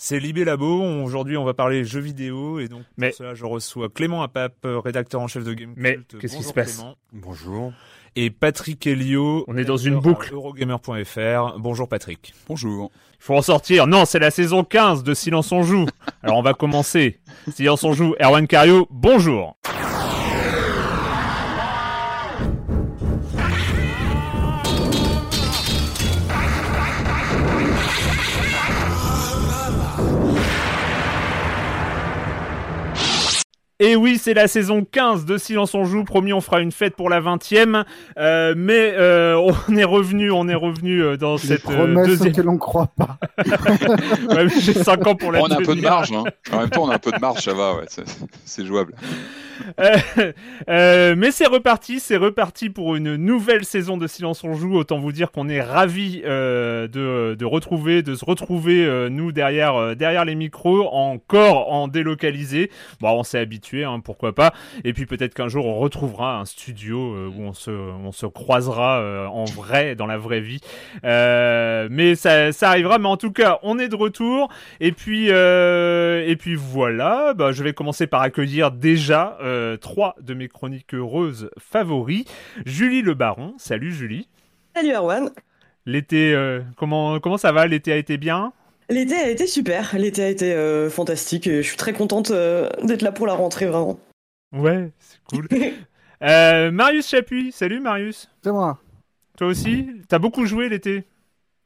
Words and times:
C'est 0.00 0.20
Libé 0.20 0.44
Labo. 0.44 0.80
Aujourd'hui, 1.02 1.36
on 1.36 1.44
va 1.44 1.54
parler 1.54 1.84
jeux 1.84 1.98
vidéo. 1.98 2.60
Et 2.60 2.68
donc, 2.68 2.82
Mais... 2.96 3.08
pour 3.08 3.16
cela, 3.16 3.34
je 3.34 3.44
reçois 3.44 3.88
Clément 3.88 4.22
Apap, 4.22 4.54
rédacteur 4.62 5.20
en 5.20 5.26
chef 5.26 5.42
de 5.42 5.52
Game 5.52 5.74
Mais 5.76 5.98
qu'est-ce 6.20 6.36
qui 6.36 6.44
se 6.44 6.52
passe 6.52 6.76
Clément. 6.76 6.94
Bonjour. 7.12 7.72
Et 8.14 8.30
Patrick 8.30 8.86
Elio. 8.86 9.44
On 9.48 9.56
est 9.56 9.64
dans 9.64 9.76
une 9.76 9.98
boucle. 9.98 10.32
Eurogamer.fr. 10.32 11.58
Bonjour 11.58 11.88
Patrick. 11.88 12.32
Bonjour. 12.46 12.92
Il 13.14 13.24
faut 13.24 13.34
en 13.34 13.42
sortir. 13.42 13.88
Non, 13.88 14.04
c'est 14.04 14.20
la 14.20 14.30
saison 14.30 14.62
15 14.62 15.02
de 15.02 15.14
Silence 15.14 15.50
on 15.50 15.64
joue. 15.64 15.86
Alors 16.22 16.36
on 16.36 16.42
va 16.42 16.54
commencer. 16.54 17.18
Silence 17.52 17.82
on 17.82 17.92
joue. 17.92 18.14
Erwan 18.20 18.46
Cario, 18.46 18.86
bonjour. 18.92 19.56
Et 33.80 33.94
oui, 33.94 34.18
c'est 34.18 34.34
la 34.34 34.48
saison 34.48 34.84
15 34.84 35.24
de 35.24 35.38
Silence 35.38 35.72
on 35.74 35.84
joue. 35.84 36.02
Promis, 36.02 36.32
on 36.32 36.40
fera 36.40 36.60
une 36.60 36.72
fête 36.72 36.96
pour 36.96 37.08
la 37.08 37.20
20e. 37.20 37.84
Euh, 38.18 38.54
mais 38.56 38.94
euh, 38.96 39.36
on 39.68 39.76
est 39.76 39.84
revenu, 39.84 40.32
on 40.32 40.48
est 40.48 40.54
revenu 40.54 41.00
euh, 41.00 41.16
dans 41.16 41.34
Les 41.34 41.38
cette 41.38 41.62
promesses 41.62 42.08
deuxième. 42.08 42.28
auxquelles 42.32 42.48
on 42.48 42.54
ne 42.54 42.58
croit 42.58 42.90
pas. 42.96 43.18
Ouais, 44.28 44.44
mais 44.46 44.60
J'ai 44.60 44.74
5 44.74 45.06
ans 45.06 45.14
pour 45.14 45.30
la 45.32 45.40
on 45.40 45.46
a 45.46 45.58
un 45.60 45.62
peu 45.62 45.76
de 45.76 45.80
marge. 45.80 46.12
Hein. 46.12 46.24
En 46.52 46.58
même 46.58 46.70
temps, 46.70 46.84
on 46.84 46.90
a 46.90 46.94
un 46.96 46.98
peu 46.98 47.12
de 47.12 47.20
marge, 47.20 47.44
ça 47.44 47.54
va. 47.54 47.74
Ouais, 47.76 47.84
c'est 48.44 48.66
jouable. 48.66 48.94
Euh, 49.78 50.32
euh, 50.68 51.14
mais 51.16 51.30
c'est 51.30 51.46
reparti, 51.46 52.00
c'est 52.00 52.16
reparti 52.16 52.68
pour 52.68 52.96
une 52.96 53.16
nouvelle 53.16 53.64
saison 53.64 53.96
de 53.96 54.06
Silence 54.06 54.42
on 54.42 54.54
joue. 54.54 54.76
Autant 54.76 54.98
vous 54.98 55.12
dire 55.12 55.30
qu'on 55.30 55.48
est 55.48 55.60
ravis 55.60 56.22
euh, 56.24 56.88
de, 56.88 57.36
de 57.36 57.44
retrouver, 57.44 58.02
de 58.02 58.14
se 58.14 58.24
retrouver 58.24 59.08
nous 59.10 59.30
derrière 59.30 59.94
derrière 59.94 60.24
les 60.24 60.34
micros, 60.34 60.88
encore 60.88 61.72
en 61.72 61.86
délocalisé. 61.86 62.70
Bon, 63.00 63.10
on 63.10 63.22
s'est 63.22 63.38
habitué, 63.38 63.84
hein, 63.84 64.00
pourquoi 64.00 64.34
pas. 64.34 64.52
Et 64.84 64.92
puis 64.92 65.06
peut-être 65.06 65.34
qu'un 65.34 65.48
jour 65.48 65.66
on 65.66 65.78
retrouvera 65.78 66.38
un 66.38 66.44
studio 66.44 66.98
où 67.28 67.42
on 67.42 67.52
se 67.52 67.70
on 67.70 68.12
se 68.12 68.26
croisera 68.26 69.28
en 69.30 69.44
vrai, 69.44 69.94
dans 69.94 70.06
la 70.06 70.18
vraie 70.18 70.40
vie. 70.40 70.60
Mais 71.04 72.14
ça 72.14 72.52
ça 72.52 72.70
arrivera. 72.70 72.98
Mais 72.98 73.08
en 73.08 73.16
tout 73.16 73.32
cas, 73.32 73.58
on 73.62 73.78
est 73.78 73.88
de 73.88 73.96
retour. 73.96 74.48
Et 74.80 74.92
puis 74.92 75.28
et 75.28 76.36
puis 76.36 76.54
voilà. 76.56 77.34
Bah, 77.34 77.52
je 77.52 77.62
vais 77.62 77.72
commencer 77.72 78.06
par 78.06 78.22
accueillir 78.22 78.70
déjà 78.70 79.38
euh, 79.48 79.76
trois 79.76 80.14
de 80.20 80.34
mes 80.34 80.48
chroniques 80.48 80.94
heureuses 80.94 81.50
favoris. 81.58 82.24
Julie 82.66 83.02
Le 83.02 83.14
Baron. 83.14 83.54
Salut 83.58 83.92
Julie. 83.92 84.28
Salut 84.76 84.92
Erwan. 84.94 85.30
L'été, 85.86 86.34
euh, 86.34 86.60
comment 86.76 87.18
comment 87.18 87.38
ça 87.38 87.50
va? 87.52 87.66
L'été 87.66 87.92
a 87.92 87.96
été 87.96 88.18
bien? 88.18 88.52
L'été 88.90 89.14
a 89.14 89.28
été 89.30 89.46
super, 89.46 89.96
l'été 89.98 90.22
a 90.22 90.28
été 90.28 90.52
euh, 90.54 90.88
fantastique 90.90 91.46
et 91.46 91.62
je 91.62 91.68
suis 91.68 91.76
très 91.76 91.92
contente 91.92 92.30
euh, 92.30 92.68
d'être 92.82 93.02
là 93.02 93.12
pour 93.12 93.26
la 93.26 93.34
rentrée 93.34 93.66
vraiment. 93.66 93.98
Ouais, 94.52 94.90
c'est 94.98 95.18
cool. 95.24 95.48
Euh, 96.20 96.72
Marius 96.72 97.06
Chapuis. 97.08 97.52
Salut 97.52 97.78
Marius. 97.78 98.28
C'est 98.42 98.50
moi. 98.50 98.80
Toi 99.36 99.46
aussi? 99.46 99.86
T'as 100.08 100.18
beaucoup 100.18 100.46
joué 100.46 100.68
l'été? 100.68 101.04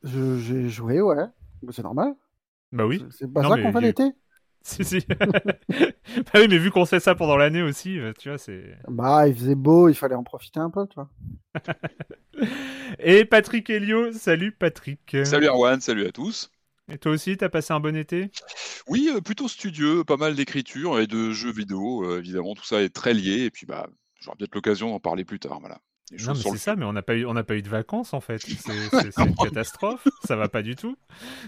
J'ai 0.04 0.69
joué, 0.69 1.00
ouais. 1.00 1.25
Mais 1.62 1.72
C'est 1.72 1.82
normal. 1.82 2.12
Bah 2.70 2.84
oui. 2.84 3.03
C'est- 3.12 3.32
pas 3.32 3.41
Non, 3.41 3.49
ça 3.49 3.62
qu'on 3.62 3.72
fait 3.72 3.81
l'été? 3.81 4.03
Si 4.65 4.84
si. 4.84 5.00
bah 5.09 6.33
oui, 6.37 6.47
mais 6.49 6.59
vu 6.59 6.71
qu'on 6.71 6.84
sait 6.84 7.00
ça 7.00 7.15
pendant 7.15 7.37
l'année 7.37 7.62
aussi, 7.62 7.99
euh, 7.99 8.12
tu 8.19 8.28
vois, 8.28 8.39
c'est. 8.39 8.77
Bah, 8.89 9.27
il 9.27 9.34
faisait 9.34 9.56
beau, 9.56 9.89
il 9.89 9.95
fallait 9.95 10.15
en 10.15 10.23
profiter 10.23 10.61
un 10.61 10.71
peu, 10.71 10.87
tu 10.87 10.95
vois. 10.95 11.09
Et 13.00 13.25
Patrick 13.25 13.69
Helio. 13.71 14.12
Salut 14.12 14.53
Patrick. 14.53 15.17
Salut 15.25 15.47
Erwan, 15.47 15.81
salut 15.81 16.06
à 16.06 16.12
tous. 16.12 16.50
Et 16.91 16.99
toi 16.99 17.12
aussi, 17.12 17.37
t'as 17.37 17.49
passé 17.49 17.73
un 17.73 17.81
bon 17.81 17.97
été? 17.97 18.31
Oui, 18.87 19.11
euh, 19.15 19.21
plutôt 19.21 19.49
studieux, 19.49 20.05
pas 20.05 20.17
mal 20.17 20.34
d'écriture 20.34 20.99
et 21.00 21.06
de 21.06 21.33
jeux 21.33 21.53
vidéo. 21.53 22.05
euh, 22.05 22.19
évidemment, 22.19 22.55
tout 22.55 22.65
ça 22.65 22.83
est 22.83 22.94
très 22.94 23.15
lié. 23.15 23.44
Et 23.44 23.50
puis, 23.50 23.67
bah, 23.67 23.89
j'aurai 24.21 24.37
peut-être 24.37 24.55
l'occasion 24.55 24.91
d'en 24.91 25.00
parler 25.00 25.25
plus 25.25 25.39
tard. 25.39 25.59
Voilà. 25.61 25.81
Non, 26.27 26.33
mais 26.34 26.41
c'est 26.41 26.50
le 26.53 26.56
ça, 26.59 26.77
mais 26.77 26.84
on 26.84 26.93
n'a 26.93 27.03
pas 27.03 27.15
eu, 27.15 27.25
on 27.27 27.34
pas 27.34 27.55
eu 27.55 27.62
de 27.62 27.69
vacances 27.69 28.12
en 28.15 28.21
fait. 28.21 28.39
C'est, 28.39 28.73
une 29.19 29.34
catastrophe. 29.34 30.06
Ça 30.25 30.37
va 30.37 30.49
pas 30.49 30.62
du 30.62 30.77
tout. 30.77 30.97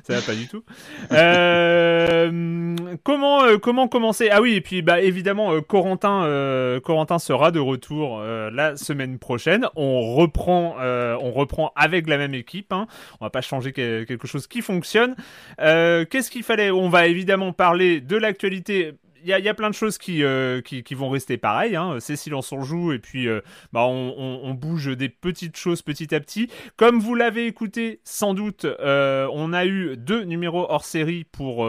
Ça 0.05 0.15
va 0.15 0.23
pas 0.23 0.35
du 0.35 0.49
tout. 0.49 0.65
Euh, 1.13 2.77
comment, 3.03 3.45
euh, 3.45 3.59
comment 3.59 3.89
commencer? 3.89 4.29
Ah 4.31 4.41
oui, 4.41 4.55
et 4.55 4.61
puis 4.61 4.83
bah 4.83 5.01
évidemment, 5.01 5.53
euh, 5.53 5.61
Corentin, 5.61 6.25
Corentin 6.83 7.19
sera 7.19 7.51
de 7.51 7.61
retour 7.61 8.21
la 8.21 8.77
semaine 8.77 9.19
prochaine. 9.19 9.67
On 9.77 10.15
reprend, 10.15 10.77
on 10.81 11.31
reprend 11.33 11.73
avec 11.77 12.09
la 12.09 12.19
même 12.19 12.35
équipe. 12.35 12.73
Hein. 12.73 12.87
On 13.21 13.25
va 13.27 13.31
pas 13.31 13.41
changer 13.43 13.73
que- 13.73 14.05
quelque 14.05 14.27
chose 14.27 14.47
qui 14.47 14.63
fonctionne. 14.63 15.15
Qu'est-ce 15.59 16.31
qu'il 16.31 16.43
fallait? 16.43 16.71
On 16.71 16.89
va 16.89 17.07
évidemment 17.07 17.53
parler 17.53 18.01
de 18.01 18.17
l'actualité. 18.17 18.93
Y 19.25 19.33
a, 19.33 19.39
y 19.39 19.49
a 19.49 19.55
plein 19.55 19.71
de 19.71 19.75
choses 19.75 19.97
qui, 19.97 20.23
euh, 20.23 20.61
qui, 20.61 20.95
vont 20.95 21.09
rester 21.09 21.39
pareilles. 21.39 21.77
Hein. 21.77 21.97
C'est 21.99 22.15
silence 22.15 22.53
on 22.53 22.63
joue 22.63 22.93
et 22.93 22.99
puis 22.99 23.27
euh, 23.27 23.41
bah, 23.73 23.87
on, 23.87 24.53
bouge 24.55 24.95
des 24.97 25.09
petites 25.09 25.57
choses 25.57 25.81
petit 25.81 26.15
à 26.15 26.21
petit. 26.21 26.51
Comme 26.77 27.01
vous 27.01 27.15
l'avez 27.15 27.47
écouté 27.47 28.01
sans 28.05 28.35
doute, 28.35 28.67
euh, 28.67 29.27
on 29.33 29.55
a 29.55 29.65
eu 29.65 29.97
deux 29.97 30.25
numéros 30.25 30.67
hors 30.69 30.85
série 30.85 31.25
pour, 31.25 31.69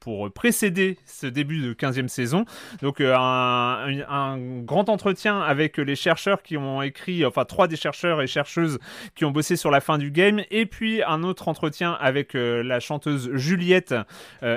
pour 0.00 0.30
précéder 0.32 0.98
ce 1.06 1.26
début 1.26 1.62
de 1.62 1.72
15e 1.72 2.08
saison. 2.08 2.44
Donc 2.82 3.00
un, 3.00 3.86
un- 4.08 4.38
grand 4.62 4.88
entretien 4.88 5.40
avec 5.40 5.78
les 5.78 5.96
chercheurs 5.96 6.42
qui 6.42 6.56
ont 6.58 6.82
écrit, 6.82 7.24
enfin 7.24 7.44
trois 7.44 7.68
des 7.68 7.76
chercheurs 7.76 8.20
et 8.20 8.26
chercheuses 8.26 8.78
qui 9.14 9.24
ont 9.24 9.30
bossé 9.30 9.56
sur 9.56 9.70
la 9.70 9.80
fin 9.80 9.96
du 9.96 10.10
game. 10.10 10.42
Et 10.50 10.66
puis 10.66 11.02
un 11.02 11.22
autre 11.22 11.48
entretien 11.48 11.96
avec 12.00 12.34
la 12.34 12.80
chanteuse 12.80 13.30
Juliette, 13.32 13.94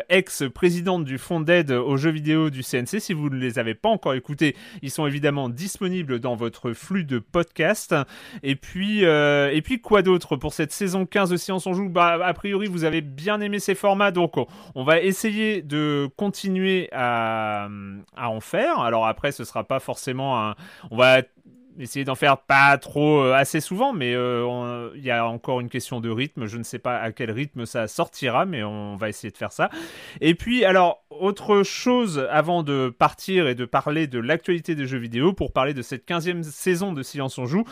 ex-présidente 0.09 1.05
du 1.05 1.17
fonds 1.17 1.39
d'aide 1.39 1.71
aux 1.71 1.97
jeux 1.97 2.11
vidéo 2.11 2.24
du 2.25 2.63
CNC. 2.63 2.99
Si 2.99 3.13
vous 3.13 3.29
ne 3.29 3.37
les 3.37 3.59
avez 3.59 3.75
pas 3.75 3.89
encore 3.89 4.13
écoutés, 4.13 4.55
ils 4.81 4.91
sont 4.91 5.05
évidemment 5.05 5.49
disponibles 5.49 6.19
dans 6.19 6.35
votre 6.35 6.73
flux 6.73 7.03
de 7.03 7.19
podcasts. 7.19 7.95
Et 8.43 8.55
puis, 8.55 9.05
euh, 9.05 9.51
et 9.53 9.61
puis 9.61 9.79
quoi 9.79 10.01
d'autre 10.01 10.35
pour 10.35 10.53
cette 10.53 10.71
saison 10.71 11.05
15 11.05 11.29
de 11.29 11.37
Science 11.37 11.67
on 11.67 11.73
joue? 11.73 11.89
Bah, 11.89 12.19
a 12.23 12.33
priori, 12.33 12.67
vous 12.67 12.83
avez 12.83 13.01
bien 13.01 13.39
aimé 13.41 13.59
ces 13.59 13.75
formats, 13.75 14.11
donc 14.11 14.37
on, 14.37 14.47
on 14.73 14.83
va 14.83 14.99
essayer 14.99 15.61
de 15.61 16.09
continuer 16.17 16.89
à, 16.91 17.69
à 18.15 18.29
en 18.29 18.41
faire. 18.41 18.79
Alors 18.79 19.05
après, 19.07 19.31
ce 19.31 19.43
sera 19.43 19.63
pas 19.63 19.79
forcément 19.79 20.41
un, 20.41 20.55
on 20.91 20.97
va 20.97 21.21
essayer 21.79 22.05
d'en 22.05 22.15
faire 22.15 22.37
pas 22.37 22.77
trop 22.77 23.21
euh, 23.21 23.33
assez 23.33 23.59
souvent, 23.59 23.93
mais 23.93 24.13
euh, 24.13 24.89
il 24.95 25.03
y 25.03 25.11
a 25.11 25.27
encore 25.27 25.59
une 25.59 25.69
question 25.69 25.99
de 25.99 26.09
rythme. 26.09 26.45
Je 26.45 26.57
ne 26.57 26.63
sais 26.63 26.79
pas 26.79 26.97
à 26.97 27.11
quel 27.11 27.31
rythme 27.31 27.65
ça 27.65 27.87
sortira, 27.87 28.45
mais 28.45 28.63
on 28.63 28.95
va 28.95 29.09
essayer 29.09 29.31
de 29.31 29.37
faire 29.37 29.51
ça. 29.51 29.69
Et 30.21 30.35
puis, 30.35 30.65
alors, 30.65 31.03
autre 31.09 31.63
chose 31.63 32.27
avant 32.29 32.63
de 32.63 32.93
partir 32.97 33.47
et 33.47 33.55
de 33.55 33.65
parler 33.65 34.07
de 34.07 34.19
l'actualité 34.19 34.75
des 34.75 34.85
jeux 34.85 34.97
vidéo, 34.97 35.33
pour 35.33 35.51
parler 35.51 35.73
de 35.73 35.81
cette 35.81 36.07
15e 36.07 36.43
saison 36.43 36.93
de 36.93 37.03
Silence 37.03 37.37
on 37.37 37.45
Joue, 37.45 37.63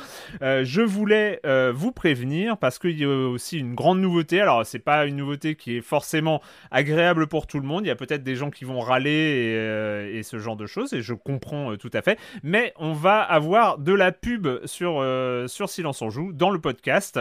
euh, 0.42 0.64
je 0.64 0.82
voulais 0.82 1.42
vous 1.74 1.92
prévenir 1.92 2.58
parce 2.58 2.80
qu'il 2.80 3.00
y 3.00 3.04
a 3.04 3.30
aussi 3.30 3.60
une 3.60 3.76
grande 3.76 4.00
nouveauté. 4.00 4.42
Alors, 4.42 4.66
c'est 4.66 4.80
pas 4.80 5.06
une 5.06 5.18
nouveauté 5.18 5.56
qui 5.56 5.78
est 5.78 5.82
forcément 5.82 6.42
agréable 6.72 7.28
pour 7.28 7.48
tout 7.48 7.60
le 7.60 7.68
monde. 7.68 7.86
Il 7.86 7.88
y 7.88 7.92
a 7.92 7.96
peut-être 7.96 8.24
des 8.24 8.36
gens 8.36 8.50
qui 8.50 8.66
vont 8.66 8.80
râler 8.80 10.10
et, 10.12 10.18
et, 10.18 10.24
ce 10.24 10.40
genre 10.40 10.56
de 10.56 10.66
choses, 10.66 10.94
et 10.94 11.02
je 11.02 11.14
comprends 11.14 11.76
tout 11.78 11.92
à 11.94 12.02
fait. 12.02 12.18
Mais 12.44 12.74
on 12.78 12.94
va 12.94 13.22
avoir 13.22 13.78
de 13.78 13.93
la 13.96 14.12
pub 14.12 14.48
sur, 14.66 15.00
euh, 15.00 15.48
sur 15.48 15.70
Silence 15.70 16.02
en 16.02 16.10
Joue 16.10 16.34
dans 16.34 16.50
le 16.50 16.60
podcast. 16.60 17.20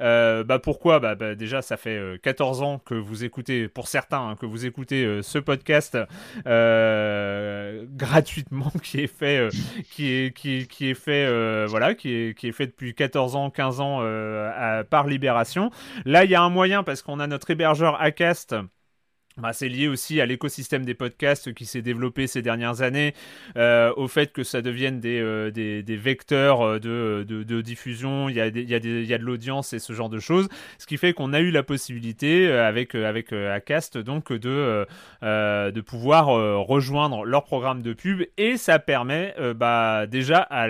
Euh, 0.00 0.44
bah 0.44 0.58
pourquoi? 0.58 1.00
Bah, 1.00 1.14
bah, 1.14 1.34
Déjà, 1.34 1.62
ça 1.62 1.76
fait 1.76 2.20
14 2.22 2.60
euh, 2.60 2.64
ans 2.64 2.78
que 2.78 2.94
vous 2.94 3.24
écoutez, 3.24 3.68
pour 3.68 3.88
certains, 3.88 4.30
hein, 4.30 4.36
que 4.36 4.46
vous 4.46 4.66
écoutez 4.66 5.20
ce 5.22 5.38
podcast 5.38 5.98
gratuitement, 7.96 8.72
qui 8.82 9.00
est 9.00 9.06
fait, 9.06 9.48
qui 9.90 10.08
est, 10.08 10.32
qui 10.36 10.90
est 10.90 10.94
fait, 10.94 11.66
voilà, 11.66 11.94
qui 11.94 12.12
est, 12.12 12.36
qui 12.36 12.48
est 12.48 12.52
fait 12.52 12.66
depuis 12.66 12.94
14 12.94 13.36
ans, 13.36 13.50
15 13.50 13.80
ans 13.80 14.00
par 14.90 15.06
Libération. 15.06 15.70
Là, 16.04 16.24
il 16.24 16.30
y 16.30 16.34
a 16.34 16.42
un 16.42 16.50
moyen 16.50 16.82
parce 16.82 17.02
qu'on 17.02 17.20
a 17.20 17.26
notre 17.26 17.50
hébergeur 17.50 18.00
Acast 18.00 18.54
bah, 19.40 19.52
c'est 19.52 19.68
lié 19.68 19.88
aussi 19.88 20.20
à 20.20 20.26
l'écosystème 20.26 20.84
des 20.84 20.94
podcasts 20.94 21.52
qui 21.52 21.66
s'est 21.66 21.82
développé 21.82 22.26
ces 22.26 22.42
dernières 22.42 22.82
années, 22.82 23.14
euh, 23.56 23.92
au 23.96 24.08
fait 24.08 24.32
que 24.32 24.42
ça 24.42 24.62
devienne 24.62 25.00
des, 25.00 25.20
euh, 25.20 25.82
vecteurs 25.88 26.62
euh, 26.62 26.78
de, 26.78 27.60
diffusion, 27.60 28.28
il 28.28 28.36
y 28.36 28.40
a 28.40 28.50
de 28.50 29.24
l'audience 29.24 29.72
et 29.72 29.78
ce 29.78 29.92
genre 29.92 30.08
de 30.08 30.18
choses, 30.18 30.48
ce 30.78 30.86
qui 30.86 30.96
fait 30.96 31.12
qu'on 31.12 31.32
a 31.32 31.40
eu 31.40 31.50
la 31.50 31.62
possibilité 31.62 32.50
avec, 32.50 32.94
avec 32.94 33.32
Acast 33.32 33.98
donc 33.98 34.32
de, 34.32 34.86
de 35.22 35.80
pouvoir 35.80 36.26
rejoindre 36.66 37.24
leur 37.24 37.44
programme 37.44 37.82
de 37.82 37.92
pub. 37.92 38.22
Et 38.38 38.56
ça 38.56 38.78
permet 38.78 39.34
bah, 39.54 40.06
déjà 40.06 40.38
à 40.38 40.68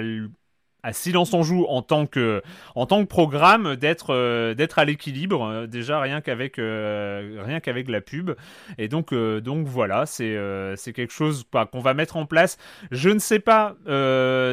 à 0.82 0.93
Silence 0.93 1.35
on 1.35 1.43
joue 1.43 1.67
en 1.69 1.82
tant 1.82 2.06
que 2.06 2.43
en 2.75 2.87
tant 2.87 3.03
que 3.03 3.09
programme 3.09 3.77
d'être 3.77 4.15
euh, 4.15 4.55
d'être 4.55 4.79
à 4.79 4.85
l'équilibre 4.85 5.44
euh, 5.44 5.67
déjà 5.67 6.00
rien 6.00 6.21
qu'avec 6.21 6.59
euh, 6.59 7.43
rien 7.44 7.61
qu'avec 7.61 7.88
la 7.88 8.00
pub. 8.00 8.32
Et 8.79 8.88
donc 8.88 9.15
donc 9.15 9.67
voilà 9.67 10.06
c'est 10.06 10.38
c'est 10.77 10.93
quelque 10.93 11.12
chose 11.12 11.44
bah, 11.53 11.69
qu'on 11.71 11.81
va 11.81 11.94
mettre 11.94 12.17
en 12.17 12.27
place. 12.27 12.56
Je 12.91 13.11
ne 13.11 13.19
sais 13.19 13.41
pas 13.41 13.77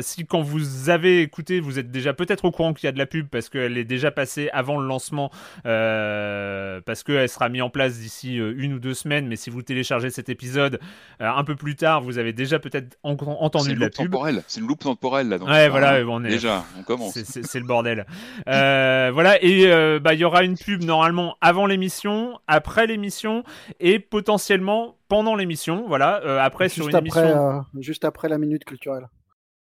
si 0.01 0.25
quand 0.25 0.41
vous 0.41 0.89
avez 0.89 1.21
écouté 1.21 1.59
vous 1.59 1.79
êtes 1.79 1.91
déjà 1.91 2.13
peut-être 2.13 2.45
au 2.45 2.51
courant 2.51 2.73
qu'il 2.73 2.87
y 2.87 2.89
a 2.89 2.91
de 2.91 2.97
la 2.97 3.05
pub 3.05 3.27
parce 3.27 3.49
qu'elle 3.49 3.77
est 3.77 3.85
déjà 3.85 4.11
passée 4.11 4.49
avant 4.53 4.79
le 4.79 4.87
lancement 4.87 5.31
parce 5.63 7.03
qu'elle 7.03 7.29
sera 7.29 7.49
mise 7.49 7.61
en 7.61 7.69
place 7.69 7.97
d'ici 7.99 8.35
une 8.35 8.73
ou 8.73 8.79
deux 8.79 8.93
semaines. 8.93 9.27
Mais 9.27 9.35
si 9.35 9.49
vous 9.49 9.61
téléchargez 9.61 10.09
cet 10.09 10.29
épisode 10.29 10.79
un 11.19 11.43
peu 11.43 11.55
plus 11.55 11.75
tard 11.75 12.01
vous 12.01 12.17
avez 12.17 12.33
déjà 12.33 12.59
peut-être 12.59 12.97
entendu 13.03 13.75
de 13.75 13.79
la 13.79 13.89
pub. 13.89 14.15
c'est 14.47 14.61
une 14.61 14.67
loupe 14.67 14.83
temporelle 14.83 15.29
là 15.29 15.37
donc 15.37 15.49
ouais 15.49 15.69
voilà 15.69 16.03
Déjà, 16.23 16.65
on 16.79 16.83
commence. 16.83 17.13
C'est 17.13 17.59
le 17.59 17.65
bordel. 17.65 18.05
Euh, 18.47 19.11
voilà, 19.13 19.41
et 19.43 19.67
euh, 19.67 19.99
bah, 19.99 20.13
il 20.13 20.19
y 20.19 20.25
aura 20.25 20.43
une 20.43 20.57
pub 20.57 20.83
normalement 20.83 21.35
avant 21.41 21.65
l'émission, 21.65 22.39
après 22.47 22.87
l'émission 22.87 23.43
et 23.79 23.99
potentiellement 23.99 24.97
pendant 25.07 25.35
l'émission. 25.35 25.85
Voilà, 25.87 26.21
euh, 26.23 26.39
après 26.39 26.65
juste 26.65 26.75
sur 26.75 26.89
une 26.89 26.95
après, 26.95 27.21
émission. 27.21 27.65
juste 27.79 28.05
après 28.05 28.29
la 28.29 28.37
minute 28.37 28.65
culturelle. 28.65 29.07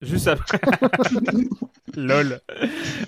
Juste 0.03 0.27
après. 0.27 0.59
Lol. 1.95 2.39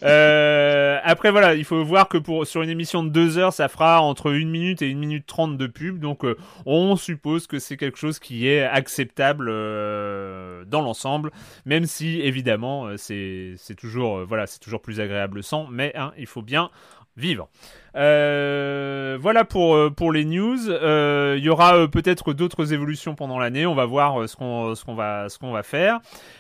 Euh, 0.04 1.00
après, 1.04 1.32
voilà, 1.32 1.56
il 1.56 1.66
faut 1.66 1.84
voir 1.84 2.08
que 2.08 2.18
pour, 2.18 2.46
sur 2.46 2.62
une 2.62 2.70
émission 2.70 3.04
de 3.04 3.10
2 3.10 3.38
heures, 3.38 3.54
ça 3.54 3.68
fera 3.68 4.02
entre 4.02 4.32
1 4.32 4.46
minute 4.46 4.82
et 4.82 4.92
1 4.92 4.96
minute 4.96 5.26
30 5.26 5.58
de 5.58 5.68
pub. 5.68 6.00
Donc, 6.00 6.24
euh, 6.24 6.38
on 6.66 6.96
suppose 6.96 7.48
que 7.48 7.60
c'est 7.60 7.78
quelque 7.78 7.98
chose 7.98 8.20
qui 8.20 8.48
est 8.48 8.64
acceptable 8.64 9.48
euh, 9.50 10.64
dans 10.66 10.82
l'ensemble. 10.82 11.32
Même 11.66 11.86
si, 11.86 12.22
évidemment, 12.22 12.96
c'est 12.98 13.58
toujours, 13.78 14.26
voilà, 14.26 14.46
toujours 14.48 14.82
plus 14.82 15.00
agréable 15.00 15.44
sans. 15.44 15.68
Mais 15.68 15.92
hein, 15.96 16.14
il 16.18 16.28
faut 16.28 16.42
bien 16.44 16.70
vivre. 17.18 17.50
Euh, 17.96 19.18
voilà 19.20 19.46
pour, 19.46 19.76
euh, 19.76 19.90
pour 19.90 20.12
les 20.12 20.26
news. 20.26 20.70
Euh, 20.70 21.36
il 21.38 21.44
y 21.44 21.50
aura 21.50 21.88
peut-être 21.88 22.34
d'autres 22.34 22.74
évolutions 22.74 23.16
pendant 23.16 23.40
l'année. 23.40 23.66
On 23.66 23.76
va 23.76 23.86
voir 23.86 24.28
ce 24.28 24.36
qu'on 24.36 24.74
va 24.96 25.30
ce 25.30 25.40
qu'on 25.40 25.52
va 25.52 25.64
faire. 25.64 26.00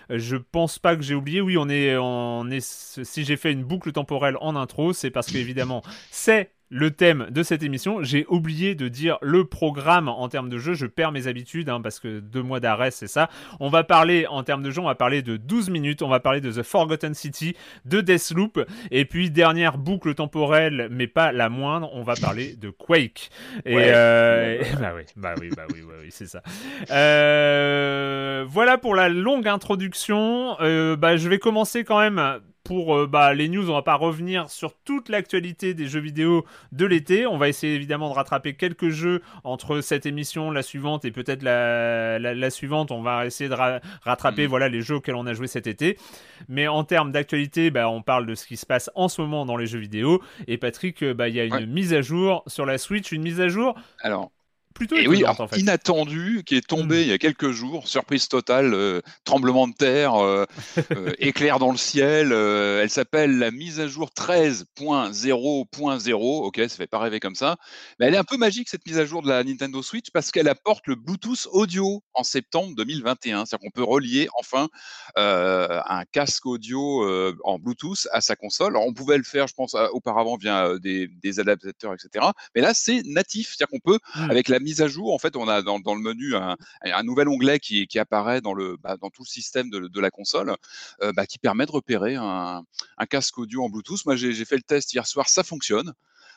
Je 0.09 0.35
pense 0.35 0.79
pas 0.79 0.95
que 0.95 1.01
j'ai 1.01 1.15
oublié. 1.15 1.41
Oui, 1.41 1.57
on 1.57 1.69
est 1.69 1.95
on 1.97 2.49
est 2.49 2.65
si 2.65 3.23
j'ai 3.23 3.37
fait 3.37 3.51
une 3.51 3.63
boucle 3.63 3.91
temporelle 3.91 4.37
en 4.41 4.55
intro, 4.55 4.93
c'est 4.93 5.11
parce 5.11 5.27
qu'évidemment 5.27 5.81
c'est 6.11 6.51
le 6.75 6.91
thème 6.91 7.27
de 7.31 7.41
cette 7.41 7.63
émission. 7.63 8.03
J'ai 8.03 8.25
oublié 8.27 8.75
de 8.75 8.89
dire 8.89 9.17
le 9.21 9.45
programme 9.45 10.09
en 10.09 10.27
termes 10.27 10.49
de 10.49 10.57
jeu. 10.57 10.73
Je 10.73 10.85
perds 10.85 11.13
mes 11.13 11.27
habitudes 11.27 11.69
hein, 11.69 11.79
parce 11.81 12.01
que 12.01 12.19
deux 12.19 12.43
mois 12.43 12.59
d'arrêt, 12.59 12.91
c'est 12.91 13.07
ça. 13.07 13.29
On 13.61 13.69
va 13.69 13.85
parler 13.85 14.27
en 14.27 14.43
termes 14.43 14.61
de 14.61 14.71
jeu, 14.71 14.81
on 14.81 14.85
va 14.85 14.95
parler 14.95 15.21
de 15.21 15.37
12 15.37 15.69
minutes. 15.69 16.01
On 16.01 16.09
va 16.09 16.19
parler 16.19 16.41
de 16.41 16.51
The 16.51 16.63
Forgotten 16.63 17.13
City, 17.13 17.55
de 17.85 18.01
Deathloop. 18.01 18.59
Et 18.91 19.05
puis, 19.05 19.31
dernière 19.31 19.77
boucle 19.77 20.13
temporelle, 20.15 20.89
mais 20.91 21.07
pas 21.07 21.31
la 21.31 21.47
moindre, 21.47 21.89
on 21.93 22.03
va 22.03 22.15
parler 22.15 22.57
de 22.57 22.69
Quake. 22.69 23.29
Et, 23.65 23.77
euh, 23.77 24.61
bah 24.81 24.91
oui, 24.97 25.03
bah 25.15 25.35
oui, 25.39 25.49
bah 25.55 25.63
oui, 25.73 25.79
bah 25.87 25.93
oui, 26.01 26.07
c'est 26.09 26.27
ça. 26.27 26.41
Euh, 26.91 28.43
voilà 28.49 28.77
pour 28.77 28.95
la 28.95 29.07
longue 29.07 29.47
introduction. 29.47 30.57
Euh, 30.59 30.97
bah, 30.97 31.15
je 31.15 31.29
vais 31.29 31.39
commencer 31.39 31.85
quand 31.85 32.01
même 32.01 32.41
pour 32.65 32.97
euh, 32.97 33.07
bah, 33.07 33.33
les 33.33 33.47
news, 33.47 33.69
on 33.69 33.73
va 33.73 33.83
pas 33.83 33.95
revenir 33.95 34.49
sur 34.49 34.73
toute 34.73 35.07
l'actualité 35.07 35.73
des 35.73 35.87
jeux 35.87 36.01
vidéo 36.01 36.45
de 36.73 36.85
l'été. 36.85 37.25
On 37.27 37.37
va 37.37 37.47
essayer 37.47 37.75
évidemment 37.75 38.09
de 38.09 38.15
rattraper 38.15 38.55
quelques 38.55 38.89
jeux 38.89 39.21
entre 39.45 39.79
cette 39.81 40.05
émission, 40.05 40.51
la 40.51 40.63
suivante 40.63 41.05
et 41.05 41.11
peut-être 41.11 41.43
la, 41.43 42.19
la, 42.19 42.49
suivante. 42.49 42.91
On 42.91 43.01
va 43.01 43.25
essayer 43.25 43.49
de 43.49 43.55
rattraper 44.03 44.47
mm. 44.47 44.49
voilà 44.49 44.67
les 44.67 44.81
jeux 44.81 44.95
auxquels 44.95 45.15
on 45.15 45.27
a 45.27 45.33
joué 45.33 45.47
cet 45.47 45.67
été. 45.67 45.97
Mais 46.49 46.67
en 46.67 46.83
termes 46.83 47.11
d'actualité, 47.11 47.69
bah, 47.69 47.87
on 47.87 48.01
parle 48.01 48.25
de 48.25 48.33
ce 48.35 48.47
qui 48.47 48.57
se 48.57 48.65
passe 48.65 48.89
en 48.95 49.07
ce 49.07 49.21
moment 49.21 49.45
dans 49.45 49.57
les 49.57 49.67
jeux 49.67 49.79
vidéo. 49.79 50.21
Et 50.47 50.57
Patrick, 50.57 51.03
bah, 51.03 51.29
il 51.29 51.35
y 51.35 51.39
a 51.39 51.45
une 51.45 51.71
mise 51.71 51.93
à 51.93 52.01
jour 52.01 52.43
sur 52.47 52.65
la 52.65 52.79
Switch, 52.79 53.11
une 53.11 53.21
mise 53.21 53.39
à 53.39 53.47
jour? 53.47 53.75
Alors, 54.01 54.31
plutôt 54.75 54.97
et 54.97 55.07
oui, 55.07 55.23
inattendu, 55.55 56.43
qui 56.45 56.55
est 56.55 56.67
tombé 56.67 56.99
hmm. 56.99 57.03
il 57.03 57.07
y 57.07 57.13
a 57.13 57.17
quelques 57.17 57.51
jours, 57.51 57.87
surprise 57.87 58.27
totale, 58.27 58.73
euh, 58.73 59.01
tremblement 59.23 59.67
de 59.67 59.73
terre, 59.73 60.15
euh, 60.15 60.45
euh, 60.91 61.13
éclair 61.17 61.59
dans 61.59 61.71
le 61.71 61.77
ciel. 61.77 62.33
elle 62.33 62.89
s'appelle 62.89 63.37
la 63.39 63.51
mise 63.51 63.79
à 63.79 63.87
jour 63.87 64.09
13.0.0. 64.15 66.43
Ok, 66.43 66.57
ça 66.57 66.69
fait 66.69 66.87
pas 66.87 66.99
rêver 66.99 67.21
comme 67.21 67.35
ça, 67.35 67.55
mais 67.99 68.07
elle 68.07 68.13
est 68.13 68.17
un 68.17 68.25
peu 68.25 68.37
magique 68.37 68.69
cette 68.69 68.85
mise 68.85 68.99
à 68.99 69.05
jour 69.05 69.23
de 69.23 69.29
la 69.29 69.43
Nintendo 69.43 69.81
Switch 69.81 70.11
parce 70.11 70.31
qu'elle 70.31 70.49
apporte 70.49 70.85
le 70.87 70.95
Bluetooth 70.95 71.47
audio 71.51 72.03
en 72.13 72.23
septembre 72.23 72.75
2021, 72.75 73.45
c'est-à-dire 73.45 73.63
qu'on 73.63 73.71
peut 73.71 73.83
relier 73.83 74.27
enfin 74.37 74.67
un 75.15 76.03
casque 76.11 76.45
audio 76.45 77.07
en 77.45 77.59
Bluetooth 77.59 78.07
à 78.11 78.19
sa 78.19 78.35
console. 78.35 78.73
Alors, 78.73 78.85
on 78.85 78.93
pouvait 78.93 79.17
le 79.17 79.23
faire, 79.23 79.47
je 79.47 79.53
pense, 79.53 79.73
auparavant 79.93 80.35
via 80.35 80.77
des, 80.79 81.39
adaptateurs, 81.39 81.93
etc. 81.93 82.25
Mais 82.55 82.61
là, 82.61 82.73
c'est 82.73 83.03
natif, 83.03 83.55
c'est-à-dire 83.55 83.67
qu'on 83.67 83.79
peut 83.79 83.99
hmm. 84.15 84.29
avec 84.29 84.49
la 84.49 84.59
mise 84.65 84.81
à 84.81 84.87
jour, 84.87 85.13
en 85.13 85.19
fait, 85.19 85.35
on 85.35 85.47
a 85.47 85.61
dans, 85.61 85.77
le 85.77 86.01
menu 86.01 86.35
un, 86.35 86.57
nouvel 87.03 87.29
onglet 87.29 87.59
qui, 87.59 87.99
apparaît 87.99 88.41
bah, 88.41 88.97
dans 88.97 89.09
tout 89.11 89.21
le 89.21 89.27
système 89.27 89.69
de, 89.69 89.99
la 89.99 90.09
console, 90.09 90.55
euh, 91.01 91.13
bah, 91.13 91.25
qui 91.27 91.37
permet 91.37 91.65
de 91.65 91.71
repérer 91.71 92.15
un, 92.15 92.63
un, 92.97 93.05
casque 93.05 93.37
audio 93.37 93.63
en 93.63 93.69
Bluetooth. 93.69 94.03
Moi, 94.05 94.15
j'ai 94.15 94.45
fait 94.45 94.57
le 94.57 94.63
test 94.63 94.93
hier 94.93 95.05
soir, 95.05 95.29
ça 95.29 95.43
fonctionne. 95.43 95.93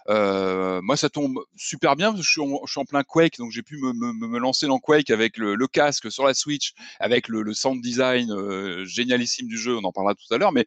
Euh, 0.09 0.81
moi, 0.83 0.97
ça 0.97 1.09
tombe 1.09 1.41
super 1.57 1.97
bien 1.97 2.09
parce 2.09 2.21
que 2.21 2.27
je 2.27 2.31
suis 2.31 2.41
en, 2.81 2.85
plein 2.85 3.03
Quake, 3.03 3.39
donc 3.39 3.51
j'ai 3.51 3.63
pu 3.63 3.79
me, 3.79 4.39
lancer 4.39 4.67
dans 4.67 4.79
Quake 4.79 5.11
avec 5.11 5.37
le, 5.37 5.67
casque 5.67 6.11
sur 6.11 6.25
la 6.25 6.35
Switch, 6.35 6.73
avec 6.99 7.29
le, 7.29 7.43
le 7.43 7.53
sound 7.53 7.83
design 7.83 8.31
euh, 8.33 8.85
génialissime 8.87 9.49
du 9.49 9.59
jeu. 9.59 9.77
On 9.77 9.85
en 9.85 9.93
parlera 9.93 10.15
tout 10.15 10.33
à 10.33 10.39
l'heure, 10.39 10.53
mais 10.53 10.67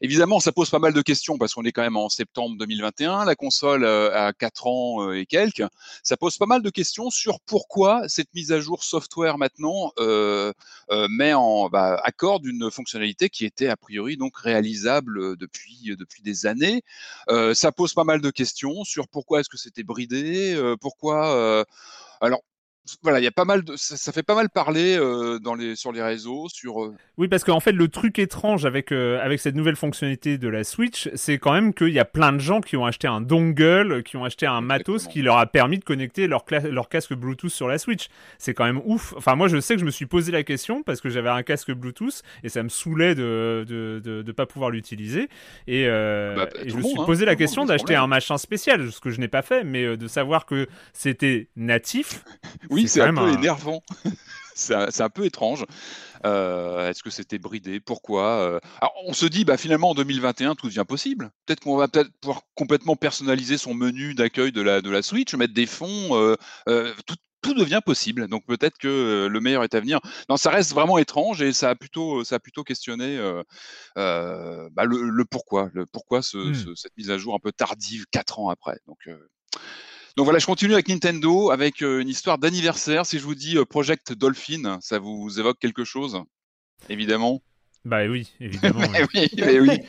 évidemment, 0.00 0.40
ça 0.40 0.52
pose 0.52 0.70
pas 0.70 0.78
mal 0.78 0.92
de 0.92 1.02
questions 1.02 1.38
parce 1.38 1.54
qu'on 1.54 1.64
est 1.64 1.72
quand 1.72 1.82
même 1.82 1.96
en 1.96 2.08
septembre 2.08 2.56
2021. 2.58 3.24
La 3.24 3.34
console 3.34 3.84
euh, 3.84 4.10
a 4.14 4.32
4 4.32 4.66
ans 4.66 5.02
euh, 5.02 5.18
et 5.18 5.26
quelques. 5.26 5.64
Ça 6.02 6.16
pose 6.16 6.36
pas 6.38 6.46
mal 6.46 6.62
de 6.62 6.70
questions 6.70 7.10
sur 7.10 7.40
pourquoi 7.40 8.08
cette 8.08 8.32
mise 8.34 8.52
à 8.52 8.60
jour 8.60 8.84
software 8.84 9.38
maintenant 9.38 9.92
euh, 9.98 10.52
met 11.10 11.34
en 11.34 11.68
bah, 11.68 12.00
accorde 12.02 12.46
une 12.46 12.70
fonctionnalité 12.70 13.28
qui 13.28 13.44
était 13.44 13.68
a 13.68 13.76
priori 13.76 14.16
donc 14.16 14.36
réalisable 14.36 15.36
depuis 15.36 15.94
depuis 15.98 16.22
des 16.22 16.46
années. 16.46 16.82
ça 17.54 17.72
pose 17.72 17.94
pas 17.94 18.04
mal 18.04 18.20
de 18.20 18.30
questions 18.30 18.77
sur 18.84 19.08
pourquoi 19.08 19.40
est-ce 19.40 19.48
que 19.48 19.56
c'était 19.58 19.82
bridé, 19.84 20.56
pourquoi. 20.80 21.64
alors, 22.20 22.40
voilà, 23.02 23.20
il 23.20 23.24
y 23.24 23.28
a 23.28 23.32
pas 23.32 23.44
mal 23.44 23.62
de, 23.62 23.74
ça, 23.76 24.12
fait 24.12 24.22
pas 24.22 24.34
mal 24.34 24.48
parler 24.48 24.96
euh, 24.96 25.38
dans 25.38 25.54
les, 25.54 25.76
sur 25.76 25.92
les 25.92 26.02
réseaux, 26.02 26.48
sur. 26.48 26.84
Euh, 26.84 26.94
oui, 27.16 27.28
parce 27.28 27.44
qu'en 27.44 27.60
fait, 27.60 27.72
le 27.72 27.88
truc 27.88 28.18
étrange 28.18 28.64
avec 28.64 28.92
euh, 28.92 29.20
avec 29.22 29.40
cette 29.40 29.54
nouvelle 29.54 29.76
fonctionnalité 29.76 30.38
de 30.38 30.48
la 30.48 30.64
Switch, 30.64 31.10
c'est 31.14 31.38
quand 31.38 31.52
même 31.52 31.74
qu'il 31.74 31.92
y 31.92 31.98
a 31.98 32.04
plein 32.04 32.32
de 32.32 32.38
gens 32.38 32.60
qui 32.60 32.76
ont 32.76 32.86
acheté 32.86 33.08
un 33.08 33.20
dongle, 33.20 34.02
qui 34.02 34.16
ont 34.16 34.24
acheté 34.24 34.46
un 34.46 34.60
matos 34.60 35.06
qui 35.06 35.22
leur 35.22 35.38
a 35.38 35.46
permis 35.46 35.78
de 35.78 35.84
connecter 35.84 36.26
leur, 36.26 36.44
leur 36.70 36.88
casque 36.88 37.14
Bluetooth 37.14 37.50
sur 37.50 37.68
la 37.68 37.78
Switch. 37.78 38.08
C'est 38.38 38.54
quand 38.54 38.64
même 38.64 38.80
ouf. 38.84 39.14
Enfin, 39.16 39.34
moi, 39.34 39.48
je 39.48 39.60
sais 39.60 39.74
que 39.74 39.80
je 39.80 39.86
me 39.86 39.90
suis 39.90 40.06
posé 40.06 40.32
la 40.32 40.42
question 40.42 40.82
parce 40.82 41.00
que 41.00 41.08
j'avais 41.08 41.30
un 41.30 41.42
casque 41.42 41.72
Bluetooth 41.72 42.22
et 42.42 42.48
ça 42.48 42.62
me 42.62 42.68
saoulait 42.68 43.14
de 43.14 43.64
de, 43.68 44.00
de, 44.22 44.32
pas 44.32 44.46
pouvoir 44.46 44.70
l'utiliser 44.70 45.28
et, 45.66 45.86
bah, 45.86 46.34
bah, 46.36 46.48
je 46.64 46.76
me 46.76 46.82
suis 46.82 47.00
hein, 47.00 47.04
posé 47.04 47.24
la 47.24 47.34
question 47.34 47.64
d'acheter 47.64 47.96
un 47.96 48.06
machin 48.06 48.38
spécial, 48.38 48.92
ce 48.92 49.00
que 49.00 49.10
je 49.10 49.20
n'ai 49.20 49.28
pas 49.28 49.42
fait, 49.42 49.64
mais 49.64 49.96
de 49.96 50.06
savoir 50.06 50.46
que 50.46 50.68
c'était 50.92 51.48
natif. 51.56 52.22
Oui, 52.70 52.77
c'est 52.86 53.02
un 53.02 53.14
peu 53.14 53.32
énervant. 53.32 53.82
c'est 54.58 55.00
un, 55.00 55.10
peu 55.10 55.24
étrange. 55.24 55.64
Euh, 56.26 56.90
est-ce 56.90 57.02
que 57.02 57.10
c'était 57.10 57.38
bridé? 57.38 57.80
Pourquoi? 57.80 58.24
Euh? 58.40 58.60
On 59.06 59.12
se 59.12 59.26
dit, 59.26 59.44
bah, 59.44 59.56
finalement, 59.56 59.90
en 59.90 59.94
2021, 59.94 60.54
tout 60.54 60.66
devient 60.66 60.84
possible. 60.86 61.30
Peut-être 61.46 61.60
qu'on 61.60 61.76
va 61.76 61.88
peut-être 61.88 62.10
pouvoir 62.20 62.42
complètement 62.54 62.96
personnaliser 62.96 63.56
son 63.56 63.74
menu 63.74 64.14
d'accueil 64.14 64.52
de 64.52 64.60
la, 64.60 64.80
de 64.80 64.90
la 64.90 65.02
Switch, 65.02 65.34
mettre 65.34 65.54
des 65.54 65.66
fonds, 65.66 66.14
euh, 66.14 66.36
tout, 67.06 67.16
devient 67.56 67.80
possible. 67.84 68.28
Donc 68.28 68.44
peut-être 68.46 68.76
que 68.76 69.26
le 69.30 69.40
meilleur 69.40 69.64
est 69.64 69.74
à 69.74 69.80
venir. 69.80 70.00
Non, 70.28 70.36
ça 70.36 70.50
reste 70.50 70.72
vraiment 70.72 70.98
étrange 70.98 71.40
et 71.40 71.54
ça 71.54 71.70
a 71.70 71.74
plutôt, 71.74 72.22
ça 72.22 72.34
a 72.34 72.38
plutôt 72.38 72.62
questionné 72.62 73.18
bah, 73.96 74.84
le, 74.84 75.24
pourquoi, 75.24 75.70
le 75.72 75.86
pourquoi 75.86 76.18
mmh. 76.18 76.74
cette 76.76 76.94
mise 76.98 77.10
à 77.10 77.16
jour 77.16 77.34
un 77.34 77.38
peu 77.38 77.50
tardive, 77.50 78.04
quatre 78.10 78.38
ans 78.38 78.50
après. 78.50 78.78
Donc 78.86 79.08
donc 80.18 80.24
voilà, 80.24 80.40
je 80.40 80.46
continue 80.46 80.72
avec 80.72 80.88
Nintendo, 80.88 81.52
avec 81.52 81.80
euh, 81.80 82.00
une 82.00 82.08
histoire 82.08 82.38
d'anniversaire. 82.38 83.06
Si 83.06 83.20
je 83.20 83.24
vous 83.24 83.36
dis 83.36 83.56
euh, 83.56 83.64
Project 83.64 84.12
Dolphin, 84.12 84.76
ça 84.82 84.98
vous 84.98 85.38
évoque 85.38 85.60
quelque 85.60 85.84
chose? 85.84 86.20
Évidemment. 86.88 87.40
Bah 87.88 88.04
oui, 88.06 88.30
évidemment. 88.38 88.80
oui, 89.14 89.30
mais 89.38 89.60
oui. 89.60 89.80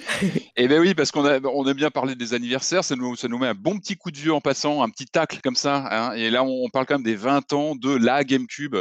Et 0.55 0.69
ben 0.69 0.79
oui, 0.79 0.95
parce 0.95 1.11
qu'on 1.11 1.25
a, 1.25 1.41
on 1.41 1.67
aime 1.67 1.75
bien 1.75 1.91
parler 1.91 2.15
des 2.15 2.33
anniversaires, 2.33 2.81
ça 2.81 2.95
nous, 2.95 3.17
ça 3.17 3.27
nous 3.27 3.37
met 3.37 3.47
un 3.47 3.53
bon 3.53 3.77
petit 3.77 3.97
coup 3.97 4.09
de 4.09 4.17
vieux 4.17 4.33
en 4.33 4.39
passant, 4.39 4.81
un 4.81 4.89
petit 4.89 5.05
tacle 5.05 5.41
comme 5.43 5.57
ça. 5.57 5.85
Hein. 5.91 6.13
et 6.13 6.29
là, 6.29 6.45
on, 6.45 6.69
parle 6.69 6.85
quand 6.85 6.95
même 6.95 7.03
des 7.03 7.17
20 7.17 7.51
ans 7.51 7.75
de 7.75 7.93
la 7.93 8.23
GameCube 8.23 8.77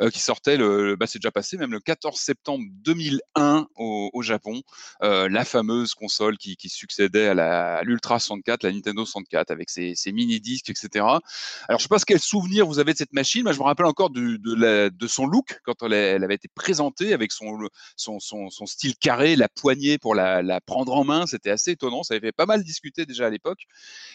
euh, 0.00 0.10
qui 0.10 0.20
sortait, 0.20 0.56
le, 0.56 0.94
bah, 0.94 1.08
c'est 1.08 1.18
déjà 1.18 1.32
passé, 1.32 1.56
même 1.56 1.72
le 1.72 1.80
14 1.80 2.16
septembre 2.16 2.64
2001 2.84 3.66
au, 3.74 4.10
au 4.12 4.22
Japon. 4.22 4.62
Euh, 5.02 5.28
la 5.28 5.44
fameuse 5.44 5.94
console 5.94 6.38
qui, 6.38 6.54
qui 6.56 6.68
succédait 6.68 7.26
à 7.26 7.82
l'Ultra 7.82 8.20
64, 8.20 8.62
la 8.62 8.70
Nintendo 8.70 9.04
64, 9.04 9.50
avec 9.50 9.68
ses, 9.68 9.96
ses 9.96 10.12
mini-disques, 10.12 10.70
etc. 10.70 11.04
Alors, 11.66 11.78
je 11.78 11.82
sais 11.82 11.88
pas 11.88 11.98
ce 11.98 12.06
quel 12.06 12.20
souvenir 12.20 12.66
vous 12.66 12.78
avez 12.78 12.92
de 12.92 12.98
cette 12.98 13.14
machine. 13.14 13.42
Moi, 13.42 13.52
je 13.52 13.58
me 13.58 13.64
rappelle 13.64 13.86
encore 13.86 14.10
de, 14.10 14.36
de, 14.36 14.54
la, 14.54 14.90
de 14.90 15.06
son 15.08 15.26
look 15.26 15.58
quand 15.64 15.82
elle, 15.82 15.92
elle, 15.92 16.22
avait 16.22 16.36
été 16.36 16.46
présentée 16.54 17.12
avec 17.12 17.32
son, 17.32 17.58
son, 17.96 18.20
son 18.20 18.48
son 18.59 18.59
style 18.66 18.96
carré, 18.96 19.36
la 19.36 19.48
poignée 19.48 19.98
pour 19.98 20.14
la, 20.14 20.60
prendre 20.60 20.94
en 20.94 21.04
main, 21.04 21.26
c'était 21.26 21.50
assez 21.50 21.72
étonnant. 21.72 22.02
Ça 22.02 22.14
avait 22.14 22.28
fait 22.28 22.32
pas 22.32 22.46
mal 22.46 22.62
discuter 22.62 23.06
déjà 23.06 23.26
à 23.26 23.30
l'époque. 23.30 23.66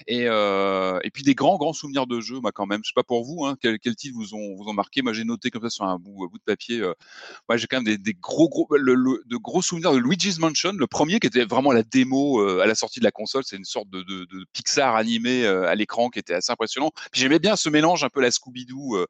Et, 0.08 0.26
euh, 0.28 1.00
et 1.04 1.12
puis 1.12 1.24
des 1.24 1.36
grands, 1.36 1.58
grands 1.58 1.74
souvenirs 1.74 2.08
de 2.08 2.20
jeu, 2.20 2.40
moi 2.40 2.52
quand 2.52 2.66
même. 2.66 2.82
Je 2.84 2.90
sais 2.90 2.96
pas 2.96 3.04
pour 3.04 3.24
vous, 3.24 3.46
hein, 3.46 3.56
quel 3.62 3.80
titres 3.96 4.16
vous 4.16 4.36
ont, 4.36 4.56
vous 4.56 4.70
ont 4.70 4.74
marqué? 4.74 5.02
Moi 5.02 5.14
j'ai 5.14 5.24
noté 5.24 5.50
comme 5.50 5.64
ça 5.64 5.70
sur 5.70 5.86
un 5.86 5.98
bout, 5.98 6.28
bout 6.30 6.38
de 6.38 6.44
papier. 6.44 6.82
Euh, 6.82 6.94
moi 7.50 7.58
j'ai 7.58 7.68
quand 7.68 7.82
même 7.82 7.98
des, 7.98 8.14
gros, 8.14 8.50
gros, 8.50 8.68
de 8.72 9.38
gros 9.38 9.62
souvenirs 9.62 9.94
de 9.94 9.98
Luigi's 9.98 10.40
Mansion, 10.40 10.74
le 10.74 10.88
premier 10.88 11.20
qui 11.20 11.28
était 11.28 11.46
vraiment 11.46 11.72
la 11.72 11.84
démo 11.84 12.42
euh, 12.42 12.62
à 12.62 12.68
la 12.68 12.76
sortie 12.76 13.00
de 13.00 13.06
la 13.06 13.12
console. 13.12 13.44
C'est 13.46 13.58
une 13.58 13.66
sorte 13.66 13.90
de, 13.90 14.26
Pixar 14.54 14.96
animé 14.96 15.46
à 15.46 15.76
l'écran 15.76 16.10
qui 16.10 16.20
était 16.20 16.34
assez 16.34 16.52
impressionnant. 16.52 16.92
Puis 17.12 17.22
j'aimais 17.22 17.40
bien 17.40 17.56
ce 17.56 17.70
mélange 17.70 18.04
un 18.04 18.10
peu 18.10 18.22
la 18.22 18.32
Scooby-Doo 18.32 19.06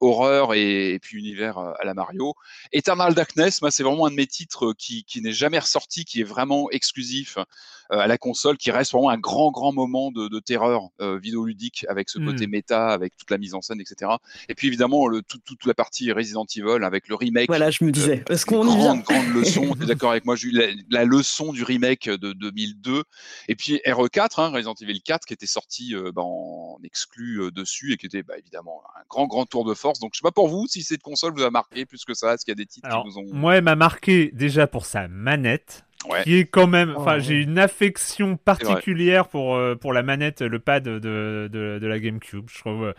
horreur 0.00 0.54
et, 0.54 0.94
et, 0.94 0.98
puis 0.98 1.18
univers 1.18 1.58
à 1.58 1.84
la 1.84 1.94
Mario. 1.94 2.34
Eternal 2.72 3.14
Darkness, 3.14 3.60
moi 3.62 3.70
c'est 3.70 3.82
vraiment 3.82 4.03
un 4.06 4.10
mes 4.10 4.26
titres 4.26 4.72
qui, 4.72 5.04
qui 5.04 5.20
n'est 5.20 5.32
jamais 5.32 5.58
ressorti, 5.58 6.04
qui 6.04 6.20
est 6.20 6.24
vraiment 6.24 6.70
exclusif 6.70 7.38
euh, 7.38 7.44
à 7.90 8.06
la 8.06 8.18
console, 8.18 8.56
qui 8.56 8.70
reste 8.70 8.92
vraiment 8.92 9.10
un 9.10 9.18
grand, 9.18 9.50
grand 9.50 9.72
moment 9.72 10.10
de, 10.10 10.28
de 10.28 10.38
terreur 10.40 10.88
euh, 11.00 11.18
vidéoludique 11.18 11.84
avec 11.88 12.08
ce 12.08 12.18
côté 12.18 12.46
mmh. 12.46 12.50
méta, 12.50 12.88
avec 12.88 13.16
toute 13.16 13.30
la 13.30 13.38
mise 13.38 13.54
en 13.54 13.62
scène, 13.62 13.80
etc. 13.80 14.12
Et 14.48 14.54
puis 14.54 14.68
évidemment, 14.68 15.06
le, 15.06 15.22
tout, 15.22 15.38
toute 15.44 15.66
la 15.66 15.74
partie 15.74 16.12
Resident 16.12 16.46
Evil 16.56 16.84
avec 16.84 17.08
le 17.08 17.14
remake. 17.14 17.48
Voilà, 17.48 17.70
je 17.70 17.84
me 17.84 17.92
disais, 17.92 18.24
est-ce 18.28 18.46
qu'on 18.46 18.66
y 18.68 18.76
vient 18.76 18.96
Grande 18.96 19.28
leçon, 19.34 19.74
tu 19.74 19.84
es 19.84 19.86
d'accord 19.86 20.12
avec 20.12 20.24
moi, 20.24 20.36
j'ai 20.36 20.48
eu 20.48 20.84
la, 20.90 21.04
leçon 21.04 21.52
du 21.52 21.62
remake 21.62 22.08
de 22.08 22.32
2002. 22.32 23.02
Et 23.48 23.54
puis 23.54 23.80
RE4, 23.86 24.40
hein, 24.40 24.48
Resident 24.48 24.74
Evil 24.80 25.00
4, 25.00 25.26
qui 25.26 25.34
était 25.34 25.46
sorti 25.46 25.94
euh, 25.94 26.12
bah, 26.12 26.22
en 26.22 26.78
exclu 26.82 27.50
dessus 27.52 27.92
et 27.92 27.96
qui 27.96 28.06
était 28.06 28.22
bah, 28.22 28.38
évidemment 28.38 28.82
un 28.96 29.02
grand, 29.08 29.26
grand 29.26 29.46
tour 29.46 29.64
de 29.64 29.74
force. 29.74 30.00
Donc 30.00 30.12
je 30.14 30.18
sais 30.18 30.22
pas 30.22 30.32
pour 30.32 30.48
vous 30.48 30.66
si 30.66 30.82
cette 30.82 31.02
console 31.02 31.34
vous 31.34 31.42
a 31.42 31.50
marqué 31.50 31.86
plus 31.86 32.04
que 32.04 32.14
ça, 32.14 32.34
est-ce 32.34 32.44
qu'il 32.44 32.52
y 32.52 32.56
a 32.56 32.62
des 32.62 32.66
titres 32.66 32.88
qui 32.88 33.08
vous 33.08 33.18
ont. 33.18 33.24
Moi, 33.32 33.56
elle 33.56 33.64
m'a 33.64 33.76
marqué 33.76 34.30
déjà 34.32 34.66
pour 34.66 34.86
sa 34.86 35.08
manette. 35.08 35.84
Qui 36.22 36.36
est 36.36 36.44
quand 36.44 36.66
même 36.66 36.94
enfin 36.96 37.16
oh. 37.16 37.20
j'ai 37.20 37.34
une 37.34 37.58
affection 37.58 38.36
particulière 38.36 39.28
pour 39.28 39.56
euh, 39.56 39.74
pour 39.74 39.92
la 39.92 40.02
manette 40.02 40.42
le 40.42 40.58
pad 40.58 40.84
de, 40.84 40.98
de, 40.98 41.78
de 41.78 41.86
la 41.86 41.98
GameCube 41.98 42.46
je 42.52 42.58
trouve. 42.58 42.94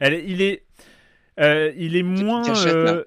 Elle 0.00 0.22
il 0.26 0.42
est 0.42 0.64
euh, 1.40 1.72
il 1.76 1.96
est 1.96 2.02
moins 2.02 2.42
euh... 2.66 3.04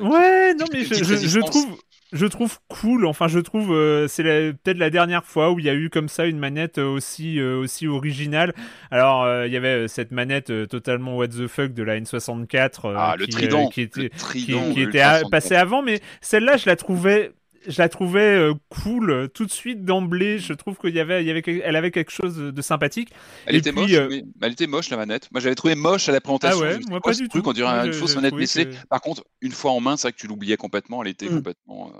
ouais 0.00 0.54
non 0.54 0.64
mais 0.72 0.84
je, 0.84 0.94
je, 0.94 1.38
trouve 1.38 1.78
je 2.12 2.26
trouve 2.26 2.58
cool. 2.66 3.06
Enfin 3.06 3.28
je 3.28 3.38
trouve 3.38 3.72
euh, 3.72 4.08
c'est 4.08 4.24
peut-être 4.24 4.78
la 4.78 4.90
dernière 4.90 5.24
fois 5.24 5.52
où 5.52 5.60
il 5.60 5.66
y 5.66 5.68
a 5.68 5.74
eu 5.74 5.88
comme 5.88 6.08
ça 6.08 6.26
une 6.26 6.38
manette 6.38 6.78
aussi 6.78 7.40
aussi 7.40 7.86
originale. 7.86 8.52
Alors 8.90 9.44
il 9.44 9.52
y 9.52 9.56
avait 9.56 9.86
cette 9.86 10.10
manette 10.10 10.52
totalement 10.68 11.16
what 11.16 11.28
the 11.28 11.46
fuck 11.46 11.72
de 11.72 11.82
la 11.82 12.00
N64 12.00 12.92
ah, 12.96 13.14
qui, 13.14 13.20
le 13.20 13.26
trident, 13.28 13.68
qui 13.68 13.82
était 13.82 14.10
qui, 14.32 14.46
qui 14.46 14.82
était 14.82 15.04
passée 15.30 15.54
avant 15.54 15.82
mais 15.82 16.00
celle-là 16.20 16.56
je 16.56 16.66
la 16.66 16.74
trouvais 16.74 17.32
je 17.66 17.80
la 17.80 17.88
trouvais 17.88 18.36
euh, 18.36 18.54
cool 18.68 19.10
euh, 19.10 19.28
tout 19.28 19.44
de 19.44 19.50
suite 19.50 19.84
d'emblée. 19.84 20.38
Je 20.38 20.52
trouve 20.52 20.76
qu'il 20.78 20.94
y 20.94 21.00
avait, 21.00 21.22
il 21.22 21.26
y 21.26 21.30
avait, 21.30 21.42
elle 21.64 21.76
avait 21.76 21.90
quelque 21.90 22.10
chose 22.10 22.36
de 22.36 22.62
sympathique. 22.62 23.10
Elle 23.46 23.56
était 23.56 23.72
moche, 23.72 23.92
euh, 23.92 24.22
elle 24.40 24.52
était 24.52 24.66
moche 24.66 24.90
la 24.90 24.96
manette. 24.96 25.28
Moi, 25.32 25.40
j'avais 25.40 25.54
trouvé 25.54 25.74
moche 25.74 26.08
à 26.08 26.12
la 26.12 26.20
présentation. 26.20 26.60
Ah 26.62 26.76
ouais, 26.76 26.78
moi 26.88 27.00
pas 27.00 27.12
du 27.12 27.28
truc, 27.28 27.42
tout. 27.42 27.50
On 27.50 27.52
dirait 27.52 27.86
une 27.86 27.92
fausse 27.92 28.16
manette 28.16 28.34
baissée. 28.34 28.68
Par 28.88 29.00
contre, 29.00 29.24
une 29.40 29.52
fois 29.52 29.72
en 29.72 29.80
main, 29.80 29.96
c'est 29.96 30.08
vrai 30.08 30.12
que 30.12 30.18
tu 30.18 30.26
l'oubliais 30.26 30.56
complètement. 30.56 31.02
Elle 31.02 31.10
était 31.10 31.26
mm. 31.26 31.36
complètement. 31.36 31.92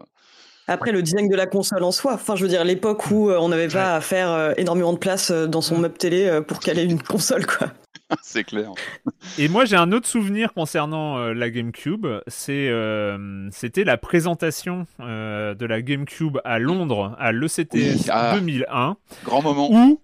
Après, 0.68 0.92
le 0.92 1.02
design 1.02 1.28
de 1.28 1.36
la 1.36 1.46
console 1.46 1.82
en 1.82 1.92
soi. 1.92 2.14
Enfin, 2.14 2.36
je 2.36 2.42
veux 2.42 2.48
dire, 2.48 2.64
l'époque 2.64 3.10
où 3.10 3.30
on 3.30 3.48
n'avait 3.48 3.68
pas 3.68 3.96
à 3.96 4.00
faire 4.00 4.54
énormément 4.56 4.92
de 4.92 4.98
place 4.98 5.30
dans 5.30 5.62
son 5.62 5.78
meuble 5.78 5.96
télé 5.96 6.40
pour 6.46 6.60
caler 6.60 6.84
une 6.84 7.02
console, 7.02 7.46
quoi. 7.46 7.68
c'est 8.22 8.44
clair. 8.44 8.72
Et 9.38 9.48
moi, 9.48 9.64
j'ai 9.64 9.76
un 9.76 9.92
autre 9.92 10.06
souvenir 10.06 10.54
concernant 10.54 11.18
euh, 11.18 11.34
la 11.34 11.50
GameCube. 11.50 12.06
C'est, 12.26 12.68
euh, 12.68 13.48
c'était 13.50 13.84
la 13.84 13.96
présentation 13.96 14.86
euh, 15.00 15.54
de 15.54 15.66
la 15.66 15.82
GameCube 15.82 16.38
à 16.44 16.58
Londres, 16.58 17.16
à 17.18 17.32
l'ECTS 17.32 18.06
2001. 18.34 18.64
Ah. 18.68 18.96
Grand 19.24 19.42
moment. 19.42 19.70
Où 19.70 20.00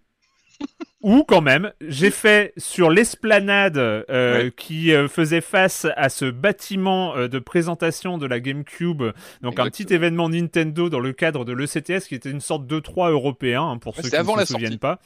ou 1.05 1.23
quand 1.23 1.43
même, 1.43 1.71
j'ai 1.87 2.11
fait 2.11 2.55
sur 2.57 2.89
l'esplanade 2.89 3.77
euh, 3.77 4.51
qui 4.57 4.91
euh, 4.95 5.07
faisait 5.07 5.43
face 5.43 5.87
à 5.99 6.09
ce 6.09 6.25
bâtiment 6.25 7.15
euh, 7.15 7.29
de 7.29 7.39
présentation 7.39 8.17
de 8.17 8.27
la 8.27 8.41
GameCube, 8.41 9.03
donc 9.43 9.59
un 9.59 9.67
petit 9.67 9.93
événement 9.93 10.31
Nintendo 10.31 10.89
dans 10.89 11.01
le 11.01 11.13
cadre 11.13 11.45
de 11.45 11.53
l'ECTS 11.53 12.09
qui 12.09 12.15
était 12.15 12.31
une 12.31 12.41
sorte 12.41 12.67
de 12.67 12.81
3 12.81 13.11
européen 13.11 13.63
hein, 13.65 13.77
pour 13.77 13.95
ceux 13.95 14.09
qui 14.09 14.17
ne 14.17 14.41
se 14.41 14.47
souviennent 14.47 14.79
pas. 14.79 14.99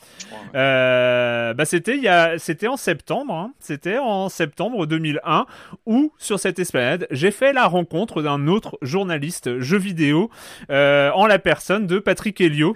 bah 0.54 1.64
c'était 1.64 1.96
il 1.96 2.02
y 2.04 2.08
a, 2.08 2.38
c'était 2.38 2.68
en 2.68 2.76
septembre, 2.76 3.34
hein. 3.34 3.52
c'était 3.58 3.98
en 3.98 4.28
septembre 4.28 4.86
2001 4.86 5.46
où 5.84 6.12
sur 6.16 6.38
cette 6.38 6.60
esplanade 6.60 7.08
j'ai 7.10 7.32
fait 7.32 7.52
la 7.52 7.66
rencontre 7.66 8.22
d'un 8.22 8.46
autre 8.46 8.78
journaliste 8.82 9.58
jeu 9.58 9.78
vidéo 9.78 10.30
en 10.70 11.26
la 11.26 11.40
personne 11.40 11.88
de 11.88 11.98
Patrick 11.98 12.40
Helio, 12.40 12.74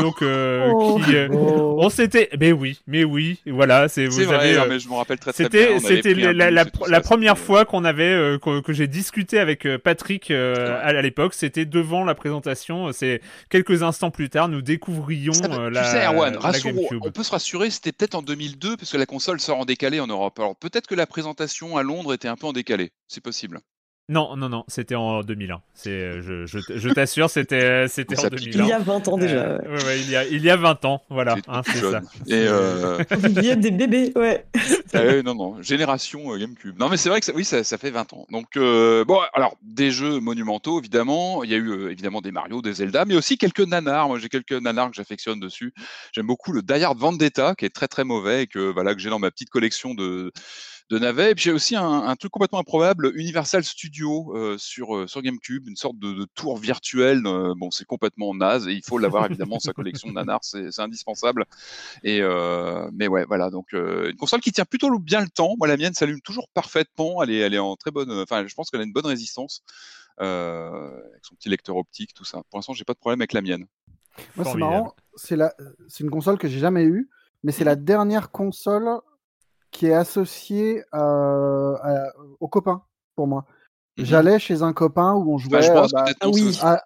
donc 0.00 0.16
oh. 0.22 1.00
qui, 1.04 1.14
oh. 1.30 1.76
on 1.78 1.88
s'était 1.90 2.28
mais 2.40 2.52
oui, 2.52 2.80
mais 2.86 3.04
oui, 3.04 3.38
voilà, 3.46 3.88
c'est 3.88 4.06
vous 4.06 4.24
vrai, 4.24 4.56
euh, 4.56 4.64
mais 4.66 4.78
je 4.78 4.88
me 4.88 4.94
rappelle 4.94 5.18
très, 5.18 5.32
très 5.32 5.44
C'était 5.44 5.78
c'était 5.78 6.14
la, 6.14 6.50
la, 6.50 6.64
la 6.88 7.00
première 7.02 7.36
fois 7.36 7.66
qu'on 7.66 7.84
avait 7.84 8.04
euh, 8.04 8.38
que, 8.38 8.72
j'ai 8.72 8.86
discuté 8.86 9.38
avec 9.38 9.66
euh, 9.66 9.78
Patrick 9.78 10.30
à, 10.30 11.02
l'époque, 11.02 11.34
c'était 11.34 11.66
devant 11.66 12.02
la 12.02 12.14
présentation, 12.14 12.92
c'est 12.92 13.20
quelques 13.50 13.82
instants 13.82 14.10
plus 14.10 14.30
tard, 14.30 14.48
nous 14.48 14.62
découvrions 14.62 15.32
la, 15.70 15.82
tu 15.82 15.90
sais, 15.90 16.06
Erwan, 16.06 16.38
on 17.02 17.10
peut 17.10 17.22
se 17.22 17.30
rassurer, 17.30 17.68
c'était 17.68 17.92
peut-être 17.92 18.14
en 18.14 18.22
2002 18.22 18.78
parce 18.78 18.90
que 18.90 18.96
la 18.96 19.06
console 19.06 19.38
sort 19.38 19.58
en 19.58 19.66
décalé 19.66 20.00
en 20.00 20.06
Europe. 20.06 20.38
Alors 20.38 20.56
peut-être 20.56 20.86
que 20.86 20.94
la 20.94 21.06
présentation 21.06 21.76
à 21.76 21.82
Londres 21.82 22.14
était 22.14 22.28
un 22.28 22.36
peu 22.36 22.46
en 22.46 22.54
décalé, 22.54 22.90
c'est 23.06 23.22
possible. 23.22 23.60
Non, 24.10 24.36
non, 24.36 24.48
non, 24.48 24.64
c'était 24.66 24.96
en 24.96 25.22
2001. 25.22 25.62
C'est, 25.72 25.90
euh, 25.90 26.20
je, 26.20 26.44
je, 26.44 26.58
je 26.68 26.88
t'assure, 26.88 27.30
c'était, 27.30 27.62
euh, 27.62 27.86
c'était 27.86 28.18
en 28.18 28.26
2001. 28.26 28.64
Il 28.64 28.68
y 28.68 28.72
a 28.72 28.80
20 28.80 29.06
ans 29.06 29.16
déjà. 29.16 29.36
Euh, 29.36 29.58
ouais. 29.60 29.84
ouais, 29.84 30.00
il, 30.00 30.10
y 30.10 30.16
a, 30.16 30.26
il 30.26 30.42
y 30.42 30.50
a 30.50 30.56
20 30.56 30.84
ans, 30.84 31.02
voilà. 31.10 31.36
Hein, 31.46 31.62
c'est 31.64 31.78
ça. 31.78 32.00
Et 32.26 32.32
euh... 32.48 32.98
Il 33.28 33.44
y 33.44 33.52
a 33.52 33.54
des 33.54 33.70
bébés, 33.70 34.10
ouais. 34.16 34.44
Ah 34.94 35.22
non, 35.22 35.36
non, 35.36 35.62
génération 35.62 36.36
GameCube. 36.36 36.76
Non, 36.76 36.88
mais 36.88 36.96
c'est 36.96 37.08
vrai 37.08 37.20
que 37.20 37.26
ça, 37.26 37.32
oui, 37.36 37.44
ça, 37.44 37.62
ça 37.62 37.78
fait 37.78 37.92
20 37.92 38.12
ans. 38.14 38.26
Donc, 38.32 38.56
bon, 38.56 39.20
alors, 39.32 39.56
des 39.62 39.92
jeux 39.92 40.18
monumentaux, 40.18 40.80
évidemment. 40.80 41.44
Il 41.44 41.50
y 41.50 41.54
a 41.54 41.58
eu 41.58 41.88
évidemment 41.88 42.20
des 42.20 42.32
Mario, 42.32 42.62
des 42.62 42.72
Zelda, 42.72 43.04
mais 43.04 43.14
aussi 43.14 43.38
quelques 43.38 43.60
nanars. 43.60 44.08
Moi, 44.08 44.18
j'ai 44.18 44.28
quelques 44.28 44.52
nanars 44.52 44.90
que 44.90 44.96
j'affectionne 44.96 45.38
dessus. 45.38 45.72
J'aime 46.10 46.26
beaucoup 46.26 46.50
le 46.50 46.62
Die 46.62 46.82
Hard 46.82 46.98
Vendetta, 46.98 47.54
qui 47.54 47.64
est 47.64 47.70
très 47.70 47.86
très 47.86 48.02
mauvais 48.02 48.42
et 48.42 48.46
que, 48.48 48.72
voilà, 48.72 48.92
que 48.92 49.00
j'ai 49.00 49.10
dans 49.10 49.20
ma 49.20 49.30
petite 49.30 49.50
collection 49.50 49.94
de 49.94 50.32
de 50.90 50.98
navet. 50.98 51.30
Et 51.30 51.34
puis 51.34 51.44
j'ai 51.44 51.52
aussi 51.52 51.76
un, 51.76 52.14
truc 52.16 52.32
complètement 52.32 52.58
improbable, 52.58 53.12
Universal 53.14 53.64
Studio 53.64 54.34
sur, 54.58 55.08
sur 55.08 55.22
GameCube, 55.22 55.68
une 55.68 55.76
sorte 55.76 55.98
de, 55.98 56.26
tour 56.34 56.58
virtuelle. 56.58 57.22
bon, 57.22 57.70
c'est 57.70 57.86
complètement 57.86 58.34
naze 58.34 58.68
et 58.68 58.72
il 58.72 58.82
faut 58.84 58.98
l'avoir 58.98 59.26
évidemment, 59.26 59.60
sa 59.60 59.72
collection 59.72 60.08
de 60.08 60.14
nanars, 60.14 60.40
c'est 60.42 60.78
indispensable. 60.80 61.44
Et, 62.02 62.20
mais 62.92 63.08
ouais, 63.08 63.24
voilà, 63.24 63.50
donc 63.50 63.72
une 63.72 64.16
console 64.16 64.40
qui 64.40 64.52
tient 64.52 64.64
plutôt 64.64 64.98
bien 64.98 65.20
le 65.20 65.28
temps. 65.28 65.54
Moi, 65.58 65.68
la 65.68 65.76
mienne 65.76 65.94
s'allume 65.94 66.20
toujours 66.20 66.48
parfaitement. 66.52 67.22
Elle 67.22 67.30
est, 67.30 67.38
elle 67.38 67.54
est 67.54 67.58
en 67.58 67.76
très 67.76 67.90
bonne, 67.90 68.10
enfin, 68.10 68.44
je 68.46 68.54
pense 68.54 68.70
qu'elle 68.70 68.80
a 68.80 68.84
une 68.84 68.92
bonne 68.92 69.06
résistance. 69.06 69.62
avec 70.18 71.24
son 71.24 71.36
petit 71.36 71.48
lecteur 71.48 71.76
optique, 71.76 72.12
tout 72.14 72.24
ça. 72.24 72.42
Pour 72.50 72.58
l'instant, 72.58 72.74
j'ai 72.74 72.84
pas 72.84 72.94
de 72.94 72.98
problème 72.98 73.20
avec 73.20 73.32
la 73.32 73.42
mienne. 73.42 73.66
Moi, 74.36 74.44
c'est 74.44 74.58
marrant. 74.58 74.94
C'est 75.14 75.36
la... 75.36 75.54
une 76.00 76.10
console 76.10 76.38
que 76.38 76.48
j'ai 76.48 76.58
jamais 76.58 76.84
eue, 76.84 77.08
mais 77.42 77.52
c'est 77.52 77.64
la 77.64 77.76
mmh. 77.76 77.84
dernière 77.84 78.30
console 78.30 79.00
qui 79.70 79.86
est 79.86 79.92
associée 79.92 80.82
euh, 80.94 81.76
aux 82.40 82.48
copains 82.48 82.82
pour 83.14 83.26
moi. 83.26 83.44
Mmh 83.96 84.04
J'allais 84.04 84.38
chez 84.38 84.62
un 84.62 84.72
copain 84.72 85.14
où 85.14 85.34
on 85.34 85.38
jouait 85.38 85.68
bah, 85.68 85.86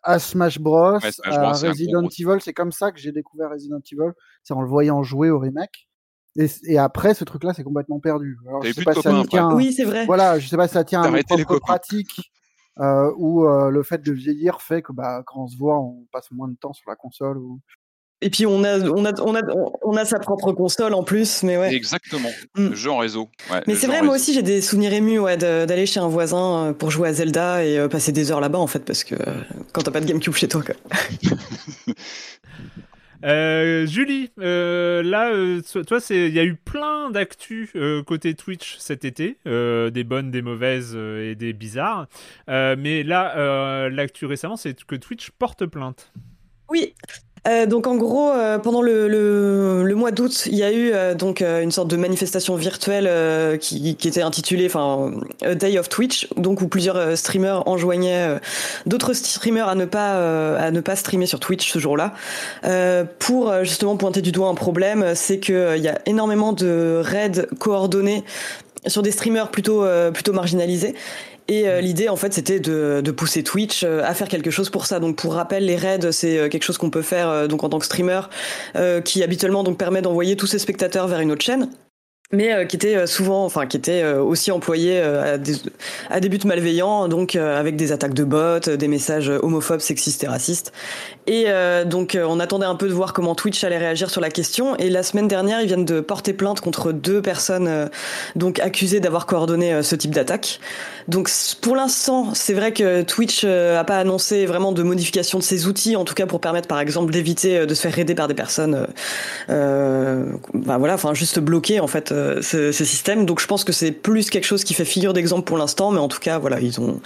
à, 0.03 0.19
Smash 0.19 0.59
Bros, 0.59 0.99
à 1.25 1.53
Resident 1.53 2.09
Evil. 2.09 2.39
C'est 2.41 2.55
comme 2.55 2.73
ça 2.73 2.93
que 2.93 2.99
j'ai 2.99 3.13
découvert 3.13 3.51
Resident 3.51 3.81
Evil. 3.93 4.13
C'est 4.43 4.55
en 4.55 4.63
le 4.63 4.69
voyant 4.69 5.03
jouer 5.03 5.31
au 5.31 5.39
remake. 5.39 5.89
Et, 6.37 6.79
après, 6.79 7.15
ce 7.15 7.23
truc-là, 7.23 7.55
c'est 7.55 7.63
complètement 7.63 8.01
perdu. 8.01 8.39
Alors, 8.49 8.63
je 8.65 8.73
sais 8.73 8.83
pas 8.83 8.95
si 8.95 9.03
ça 9.03 9.23
tient. 9.29 9.55
Oui, 9.55 9.73
c'est 9.73 9.85
vrai. 9.85 10.05
Voilà, 10.07 10.39
je 10.39 10.49
sais 10.49 10.57
pas 10.57 10.67
si 10.67 10.75
ça 10.75 10.83
tient 10.83 11.03
à 11.03 11.09
une 11.09 11.45
pratique 11.61 12.33
euh, 12.81 13.13
ou 13.17 13.47
euh, 13.47 13.71
le 13.71 13.83
fait 13.85 14.03
de 14.03 14.13
vieillir 14.13 14.61
fait 14.61 14.83
que 14.83 14.93
bah, 14.93 15.23
quand 15.25 15.45
on 15.45 15.47
se 15.47 15.57
voit, 15.57 15.79
on 15.79 16.07
passe 16.11 16.31
moins 16.33 16.49
de 16.49 16.57
temps 16.57 16.73
sur 16.73 16.91
la 16.91 16.97
console. 16.97 17.39
Ou... 17.39 17.61
Et 18.21 18.31
puis 18.31 18.47
on 18.47 18.65
a, 18.65 18.79
on, 18.81 19.05
a, 19.05 19.13
on, 19.21 19.35
a, 19.35 19.41
on 19.83 19.97
a 19.97 20.05
sa 20.05 20.19
propre 20.19 20.53
console 20.53 20.95
en 20.95 21.03
plus, 21.03 21.43
mais 21.43 21.59
ouais. 21.59 21.75
Exactement, 21.75 22.31
mm. 22.57 22.69
le 22.69 22.75
jeu 22.75 22.91
en 22.91 22.99
réseau. 22.99 23.29
mais 23.67 23.75
c'est 23.75 23.87
vrai, 23.87 24.03
moi 24.03 24.15
aussi 24.15 24.33
j'ai 24.33 24.43
des 24.43 24.61
souvenirs 24.63 24.93
émus 24.95 25.19
ouais, 25.19 25.37
d'aller 25.37 25.87
chez 25.87 26.01
un 26.01 26.09
voisin 26.09 26.69
euh, 26.69 26.73
pour 26.73 26.91
jouer 26.91 27.09
à 27.09 27.13
Zelda 27.13 27.65
et 27.65 27.89
passer 27.89 28.13
des 28.13 28.33
heures 28.33 28.41
là-bas 28.41 28.59
en 28.59 28.67
fait, 28.67 28.81
parce 28.81 29.05
que 29.05 29.15
quand 29.73 29.83
t'as 29.83 29.91
pas 29.91 30.01
de 30.01 30.07
GameCube 30.07 30.35
chez 30.35 30.49
toi. 30.49 30.63
Quoi. 30.63 30.75
Euh, 33.25 33.87
Julie, 33.87 34.31
euh, 34.39 35.03
là, 35.03 35.31
euh, 35.33 35.63
toi, 35.87 35.99
il 36.11 36.35
y 36.35 36.39
a 36.39 36.45
eu 36.45 36.57
plein 36.57 37.11
d'actu 37.11 37.71
côté 38.07 38.35
Twitch 38.35 38.77
cet 38.79 39.05
été, 39.05 39.39
des 39.45 40.05
bonnes, 40.05 40.31
des 40.31 40.43
mauvaises 40.43 40.95
et 40.95 41.35
des 41.35 41.53
bizarres. 41.53 42.07
mais 42.49 43.03
là, 43.03 43.89
l'actu 43.89 44.27
récemment, 44.27 44.57
c'est 44.57 44.85
que 44.85 44.97
Twitch 44.97 45.31
porte 45.31 45.67
plainte. 45.67 46.13
Oui, 46.71 46.95
euh, 47.47 47.67
donc 47.67 47.87
en 47.87 47.97
gros, 47.97 48.31
euh, 48.31 48.59
pendant 48.59 48.81
le, 48.81 49.95
mois 49.95 50.11
d'août, 50.11 50.45
il 50.47 50.55
y 50.55 50.63
a 50.63 50.73
eu 50.73 50.93
euh, 50.93 51.15
donc 51.15 51.41
une 51.43 51.71
sorte 51.71 51.89
de 51.89 51.97
manifestation 51.97 52.57
virtuelle 52.57 53.59
qui, 53.59 53.97
qui, 53.97 54.09
était 54.09 54.23
intitulée, 54.23 54.67
enfin, 54.67 55.13
Day 55.55 55.79
of 55.79 55.89
Twitch, 55.89 56.29
donc 56.37 56.63
où 56.63 56.69
plusieurs 56.69 57.17
streamers 57.17 57.67
enjoignaient 57.69 58.39
d'autres 58.87 59.13
streamers 59.13 59.69
à 59.69 59.75
ne 59.75 59.85
pas 59.85 60.57
à 60.57 60.71
ne 60.71 60.81
pas 60.81 60.97
streamer 60.97 61.27
sur 61.27 61.41
Twitch 61.41 61.71
ce 61.71 61.79
jour-là, 61.79 62.15
pour 63.19 63.53
justement 63.63 63.97
pointer 63.97 64.23
du 64.23 64.33
doigt 64.33 64.49
un 64.49 64.55
problème, 64.55 65.13
c'est 65.15 65.39
que 65.39 65.77
il 65.77 65.83
y 65.83 65.89
a 65.89 65.99
énormément 66.07 66.53
de 66.53 67.01
raids 67.03 67.47
coordonnés 67.59 68.25
sur 68.87 69.03
des 69.03 69.11
streamers 69.11 69.51
plutôt 69.51 69.85
plutôt 70.13 70.33
marginalisés 70.33 70.95
et 71.47 71.69
euh, 71.69 71.81
l'idée, 71.81 72.09
en 72.09 72.17
fait, 72.17 72.33
c'était 72.33 72.59
de, 72.59 73.11
pousser 73.11 73.43
Twitch 73.43 73.83
euh, 73.85 74.03
à 74.05 74.15
faire 74.15 74.29
quelque 74.29 74.51
chose 74.51 74.71
pour 74.71 74.87
ça. 74.87 74.99
Donc, 74.99 75.17
pour 75.17 75.35
rappel, 75.35 75.67
les 75.67 75.77
raids, 75.77 76.11
c'est 76.11 76.39
euh, 76.39 76.49
quelque 76.49 76.63
chose 76.63 76.79
qu'on 76.79 76.91
peut 76.91 77.03
faire 77.03 77.49
donc 77.49 77.65
en 77.65 77.69
tant 77.69 77.79
que 77.79 77.85
streamer, 77.85 78.23
qui 79.05 79.23
habituellement 79.23 79.63
donc 79.63 79.79
permet 79.79 80.03
d'envoyer 80.03 80.37
tous 80.37 80.47
ses 80.47 80.59
spectateurs 80.59 81.09
vers 81.09 81.21
une 81.21 81.33
autre 81.33 81.45
chaîne 81.45 81.69
mais 82.33 82.53
euh, 82.53 82.65
qui 82.65 82.77
était 82.77 82.97
euh, 82.97 83.07
souvent, 83.07 83.45
enfin 83.45 83.67
qui 83.67 83.77
était 83.77 84.03
euh, 84.03 84.23
aussi 84.23 84.51
employé 84.51 85.01
à 85.01 85.39
des, 85.39 85.55
à, 86.11 86.21
des, 86.21 86.29
buts 86.29 86.41
malveillants, 86.45 87.09
donc 87.09 87.37
avec 87.37 87.77
des 87.77 87.93
attaques 87.93 88.15
de 88.15 88.25
bots, 88.25 88.61
des 88.61 88.89
messages 88.89 89.29
homophobes, 89.29 89.81
sexistes 89.81 90.25
et 90.25 90.29
racistes. 90.29 90.73
Et 91.27 91.47
donc 91.87 92.19
on 92.21 92.41
attendait 92.41 92.67
un 92.67 92.75
peu 92.75 92.89
de 92.89 92.93
voir 92.93 93.13
comment 93.13 93.35
Twitch 93.35 93.65
allait 93.65 93.79
réagir 93.79 94.11
sur 94.11 94.21
la 94.21 94.31
question. 94.31 94.77
Et 94.77 94.91
la 94.91 95.03
semaine 95.03 95.29
dernière, 95.29 95.61
ils 95.61 95.67
viennent 95.67 95.85
de 95.85 96.01
porter 96.01 96.33
plainte 96.33 96.61
contre 96.61 96.93
deux 96.93 97.23
personnes 97.23 97.89
donc 98.37 98.59
accusées 98.61 99.01
d'avoir 99.01 99.27
coordonné 99.27 99.83
ce 99.83 99.97
type 99.97 100.11
d'attaque. 100.11 100.61
Donc 101.09 101.31
pour 101.61 101.77
l'instant, 101.77 102.35
c'est 102.35 102.55
vrai 102.55 102.73
que 102.73 103.03
Twitch 103.03 103.45
a 103.45 103.85
pas 103.85 103.99
annoncé 103.99 104.47
vraiment 104.47 104.73
de 104.73 104.83
modification 104.83 105.39
de 105.39 105.45
ses 105.45 105.67
outils, 105.67 105.97
en 105.97 106.05
tout 106.05 106.15
cas 106.15 106.27
pour 106.27 106.41
permettre 106.41 106.69
par 106.69 106.81
exemple 106.81 107.13
d'éviter 107.13 107.67
de 107.67 107.75
se 107.75 107.81
faire 107.81 107.95
raider 107.95 108.15
par 108.15 108.29
des 108.29 108.35
personnes, 108.35 108.87
euh, 109.51 110.25
bah 110.53 110.79
voilà, 110.79 110.95
enfin 110.95 111.15
juste 111.15 111.39
bloquer 111.39 111.81
en 111.81 111.87
fait 111.87 112.13
euh, 112.15 112.43
ce, 112.43 112.73
système. 112.73 113.27
Donc 113.27 113.41
je 113.41 113.47
pense 113.47 113.65
que 113.65 113.73
c'est 113.73 113.93
plus 113.93 114.31
quelque 114.31 114.45
chose 114.45 114.65
qui 114.65 114.75
fait 114.75 114.85
figure 114.85 115.13
d'exemple 115.13 115.45
pour 115.45 115.59
l'instant, 115.59 115.91
mais 115.91 115.99
en 115.99 116.09
tout 116.09 116.21
cas, 116.21 116.39
voilà, 116.39 116.61
ils 116.61 116.81
ont, 116.81 117.01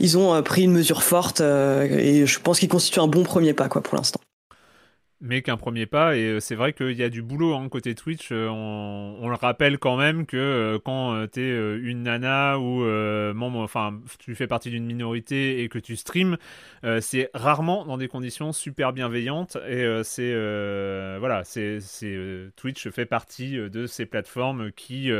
ils 0.00 0.18
ont 0.18 0.34
euh, 0.34 0.42
pris 0.42 0.62
une 0.62 0.72
mesure 0.72 1.02
forte 1.02 1.40
euh, 1.40 1.84
et 1.84 2.26
je 2.26 2.40
pense 2.40 2.58
qu'ils 2.58 2.68
constituent 2.68 3.00
un 3.00 3.06
bon 3.06 3.22
premier 3.22 3.54
pas 3.54 3.68
quoi 3.68 3.82
pour 3.82 3.96
l'instant 3.96 4.20
mais 5.22 5.40
qu'un 5.40 5.56
premier 5.56 5.86
pas. 5.86 6.16
Et 6.16 6.24
euh, 6.24 6.40
c'est 6.40 6.56
vrai 6.56 6.72
qu'il 6.72 6.92
y 6.92 7.02
a 7.02 7.08
du 7.08 7.22
boulot 7.22 7.54
hein, 7.54 7.68
côté 7.68 7.94
Twitch. 7.94 8.30
Euh, 8.32 8.48
on, 8.48 9.28
le 9.28 9.36
rappelle 9.36 9.78
quand 9.78 9.96
même 9.96 10.26
que 10.26 10.36
euh, 10.36 10.78
quand 10.84 11.26
tu 11.32 11.40
es 11.40 11.78
une 11.78 12.02
nana 12.02 12.58
ou 12.58 12.82
enfin 13.62 14.00
tu 14.18 14.34
fais 14.34 14.46
partie 14.46 14.68
d'une 14.68 14.84
minorité 14.84 15.62
et 15.62 15.68
que 15.68 15.78
tu 15.78 15.96
streams, 15.96 16.36
c'est 17.00 17.30
rarement 17.32 17.86
dans 17.86 17.96
des 17.96 18.08
conditions 18.08 18.52
super 18.52 18.92
bienveillantes. 18.92 19.56
Et 19.68 19.86
c'est 20.02 20.32
voilà, 21.18 21.42
c'est 21.44 21.78
Twitch 22.56 22.88
fait 22.90 23.06
partie 23.06 23.56
de 23.56 23.86
ces 23.86 24.06
plateformes 24.06 24.72
qui 24.72 25.10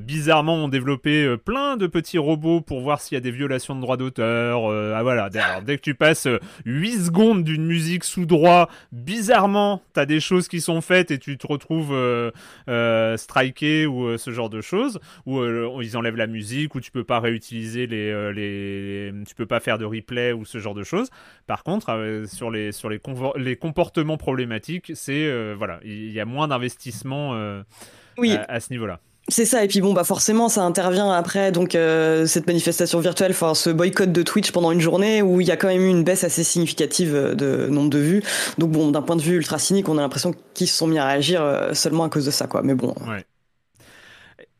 bizarrement 0.00 0.54
ont 0.56 0.68
développé 0.68 1.36
plein 1.44 1.76
de 1.76 1.86
petits 1.86 2.18
robots 2.18 2.60
pour 2.60 2.80
voir 2.80 3.00
s'il 3.00 3.16
y 3.16 3.18
a 3.18 3.20
des 3.20 3.30
violations 3.30 3.74
de 3.74 3.80
droits 3.80 3.96
d'auteur. 3.96 4.66
ah 4.70 5.02
voilà, 5.02 5.30
dès 5.64 5.76
que 5.76 5.82
tu 5.82 5.94
passes 5.94 6.28
8 6.64 7.06
secondes 7.06 7.44
d'une 7.44 7.64
musique 7.64 8.04
sous 8.04 8.26
droit, 8.26 8.68
bizarre 8.92 9.21
bizarrement, 9.22 9.80
t'as 9.92 10.04
des 10.04 10.18
choses 10.18 10.48
qui 10.48 10.60
sont 10.60 10.80
faites 10.80 11.12
et 11.12 11.18
tu 11.20 11.38
te 11.38 11.46
retrouves 11.46 11.92
euh, 11.92 12.32
euh, 12.68 13.16
striké 13.16 13.86
ou 13.86 14.04
euh, 14.04 14.18
ce 14.18 14.32
genre 14.32 14.50
de 14.50 14.60
choses, 14.60 14.98
où 15.26 15.40
ils 15.80 15.96
enlèvent 15.96 16.16
la 16.16 16.26
musique, 16.26 16.74
ou 16.74 16.80
tu 16.80 16.90
peux 16.90 17.04
pas 17.04 17.20
réutiliser 17.20 17.86
les, 17.86 18.32
les, 18.32 19.14
tu 19.24 19.36
peux 19.36 19.46
pas 19.46 19.60
faire 19.60 19.78
de 19.78 19.84
replay 19.84 20.32
ou 20.32 20.44
ce 20.44 20.58
genre 20.58 20.74
de 20.74 20.82
choses. 20.82 21.08
Par 21.46 21.62
contre, 21.62 21.86
sur 22.26 22.50
les 22.50 22.72
sur 22.72 22.88
les, 22.88 23.00
les 23.36 23.54
comportements 23.54 24.16
problématiques, 24.16 24.90
c'est 24.96 25.54
voilà, 25.54 25.78
il 25.84 26.10
y, 26.10 26.18
a 26.18 26.24
moins 26.24 26.48
d'investissement 26.48 27.34
à 27.34 28.60
ce 28.60 28.72
niveau-là. 28.72 28.98
C'est 29.28 29.44
ça, 29.44 29.62
et 29.62 29.68
puis 29.68 29.80
bon, 29.80 29.92
bah 29.92 30.02
forcément, 30.02 30.48
ça 30.48 30.62
intervient 30.62 31.10
après 31.12 31.52
donc 31.52 31.74
euh, 31.74 32.26
cette 32.26 32.46
manifestation 32.46 32.98
virtuelle, 32.98 33.30
enfin 33.30 33.54
ce 33.54 33.70
boycott 33.70 34.10
de 34.10 34.22
Twitch 34.22 34.50
pendant 34.50 34.72
une 34.72 34.80
journée 34.80 35.22
où 35.22 35.40
il 35.40 35.46
y 35.46 35.52
a 35.52 35.56
quand 35.56 35.68
même 35.68 35.80
eu 35.80 35.88
une 35.88 36.02
baisse 36.02 36.24
assez 36.24 36.42
significative 36.42 37.14
euh, 37.14 37.34
de 37.34 37.68
nombre 37.68 37.88
de 37.88 37.98
vues. 37.98 38.22
Donc 38.58 38.72
bon, 38.72 38.90
d'un 38.90 39.00
point 39.00 39.16
de 39.16 39.22
vue 39.22 39.36
ultra 39.36 39.58
cynique, 39.58 39.88
on 39.88 39.96
a 39.96 40.00
l'impression 40.00 40.34
qu'ils 40.54 40.68
se 40.68 40.76
sont 40.76 40.88
mis 40.88 40.98
à 40.98 41.06
réagir 41.06 41.40
euh, 41.40 41.72
seulement 41.72 42.04
à 42.04 42.08
cause 42.08 42.26
de 42.26 42.32
ça, 42.32 42.46
quoi. 42.48 42.62
Mais 42.62 42.74
bon. 42.74 42.94
Ouais. 43.08 43.24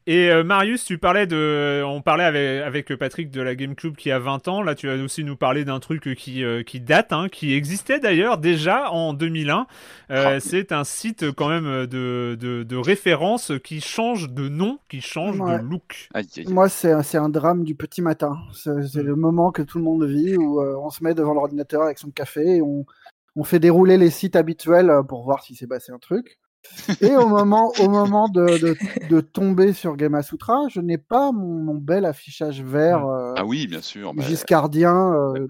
Et 0.06 0.30
euh, 0.30 0.42
Marius, 0.42 0.84
tu 0.84 0.98
parlais 0.98 1.28
de, 1.28 1.82
on 1.84 2.02
parlait 2.02 2.24
avec, 2.24 2.94
Patrick 2.96 3.30
de 3.30 3.40
la 3.40 3.54
GameCube 3.54 3.96
qui 3.96 4.10
a 4.10 4.18
20 4.18 4.48
ans. 4.48 4.62
Là, 4.62 4.74
tu 4.74 4.88
vas 4.88 5.00
aussi 5.02 5.22
nous 5.22 5.36
parler 5.36 5.64
d'un 5.64 5.78
truc 5.78 6.14
qui, 6.16 6.42
euh, 6.42 6.64
qui 6.64 6.80
date, 6.80 7.12
hein, 7.12 7.28
qui 7.30 7.54
existait 7.54 8.00
d'ailleurs 8.00 8.38
déjà 8.38 8.90
en 8.90 9.12
2001. 9.12 9.66
Euh, 10.10 10.36
ah. 10.36 10.40
C'est 10.40 10.72
un 10.72 10.82
site 10.82 11.30
quand 11.32 11.48
même 11.48 11.86
de, 11.86 12.36
de, 12.36 12.76
référence 12.76 13.52
qui 13.62 13.80
change 13.80 14.30
de 14.30 14.48
nom, 14.48 14.80
qui 14.88 15.00
change 15.00 15.38
de 15.38 15.62
look. 15.62 16.08
Moi, 16.48 16.68
c'est 16.68 17.16
un 17.16 17.28
drame 17.28 17.62
du 17.62 17.76
petit 17.76 18.02
matin. 18.02 18.38
C'est 18.52 19.02
le 19.02 19.14
moment 19.14 19.52
que 19.52 19.62
tout 19.62 19.78
le 19.78 19.84
monde 19.84 20.04
vit 20.04 20.36
où 20.36 20.60
on 20.60 20.90
se 20.90 21.04
met 21.04 21.14
devant 21.14 21.34
l'ordinateur 21.34 21.82
avec 21.82 21.98
son 21.98 22.10
café 22.10 22.56
et 22.56 22.62
on, 22.62 22.84
on 23.36 23.44
fait 23.44 23.60
dérouler 23.60 23.98
les 23.98 24.10
sites 24.10 24.34
habituels 24.34 24.90
pour 25.08 25.22
voir 25.22 25.44
si 25.44 25.54
s'est 25.54 25.68
passé 25.68 25.92
un 25.92 25.98
truc. 25.98 26.38
Et 27.01 27.14
au 27.16 27.29
moment, 27.29 27.72
au 27.81 27.88
moment 27.88 28.29
de, 28.29 28.77
de, 29.09 29.20
tomber 29.20 29.72
sur 29.72 29.96
Gamma 29.96 30.22
Sutra, 30.22 30.68
je 30.68 30.81
n'ai 30.81 30.98
pas 30.98 31.33
mon, 31.33 31.75
bel 31.75 32.05
affichage 32.05 32.62
vert. 32.62 33.07
Euh, 33.07 33.35
ah 33.37 33.44
oui, 33.44 33.66
bien 33.66 33.83
sûr. 33.83 34.14
Bah, 34.14 34.22
giscardien 34.22 35.12
euh, 35.12 35.46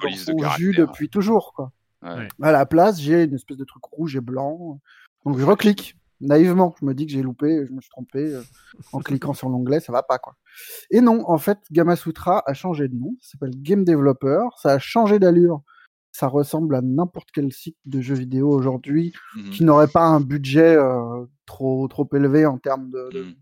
jus 0.57 0.75
depuis 0.77 1.09
toujours. 1.09 1.53
Quoi. 1.55 1.73
À 2.03 2.53
la 2.53 2.67
place, 2.67 3.01
j'ai 3.01 3.25
une 3.25 3.35
espèce 3.35 3.57
de 3.57 3.65
truc 3.65 3.85
rouge 3.85 4.17
et 4.17 4.21
blanc. 4.21 4.81
Donc 5.25 5.39
je 5.39 5.45
reclique 5.45 5.97
naïvement. 6.21 6.75
Je 6.81 6.87
me 6.87 6.95
dis 6.95 7.07
que 7.07 7.13
j'ai 7.13 7.23
loupé, 7.23 7.65
je 7.67 7.73
me 7.73 7.81
suis 7.81 7.91
trompé 7.91 8.19
euh, 8.19 8.43
en 8.93 9.01
cliquant 9.01 9.35
sur 9.35 9.49
l'onglet, 9.49 9.81
ça 9.81 9.93
va 9.93 10.03
pas 10.03 10.19
quoi. 10.19 10.35
Et 10.91 11.01
non, 11.01 11.23
en 11.29 11.39
fait, 11.39 11.59
Gamma 11.71 11.97
Sutra 11.97 12.43
a 12.47 12.55
changé 12.55 12.89
de 12.89 12.95
nom. 12.95 13.17
Ça 13.21 13.33
s'appelle 13.33 13.55
Game 13.57 13.85
Developer. 13.85 14.45
Ça 14.57 14.73
a 14.73 14.79
changé 14.79 15.19
d'allure 15.19 15.63
ça 16.13 16.29
ressemble 16.29 16.75
à 16.75 16.83
n'importe 16.83 17.31
quel 17.33 17.53
site 17.53 17.77
de 17.87 18.01
jeux 18.01 18.15
vidéo 18.15 18.51
aujourd'hui 18.51 19.13
mmh 19.35 19.51
qui 19.51 19.65
n'aurait 19.65 19.89
pas 19.89 20.05
un 20.05 20.21
budget 20.21 20.77
euh, 20.77 21.25
trop 21.47 21.89
trop 21.89 22.09
élevé 22.15 22.47
en 22.47 22.59
termes 22.59 22.91
de, 22.91 23.35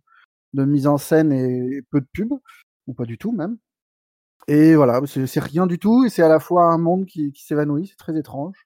de, 0.55 0.65
mmh. 0.65 0.71
mise 0.71 0.87
en 0.87 0.99
scène 0.99 1.33
et, 1.33 1.83
peu 1.91 2.01
de 2.01 2.09
pub 2.13 2.33
ou 2.87 2.95
pas 2.95 3.05
du 3.05 3.19
tout 3.19 3.33
même. 3.33 3.59
Et 4.53 4.75
voilà, 4.75 5.01
c'est 5.07 5.39
rien 5.39 5.69
du 5.69 5.79
tout, 5.79 6.05
et 6.05 6.09
c'est 6.09 6.25
à 6.25 6.29
la 6.29 6.41
fois 6.41 6.73
un 6.73 6.79
monde 6.79 7.07
qui, 7.07 7.33
s'évanouit, 7.37 7.87
c'est 7.87 7.97
très 7.97 8.19
étrange. 8.19 8.57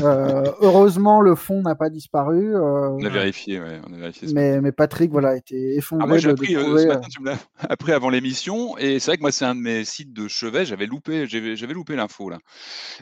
Euh, 0.00 0.50
heureusement, 0.62 1.20
le 1.20 1.34
fond 1.34 1.60
n'a 1.60 1.74
pas 1.74 1.90
disparu. 1.90 2.56
Euh, 2.56 2.88
on 2.88 3.04
a 3.04 3.08
vérifié, 3.10 3.60
ouais, 3.60 3.82
on 3.86 3.92
a 3.92 3.98
vérifié. 3.98 4.28
Mais, 4.32 4.62
mais, 4.62 4.72
Patrick, 4.72 5.10
voilà, 5.10 5.36
était 5.36 5.76
effondré. 5.76 6.04
Ah, 6.04 6.08
moi, 6.08 6.16
j'ai 6.16 6.30
appris 6.30 6.56
euh, 6.56 6.78
ce 6.78 6.86
matin, 6.86 7.08
tu 7.10 7.20
me 7.20 7.32
appris 7.68 7.92
avant 7.92 8.08
l'émission, 8.08 8.78
et 8.78 8.98
c'est 8.98 9.10
vrai 9.10 9.18
que 9.18 9.20
moi, 9.20 9.30
c'est 9.30 9.44
un 9.44 9.54
de 9.54 9.60
mes 9.60 9.84
sites 9.84 10.14
de 10.14 10.26
chevet, 10.26 10.64
j'avais 10.64 10.86
loupé, 10.86 11.26
j'avais 11.26 11.74
loupé 11.74 11.96
l'info 11.96 12.30
là. 12.30 12.38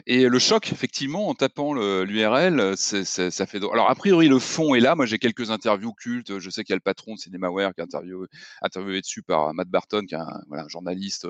Et 0.05 0.27
le 0.27 0.39
choc, 0.39 0.73
effectivement, 0.73 1.29
en 1.29 1.35
tapant 1.35 1.73
l'URL, 1.73 2.75
ça 2.75 3.45
fait. 3.45 3.63
Alors, 3.71 3.89
a 3.89 3.95
priori, 3.95 4.27
le 4.27 4.39
fond 4.39 4.75
est 4.75 4.81
là. 4.81 4.93
Moi, 4.93 5.05
j'ai 5.05 5.19
quelques 5.19 5.51
interviews 5.51 5.93
cultes. 5.93 6.37
Je 6.39 6.49
sais 6.49 6.65
qu'il 6.65 6.73
y 6.73 6.75
a 6.75 6.75
le 6.75 6.81
patron 6.81 7.13
de 7.13 7.19
CinemaWare 7.19 7.73
qui 7.73 7.79
est 7.79 7.85
interviewé, 7.85 8.27
interviewé 8.61 8.99
dessus 8.99 9.23
par 9.23 9.53
Matt 9.53 9.69
Barton, 9.69 10.03
qui 10.05 10.15
est 10.15 10.17
un, 10.17 10.41
voilà, 10.49 10.65
un 10.65 10.67
journaliste. 10.67 11.25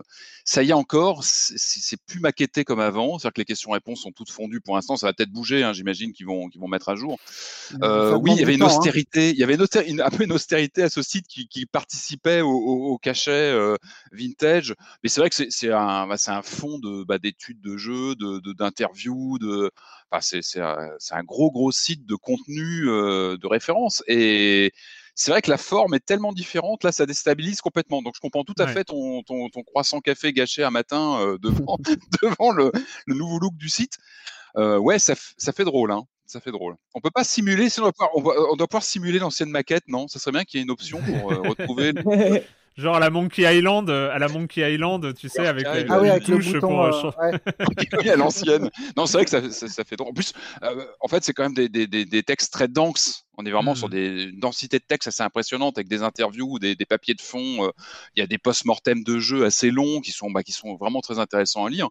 Ça 0.45 0.63
y 0.63 0.71
est 0.71 0.78
encore, 0.79 1.23
c'est 1.23 2.01
plus 2.07 2.19
maquetté 2.19 2.63
comme 2.63 2.79
avant. 2.79 3.19
C'est-à-dire 3.19 3.33
que 3.33 3.41
les 3.41 3.45
questions-réponses 3.45 4.01
sont 4.01 4.11
toutes 4.11 4.31
fondues 4.31 4.61
pour 4.61 4.75
l'instant. 4.75 4.97
Ça 4.97 5.07
va 5.07 5.13
peut-être 5.13 5.31
bouger, 5.31 5.63
hein, 5.63 5.73
j'imagine 5.73 6.13
qu'ils 6.13 6.25
vont, 6.25 6.47
qu'ils 6.49 6.61
vont 6.61 6.67
mettre 6.67 6.89
à 6.89 6.95
jour. 6.95 7.19
Euh, 7.83 8.15
oui, 8.15 8.31
il 8.33 8.39
y 8.39 8.43
avait 8.43 8.55
une 8.55 8.63
hein. 8.63 8.67
austérité. 8.67 9.29
Il 9.29 9.37
y 9.37 9.43
avait 9.43 9.55
une, 9.87 10.01
un 10.01 10.09
peu 10.09 10.23
une 10.23 10.31
austérité 10.31 10.83
à 10.83 10.89
ce 10.89 11.01
site 11.01 11.27
qui, 11.27 11.65
participait 11.65 12.41
au, 12.41 12.97
cachet 12.97 13.31
euh, 13.31 13.75
vintage. 14.11 14.73
Mais 15.03 15.09
c'est 15.09 15.21
vrai 15.21 15.29
que 15.29 15.35
c'est 15.35 15.71
un, 15.71 16.07
bah, 16.07 16.15
un 16.27 16.41
fond 16.41 16.79
bah, 17.05 17.19
d'études 17.19 17.61
de, 17.61 17.77
jeux, 17.77 18.15
d'interviews, 18.15 19.37
de, 19.39 19.71
enfin, 20.11 20.39
c'est 20.41 20.61
un, 20.61 21.23
gros 21.23 21.51
gros 21.51 21.71
site 21.71 22.05
de 22.05 22.15
contenu 22.15 22.87
euh, 22.87 23.37
de 23.37 23.47
référence 23.47 24.03
et 24.07 24.71
c'est 25.19 25.31
vrai 25.31 25.41
que 25.41 25.51
la 25.51 25.57
forme 25.57 25.93
est 25.95 26.05
tellement 26.05 26.31
différente, 26.31 26.85
là, 26.85 26.93
ça 26.93 27.05
déstabilise 27.05 27.59
complètement. 27.59 28.01
Donc, 28.01 28.13
je 28.15 28.21
comprends 28.21 28.45
tout 28.45 28.55
à 28.57 28.67
fait 28.67 28.85
ton, 28.85 29.21
ton, 29.23 29.49
croissant 29.63 29.99
café 29.99 30.31
gâché 30.31 30.63
un 30.63 30.69
matin 30.69 31.19
euh, 31.19 31.37
devant, 31.41 31.77
devant 32.23 32.51
le, 32.51 32.71
nouveau 33.07 33.37
look 33.37 33.53
du 33.57 33.67
site. 33.67 33.97
Euh, 34.55 34.77
ouais, 34.77 34.97
ça, 34.97 35.15
ça, 35.37 35.51
fait 35.51 35.65
drôle, 35.65 35.91
hein. 35.91 36.03
Ça 36.25 36.39
fait 36.39 36.51
drôle. 36.51 36.75
On 36.93 37.01
peut 37.01 37.11
pas 37.13 37.25
simuler, 37.25 37.67
on, 37.79 37.81
doit 37.81 37.91
pouvoir, 37.91 38.35
on, 38.49 38.55
doit 38.55 38.67
pouvoir 38.67 38.83
simuler 38.83 39.19
l'ancienne 39.19 39.49
maquette, 39.49 39.89
non? 39.89 40.07
Ça 40.07 40.19
serait 40.19 40.31
bien 40.31 40.45
qu'il 40.45 40.57
y 40.57 40.61
ait 40.61 40.63
une 40.63 40.71
option 40.71 41.01
pour 41.01 41.33
euh, 41.33 41.41
retrouver. 41.49 41.91
Genre 42.77 42.95
à 42.95 42.99
la 43.01 43.09
Monkey 43.09 43.41
Island, 43.57 43.89
à 43.89 44.17
la 44.19 44.29
Monkey 44.29 44.73
Island, 44.73 45.13
tu 45.13 45.27
sais, 45.27 45.45
avec 45.45 45.65
les, 45.65 45.85
ah 45.89 45.99
oui, 45.99 46.09
avec 46.09 46.23
touches 46.23 46.47
le 46.47 46.61
bouton, 46.61 46.67
pour. 46.69 46.85
Euh, 46.85 47.31
oui, 47.99 48.09
à 48.09 48.15
l'ancienne. 48.15 48.69
Non, 48.95 49.05
c'est 49.05 49.17
vrai 49.17 49.25
que 49.25 49.31
ça, 49.31 49.51
ça, 49.51 49.83
fait 49.83 49.97
drôle. 49.97 50.11
En 50.11 50.13
plus, 50.13 50.31
en 51.01 51.07
fait, 51.09 51.21
c'est 51.25 51.33
quand 51.33 51.43
même 51.43 51.53
des, 51.53 51.67
des, 51.67 51.87
des, 51.87 52.23
textes 52.23 52.53
très 52.53 52.69
denses. 52.69 53.25
On 53.41 53.45
est 53.45 53.51
vraiment 53.51 53.73
sur 53.73 53.87
mmh. 53.87 53.91
des, 53.91 54.23
une 54.33 54.39
densité 54.39 54.79
de 54.79 54.83
texte 54.83 55.07
assez 55.07 55.23
impressionnante 55.23 55.77
avec 55.77 55.87
des 55.87 56.03
interviews, 56.03 56.59
des, 56.59 56.75
des 56.75 56.85
papiers 56.85 57.13
de 57.13 57.21
fond. 57.21 57.63
Euh, 57.63 57.71
il 58.17 58.19
y 58.19 58.21
a 58.21 58.27
des 58.27 58.37
post-mortem 58.37 59.01
de 59.01 59.17
jeux 59.17 59.45
assez 59.45 59.71
longs 59.71 60.01
qui 60.01 60.11
sont, 60.11 60.29
bah, 60.29 60.43
qui 60.43 60.51
sont 60.51 60.75
vraiment 60.75 60.99
très 60.99 61.19
intéressants 61.19 61.63
à 61.63 61.69
lire. 61.69 61.87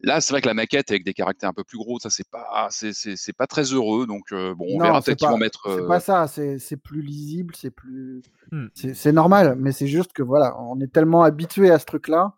Là, 0.00 0.20
c'est 0.20 0.32
vrai 0.32 0.42
que 0.42 0.46
la 0.46 0.54
maquette 0.54 0.92
avec 0.92 1.04
des 1.04 1.12
caractères 1.12 1.48
un 1.48 1.54
peu 1.54 1.64
plus 1.64 1.78
gros, 1.78 1.98
ça 1.98 2.08
c'est 2.08 2.28
pas, 2.30 2.68
c'est 2.70 3.32
pas 3.36 3.48
très 3.48 3.64
heureux. 3.64 4.06
Donc 4.06 4.30
euh, 4.30 4.54
bon, 4.54 4.66
on 4.68 4.78
verra 4.78 5.02
peut-être 5.02 5.18
qu'ils 5.18 5.28
vont 5.28 5.38
mettre. 5.38 5.68
C'est 5.74 5.88
pas 5.88 5.96
euh, 5.96 6.26
ça, 6.28 6.58
c'est 6.58 6.76
plus 6.76 7.02
lisible, 7.02 7.56
c'est 7.56 7.72
plus, 7.72 8.22
mmh. 8.52 8.66
c'est 8.94 9.12
normal. 9.12 9.56
Mais 9.58 9.72
c'est 9.72 9.88
juste 9.88 10.12
que 10.12 10.22
voilà, 10.22 10.56
on 10.60 10.80
est 10.80 10.92
tellement 10.92 11.24
habitué 11.24 11.72
à 11.72 11.80
ce 11.80 11.86
truc-là 11.86 12.34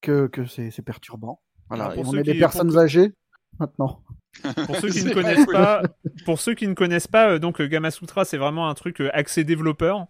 que, 0.00 0.26
que 0.26 0.44
c'est 0.46 0.82
perturbant. 0.82 1.40
Voilà, 1.68 1.94
on 1.96 2.16
est 2.16 2.24
des 2.24 2.38
personnes 2.38 2.76
âgées 2.76 3.12
maintenant. 3.60 4.02
Pour 4.66 4.76
ceux 4.76 4.88
qui 4.88 5.04
ne 5.04 5.14
connaissent 5.14 5.46
pas, 5.46 5.82
pour 6.24 6.40
ceux 6.40 6.54
qui 6.54 6.66
ne 6.66 6.74
connaissent 6.74 7.06
pas, 7.06 7.38
donc 7.38 7.60
Gamasutra, 7.60 8.24
c'est 8.24 8.36
vraiment 8.36 8.68
un 8.68 8.74
truc 8.74 9.00
euh, 9.00 9.10
axé 9.12 9.44
développeur. 9.44 10.06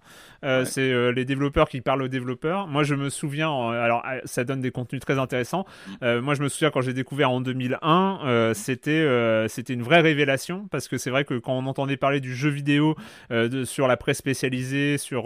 Euh, 0.46 0.64
C'est 0.64 1.12
les 1.12 1.24
développeurs 1.24 1.68
qui 1.68 1.80
parlent 1.80 2.02
aux 2.02 2.08
développeurs. 2.08 2.66
Moi, 2.66 2.82
je 2.82 2.94
me 2.94 3.10
souviens, 3.10 3.70
alors 3.70 4.02
ça 4.24 4.44
donne 4.44 4.60
des 4.60 4.70
contenus 4.70 5.00
très 5.00 5.18
intéressants. 5.18 5.64
Mm. 6.00 6.18
moi, 6.18 6.34
je 6.34 6.42
me 6.42 6.48
souviens 6.48 6.70
quand 6.70 6.80
j'ai 6.80 6.92
découvert 6.92 7.30
en 7.30 7.40
2001, 7.40 8.52
c'était 8.54 9.06
c'était 9.48 9.74
une 9.74 9.82
vraie 9.82 10.00
révélation 10.00 10.68
parce 10.70 10.88
que 10.88 10.98
c'est 10.98 11.10
vrai 11.10 11.24
que 11.24 11.34
quand 11.34 11.52
on 11.52 11.66
entendait 11.66 11.96
parler 11.96 12.20
du 12.20 12.34
jeu 12.34 12.48
vidéo 12.48 12.96
de, 13.30 13.64
sur 13.64 13.88
la 13.88 13.96
presse 13.96 14.18
spécialisée, 14.18 14.98
sur 14.98 15.24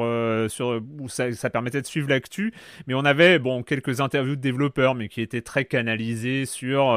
sur 0.49 0.81
où 0.99 1.09
ça, 1.09 1.33
ça 1.33 1.51
permettait 1.51 1.81
de 1.81 1.87
suivre 1.87 2.09
l'actu, 2.09 2.53
mais 2.87 2.95
on 2.95 3.05
avait 3.05 3.39
bon 3.39 3.63
quelques 3.63 4.01
interviews 4.01 4.37
de 4.37 4.41
développeurs, 4.41 4.95
mais 4.95 5.09
qui 5.09 5.21
étaient 5.21 5.43
très 5.43 5.65
canalisées 5.65 6.47
sur 6.47 6.97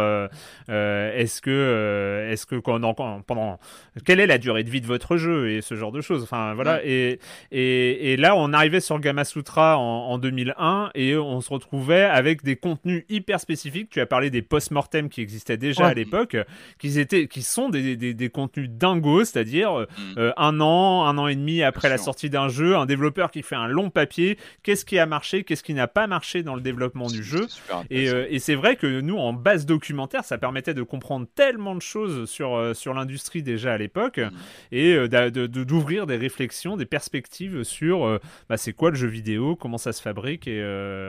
est-ce 0.69 1.41
que 1.41 1.51
euh, 1.83 2.31
est-ce 2.31 2.45
que 2.45 2.55
pendant 2.55 3.59
quelle 4.05 4.19
est 4.19 4.27
la 4.27 4.37
durée 4.37 4.63
de 4.63 4.69
vie 4.69 4.81
de 4.81 4.87
votre 4.87 5.17
jeu 5.17 5.49
et 5.49 5.61
ce 5.61 5.75
genre 5.75 5.91
de 5.91 6.01
choses. 6.01 6.23
Enfin 6.23 6.53
voilà. 6.53 6.81
Et, 6.85 7.19
et, 7.51 8.12
là, 8.17 8.35
on 8.35 8.53
arrivait 8.53 8.79
sur 8.79 8.99
Gamasutra 8.99 9.77
en, 9.77 9.81
en 9.81 10.17
2001 10.17 10.91
et 10.95 11.15
on 11.17 11.41
se 11.41 11.49
retrouvait 11.49 12.03
avec 12.03 12.43
des 12.43 12.55
contenus 12.55 13.05
hyper 13.09 13.39
spécifiques. 13.39 13.89
Tu 13.89 13.99
as 13.99 14.05
parlé 14.05 14.29
des 14.29 14.41
post-mortem 14.41 15.09
qui 15.09 15.21
existaient 15.21 15.57
déjà 15.57 15.87
à 15.87 15.93
l'époque, 15.93 16.37
qui 16.79 16.99
étaient, 16.99 17.27
qui 17.27 17.41
sont 17.41 17.69
des, 17.69 17.95
des, 17.95 18.13
des 18.13 18.29
contenus 18.29 18.69
dingos, 18.69 19.25
c'est-à-dire 19.25 19.79
euh, 19.79 19.85
mm. 19.85 20.17
euh, 20.17 20.31
un 20.37 20.59
an, 20.61 21.05
un 21.05 21.17
an 21.17 21.27
et 21.27 21.35
demi 21.35 21.63
après 21.63 21.89
la 21.89 21.97
sortie 21.97 22.29
d'un 22.29 22.49
jeu, 22.49 22.75
un 22.75 22.85
développeur 22.85 23.31
qui 23.31 23.43
fait 23.43 23.55
un 23.55 23.67
long 23.67 23.89
papier. 23.89 24.37
Qu'est-ce 24.63 24.85
qui 24.85 24.99
a 24.99 25.05
marché, 25.05 25.43
qu'est-ce 25.43 25.63
qui 25.63 25.73
n'a 25.73 25.87
pas 25.87 26.07
marché 26.07 26.43
dans 26.43 26.55
le 26.55 26.61
développement 26.61 27.07
du 27.07 27.23
jeu? 27.23 27.47
Et, 27.89 28.05
et 28.05 28.39
c'est 28.39 28.55
vrai 28.55 28.75
que 28.75 29.01
nous, 29.01 29.17
en 29.17 29.33
base 29.33 29.65
documentaire, 29.65 30.23
ça 30.23 30.37
permettait 30.37 30.73
de 30.73 30.83
comprendre 30.83 31.27
tellement 31.35 31.75
de 31.75 31.81
choses 31.81 32.29
sur, 32.29 32.55
euh, 32.55 32.73
sur 32.73 32.93
l'industrie 32.93 33.43
déjà 33.43 33.73
à 33.73 33.77
l'époque 33.77 34.17
mm. 34.17 34.31
et 34.71 34.95
euh, 34.95 35.29
d'ouvrir 35.47 36.07
des 36.07 36.17
réflexions, 36.17 36.77
des 36.77 36.85
perspectives 36.85 37.63
sur 37.63 37.92
euh, 38.01 38.19
bah, 38.49 38.57
c'est 38.57 38.73
quoi 38.73 38.89
le 38.89 38.95
jeu 38.95 39.07
vidéo, 39.07 39.55
comment 39.55 39.77
ça 39.77 39.93
se 39.93 40.01
fabrique. 40.01 40.47
Et 40.47 40.63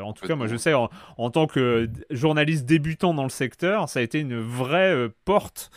en 0.04 0.12
tout 0.12 0.26
cas, 0.26 0.36
moi 0.36 0.46
je 0.46 0.56
sais, 0.56 0.74
en, 0.74 1.30
tant 1.30 1.46
que 1.46 1.88
journaliste 2.10 2.66
débutant 2.66 3.14
dans 3.14 3.22
le 3.22 3.28
secteur, 3.30 3.88
ça 3.88 4.00
a 4.00 4.02
été 4.02 4.20
une 4.20 4.38
vraie 4.38 5.08
porte. 5.24 5.70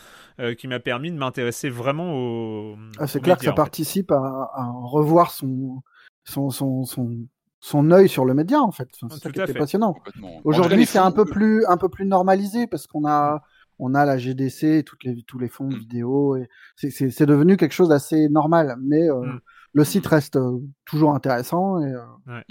qui 0.58 0.68
m'a 0.68 0.78
permis 0.78 1.10
de 1.10 1.16
m'intéresser 1.16 1.68
vraiment 1.68 2.14
au. 2.14 2.76
Ah, 2.98 3.06
c'est 3.06 3.20
clair 3.20 3.38
que 3.38 3.44
ça 3.44 3.52
participe 3.52 4.12
à, 4.12 4.70
revoir 4.82 5.32
son, 5.32 5.82
son, 6.24 6.50
son, 6.50 6.84
son, 6.84 7.10
son 7.58 7.90
œil 7.90 8.08
sur 8.08 8.24
le 8.24 8.34
média 8.34 8.60
en 8.60 8.70
fait. 8.70 8.88
C'est 8.92 9.12
ça 9.20 9.30
qui 9.30 9.40
était 9.40 9.54
passionnant. 9.54 9.96
Aujourd'hui, 10.44 10.86
c'est 10.86 10.98
un 10.98 11.10
peu 11.10 11.24
plus 11.24 11.64
un 11.66 11.76
peu 11.76 11.88
plus 11.88 12.06
normalisé 12.06 12.66
parce 12.66 12.86
qu'on 12.86 13.06
a 13.06 13.42
on 13.78 13.94
a 13.94 14.04
la 14.04 14.18
GDC, 14.18 14.84
toutes 14.84 15.04
les, 15.04 15.22
tous 15.22 15.38
les 15.38 15.48
fonds 15.48 15.68
mmh. 15.68 15.78
vidéo. 15.78 16.36
Et 16.36 16.48
c'est 16.76 17.26
devenu 17.26 17.56
quelque 17.56 17.72
chose 17.72 17.88
d'assez 17.88 18.28
normal. 18.28 18.76
Mais 18.80 19.08
euh, 19.08 19.20
mmh. 19.20 19.40
Le 19.72 19.84
site 19.84 20.06
mmh. 20.06 20.08
reste 20.08 20.36
euh, 20.36 20.58
toujours 20.84 21.14
intéressant. 21.14 21.80
Et, 21.80 21.92
euh, 21.92 22.42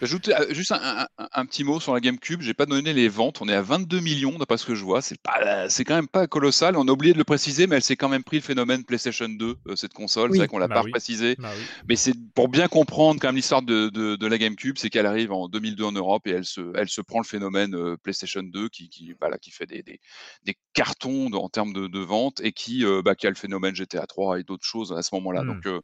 J'ajoute 0.00 0.28
euh, 0.28 0.52
juste 0.52 0.72
un, 0.72 1.46
petit 1.46 1.64
mot 1.64 1.80
sur 1.80 1.94
la 1.94 2.00
GameCube. 2.00 2.40
J'ai 2.42 2.54
pas 2.54 2.66
donné 2.66 2.92
les 2.92 3.08
ventes. 3.08 3.40
On 3.40 3.48
est 3.48 3.54
à 3.54 3.62
22 3.62 4.00
millions 4.00 4.38
d'après 4.38 4.58
ce 4.58 4.66
que 4.66 4.74
je 4.74 4.84
vois. 4.84 5.02
C'est 5.02 5.20
pas, 5.20 5.68
c'est 5.68 5.84
quand 5.84 5.94
même 5.94 6.08
pas 6.08 6.26
colossal. 6.26 6.76
On 6.76 6.86
a 6.88 6.90
oublié 6.90 7.12
de 7.12 7.18
le 7.18 7.24
préciser, 7.24 7.66
mais 7.66 7.76
elle 7.76 7.82
s'est 7.82 7.96
quand 7.96 8.08
même 8.08 8.24
pris 8.24 8.38
le 8.38 8.42
phénomène 8.42 8.84
PlayStation 8.84 9.28
2 9.28 9.56
euh, 9.68 9.76
cette 9.76 9.94
console. 9.94 10.32
C'est 10.32 10.38
vrai 10.38 10.48
qu'on 10.48 10.58
l'a 10.58 10.68
bah 10.68 10.82
pas 10.82 10.88
précisé. 10.90 11.36
Bah 11.38 11.50
mais 11.88 11.96
c'est 11.96 12.14
pour 12.34 12.48
bien 12.48 12.68
comprendre 12.68 13.20
quand 13.20 13.28
même 13.28 13.36
l'histoire 13.36 13.62
de, 13.62 13.88
de, 13.88 14.26
la 14.26 14.38
GameCube, 14.38 14.76
c'est 14.78 14.90
qu'elle 14.90 15.06
arrive 15.06 15.32
en 15.32 15.48
2002 15.48 15.84
en 15.84 15.92
Europe 15.92 16.26
et 16.26 16.30
elle 16.30 16.44
se, 16.44 16.72
elle 16.74 16.88
se 16.88 17.00
prend 17.00 17.20
le 17.20 17.26
phénomène 17.26 17.74
euh, 17.74 17.96
PlayStation 17.96 18.42
2 18.42 18.68
qui, 18.68 18.88
qui, 18.88 19.14
voilà, 19.20 19.38
qui 19.38 19.50
fait 19.50 19.66
des, 19.66 19.82
des, 19.82 20.00
des 20.44 20.56
cartons 20.72 21.32
en 21.32 21.48
termes 21.48 21.72
de, 21.72 21.86
de 21.86 22.00
vente 22.00 22.40
et 22.42 22.52
qui, 22.52 22.84
bah, 23.04 23.14
qui 23.14 23.26
a 23.26 23.30
le 23.30 23.36
phénomène 23.36 23.74
GTA 23.74 24.06
3 24.06 24.40
et 24.40 24.42
d'autres 24.42 24.64
choses 24.64 24.92
à 24.92 25.02
ce 25.02 25.14
moment-là. 25.14 25.42
Hmm. 25.42 25.60
Donc 25.60 25.82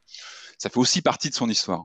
ça 0.59 0.69
fait 0.69 0.79
aussi 0.79 1.03
partie 1.03 1.31
de 1.31 1.35
son 1.35 1.49
histoire. 1.49 1.85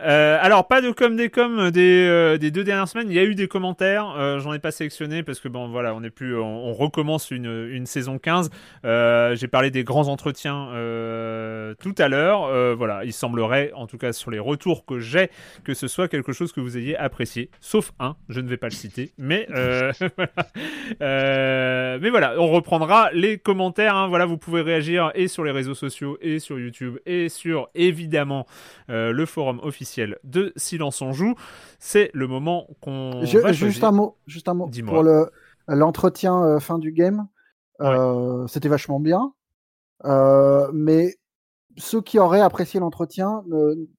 Euh, 0.00 0.38
alors, 0.40 0.68
pas 0.68 0.80
de 0.80 0.92
com 0.92 1.16
des 1.16 1.28
com 1.28 1.70
des, 1.70 2.06
euh, 2.06 2.38
des, 2.38 2.52
deux 2.52 2.62
dernières 2.62 2.86
semaines. 2.88 3.10
Il 3.10 3.16
y 3.16 3.18
a 3.18 3.24
eu 3.24 3.34
des 3.34 3.48
commentaires. 3.48 4.14
Euh, 4.16 4.38
J'en 4.38 4.52
ai 4.52 4.60
pas 4.60 4.70
sélectionné 4.70 5.22
parce 5.22 5.40
que 5.40 5.48
bon, 5.48 5.68
voilà, 5.68 5.94
on 5.94 6.02
est 6.04 6.10
plus, 6.10 6.36
on, 6.38 6.72
recommence 6.72 7.30
une, 7.30 7.68
une, 7.70 7.86
saison 7.86 8.18
15. 8.18 8.50
Euh, 8.84 9.34
j'ai 9.34 9.48
parlé 9.48 9.70
des 9.70 9.82
grands 9.82 10.06
entretiens 10.08 10.68
euh, 10.72 11.74
tout 11.80 11.94
à 11.98 12.08
l'heure. 12.08 12.76
voilà, 12.76 13.04
il 13.04 13.12
semblerait, 13.12 13.72
en 13.74 13.86
tout 13.86 13.98
cas 13.98 14.12
sur 14.12 14.30
les 14.30 14.38
retours 14.38 14.84
que 14.84 15.00
j'ai, 15.00 15.30
que 15.64 15.74
ce 15.74 15.88
soit 15.88 16.06
quelque 16.08 16.32
chose 16.32 16.52
que 16.52 16.60
vous 16.60 16.76
ayez 16.76 16.96
apprécié. 16.96 17.50
Sauf 17.60 17.92
un, 17.98 18.14
je 18.28 18.40
ne 18.40 18.48
vais 18.48 18.56
pas 18.56 18.68
le 18.68 18.74
citer, 18.74 19.12
mais 19.18 19.48
mais 21.00 22.10
voilà, 22.10 22.34
on 22.38 22.48
reprendra 22.48 23.10
les 23.12 23.38
commentaires. 23.38 23.96
Hein. 23.96 24.06
Voilà, 24.08 24.26
vous 24.26 24.38
pouvez 24.38 24.60
réagir 24.60 25.10
et 25.14 25.26
sur 25.26 25.42
les 25.42 25.50
réseaux 25.50 25.74
sociaux 25.74 26.18
et 26.20 26.38
sur 26.38 26.58
YouTube 26.58 26.98
et 27.06 27.28
sur 27.28 27.68
évidemment 27.74 28.46
le 28.88 29.26
forum 29.26 29.58
officiel 29.62 29.87
de 30.24 30.52
Silence 30.56 31.02
en 31.02 31.12
joue. 31.12 31.34
C'est 31.78 32.10
le 32.14 32.26
moment 32.26 32.66
qu'on. 32.80 33.24
Juste 33.24 33.84
un 33.84 33.92
mot, 33.92 34.16
juste 34.26 34.48
un 34.48 34.54
mot 34.54 34.70
pour 34.86 35.02
le 35.02 35.30
l'entretien 35.68 36.42
euh, 36.42 36.60
fin 36.60 36.78
du 36.78 36.92
game. 36.92 37.28
Euh, 37.80 38.46
c'était 38.48 38.68
vachement 38.68 38.98
bien, 38.98 39.32
euh, 40.04 40.68
mais 40.72 41.16
ceux 41.76 42.02
qui 42.02 42.18
auraient 42.18 42.40
apprécié 42.40 42.80
l'entretien 42.80 43.44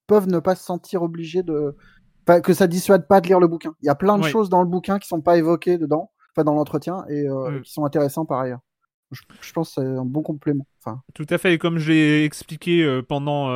peuvent 0.06 0.28
ne 0.28 0.39
pas 0.39 0.56
se 0.56 0.65
sentir 0.65 1.02
obligés 1.02 1.43
de 1.43 1.78
que 2.43 2.54
ça 2.54 2.67
dissuade 2.67 3.08
pas 3.08 3.21
de 3.21 3.28
lire 3.28 3.39
le 3.39 3.47
bouquin. 3.47 3.73
Il 3.82 3.86
y 3.86 3.89
a 3.89 3.95
plein 3.95 4.17
de 4.17 4.23
choses 4.23 4.49
dans 4.49 4.62
le 4.62 4.67
bouquin 4.67 4.99
qui 4.99 5.08
sont 5.08 5.21
pas 5.21 5.38
évoquées 5.38 5.78
dedans, 5.78 6.12
enfin 6.32 6.43
dans 6.43 6.54
l'entretien 6.54 7.06
et 7.10 7.28
mm. 7.28 7.62
qui 7.62 7.71
sont 7.71 7.86
intéressants 7.86 8.25
par 8.25 8.39
ailleurs. 8.39 8.60
Je, 9.12 9.54
pense 9.54 9.73
que 9.73 9.82
c'est 9.82 9.88
un 9.88 10.06
bon 10.06 10.21
complément. 10.21 10.67
Enfin... 10.89 11.02
Tout 11.13 11.28
à 11.30 11.38
fait. 11.38 11.54
Et 11.54 11.58
comme 11.58 11.78
je 11.78 11.91
l'ai 11.91 12.23
expliqué 12.25 13.02
pendant, 13.08 13.47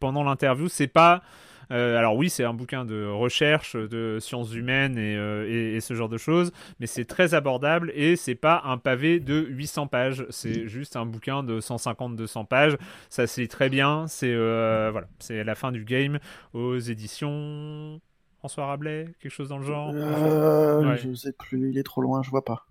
pendant 0.00 0.24
l'interview, 0.24 0.68
c'est 0.68 0.88
pas 0.88 1.22
alors 1.70 2.16
oui, 2.16 2.28
c'est 2.28 2.44
un 2.44 2.52
bouquin 2.52 2.84
de 2.84 3.06
recherche, 3.06 3.76
de 3.76 4.18
sciences 4.20 4.52
humaines 4.52 4.98
et, 4.98 5.74
et, 5.74 5.80
ce 5.80 5.94
genre 5.94 6.10
de 6.10 6.18
choses, 6.18 6.52
mais 6.80 6.86
c'est 6.86 7.06
très 7.06 7.32
abordable 7.32 7.90
et 7.94 8.14
c'est 8.16 8.34
pas 8.34 8.60
un 8.66 8.76
pavé 8.76 9.20
de 9.20 9.46
800 9.48 9.86
pages. 9.86 10.26
C'est 10.28 10.68
juste 10.68 10.96
un 10.96 11.06
bouquin 11.06 11.42
de 11.42 11.60
150-200 11.60 12.46
pages. 12.46 12.76
Ça 13.08 13.26
se 13.26 13.40
lit 13.40 13.48
très 13.48 13.70
bien. 13.70 14.06
C'est 14.06 14.34
voilà, 14.34 15.06
c'est 15.18 15.44
la 15.44 15.54
fin 15.54 15.72
du 15.72 15.86
game 15.86 16.18
aux 16.52 16.78
éditions. 16.78 18.02
François 18.42 18.66
Rabelais, 18.66 19.14
quelque 19.20 19.30
chose 19.30 19.50
dans 19.50 19.58
le 19.58 19.64
genre 19.64 19.92
euh, 19.94 20.96
Je 20.96 21.06
ne 21.06 21.14
sais 21.14 21.30
plus, 21.30 21.70
il 21.70 21.78
est 21.78 21.84
trop 21.84 22.02
loin, 22.02 22.24
je 22.24 22.30
vois 22.30 22.44
pas. 22.44 22.66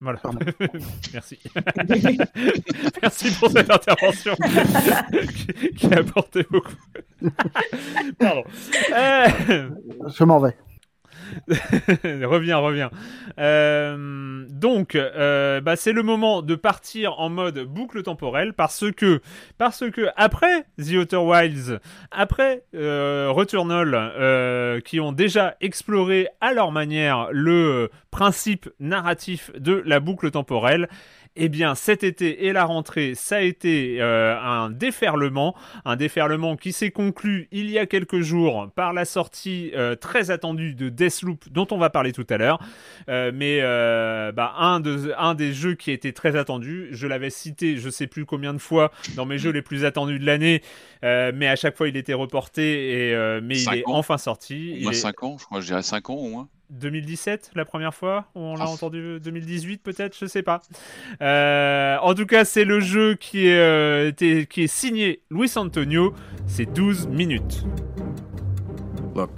Voilà. 0.00 0.20
Merci. 1.12 1.38
Merci 3.02 3.30
pour 3.38 3.50
cette 3.50 3.70
intervention 3.70 4.34
qui, 5.76 5.86
a 5.92 5.98
apporté 5.98 6.46
beaucoup. 6.50 6.72
Pardon. 8.18 8.44
Je 8.88 10.24
m'en 10.24 10.40
vais. 10.40 10.56
reviens, 12.04 12.58
reviens. 12.58 12.90
Euh, 13.38 14.44
donc, 14.48 14.94
euh, 14.94 15.60
bah, 15.60 15.76
c'est 15.76 15.92
le 15.92 16.02
moment 16.02 16.42
de 16.42 16.54
partir 16.54 17.18
en 17.20 17.28
mode 17.28 17.58
boucle 17.60 18.02
temporelle 18.02 18.52
parce 18.52 18.84
que, 18.92 19.20
parce 19.58 19.88
que 19.90 20.08
après 20.16 20.64
The 20.78 20.94
Outer 20.94 21.16
Wilds, 21.16 21.78
après 22.10 22.64
euh, 22.74 23.28
Returnal, 23.30 24.80
qui 24.84 25.00
ont 25.00 25.12
déjà 25.12 25.56
exploré 25.60 26.28
à 26.40 26.52
leur 26.52 26.72
manière 26.72 27.28
le 27.32 27.90
principe 28.10 28.68
narratif 28.80 29.50
de 29.56 29.82
la 29.86 30.00
boucle 30.00 30.30
temporelle, 30.30 30.88
eh 31.36 31.48
bien, 31.48 31.74
cet 31.74 32.02
été 32.02 32.46
et 32.46 32.52
la 32.52 32.64
rentrée, 32.64 33.14
ça 33.14 33.36
a 33.36 33.40
été 33.40 33.96
euh, 34.00 34.36
un 34.40 34.68
déferlement, 34.68 35.54
un 35.84 35.96
déferlement 35.96 36.56
qui 36.56 36.72
s'est 36.72 36.90
conclu 36.90 37.48
il 37.52 37.70
y 37.70 37.78
a 37.78 37.86
quelques 37.86 38.20
jours 38.20 38.70
par 38.74 38.92
la 38.92 39.04
sortie 39.04 39.70
euh, 39.74 39.94
très 39.94 40.30
attendue 40.30 40.74
de 40.74 40.88
Deathloop, 40.88 41.48
dont 41.50 41.68
on 41.70 41.78
va 41.78 41.88
parler 41.88 42.12
tout 42.12 42.26
à 42.30 42.36
l'heure. 42.36 42.60
Euh, 43.08 43.30
mais 43.32 43.60
bah, 44.32 44.54
un, 44.58 44.80
de, 44.80 45.14
un 45.16 45.34
des 45.34 45.52
jeux 45.52 45.74
qui 45.74 45.90
a 45.90 45.92
été 45.94 46.12
très 46.12 46.36
attendu, 46.36 46.88
je 46.90 47.06
l'avais 47.06 47.30
cité, 47.30 47.76
je 47.76 47.90
sais 47.90 48.06
plus 48.06 48.26
combien 48.26 48.52
de 48.52 48.58
fois 48.58 48.90
dans 49.14 49.24
mes 49.24 49.38
jeux 49.38 49.50
les 49.50 49.62
plus 49.62 49.84
attendus 49.84 50.18
de 50.18 50.26
l'année, 50.26 50.62
mais 51.02 51.46
à 51.46 51.56
chaque 51.56 51.76
fois 51.76 51.88
il 51.88 51.96
était 51.96 52.14
reporté, 52.14 53.10
et, 53.10 53.40
mais 53.40 53.60
il 53.60 53.74
est 53.74 53.82
enfin 53.86 54.18
sorti. 54.18 54.74
Il, 54.78 54.94
5 54.94 55.22
ans, 55.22 55.36
je 55.38 55.44
crois, 55.44 55.60
je 55.60 55.66
dirais 55.66 55.82
5 55.82 56.10
ans 56.10 56.14
au 56.14 56.28
moins. 56.28 56.48
2017 56.70 57.52
la 57.54 57.64
première 57.64 57.94
fois 57.94 58.26
on 58.34 58.56
l'a 58.56 58.68
entendu 58.68 59.18
2018 59.20 59.82
peut-être 59.82 60.16
je 60.18 60.26
sais 60.26 60.42
pas. 60.42 60.62
Euh, 61.20 61.96
en 61.98 62.14
tout 62.14 62.26
cas 62.26 62.44
c'est 62.44 62.64
le 62.64 62.80
jeu 62.80 63.14
qui 63.14 63.46
est, 63.48 63.58
euh, 63.58 64.12
qui 64.12 64.62
est 64.62 64.66
signé 64.66 65.22
Luis 65.30 65.52
Antonio. 65.56 66.14
C'est 66.46 66.66
12 66.66 67.08
minutes. 67.08 67.64
Look 69.14 69.30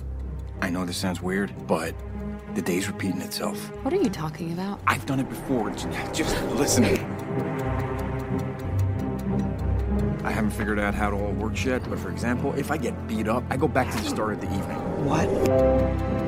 I 0.62 0.70
know 0.70 0.84
this 0.84 0.96
sounds 0.96 1.22
weird 1.22 1.50
but 1.66 1.94
the 2.54 2.62
day's 2.62 2.86
repeating 2.86 3.20
itself. 3.22 3.70
What 3.82 3.92
are 3.92 4.02
you 4.02 4.10
talking 4.10 4.52
about? 4.52 4.78
I've 4.86 5.06
done 5.06 5.20
it 5.20 5.28
before. 5.28 5.70
Just 6.12 6.36
listen. 6.56 6.84
I 10.24 10.30
haven't 10.30 10.52
figured 10.52 10.78
out 10.78 10.94
how 10.94 11.08
it 11.08 11.14
all 11.14 11.32
works 11.32 11.64
yet, 11.64 11.82
but 11.88 11.98
for 11.98 12.10
example, 12.10 12.54
if 12.56 12.70
I 12.70 12.76
get 12.76 13.08
beat 13.08 13.26
up, 13.26 13.42
I 13.50 13.56
go 13.56 13.66
back 13.66 13.90
to 13.90 13.96
the 13.98 14.08
start 14.08 14.34
of 14.34 14.40
the 14.40 14.46
evening. 14.46 14.78
What? 15.04 16.21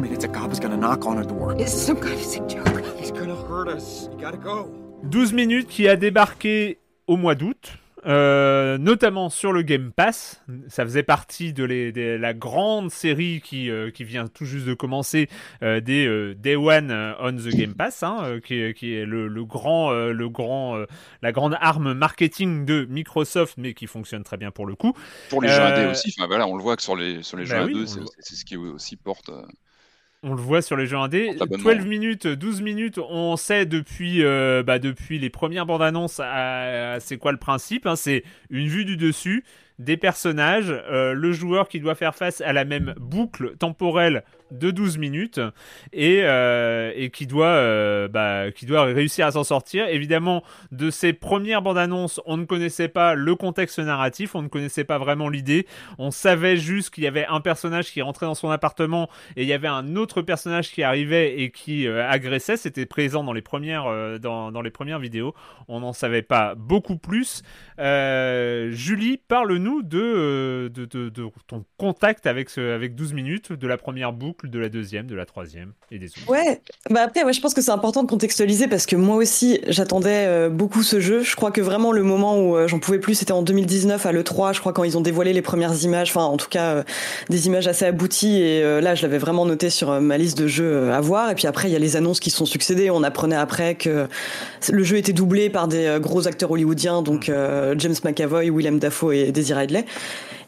Minutes, 0.00 0.24
a 0.24 0.28
cop 0.28 0.52
is 0.52 0.60
gonna 0.60 0.76
knock 0.76 1.06
on 1.06 1.16
our 1.16 1.24
door. 1.24 1.54
It's 1.58 1.72
some 1.72 2.00
kind 2.00 2.14
of 2.14 2.22
sick 2.22 2.48
joke. 2.48 2.84
He's 2.98 3.12
gonna 3.12 3.34
hurt 3.34 3.68
us. 3.68 4.08
You 4.12 4.18
gotta 4.18 4.38
go. 4.38 4.70
12 5.04 5.32
minutes 5.34 5.68
qui 5.68 5.88
a 5.88 5.96
débarqué 5.96 6.78
au 7.06 7.16
mois 7.16 7.34
d'août. 7.34 7.78
Euh, 8.04 8.78
notamment 8.78 9.30
sur 9.30 9.52
le 9.52 9.62
Game 9.62 9.92
Pass. 9.92 10.42
Ça 10.68 10.84
faisait 10.84 11.04
partie 11.04 11.52
de, 11.52 11.62
les, 11.62 11.92
de 11.92 12.16
la 12.16 12.34
grande 12.34 12.90
série 12.90 13.40
qui, 13.40 13.70
euh, 13.70 13.90
qui 13.90 14.02
vient 14.02 14.26
tout 14.26 14.44
juste 14.44 14.66
de 14.66 14.74
commencer 14.74 15.28
euh, 15.62 15.80
des 15.80 16.06
euh, 16.06 16.34
Day 16.34 16.56
One 16.56 16.90
on 17.20 17.32
the 17.32 17.54
Game 17.54 17.74
Pass, 17.74 18.02
hein, 18.02 18.40
qui, 18.44 18.74
qui, 18.74 18.94
est 18.94 19.04
le, 19.04 19.28
le 19.28 19.44
grand, 19.44 19.92
le 19.92 20.28
grand, 20.28 20.84
la 21.22 21.32
grande 21.32 21.56
arme 21.60 21.92
marketing 21.92 22.64
de 22.64 22.86
Microsoft, 22.86 23.54
mais 23.56 23.72
qui 23.72 23.86
fonctionne 23.86 24.24
très 24.24 24.36
bien 24.36 24.50
pour 24.50 24.66
le 24.66 24.74
coup. 24.74 24.94
Pour 25.30 25.40
les 25.40 25.48
jeux 25.48 25.60
indés 25.60 25.90
aussi, 25.90 26.12
enfin, 26.18 26.26
voilà, 26.26 26.46
on 26.48 26.56
le 26.56 26.62
voit 26.62 26.76
que 26.76 26.82
sur 26.82 26.96
les, 26.96 27.22
sur 27.22 27.36
les 27.36 27.44
bah 27.44 27.66
jeux 27.66 27.76
indés, 27.76 27.86
c'est 28.18 28.34
ce 28.34 28.44
qui 28.44 28.56
aussi 28.56 28.96
porte. 28.96 29.30
On 30.24 30.34
le 30.34 30.40
voit 30.40 30.62
sur 30.62 30.76
les 30.76 30.86
jeux 30.86 30.98
indés. 30.98 31.34
12 31.36 31.84
minutes, 31.84 32.28
12 32.28 32.62
minutes, 32.62 32.98
on 32.98 33.36
sait 33.36 33.66
depuis, 33.66 34.22
euh, 34.22 34.62
bah, 34.62 34.78
depuis 34.78 35.18
les 35.18 35.30
premières 35.30 35.66
bandes 35.66 35.82
annonces 35.82 36.20
c'est 37.00 37.18
quoi 37.18 37.32
le 37.32 37.38
principe. 37.38 37.86
Hein. 37.86 37.96
c'est 37.96 38.22
une 38.48 38.68
vue 38.68 38.84
du 38.84 38.96
dessus, 38.96 39.42
des 39.80 39.96
personnages, 39.96 40.70
euh, 40.70 41.12
le 41.12 41.32
joueur 41.32 41.68
qui 41.68 41.80
doit 41.80 41.96
faire 41.96 42.14
face 42.14 42.40
à 42.40 42.52
la 42.52 42.64
même 42.64 42.94
boucle 43.00 43.56
temporelle 43.56 44.22
de 44.52 44.70
12 44.70 44.98
minutes 44.98 45.40
et, 45.92 46.20
euh, 46.22 46.92
et 46.94 47.10
qui, 47.10 47.26
doit, 47.26 47.46
euh, 47.46 48.08
bah, 48.08 48.50
qui 48.52 48.66
doit 48.66 48.84
réussir 48.84 49.26
à 49.26 49.32
s'en 49.32 49.44
sortir. 49.44 49.88
Évidemment, 49.88 50.42
de 50.70 50.90
ces 50.90 51.12
premières 51.12 51.62
bandes 51.62 51.78
annonces, 51.78 52.20
on 52.26 52.36
ne 52.36 52.44
connaissait 52.44 52.88
pas 52.88 53.14
le 53.14 53.34
contexte 53.34 53.78
narratif, 53.78 54.34
on 54.34 54.42
ne 54.42 54.48
connaissait 54.48 54.84
pas 54.84 54.98
vraiment 54.98 55.28
l'idée. 55.28 55.66
On 55.98 56.10
savait 56.10 56.56
juste 56.56 56.94
qu'il 56.94 57.04
y 57.04 57.06
avait 57.06 57.26
un 57.26 57.40
personnage 57.40 57.90
qui 57.90 58.02
rentrait 58.02 58.26
dans 58.26 58.34
son 58.34 58.50
appartement 58.50 59.08
et 59.36 59.42
il 59.42 59.48
y 59.48 59.52
avait 59.52 59.68
un 59.68 59.96
autre 59.96 60.22
personnage 60.22 60.70
qui 60.70 60.82
arrivait 60.82 61.40
et 61.40 61.50
qui 61.50 61.86
euh, 61.86 62.08
agressait. 62.08 62.56
C'était 62.56 62.86
présent 62.86 63.24
dans 63.24 63.32
les, 63.32 63.42
premières, 63.42 63.84
dans, 64.20 64.52
dans, 64.52 64.62
les 64.62 64.70
premières 64.70 64.98
vidéos. 64.98 65.34
On 65.68 65.80
n'en 65.80 65.92
savait 65.92 66.22
pas 66.22 66.54
beaucoup 66.54 66.96
plus. 66.96 67.42
Julie, 67.78 69.18
parle-nous 69.28 69.82
de, 69.82 70.70
de, 70.72 70.84
de, 70.84 71.30
ton 71.46 71.64
contact 71.76 72.26
avec, 72.26 72.50
ce, 72.50 72.74
avec 72.74 72.94
12 72.94 73.12
minutes, 73.12 73.52
de 73.52 73.66
la 73.66 73.76
première 73.76 74.12
boucle 74.12 74.41
de 74.44 74.58
la 74.58 74.68
deuxième, 74.68 75.06
de 75.06 75.14
la 75.14 75.26
troisième 75.26 75.72
et 75.90 75.98
des 75.98 76.06
autres. 76.06 76.28
Ouais, 76.28 76.60
bah 76.90 77.02
après, 77.02 77.24
ouais, 77.24 77.32
je 77.32 77.40
pense 77.40 77.54
que 77.54 77.60
c'est 77.60 77.70
important 77.70 78.02
de 78.02 78.08
contextualiser 78.08 78.68
parce 78.68 78.86
que 78.86 78.96
moi 78.96 79.16
aussi, 79.16 79.60
j'attendais 79.68 80.26
euh, 80.26 80.48
beaucoup 80.48 80.82
ce 80.82 81.00
jeu. 81.00 81.22
Je 81.22 81.36
crois 81.36 81.50
que 81.50 81.60
vraiment 81.60 81.92
le 81.92 82.02
moment 82.02 82.38
où 82.38 82.56
euh, 82.56 82.66
j'en 82.68 82.78
pouvais 82.78 82.98
plus, 82.98 83.14
c'était 83.14 83.32
en 83.32 83.42
2019 83.42 84.04
à 84.04 84.12
l'E3, 84.12 84.54
je 84.54 84.60
crois, 84.60 84.72
quand 84.72 84.84
ils 84.84 84.98
ont 84.98 85.00
dévoilé 85.00 85.32
les 85.32 85.42
premières 85.42 85.82
images, 85.84 86.10
enfin, 86.10 86.24
en 86.24 86.36
tout 86.36 86.48
cas, 86.48 86.74
euh, 86.74 86.82
des 87.30 87.46
images 87.46 87.68
assez 87.68 87.84
abouties. 87.84 88.40
Et 88.40 88.62
là, 88.80 88.94
je 88.94 89.02
l'avais 89.02 89.18
vraiment 89.18 89.46
noté 89.46 89.70
sur 89.70 90.00
ma 90.00 90.18
liste 90.18 90.38
de 90.38 90.46
jeux 90.46 90.92
à 90.92 91.00
voir. 91.00 91.30
Et 91.30 91.34
puis 91.34 91.46
après, 91.46 91.68
il 91.68 91.72
y 91.72 91.76
a 91.76 91.78
les 91.78 91.96
annonces 91.96 92.20
qui 92.20 92.30
sont 92.30 92.46
succédées. 92.46 92.90
On 92.90 93.02
apprenait 93.02 93.36
après 93.36 93.74
que 93.74 94.08
le 94.70 94.84
jeu 94.84 94.96
était 94.96 95.12
doublé 95.12 95.50
par 95.50 95.68
des 95.68 95.98
gros 96.00 96.26
acteurs 96.26 96.50
hollywoodiens, 96.50 97.02
donc 97.02 97.30
James 97.76 97.94
McAvoy, 98.04 98.50
Willem 98.50 98.78
Dafoe 98.78 99.12
et 99.12 99.32
Daisy 99.32 99.54
Ridley. 99.54 99.84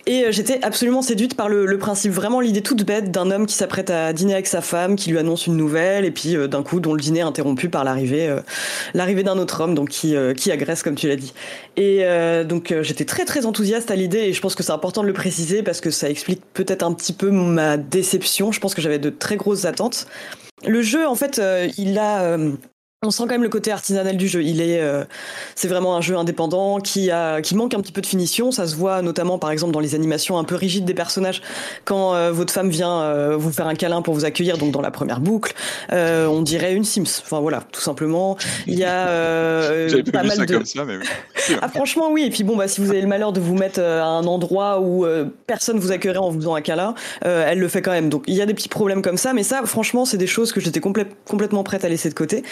Et 0.06 0.24
euh, 0.24 0.32
j'étais 0.32 0.62
absolument 0.62 1.00
séduite 1.00 1.34
par 1.34 1.48
le, 1.48 1.78
principe, 1.78 2.12
vraiment 2.12 2.40
l'idée 2.40 2.62
toute 2.62 2.84
bête 2.84 3.10
d'un 3.10 3.30
homme 3.30 3.46
qui 3.46 3.54
s'apprête 3.54 3.90
à 3.90 4.12
dîner 4.12 4.34
avec 4.34 4.46
sa 4.46 4.60
femme, 4.60 4.96
qui 4.96 5.10
lui 5.10 5.18
annonce 5.18 5.46
une 5.46 5.56
nouvelle, 5.56 6.04
et 6.04 6.10
puis 6.10 6.36
euh, 6.36 6.46
d'un 6.46 6.62
coup, 6.62 6.80
dont 6.80 6.92
le 6.92 7.00
dîner 7.00 7.20
est 7.20 7.22
interrompu 7.22 7.68
par 7.68 7.84
l'arrivée, 7.84 8.28
euh, 8.28 8.40
d'un 8.94 9.38
autre 9.38 9.62
homme, 9.62 9.74
donc 9.74 9.88
qui, 9.88 10.14
qui 10.36 10.52
agresse, 10.52 10.82
comme 10.82 10.96
tu 10.96 11.08
l'as 11.08 11.16
dit. 11.16 11.32
Et 11.76 12.04
donc 12.44 12.74
j'étais 12.82 13.04
très 13.04 13.24
très 13.24 13.46
enthousiaste 13.46 13.90
à 13.90 13.96
l'idée, 13.96 14.18
et 14.18 14.32
je 14.32 14.40
pense 14.40 14.54
que 14.54 14.62
c'est 14.62 14.72
important 14.72 15.02
de 15.02 15.06
le 15.06 15.12
préciser 15.12 15.62
parce 15.62 15.80
que 15.80 15.90
ça 15.90 16.10
explique 16.10 16.42
peut-être 16.52 16.82
un 16.82 16.92
petit 16.92 17.12
peu 17.12 17.30
ma 17.30 17.76
déception. 17.76 18.52
Je 18.52 18.60
pense 18.60 18.74
que 18.74 18.82
j'avais 18.82 18.98
de 18.98 19.10
très 19.10 19.36
grosses 19.36 19.64
attentes. 19.64 20.06
Le 20.66 20.82
jeu, 20.82 21.06
en 21.06 21.14
fait, 21.14 21.40
il 21.78 21.98
a 21.98 22.36
on 23.04 23.10
sent 23.10 23.24
quand 23.24 23.34
même 23.34 23.42
le 23.42 23.48
côté 23.48 23.70
artisanal 23.70 24.16
du 24.16 24.28
jeu. 24.28 24.42
Il 24.42 24.60
est, 24.60 24.80
euh, 24.80 25.04
c'est 25.54 25.68
vraiment 25.68 25.96
un 25.96 26.00
jeu 26.00 26.16
indépendant 26.16 26.78
qui 26.78 27.10
a, 27.10 27.40
qui 27.40 27.54
manque 27.54 27.74
un 27.74 27.80
petit 27.80 27.92
peu 27.92 28.00
de 28.00 28.06
finition. 28.06 28.50
Ça 28.50 28.66
se 28.66 28.76
voit 28.76 29.02
notamment, 29.02 29.38
par 29.38 29.50
exemple, 29.50 29.72
dans 29.72 29.80
les 29.80 29.94
animations 29.94 30.38
un 30.38 30.44
peu 30.44 30.54
rigides 30.54 30.84
des 30.84 30.94
personnages. 30.94 31.42
Quand 31.84 32.14
euh, 32.14 32.32
votre 32.32 32.52
femme 32.52 32.70
vient 32.70 33.00
euh, 33.00 33.36
vous 33.36 33.52
faire 33.52 33.66
un 33.66 33.74
câlin 33.74 34.02
pour 34.02 34.14
vous 34.14 34.24
accueillir, 34.24 34.58
donc 34.58 34.72
dans 34.72 34.80
la 34.80 34.90
première 34.90 35.20
boucle, 35.20 35.54
on 35.90 36.42
dirait 36.42 36.74
une 36.74 36.84
Sims. 36.84 37.22
Enfin 37.22 37.40
voilà, 37.40 37.62
tout 37.72 37.80
simplement. 37.80 38.36
Il 38.66 38.78
y 38.78 38.84
a 38.84 39.06
pas 40.12 40.22
mal 40.22 40.36
ça 40.36 40.46
de. 40.46 40.54
Comme 40.54 40.66
ça, 40.66 40.84
mais 40.84 40.98
ah 41.60 41.68
franchement 41.68 42.10
oui. 42.10 42.24
Et 42.24 42.30
puis 42.30 42.44
bon 42.44 42.56
bah 42.56 42.68
si 42.68 42.80
vous 42.80 42.90
avez 42.90 43.00
le 43.00 43.06
malheur 43.06 43.32
de 43.32 43.40
vous 43.40 43.54
mettre 43.54 43.80
à 43.80 44.04
un 44.04 44.24
endroit 44.26 44.80
où 44.80 45.06
personne 45.46 45.78
vous 45.78 45.92
accueillerait 45.92 46.18
en 46.18 46.30
vous 46.30 46.40
faisant 46.40 46.54
un 46.54 46.60
câlin, 46.60 46.94
elle 47.22 47.58
le 47.58 47.68
fait 47.68 47.82
quand 47.82 47.92
même. 47.92 48.08
Donc 48.08 48.24
il 48.26 48.34
y 48.34 48.42
a 48.42 48.46
des 48.46 48.54
petits 48.54 48.68
problèmes 48.68 49.02
comme 49.02 49.16
ça, 49.16 49.32
mais 49.32 49.42
ça 49.42 49.62
franchement 49.64 50.04
c'est 50.04 50.18
des 50.18 50.26
choses 50.26 50.52
que 50.52 50.60
j'étais 50.60 50.80
complètement 50.80 51.64
prête 51.64 51.84
à 51.84 51.88
laisser 51.88 52.08
de 52.08 52.14
côté 52.14 52.42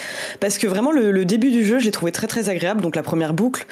parce 0.43 0.57
que 0.57 0.67
vraiment 0.67 0.91
le, 0.91 1.23
début 1.23 1.51
du 1.51 1.63
jeu, 1.63 1.79
j'ai 1.79 1.91
trouvé 1.91 2.11
très 2.11 2.27
très 2.27 2.49
agréable. 2.49 2.81
Donc 2.81 2.97
la 2.97 3.01
première 3.01 3.33
boucle, 3.33 3.65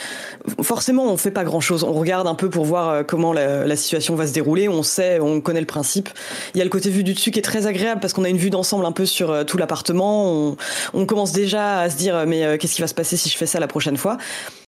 forcément, 0.61 1.03
on 1.11 1.17
fait 1.17 1.29
pas 1.29 1.43
grand 1.43 1.59
chose. 1.59 1.83
On 1.83 1.91
regarde 1.91 2.27
un 2.27 2.33
peu 2.33 2.49
pour 2.49 2.63
voir 2.63 2.89
euh, 2.89 3.03
comment 3.03 3.33
la, 3.33 3.75
situation 3.75 4.15
va 4.15 4.25
se 4.25 4.31
dérouler. 4.31 4.69
On 4.69 4.81
sait, 4.81 5.19
on 5.19 5.41
connaît 5.41 5.59
le 5.59 5.65
principe. 5.65 6.07
Il 6.55 6.59
y 6.59 6.61
a 6.61 6.63
le 6.63 6.69
côté 6.69 6.89
vue 6.89 7.03
du 7.03 7.13
dessus 7.13 7.29
qui 7.31 7.39
est 7.39 7.41
très 7.41 7.67
agréable 7.67 7.99
parce 7.99 8.13
qu'on 8.13 8.23
a 8.23 8.29
une 8.29 8.37
vue 8.37 8.51
d'ensemble 8.51 8.85
un 8.85 8.93
peu 8.93 9.05
sur 9.05 9.31
euh, 9.31 9.43
tout 9.43 9.57
l'appartement. 9.57 10.55
On, 10.93 11.05
commence 11.05 11.33
déjà 11.33 11.81
à 11.81 11.89
se 11.89 11.97
dire 11.97 12.23
mais 12.25 12.45
euh, 12.45 12.55
qu'est-ce 12.55 12.75
qui 12.75 12.81
va 12.81 12.87
se 12.87 12.93
passer 12.93 13.17
si 13.17 13.27
je 13.27 13.35
fais 13.35 13.47
ça 13.47 13.59
la 13.59 13.67
prochaine 13.67 13.97
fois? 13.97 14.17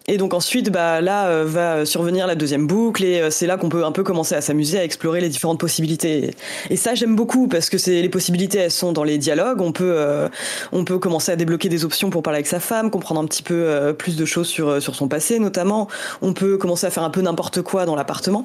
Et 0.09 0.19
donc 0.19 0.35
ensuite, 0.35 0.71
bah, 0.71 1.01
là 1.01 1.27
euh, 1.27 1.45
va 1.45 1.85
survenir 1.85 2.27
la 2.27 2.37
deuxième 2.37 2.67
boucle 2.67 3.03
et 3.03 3.21
euh, 3.21 3.31
c'est 3.31 3.47
là 3.47 3.57
qu'on 3.57 3.69
peut 3.69 3.85
un 3.85 3.91
peu 3.91 4.05
commencer 4.05 4.37
à 4.37 4.41
s'amuser 4.41 4.79
à 4.79 4.85
explorer 4.85 5.21
les 5.21 5.29
différentes 5.29 5.59
possibilités. 5.59 6.31
Et 6.71 6.77
ça, 6.77 6.95
j'aime 6.95 7.17
beaucoup 7.17 7.49
parce 7.49 7.71
que 7.71 7.79
c'est 7.79 8.03
les 8.03 8.09
possibilités, 8.09 8.59
elles 8.59 8.71
sont 8.71 8.93
dans 8.93 9.03
les 9.03 9.19
dialogues. 9.19 9.61
On 9.61 9.73
peut, 9.73 9.95
euh, 9.97 10.29
on 10.71 10.85
peut 10.85 10.99
commencer 10.99 11.33
à 11.33 11.37
débloquer 11.37 11.69
des 11.69 11.85
options 11.85 12.11
pour 12.11 12.23
parler 12.23 12.37
avec 12.37 12.47
sa 12.47 12.61
femme, 12.61 12.91
comprendre 12.91 13.21
un 13.21 13.27
petit 13.27 13.43
peu 13.43 13.95
plus 13.99 14.17
de 14.17 14.25
choses 14.25 14.47
sur 14.47 14.81
sur 14.81 14.95
son 14.95 15.09
passé, 15.09 15.39
notamment. 15.39 15.89
On 16.23 16.33
peut 16.33 16.57
commencer 16.57 16.87
à 16.87 16.91
faire 16.91 17.03
un 17.03 17.11
peu 17.11 17.21
n'importe 17.21 17.63
quoi 17.63 17.85
dans 17.85 17.97
l'appartement. 17.97 18.45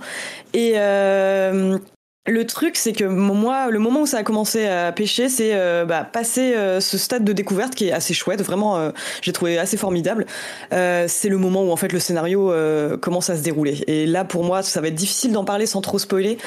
Et 0.54 0.76
le 2.28 2.46
truc, 2.46 2.78
c'est 2.78 2.94
que 2.94 3.04
moi, 3.04 3.72
le 3.72 3.80
moment 3.80 4.02
où 4.02 4.06
ça 4.06 4.20
a 4.20 4.24
commencé 4.24 4.68
à 4.68 4.92
pêcher, 4.92 5.28
c'est 5.28 5.56
euh, 5.56 5.86
bah, 5.86 6.04
passer 6.04 6.54
euh, 6.54 6.80
ce 6.80 7.00
stade 7.00 7.24
de 7.24 7.34
découverte 7.34 7.74
qui 7.74 7.88
est 7.88 7.92
assez 7.92 8.14
chouette, 8.14 8.44
vraiment, 8.44 8.78
euh, 8.78 8.92
j'ai 9.24 9.34
trouvé 9.34 9.58
assez 9.58 9.76
formidable. 9.76 10.28
c'est 10.70 11.30
le 11.30 11.38
moment 11.38 11.64
où 11.64 11.72
en 11.72 11.76
fait 11.76 11.92
le 11.92 12.00
scénario 12.00 12.54
commence 13.02 13.32
à 13.32 13.36
se 13.36 13.42
dérouler. 13.42 13.84
Et 13.88 14.06
là, 14.06 14.24
pour 14.24 14.44
moi, 14.44 14.62
ça 14.62 14.82
va 14.82 14.90
être 14.90 14.96
difficile 14.96 15.32
d'en 15.32 15.46
parler 15.46 15.66
sans 15.66 15.82
trop 15.82 15.98
spoiler. 15.98 16.38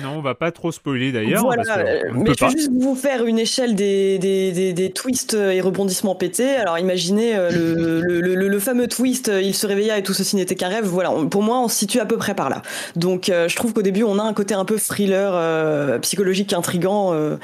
Non, 0.00 0.10
on 0.16 0.20
va 0.20 0.36
pas 0.36 0.52
trop 0.52 0.70
spoiler 0.70 1.10
d'ailleurs. 1.10 1.42
Voilà, 1.42 1.64
mais 2.12 2.30
je 2.38 2.44
vais 2.44 2.50
juste 2.52 2.70
vous 2.72 2.94
faire 2.94 3.26
une 3.26 3.38
échelle 3.38 3.74
des, 3.74 4.18
des, 4.18 4.72
des, 4.72 4.90
twists 4.92 5.34
et 5.34 5.60
rebondissements 5.60 6.14
pétés. 6.14 6.54
Alors 6.54 6.78
imaginez 6.78 7.34
le, 7.34 8.00
le, 8.00 8.20
le, 8.20 8.48
le, 8.48 8.58
fameux 8.60 8.86
twist, 8.86 9.30
il 9.42 9.54
se 9.54 9.66
réveilla 9.66 9.98
et 9.98 10.04
tout 10.04 10.14
ceci 10.14 10.36
n'était 10.36 10.54
qu'un 10.54 10.68
rêve. 10.68 10.86
Voilà, 10.86 11.10
pour 11.28 11.42
moi, 11.42 11.58
on 11.58 11.66
se 11.66 11.76
situe 11.76 11.98
à 11.98 12.06
peu 12.06 12.16
près 12.16 12.34
par 12.34 12.48
là. 12.48 12.62
Donc, 12.94 13.24
je 13.26 13.56
trouve 13.56 13.72
qu'au 13.72 13.82
début, 13.82 14.04
on 14.04 14.20
a 14.20 14.22
un 14.22 14.34
côté 14.34 14.54
un 14.54 14.64
peu 14.64 14.78
thriller 14.78 15.15
euh, 15.16 15.98
psychologique 15.98 16.52
intrigant, 16.52 17.12
euh, 17.12 17.36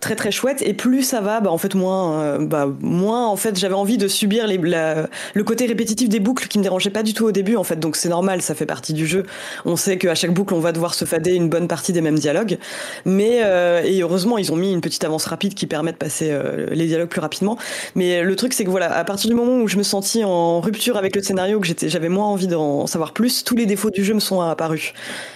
très 0.00 0.16
très 0.16 0.30
chouette. 0.30 0.62
Et 0.62 0.74
plus 0.74 1.02
ça 1.02 1.20
va, 1.20 1.40
bah 1.40 1.50
en 1.50 1.58
fait 1.58 1.74
moins, 1.74 2.20
euh, 2.20 2.38
bah 2.38 2.68
moins 2.80 3.26
en 3.26 3.36
fait 3.36 3.58
j'avais 3.58 3.74
envie 3.74 3.98
de 3.98 4.08
subir 4.08 4.46
les, 4.46 4.58
le 4.58 5.44
côté 5.44 5.66
répétitif 5.66 6.08
des 6.08 6.20
boucles 6.20 6.48
qui 6.48 6.58
me 6.58 6.62
dérangeait 6.62 6.90
pas 6.90 7.02
du 7.02 7.14
tout 7.14 7.24
au 7.24 7.32
début 7.32 7.56
en 7.56 7.64
fait. 7.64 7.76
Donc 7.76 7.96
c'est 7.96 8.08
normal, 8.08 8.42
ça 8.42 8.54
fait 8.54 8.66
partie 8.66 8.92
du 8.92 9.06
jeu. 9.06 9.24
On 9.64 9.76
sait 9.76 9.98
qu'à 9.98 10.14
chaque 10.14 10.32
boucle 10.32 10.54
on 10.54 10.60
va 10.60 10.72
devoir 10.72 10.94
se 10.94 11.04
fader 11.04 11.34
une 11.34 11.48
bonne 11.48 11.68
partie 11.68 11.92
des 11.92 12.00
mêmes 12.00 12.18
dialogues, 12.18 12.58
mais 13.04 13.42
et 13.84 14.00
heureusement 14.02 14.38
ils 14.38 14.52
ont 14.52 14.56
mis 14.56 14.72
une 14.72 14.80
petite 14.80 15.04
avance 15.04 15.26
rapide 15.26 15.54
qui 15.54 15.66
permet 15.66 15.92
de 15.92 15.96
passer 15.96 16.36
les 16.70 16.86
dialogues 16.86 17.08
plus 17.08 17.20
rapidement. 17.20 17.58
Mais 17.94 18.22
le 18.22 18.36
truc 18.36 18.52
c'est 18.52 18.64
que 18.64 18.70
voilà, 18.70 18.96
à 18.96 19.04
partir 19.04 19.28
du 19.28 19.36
moment 19.36 19.58
où 19.58 19.68
je 19.68 19.76
me 19.76 19.82
sentis 19.82 20.24
en 20.24 20.60
rupture 20.60 20.96
avec 20.96 21.16
le 21.16 21.22
scénario, 21.22 21.60
que 21.60 21.66
j'étais, 21.66 21.88
j'avais 21.88 22.08
moins 22.08 22.26
envie 22.26 22.46
d'en 22.46 22.86
savoir 22.86 23.12
plus, 23.12 23.44
tous 23.44 23.56
les 23.56 23.66
défauts 23.66 23.90
du 23.90 24.04
jeu 24.04 24.14
me 24.14 24.20
sont 24.20 24.40
apparus. 24.40 24.92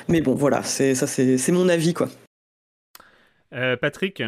Mais 0.08 0.20
bon 0.20 0.34
voilà, 0.34 0.62
c'est 0.64 0.94
ça 0.94 1.06
c'est 1.06 1.52
mon 1.52 1.68
avis 1.68 1.79
vie, 1.80 1.94
quoi. 1.94 2.08
Euh, 3.52 3.76
Patrick 3.76 4.22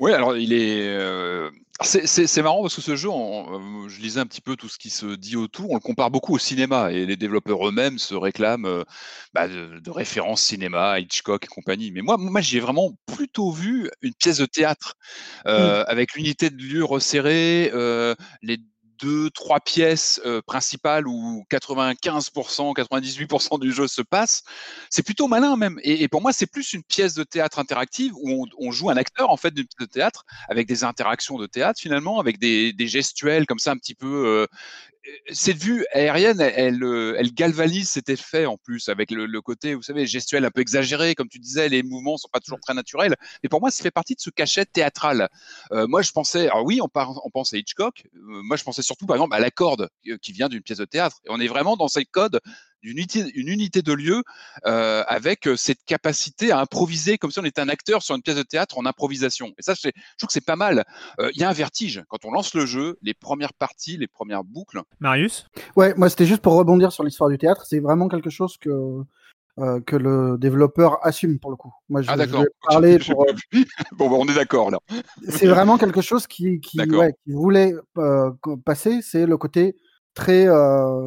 Oui, 0.00 0.12
alors 0.12 0.36
il 0.36 0.52
est. 0.52 0.88
Euh, 0.88 1.50
c'est 1.80 2.42
marrant 2.42 2.62
parce 2.62 2.74
que 2.74 2.80
ce 2.80 2.96
jeu, 2.96 3.08
euh, 3.08 3.88
je 3.88 4.00
lisais 4.00 4.18
un 4.18 4.26
petit 4.26 4.40
peu 4.40 4.56
tout 4.56 4.68
ce 4.68 4.78
qui 4.78 4.90
se 4.90 5.14
dit 5.14 5.36
autour, 5.36 5.70
on 5.70 5.74
le 5.74 5.80
compare 5.80 6.10
beaucoup 6.10 6.34
au 6.34 6.38
cinéma 6.38 6.90
et 6.90 7.06
les 7.06 7.16
développeurs 7.16 7.68
eux-mêmes 7.68 7.98
se 7.98 8.16
réclament 8.16 8.82
bah, 9.32 9.46
de, 9.46 9.90
références 9.90 10.42
cinéma, 10.42 10.98
Hitchcock 10.98 11.44
et 11.44 11.46
compagnie. 11.46 11.92
Mais 11.92 12.02
moi, 12.02 12.16
moi 12.18 12.40
j'y 12.40 12.56
ai 12.56 12.60
vraiment 12.60 12.98
plutôt 13.06 13.52
vu 13.52 13.88
une 14.02 14.12
pièce 14.14 14.38
de 14.38 14.46
théâtre 14.46 14.96
mmh. 15.46 15.50
avec 15.86 16.14
l'unité 16.14 16.50
de 16.50 16.60
lieu 16.60 16.84
resserrée, 16.84 17.70
les 18.42 18.58
deux, 19.00 19.30
trois 19.30 19.60
pièces 19.60 20.20
principales 20.46 21.06
où 21.06 21.44
95%, 21.50 22.74
98% 22.74 23.60
du 23.60 23.72
jeu 23.72 23.86
se 23.88 24.02
passe, 24.02 24.42
c'est 24.90 25.02
plutôt 25.02 25.28
malin 25.28 25.56
même. 25.56 25.78
Et, 25.82 26.08
pour 26.08 26.22
moi, 26.22 26.32
c'est 26.32 26.46
plus 26.46 26.72
une 26.72 26.82
pièce 26.82 27.14
de 27.14 27.24
théâtre 27.24 27.58
interactive 27.58 28.12
où 28.16 28.46
on, 28.58 28.70
joue 28.70 28.90
un 28.90 28.96
acteur 28.96 29.30
en 29.30 29.36
fait 29.36 29.52
de, 29.52 29.64
de, 29.80 29.84
théâtre 29.86 30.24
avec 30.48 30.66
des 30.66 30.84
interactions 30.84 31.38
de 31.38 31.46
théâtre 31.46 31.80
finalement, 31.80 32.20
avec 32.20 32.38
des, 32.38 32.72
des 32.72 32.86
gestuels 32.86 33.46
comme 33.46 33.58
ça 33.58 33.72
un 33.72 33.76
petit 33.76 33.94
peu 33.94 34.46
cette 35.30 35.58
vue 35.58 35.86
aérienne, 35.92 36.40
elle, 36.40 36.82
euh, 36.82 37.16
elle, 37.18 37.32
galvanise 37.32 37.88
cet 37.88 38.08
effet 38.08 38.46
en 38.46 38.56
plus, 38.56 38.88
avec 38.88 39.10
le, 39.10 39.40
côté, 39.40 39.74
vous 39.74 39.82
savez, 39.82 40.06
gestuel 40.06 40.44
un 40.44 40.50
peu 40.50 40.60
exagéré, 40.60 41.14
comme 41.14 41.28
tu 41.28 41.38
disais, 41.38 41.68
les 41.68 41.82
mouvements 41.82 42.16
sont 42.16 42.28
pas 42.32 42.40
toujours 42.40 42.60
très 42.60 42.74
naturels. 42.74 43.14
Mais 43.42 43.48
pour 43.48 43.60
moi, 43.60 43.70
ça 43.70 43.82
fait 43.82 43.90
partie 43.90 44.14
de 44.14 44.20
ce 44.20 44.30
cachet 44.30 44.64
théâtral. 44.64 45.28
Euh, 45.72 45.86
moi, 45.86 46.02
je 46.02 46.12
pensais, 46.12 46.48
alors 46.48 46.64
oui, 46.64 46.80
on, 46.80 46.88
on 46.94 47.30
pense 47.30 47.52
à 47.52 47.58
Hitchcock. 47.58 48.04
Euh, 48.14 48.42
moi, 48.42 48.56
je 48.56 48.64
pensais 48.64 48.82
surtout, 48.82 49.06
par 49.06 49.16
exemple, 49.16 49.34
à 49.34 49.40
la 49.40 49.50
corde 49.50 49.88
qui 50.22 50.32
vient 50.32 50.48
d'une 50.48 50.62
pièce 50.62 50.78
de 50.78 50.84
théâtre. 50.84 51.18
Et 51.24 51.30
on 51.30 51.40
est 51.40 51.48
vraiment 51.48 51.76
dans 51.76 51.88
cette 51.88 52.10
code 52.10 52.40
d'une 52.82 52.98
unité, 52.98 53.24
une 53.34 53.48
unité 53.48 53.82
de 53.82 53.92
lieu 53.92 54.22
euh, 54.66 55.02
avec 55.06 55.46
euh, 55.46 55.56
cette 55.56 55.84
capacité 55.84 56.50
à 56.52 56.60
improviser 56.60 57.18
comme 57.18 57.30
si 57.30 57.38
on 57.38 57.44
était 57.44 57.60
un 57.60 57.68
acteur 57.68 58.02
sur 58.02 58.14
une 58.14 58.22
pièce 58.22 58.36
de 58.36 58.42
théâtre 58.42 58.78
en 58.78 58.86
improvisation. 58.86 59.52
Et 59.58 59.62
ça, 59.62 59.74
je 59.74 59.90
trouve 60.18 60.26
que 60.26 60.32
c'est 60.32 60.44
pas 60.44 60.56
mal. 60.56 60.84
Euh, 61.20 61.30
il 61.34 61.40
y 61.40 61.44
a 61.44 61.48
un 61.48 61.54
vertige 61.54 62.02
quand 62.08 62.24
on 62.24 62.30
lance 62.30 62.54
le 62.54 62.66
jeu, 62.66 62.98
les 63.02 63.14
premières 63.14 63.54
parties, 63.54 63.96
les 63.96 64.06
premières 64.06 64.44
boucles. 64.44 64.82
Marius? 65.00 65.46
Ouais, 65.76 65.94
moi 65.96 66.08
c'était 66.08 66.26
juste 66.26 66.42
pour 66.42 66.54
rebondir 66.54 66.92
sur 66.92 67.04
l'histoire 67.04 67.30
du 67.30 67.38
théâtre. 67.38 67.64
C'est 67.66 67.80
vraiment 67.80 68.08
quelque 68.08 68.30
chose 68.30 68.56
que 68.58 69.02
que 69.86 69.96
le 69.96 70.38
développeur 70.38 71.04
assume 71.04 71.40
pour 71.40 71.50
le 71.50 71.56
coup. 71.56 71.72
Moi, 71.88 72.02
je, 72.02 72.08
ah 72.08 72.16
parler 72.68 72.96
pour. 73.04 73.26
bon, 73.98 74.08
bah, 74.08 74.16
on 74.16 74.28
est 74.28 74.34
d'accord 74.36 74.70
là. 74.70 74.78
c'est 75.28 75.48
vraiment 75.48 75.78
quelque 75.78 76.00
chose 76.00 76.28
qui, 76.28 76.60
qui, 76.60 76.80
ouais, 76.80 77.12
qui 77.24 77.32
voulait 77.32 77.74
passer. 78.64 79.00
C'est 79.02 79.26
le 79.26 79.36
côté 79.36 79.74
très 80.14 80.46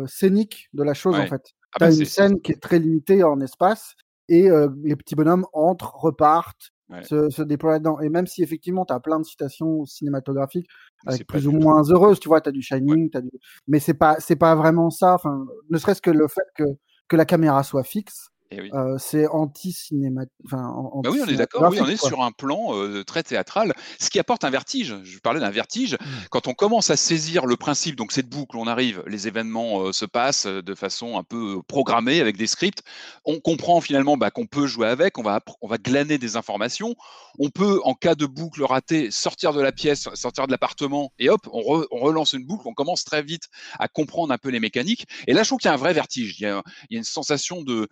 scénique 0.07 0.67
de 0.73 0.83
la 0.83 0.93
chose 0.93 1.15
en 1.15 1.27
fait. 1.27 1.53
Ah 1.73 1.85
as 1.85 1.89
bah, 1.89 1.95
une 1.95 2.05
scène 2.05 2.41
qui 2.41 2.51
est 2.51 2.61
très 2.61 2.79
limitée 2.79 3.23
en 3.23 3.39
espace 3.41 3.95
et 4.29 4.49
les 4.83 4.95
petits 4.95 5.15
bonhommes 5.15 5.45
entrent, 5.51 5.93
repartent, 5.95 6.71
se, 7.03 7.41
déploient 7.41 7.73
là-dedans. 7.73 7.99
Et 7.99 8.09
même 8.09 8.27
si 8.27 8.43
effectivement 8.43 8.85
tu 8.85 8.93
as 8.93 8.99
plein 8.99 9.19
de 9.19 9.25
citations 9.25 9.85
cinématographiques 9.85 10.67
avec 11.05 11.27
plus 11.27 11.47
ou 11.47 11.51
moins 11.51 11.83
heureuses, 11.89 12.19
tu 12.19 12.27
vois, 12.27 12.41
tu 12.41 12.49
as 12.49 12.51
du 12.51 12.61
Shining, 12.61 13.09
as 13.13 13.21
du... 13.21 13.29
mais 13.67 13.79
c'est 13.79 13.93
pas 13.93 14.17
c'est 14.19 14.35
pas 14.35 14.55
vraiment 14.55 14.89
ça. 14.89 15.13
Enfin, 15.13 15.45
ne 15.69 15.77
serait-ce 15.77 16.01
que 16.01 16.11
le 16.11 16.27
fait 16.27 16.47
que 16.55 16.63
que 17.07 17.15
la 17.15 17.25
caméra 17.25 17.63
soit 17.63 17.83
fixe, 17.83 18.29
eh 18.51 18.73
euh, 18.73 18.97
c'est 18.99 19.27
anti-cinéma. 19.27 20.23
Enfin, 20.45 20.73
bah 21.03 21.09
oui, 21.11 21.21
on 21.25 21.27
est 21.27 21.35
d'accord. 21.35 21.69
Oui, 21.71 21.79
on 21.79 21.87
est 21.87 21.95
sur 21.95 22.21
un 22.21 22.31
plan 22.31 22.75
euh, 22.75 23.03
très 23.03 23.23
théâtral, 23.23 23.73
ce 23.97 24.09
qui 24.09 24.19
apporte 24.19 24.43
un 24.43 24.49
vertige. 24.49 24.95
Je 25.03 25.19
parlais 25.19 25.39
d'un 25.39 25.49
vertige. 25.49 25.93
Mmh. 25.93 26.05
Quand 26.29 26.47
on 26.47 26.53
commence 26.53 26.89
à 26.89 26.97
saisir 26.97 27.45
le 27.45 27.55
principe, 27.55 27.95
donc 27.95 28.11
cette 28.11 28.27
boucle, 28.27 28.57
on 28.57 28.67
arrive, 28.67 29.03
les 29.07 29.27
événements 29.29 29.83
euh, 29.83 29.93
se 29.93 30.03
passent 30.03 30.47
de 30.47 30.75
façon 30.75 31.17
un 31.17 31.23
peu 31.23 31.61
programmée 31.63 32.19
avec 32.19 32.35
des 32.35 32.47
scripts. 32.47 32.83
On 33.23 33.39
comprend 33.39 33.79
finalement 33.79 34.17
bah, 34.17 34.31
qu'on 34.31 34.47
peut 34.47 34.67
jouer 34.67 34.87
avec, 34.87 35.17
on 35.17 35.23
va, 35.23 35.39
on 35.61 35.67
va 35.67 35.77
glaner 35.77 36.17
des 36.17 36.35
informations. 36.35 36.95
On 37.39 37.49
peut, 37.49 37.79
en 37.85 37.93
cas 37.93 38.15
de 38.15 38.25
boucle 38.25 38.63
ratée, 38.63 39.11
sortir 39.11 39.53
de 39.53 39.61
la 39.61 39.71
pièce, 39.71 40.09
sortir 40.13 40.47
de 40.47 40.51
l'appartement, 40.51 41.13
et 41.19 41.29
hop, 41.29 41.47
on, 41.53 41.85
relance 41.91 42.33
une 42.33 42.45
boucle. 42.45 42.67
On 42.67 42.73
commence 42.73 43.05
très 43.05 43.23
vite 43.23 43.43
à 43.79 43.87
comprendre 43.87 44.33
un 44.33 44.37
peu 44.37 44.49
les 44.49 44.59
mécaniques. 44.59 45.07
Et 45.27 45.33
là, 45.33 45.43
je 45.43 45.49
trouve 45.49 45.59
qu'il 45.59 45.69
y 45.69 45.71
a 45.71 45.73
un 45.73 45.77
vrai 45.77 45.93
vertige. 45.93 46.35
Il 46.39 46.43
y 46.43 46.47
a, 46.47 46.61
il 46.89 46.95
y 46.95 46.97
a 46.97 46.99
une 46.99 47.05
sensation 47.05 47.61
de 47.61 47.87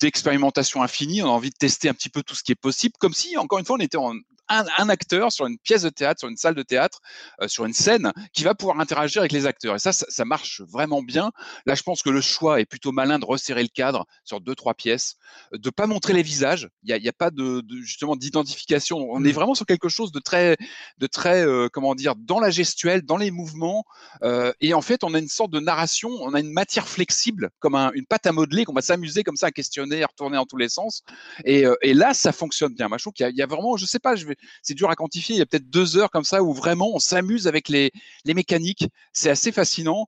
d'expérimentation 0.00 0.82
infinie, 0.82 1.22
on 1.22 1.26
a 1.26 1.30
envie 1.30 1.50
de 1.50 1.56
tester 1.56 1.88
un 1.88 1.94
petit 1.94 2.08
peu 2.08 2.22
tout 2.22 2.34
ce 2.34 2.42
qui 2.42 2.52
est 2.52 2.60
possible, 2.60 2.94
comme 2.98 3.14
si, 3.14 3.36
encore 3.36 3.58
une 3.58 3.64
fois, 3.64 3.76
on 3.76 3.80
était 3.80 3.96
en, 3.96 4.14
un, 4.50 4.88
acteur 4.88 5.32
sur 5.32 5.46
une 5.46 5.58
pièce 5.58 5.82
de 5.82 5.88
théâtre, 5.88 6.20
sur 6.20 6.28
une 6.28 6.36
salle 6.36 6.54
de 6.54 6.62
théâtre, 6.62 7.00
euh, 7.40 7.48
sur 7.48 7.64
une 7.64 7.72
scène, 7.72 8.12
qui 8.32 8.42
va 8.42 8.54
pouvoir 8.54 8.80
interagir 8.80 9.22
avec 9.22 9.32
les 9.32 9.46
acteurs. 9.46 9.76
Et 9.76 9.78
ça, 9.78 9.92
ça, 9.92 10.24
marche 10.24 10.60
vraiment 10.62 11.02
bien. 11.02 11.30
Là, 11.66 11.74
je 11.74 11.82
pense 11.82 12.02
que 12.02 12.10
le 12.10 12.20
choix 12.20 12.60
est 12.60 12.66
plutôt 12.66 12.92
malin 12.92 13.18
de 13.18 13.24
resserrer 13.24 13.62
le 13.62 13.68
cadre 13.68 14.06
sur 14.24 14.40
deux, 14.40 14.54
trois 14.54 14.74
pièces, 14.74 15.16
de 15.52 15.70
pas 15.70 15.86
montrer 15.86 16.12
les 16.12 16.22
visages. 16.22 16.68
Il 16.82 16.94
n'y 16.94 17.08
a, 17.08 17.10
a, 17.10 17.12
pas 17.12 17.30
de, 17.30 17.62
justement 17.82 18.16
d'identification. 18.16 18.98
On 18.98 19.24
est 19.24 19.28
mmh. 19.28 19.32
vraiment 19.32 19.54
sur 19.54 19.66
quelque 19.66 19.88
chose 19.88 20.12
de 20.12 20.18
très, 20.20 20.56
de 20.98 21.06
très, 21.06 21.46
euh, 21.46 21.68
comment 21.72 21.94
dire, 21.94 22.14
dans 22.16 22.40
la 22.40 22.50
gestuelle, 22.50 23.02
dans 23.02 23.16
les 23.16 23.30
mouvements. 23.30 23.84
Euh, 24.22 24.52
et 24.60 24.74
en 24.74 24.82
fait, 24.82 25.04
on 25.04 25.14
a 25.14 25.18
une 25.18 25.28
sorte 25.28 25.50
de 25.52 25.60
narration, 25.60 26.10
on 26.20 26.34
a 26.34 26.40
une 26.40 26.52
matière 26.52 26.88
flexible, 26.88 27.50
comme 27.60 27.74
une 27.94 28.06
pâte 28.06 28.26
à 28.26 28.32
modeler, 28.32 28.64
qu'on 28.64 28.74
va 28.74 28.82
s'amuser 28.82 29.22
comme 29.22 29.36
ça 29.36 29.46
à 29.46 29.50
questionner, 29.50 30.02
à 30.02 30.06
retourner 30.06 30.38
en 30.38 30.46
tous 30.46 30.56
les 30.56 30.68
sens. 30.68 31.02
Et, 31.44 31.64
et 31.82 31.94
là, 31.94 32.14
ça 32.14 32.32
fonctionne 32.32 32.74
bien. 32.74 32.88
Moi, 32.88 32.98
je 32.98 33.04
trouve 33.04 33.14
qu'il 33.14 33.28
y, 33.28 33.36
y, 33.36 33.42
a 33.42 33.46
vraiment, 33.46 33.76
je 33.76 33.86
sais 33.86 33.98
pas, 33.98 34.16
je 34.16 34.26
vais, 34.26 34.36
c'est 34.62 34.74
dur 34.74 34.90
à 34.90 34.96
quantifier. 34.96 35.36
Il 35.36 35.38
y 35.38 35.42
a 35.42 35.46
peut-être 35.46 35.68
deux 35.68 35.96
heures 35.96 36.10
comme 36.10 36.24
ça 36.24 36.42
où 36.42 36.52
vraiment 36.52 36.90
on 36.94 36.98
s'amuse 36.98 37.46
avec 37.46 37.68
les, 37.68 37.92
mécaniques. 38.26 38.86
C'est 39.12 39.30
assez 39.30 39.52
fascinant. 39.52 40.06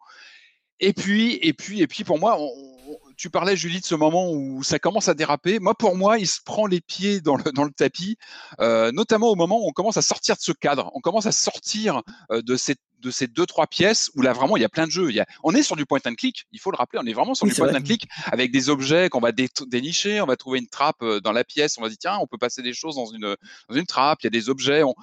Et 0.81 0.92
puis, 0.92 1.38
et 1.42 1.53
puis, 1.53 1.81
et 1.81 1.87
puis, 1.87 2.05
pour 2.05 2.18
moi, 2.18 2.38
tu 3.16 3.31
parlais, 3.31 3.57
Julie, 3.57 3.81
de 3.81 3.85
ce 3.85 3.95
moment 3.95 4.31
où 4.33 4.62
ça 4.62 4.79
commence 4.79 5.09
à 5.09 5.14
déraper. 5.14 5.61
Moi, 5.61 5.75
pour 5.75 5.97
moi, 5.97 6.18
il 6.18 6.27
se 6.27 6.40
prend 6.45 6.66
les 6.66 6.81
pieds 6.81 7.21
dans 7.21 7.37
le, 7.37 7.53
dans 7.53 7.64
le 7.64 7.71
tapis, 7.71 8.16
euh, 8.61 8.90
notamment 8.92 9.29
au 9.29 9.37
moment 9.37 9.61
où 9.61 9.68
on 9.68 9.73
commence 9.73 9.97
à 9.97 10.03
sortir 10.03 10.37
de 10.37 10.40
ce 10.40 10.53
cadre. 10.53 10.90
On 10.95 11.01
commence 11.01 11.27
à 11.27 11.33
sortir 11.33 12.03
euh, 12.31 12.42
de 12.42 12.57
cette 12.57 12.81
de 13.03 13.11
ces 13.11 13.27
deux 13.27 13.47
trois 13.47 13.67
pièces 13.67 14.11
où 14.15 14.23
là 14.23 14.33
vraiment 14.33 14.57
il 14.57 14.61
y 14.61 14.65
a 14.65 14.69
plein 14.69 14.87
de 14.87 14.93
jeux. 14.93 15.11
Il 15.11 15.17
y 15.17 15.21
a, 15.21 15.27
on 15.43 15.55
est 15.55 15.62
sur 15.62 15.77
du 15.77 15.85
point 15.87 15.99
and 16.07 16.15
click, 16.15 16.47
il 16.53 16.61
faut 16.61 16.71
le 16.71 16.77
rappeler, 16.77 17.01
on 17.03 17.07
est 17.07 17.12
vraiment 17.12 17.35
sur 17.35 17.47
du 17.47 17.55
point 17.55 17.75
and 17.75 17.83
click 17.83 18.09
avec 18.27 18.51
des 18.51 18.71
objets 18.71 19.09
qu'on 19.09 19.21
va 19.21 19.33
dénicher, 19.33 20.21
on 20.21 20.27
va 20.27 20.37
trouver 20.37 20.59
une 20.59 20.69
trappe 20.69 21.03
euh, 21.03 21.21
dans 21.21 21.33
la 21.33 21.45
pièce, 21.45 21.77
on 21.79 21.83
va 21.83 21.88
dire 21.88 21.99
tiens 22.01 22.19
on 22.21 22.27
peut 22.27 22.38
passer 22.38 22.62
des 22.62 22.73
choses 22.73 22.97
dans 22.97 23.07
une 23.07 23.37
dans 23.69 23.75
une 23.75 23.87
trappe, 23.87 24.21
il 24.23 24.27
y 24.27 24.29
a 24.29 24.31
des 24.31 24.49
objets, 24.49 24.83
on, 24.83 24.95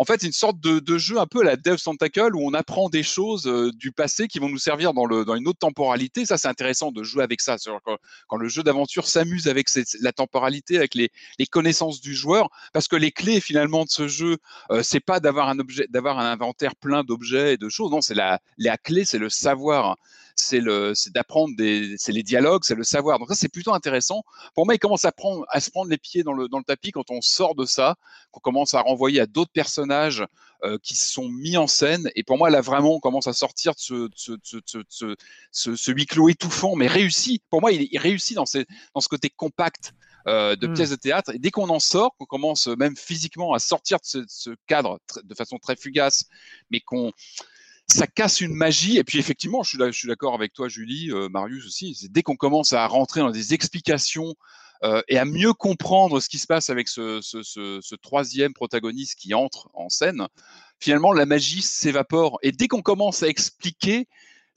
en 0.00 0.04
fait, 0.06 0.22
une 0.22 0.32
sorte 0.32 0.58
de, 0.60 0.96
jeu 0.96 1.18
un 1.18 1.26
peu 1.26 1.42
à 1.42 1.44
la 1.44 1.56
Dev 1.56 1.76
Tentacle 1.76 2.34
où 2.34 2.40
on 2.42 2.54
apprend 2.54 2.88
des 2.88 3.02
choses 3.02 3.46
euh, 3.46 3.70
du 3.70 3.92
passé 3.92 4.28
qui 4.28 4.38
vont 4.38 4.48
nous 4.48 4.58
servir 4.58 4.94
dans, 4.94 5.04
le, 5.04 5.26
dans 5.26 5.36
une 5.36 5.46
autre 5.46 5.58
temporalité. 5.58 6.24
Ça, 6.24 6.38
c'est 6.38 6.48
intéressant 6.48 6.90
de 6.90 7.02
jouer 7.02 7.22
avec 7.22 7.42
ça. 7.42 7.56
Quand, 7.84 7.98
quand, 8.26 8.36
le 8.38 8.48
jeu 8.48 8.62
d'aventure 8.62 9.06
s'amuse 9.06 9.46
avec 9.46 9.68
la 10.00 10.12
temporalité, 10.12 10.78
avec 10.78 10.94
les, 10.94 11.10
connaissances 11.50 12.00
du 12.00 12.14
joueur, 12.14 12.48
parce 12.72 12.88
que 12.88 12.96
les 12.96 13.12
clés 13.12 13.42
finalement 13.42 13.84
de 13.84 13.90
ce 13.90 14.08
jeu, 14.08 14.38
euh, 14.70 14.82
c'est 14.82 15.00
pas 15.00 15.20
d'avoir 15.20 15.50
un 15.50 15.58
objet, 15.58 15.84
d'avoir 15.90 16.18
un 16.18 16.32
inventaire 16.32 16.76
plein 16.76 17.04
d'objets 17.04 17.52
et 17.52 17.56
de 17.58 17.68
choses. 17.68 17.90
Non, 17.90 18.00
c'est 18.00 18.14
la, 18.14 18.40
la 18.56 18.78
clé, 18.78 19.04
c'est 19.04 19.18
le 19.18 19.28
savoir 19.28 19.96
c'est 20.40 20.60
le, 20.60 20.94
c'est 20.94 21.12
d'apprendre 21.12 21.54
des, 21.56 21.94
c'est 21.98 22.12
les 22.12 22.22
dialogues, 22.22 22.62
c'est 22.64 22.74
le 22.74 22.84
savoir. 22.84 23.18
Donc 23.18 23.28
ça, 23.28 23.34
c'est 23.34 23.48
plutôt 23.48 23.74
intéressant. 23.74 24.22
Pour 24.54 24.64
moi, 24.64 24.74
il 24.74 24.78
commence 24.78 25.04
à 25.04 25.12
prendre, 25.12 25.44
à 25.48 25.60
se 25.60 25.70
prendre 25.70 25.90
les 25.90 25.98
pieds 25.98 26.22
dans 26.22 26.32
le, 26.32 26.48
dans 26.48 26.58
le 26.58 26.64
tapis 26.64 26.90
quand 26.90 27.10
on 27.10 27.20
sort 27.20 27.54
de 27.54 27.64
ça, 27.64 27.96
qu'on 28.30 28.40
commence 28.40 28.74
à 28.74 28.80
renvoyer 28.80 29.20
à 29.20 29.26
d'autres 29.26 29.52
personnages 29.52 30.24
euh, 30.64 30.78
qui 30.82 30.94
sont 30.96 31.28
mis 31.28 31.56
en 31.56 31.66
scène. 31.66 32.10
Et 32.16 32.22
pour 32.22 32.38
moi, 32.38 32.50
là, 32.50 32.60
vraiment, 32.60 32.94
on 32.96 33.00
commence 33.00 33.26
à 33.26 33.32
sortir 33.32 33.72
de 33.72 33.78
ce, 33.78 34.08
ce, 34.14 35.14
ce, 35.52 35.76
ce, 35.76 35.90
huis 35.92 36.06
clos 36.06 36.28
étouffant, 36.28 36.76
mais 36.76 36.86
réussi. 36.86 37.40
Pour 37.50 37.60
moi, 37.60 37.72
il, 37.72 37.88
il 37.90 37.98
réussit 37.98 38.36
dans, 38.36 38.46
ces, 38.46 38.66
dans 38.94 39.00
ce 39.00 39.08
côté 39.08 39.30
compact. 39.30 39.92
Euh, 40.26 40.54
de 40.54 40.66
mmh. 40.66 40.74
pièces 40.74 40.90
de 40.90 40.96
théâtre. 40.96 41.30
Et 41.34 41.38
dès 41.38 41.50
qu'on 41.50 41.70
en 41.70 41.78
sort, 41.78 42.14
qu'on 42.18 42.26
commence 42.26 42.66
même 42.66 42.94
physiquement 42.94 43.54
à 43.54 43.58
sortir 43.58 43.96
de 43.96 44.04
ce, 44.04 44.18
ce 44.28 44.50
cadre 44.66 45.00
de 45.24 45.34
façon 45.34 45.56
très 45.56 45.76
fugace, 45.76 46.26
mais 46.70 46.80
qu'on 46.80 47.10
ça 47.90 48.06
casse 48.06 48.40
une 48.40 48.54
magie. 48.54 48.98
Et 48.98 49.04
puis 49.04 49.18
effectivement, 49.18 49.62
je 49.62 49.92
suis, 49.92 50.08
d'accord 50.08 50.34
avec 50.34 50.52
toi, 50.52 50.68
Julie, 50.68 51.10
euh, 51.10 51.28
Marius 51.28 51.66
aussi. 51.66 52.08
Dès 52.10 52.22
qu'on 52.22 52.36
commence 52.36 52.72
à 52.72 52.86
rentrer 52.86 53.20
dans 53.20 53.30
des 53.30 53.54
explications 53.54 54.34
euh, 54.82 55.02
et 55.08 55.18
à 55.18 55.24
mieux 55.24 55.52
comprendre 55.52 56.20
ce 56.20 56.28
qui 56.28 56.38
se 56.38 56.46
passe 56.46 56.70
avec 56.70 56.88
ce, 56.88 57.20
ce, 57.20 57.42
ce, 57.42 57.80
ce, 57.82 57.94
troisième 57.96 58.54
protagoniste 58.54 59.18
qui 59.18 59.34
entre 59.34 59.68
en 59.74 59.88
scène, 59.88 60.26
finalement 60.78 61.12
la 61.12 61.26
magie 61.26 61.62
s'évapore. 61.62 62.38
Et 62.42 62.52
dès 62.52 62.68
qu'on 62.68 62.82
commence 62.82 63.22
à 63.22 63.28
expliquer, 63.28 64.08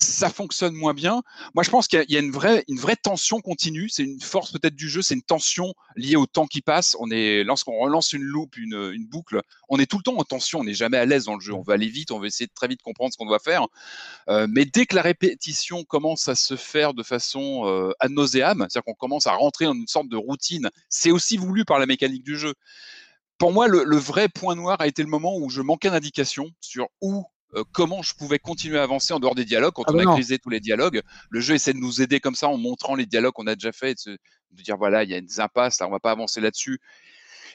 ça 0.04 0.30
fonctionne 0.30 0.74
moins 0.74 0.93
bien. 0.93 1.24
Moi, 1.56 1.64
je 1.64 1.70
pense 1.70 1.88
qu'il 1.88 2.06
y 2.10 2.18
a 2.18 2.20
une 2.20 2.32
vraie, 2.32 2.64
tension 3.01 3.41
continue. 3.41 3.89
C'est 3.89 4.04
une 4.04 4.22
force 4.22 4.51
peut-être 4.51 4.76
du 4.76 4.89
jeu, 4.89 5.01
c'est 5.01 5.16
une 5.16 5.24
tension 5.24 5.74
liée 5.95 6.16
au 6.16 6.26
temps 6.26 6.47
qui 6.47 6.62
passe. 6.62 6.95
On 6.99 7.10
est, 7.12 7.43
lorsqu'on 7.43 7.78
relance 7.80 8.14
une 8.14 8.24
loupe, 8.24 8.58
une, 8.58 9.08
boucle, 9.10 9.41
on 9.70 9.80
est 9.80 9.86
tout 9.86 9.97
le 9.97 10.04
temps 10.04 10.18
en 10.18 10.24
tension. 10.24 10.60
On 10.60 10.64
n'est 10.64 10.74
jamais 10.74 10.97
à 10.97 11.06
l'aise 11.06 11.26
dans 11.26 11.36
le 11.36 11.41
jeu. 11.41 11.54
On 11.54 11.62
va 11.62 11.74
aller 11.74 11.88
vite, 11.88 12.12
on 12.12 12.20
va 12.20 12.28
essayer 12.28 12.47
de 12.47 12.54
très 12.54 12.68
vite 12.68 12.82
comprendre 12.82 13.12
ce 13.12 13.18
qu'on 13.18 13.26
doit 13.26 13.39
faire. 13.39 13.68
Euh, 14.30 14.47
mais 14.49 14.66
dès 14.66 14.86
que 14.86 14.95
la 14.95 15.01
répétition 15.01 15.84
commence 15.84 16.28
à 16.28 16.36
se 16.36 16.56
faire 16.56 16.93
de 16.93 17.04
façon 17.04 17.68
euh, 17.68 17.91
ad 17.99 18.12
c'est-à-dire 18.14 18.84
qu'on 18.86 18.93
commence 18.93 19.28
à 19.28 19.34
rentrer 19.34 19.66
dans 19.66 19.74
une 19.74 19.88
sorte 19.88 20.08
de 20.10 20.18
routine, 20.18 20.70
c'est 20.89 21.12
aussi 21.12 21.38
voulu 21.38 21.66
par 21.66 21.80
la 21.80 21.86
mécanique 21.86 22.24
du 22.24 22.38
jeu. 22.38 22.54
Pour 23.38 23.51
moi, 23.51 23.68
le, 23.68 23.84
le 23.84 23.97
vrai 23.97 24.30
point 24.30 24.56
noir 24.56 24.80
a 24.80 24.88
été 24.88 25.04
le 25.04 25.10
moment 25.10 25.38
où 25.38 25.49
je 25.49 25.62
manquais 25.62 25.89
d'indications 25.89 26.49
sur 26.62 26.88
où 27.01 27.26
euh, 27.56 27.64
comment 27.72 28.01
je 28.01 28.14
pouvais 28.16 28.39
continuer 28.39 28.80
à 28.80 28.84
avancer 28.84 29.14
en 29.14 29.20
dehors 29.20 29.36
des 29.36 29.45
dialogues 29.45 29.74
quand 29.74 29.84
ah 29.88 29.91
on 29.93 29.99
a 29.99 30.06
grisé 30.06 30.39
tous 30.39 30.49
les 30.49 30.60
dialogues. 30.60 31.01
Le 31.30 31.39
jeu 31.39 31.56
essaie 31.56 31.74
de 31.74 31.80
nous 31.80 32.01
aider 32.01 32.20
comme 32.20 32.36
ça 32.36 32.47
en 32.47 32.58
montrant 32.58 32.95
les 32.95 33.06
dialogues 33.06 33.34
qu'on 33.34 33.47
a 33.47 33.56
déjà 33.56 33.72
fait, 33.72 33.97
de, 34.08 34.18
de, 34.51 34.62
dire 34.62 34.78
voilà, 34.78 35.04
il 35.04 35.10
y 35.10 35.14
a 35.14 35.18
une 35.18 35.28
impasse, 35.38 35.80
là, 35.80 35.88
on 35.88 35.91
va 35.91 35.99
pas 35.99 36.12
avancer 36.12 36.41
là-dessus. 36.41 36.80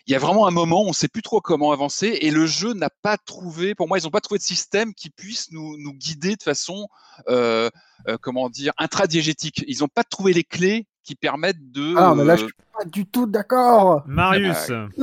Il 0.07 0.13
y 0.13 0.15
a 0.15 0.19
vraiment 0.19 0.47
un 0.47 0.51
moment 0.51 0.83
où 0.83 0.87
on 0.87 0.89
ne 0.89 0.95
sait 0.95 1.09
plus 1.09 1.21
trop 1.21 1.43
comment 1.43 1.71
avancer 1.71 2.19
et 2.23 2.31
le 2.31 2.47
jeu 2.47 2.73
n'a 2.73 2.89
pas 2.89 3.19
trouvé, 3.19 3.75
pour 3.75 3.89
moi, 3.89 3.99
ils 3.99 4.05
n'ont 4.05 4.11
pas 4.11 4.23
trouvé 4.23 4.39
de 4.39 4.43
système 4.43 4.95
qui 4.95 5.11
puisse 5.11 5.53
nous, 5.53 5.77
nous 5.77 5.93
guider 5.93 6.35
de 6.35 6.43
façon, 6.43 6.89
euh, 7.29 7.69
euh, 8.09 8.17
comment 8.19 8.49
dire, 8.49 8.73
intradiégétique. 8.79 9.65
Ils 9.69 9.81
n'ont 9.81 9.89
pas 9.89 10.05
trouvé 10.05 10.33
les 10.33 10.45
clés 10.45 10.87
qui 11.03 11.15
permettent 11.15 11.73
de. 11.73 11.95
Ah, 11.97 12.15
mais 12.15 12.25
là, 12.25 12.37
je 12.37 12.45
suis 12.45 12.55
pas 12.79 12.87
du 12.87 13.05
tout 13.05 13.27
d'accord. 13.27 14.03
Marius. 14.07 14.71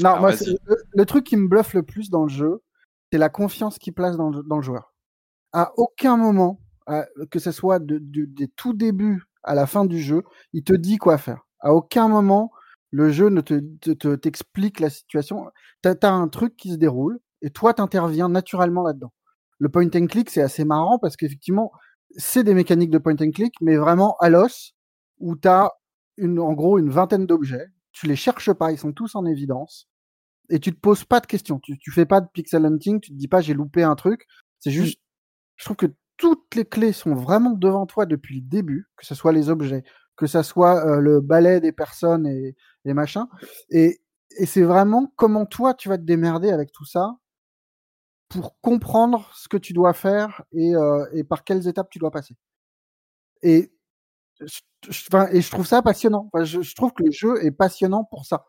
non, 0.00 0.18
moi, 0.18 0.32
le, 0.32 0.76
le, 0.92 1.06
truc 1.06 1.24
qui 1.24 1.36
me 1.36 1.48
bluffe 1.48 1.72
le 1.72 1.82
plus 1.82 2.10
dans 2.10 2.24
le 2.24 2.28
jeu, 2.28 2.60
c'est 3.12 3.18
la 3.18 3.28
confiance 3.28 3.78
qu'il 3.78 3.92
place 3.92 4.16
dans 4.16 4.30
le, 4.30 4.62
joueur. 4.62 4.94
À 5.52 5.72
aucun 5.76 6.16
moment, 6.16 6.60
que 7.30 7.38
ce 7.38 7.52
soit 7.52 7.78
de, 7.78 7.98
de, 7.98 8.24
des 8.24 8.48
tout 8.48 8.72
débuts 8.72 9.24
à 9.42 9.54
la 9.54 9.66
fin 9.66 9.84
du 9.84 10.00
jeu, 10.00 10.22
il 10.52 10.64
te 10.64 10.72
dit 10.72 10.98
quoi 10.98 11.18
faire. 11.18 11.46
À 11.60 11.72
aucun 11.72 12.08
moment, 12.08 12.50
le 12.90 13.10
jeu 13.10 13.28
ne 13.28 13.40
te, 13.40 13.60
te, 13.92 14.14
t'explique 14.14 14.80
la 14.80 14.90
situation. 14.90 15.46
Tu 15.82 15.88
as, 15.88 16.12
un 16.12 16.28
truc 16.28 16.56
qui 16.56 16.70
se 16.70 16.76
déroule 16.76 17.20
et 17.42 17.50
toi, 17.50 17.74
tu 17.74 17.82
interviens 17.82 18.28
naturellement 18.28 18.82
là-dedans. 18.82 19.12
Le 19.58 19.68
point 19.68 19.88
and 19.94 20.06
click, 20.06 20.30
c'est 20.30 20.42
assez 20.42 20.64
marrant 20.64 20.98
parce 20.98 21.16
qu'effectivement, 21.16 21.70
c'est 22.16 22.44
des 22.44 22.54
mécaniques 22.54 22.90
de 22.90 22.98
point 22.98 23.14
and 23.20 23.30
click, 23.30 23.54
mais 23.60 23.76
vraiment 23.76 24.16
à 24.20 24.30
l'os, 24.30 24.74
où 25.18 25.36
tu 25.36 25.48
as 25.48 25.70
une, 26.16 26.40
en 26.40 26.52
gros 26.52 26.78
une 26.78 26.90
vingtaine 26.90 27.26
d'objets. 27.26 27.68
Tu 27.92 28.06
les 28.06 28.16
cherches 28.16 28.52
pas, 28.52 28.72
ils 28.72 28.78
sont 28.78 28.92
tous 28.92 29.14
en 29.14 29.26
évidence 29.26 29.88
et 30.50 30.58
tu 30.60 30.72
te 30.72 30.80
poses 30.80 31.04
pas 31.04 31.20
de 31.20 31.26
questions. 31.26 31.58
Tu, 31.60 31.78
tu 31.78 31.90
fais 31.92 32.06
pas 32.06 32.20
de 32.20 32.28
pixel 32.32 32.66
hunting, 32.66 33.00
tu 33.00 33.10
te 33.12 33.16
dis 33.16 33.28
pas 33.28 33.40
j'ai 33.40 33.54
loupé 33.54 33.82
un 33.82 33.94
truc. 33.94 34.26
C'est 34.58 34.70
juste, 34.70 35.00
je 35.56 35.64
trouve 35.64 35.76
que 35.76 35.86
toutes 36.16 36.54
les 36.54 36.66
clés 36.66 36.92
sont 36.92 37.14
vraiment 37.14 37.52
devant 37.52 37.86
toi 37.86 38.04
depuis 38.06 38.36
le 38.36 38.42
début, 38.42 38.90
que 38.96 39.06
ce 39.06 39.14
soit 39.14 39.32
les 39.32 39.48
objets, 39.48 39.84
que 40.16 40.26
ce 40.26 40.42
soit 40.42 40.84
euh, 40.86 41.00
le 41.00 41.20
balai 41.20 41.60
des 41.60 41.72
personnes 41.72 42.26
et, 42.26 42.56
et 42.84 42.92
machin. 42.94 43.28
Et, 43.70 44.00
et 44.38 44.46
c'est 44.46 44.62
vraiment 44.62 45.12
comment 45.16 45.46
toi 45.46 45.74
tu 45.74 45.88
vas 45.88 45.98
te 45.98 46.02
démerder 46.02 46.50
avec 46.50 46.72
tout 46.72 46.84
ça 46.84 47.16
pour 48.28 48.60
comprendre 48.60 49.30
ce 49.34 49.48
que 49.48 49.56
tu 49.56 49.72
dois 49.72 49.92
faire 49.92 50.42
et, 50.52 50.74
euh, 50.76 51.04
et 51.14 51.24
par 51.24 51.42
quelles 51.44 51.66
étapes 51.68 51.90
tu 51.90 51.98
dois 51.98 52.10
passer. 52.10 52.36
Et 53.42 53.72
je, 54.40 54.60
et 55.32 55.40
je 55.40 55.50
trouve 55.50 55.66
ça 55.66 55.82
passionnant. 55.82 56.28
Enfin, 56.32 56.44
je, 56.44 56.60
je 56.62 56.74
trouve 56.74 56.92
que 56.92 57.02
le 57.02 57.10
jeu 57.10 57.44
est 57.44 57.50
passionnant 57.50 58.04
pour 58.04 58.24
ça 58.26 58.46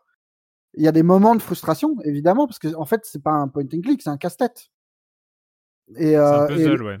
il 0.74 0.82
y 0.82 0.88
a 0.88 0.92
des 0.92 1.02
moments 1.02 1.34
de 1.34 1.42
frustration, 1.42 1.96
évidemment, 2.04 2.46
parce 2.46 2.58
que 2.58 2.74
en 2.74 2.84
fait, 2.84 3.02
c'est 3.04 3.22
pas 3.22 3.32
un 3.32 3.48
point 3.48 3.64
and 3.64 3.80
click, 3.82 4.02
c'est 4.02 4.10
un 4.10 4.16
casse-tête. 4.16 4.70
Et, 5.96 6.16
euh, 6.16 6.44
un 6.44 6.46
puzzle, 6.46 6.82
ouais. 6.82 6.98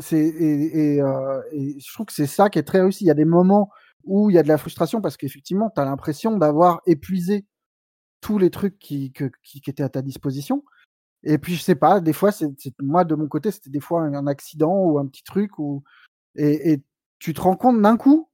C'est, 0.00 0.18
et, 0.18 0.94
et, 0.94 1.02
euh, 1.02 1.42
et, 1.52 1.78
je 1.78 1.92
trouve 1.92 2.06
que 2.06 2.12
c'est 2.12 2.26
ça 2.26 2.48
qui 2.48 2.58
est 2.58 2.62
très 2.62 2.80
réussi. 2.80 3.04
Il 3.04 3.08
y 3.08 3.10
a 3.10 3.14
des 3.14 3.26
moments 3.26 3.70
où 4.04 4.30
il 4.30 4.34
y 4.34 4.38
a 4.38 4.42
de 4.42 4.48
la 4.48 4.58
frustration 4.58 5.00
parce 5.00 5.16
qu'effectivement, 5.16 5.70
tu 5.70 5.80
as 5.80 5.84
l'impression 5.84 6.36
d'avoir 6.36 6.80
épuisé 6.86 7.44
tous 8.20 8.38
les 8.38 8.50
trucs 8.50 8.78
qui, 8.78 9.12
que, 9.12 9.30
qui, 9.42 9.60
qui, 9.60 9.70
étaient 9.70 9.82
à 9.82 9.88
ta 9.88 10.02
disposition. 10.02 10.64
Et 11.24 11.38
puis, 11.38 11.54
je 11.54 11.62
sais 11.62 11.74
pas, 11.74 12.00
des 12.00 12.12
fois, 12.12 12.32
c'est, 12.32 12.48
moi, 12.80 13.04
de 13.04 13.14
mon 13.14 13.28
côté, 13.28 13.50
c'était 13.50 13.70
des 13.70 13.80
fois 13.80 14.02
un, 14.02 14.26
accident 14.26 14.74
ou 14.74 14.98
un 14.98 15.06
petit 15.06 15.22
truc. 15.22 15.58
Ou, 15.58 15.84
et, 16.34 16.72
et 16.72 16.82
tu 17.18 17.34
te 17.34 17.40
rends 17.40 17.56
compte 17.56 17.80
d'un 17.80 17.96
coup 17.96 18.28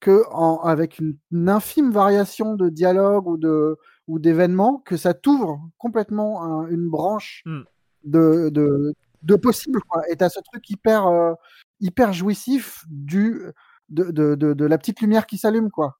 que 0.00 0.24
en, 0.30 0.58
avec 0.58 0.98
une, 0.98 1.16
une, 1.30 1.48
infime 1.48 1.92
variation 1.92 2.54
de 2.54 2.68
dialogue 2.68 3.26
ou 3.28 3.38
de, 3.38 3.78
ou 4.06 4.18
d'événements 4.18 4.78
que 4.84 4.96
ça 4.96 5.14
t'ouvre 5.14 5.60
complètement 5.78 6.42
un, 6.42 6.68
une 6.68 6.88
branche 6.88 7.42
mm. 7.44 7.62
de, 8.04 8.48
de, 8.50 8.94
de 9.22 9.36
possible. 9.36 9.80
Quoi. 9.88 10.02
Et 10.10 10.16
t'as 10.16 10.28
ce 10.28 10.40
truc 10.40 10.68
hyper, 10.70 11.06
euh, 11.06 11.32
hyper 11.80 12.12
jouissif 12.12 12.84
du, 12.88 13.42
de, 13.88 14.10
de, 14.10 14.34
de, 14.34 14.54
de, 14.54 14.64
la 14.64 14.78
petite 14.78 15.00
lumière 15.00 15.26
qui 15.26 15.38
s'allume. 15.38 15.70
quoi. 15.70 15.98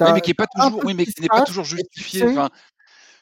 Oui, 0.00 0.08
mais 0.14 0.20
qui 0.20 0.30
n'est 0.30 0.34
pas 0.34 0.46
toujours, 0.46 0.84
oui, 0.84 0.94
mais 0.94 1.06
qui 1.06 1.20
n'est 1.20 1.28
pas 1.28 1.42
toujours 1.42 1.64
justifié. 1.64 2.28
Enfin, 2.28 2.50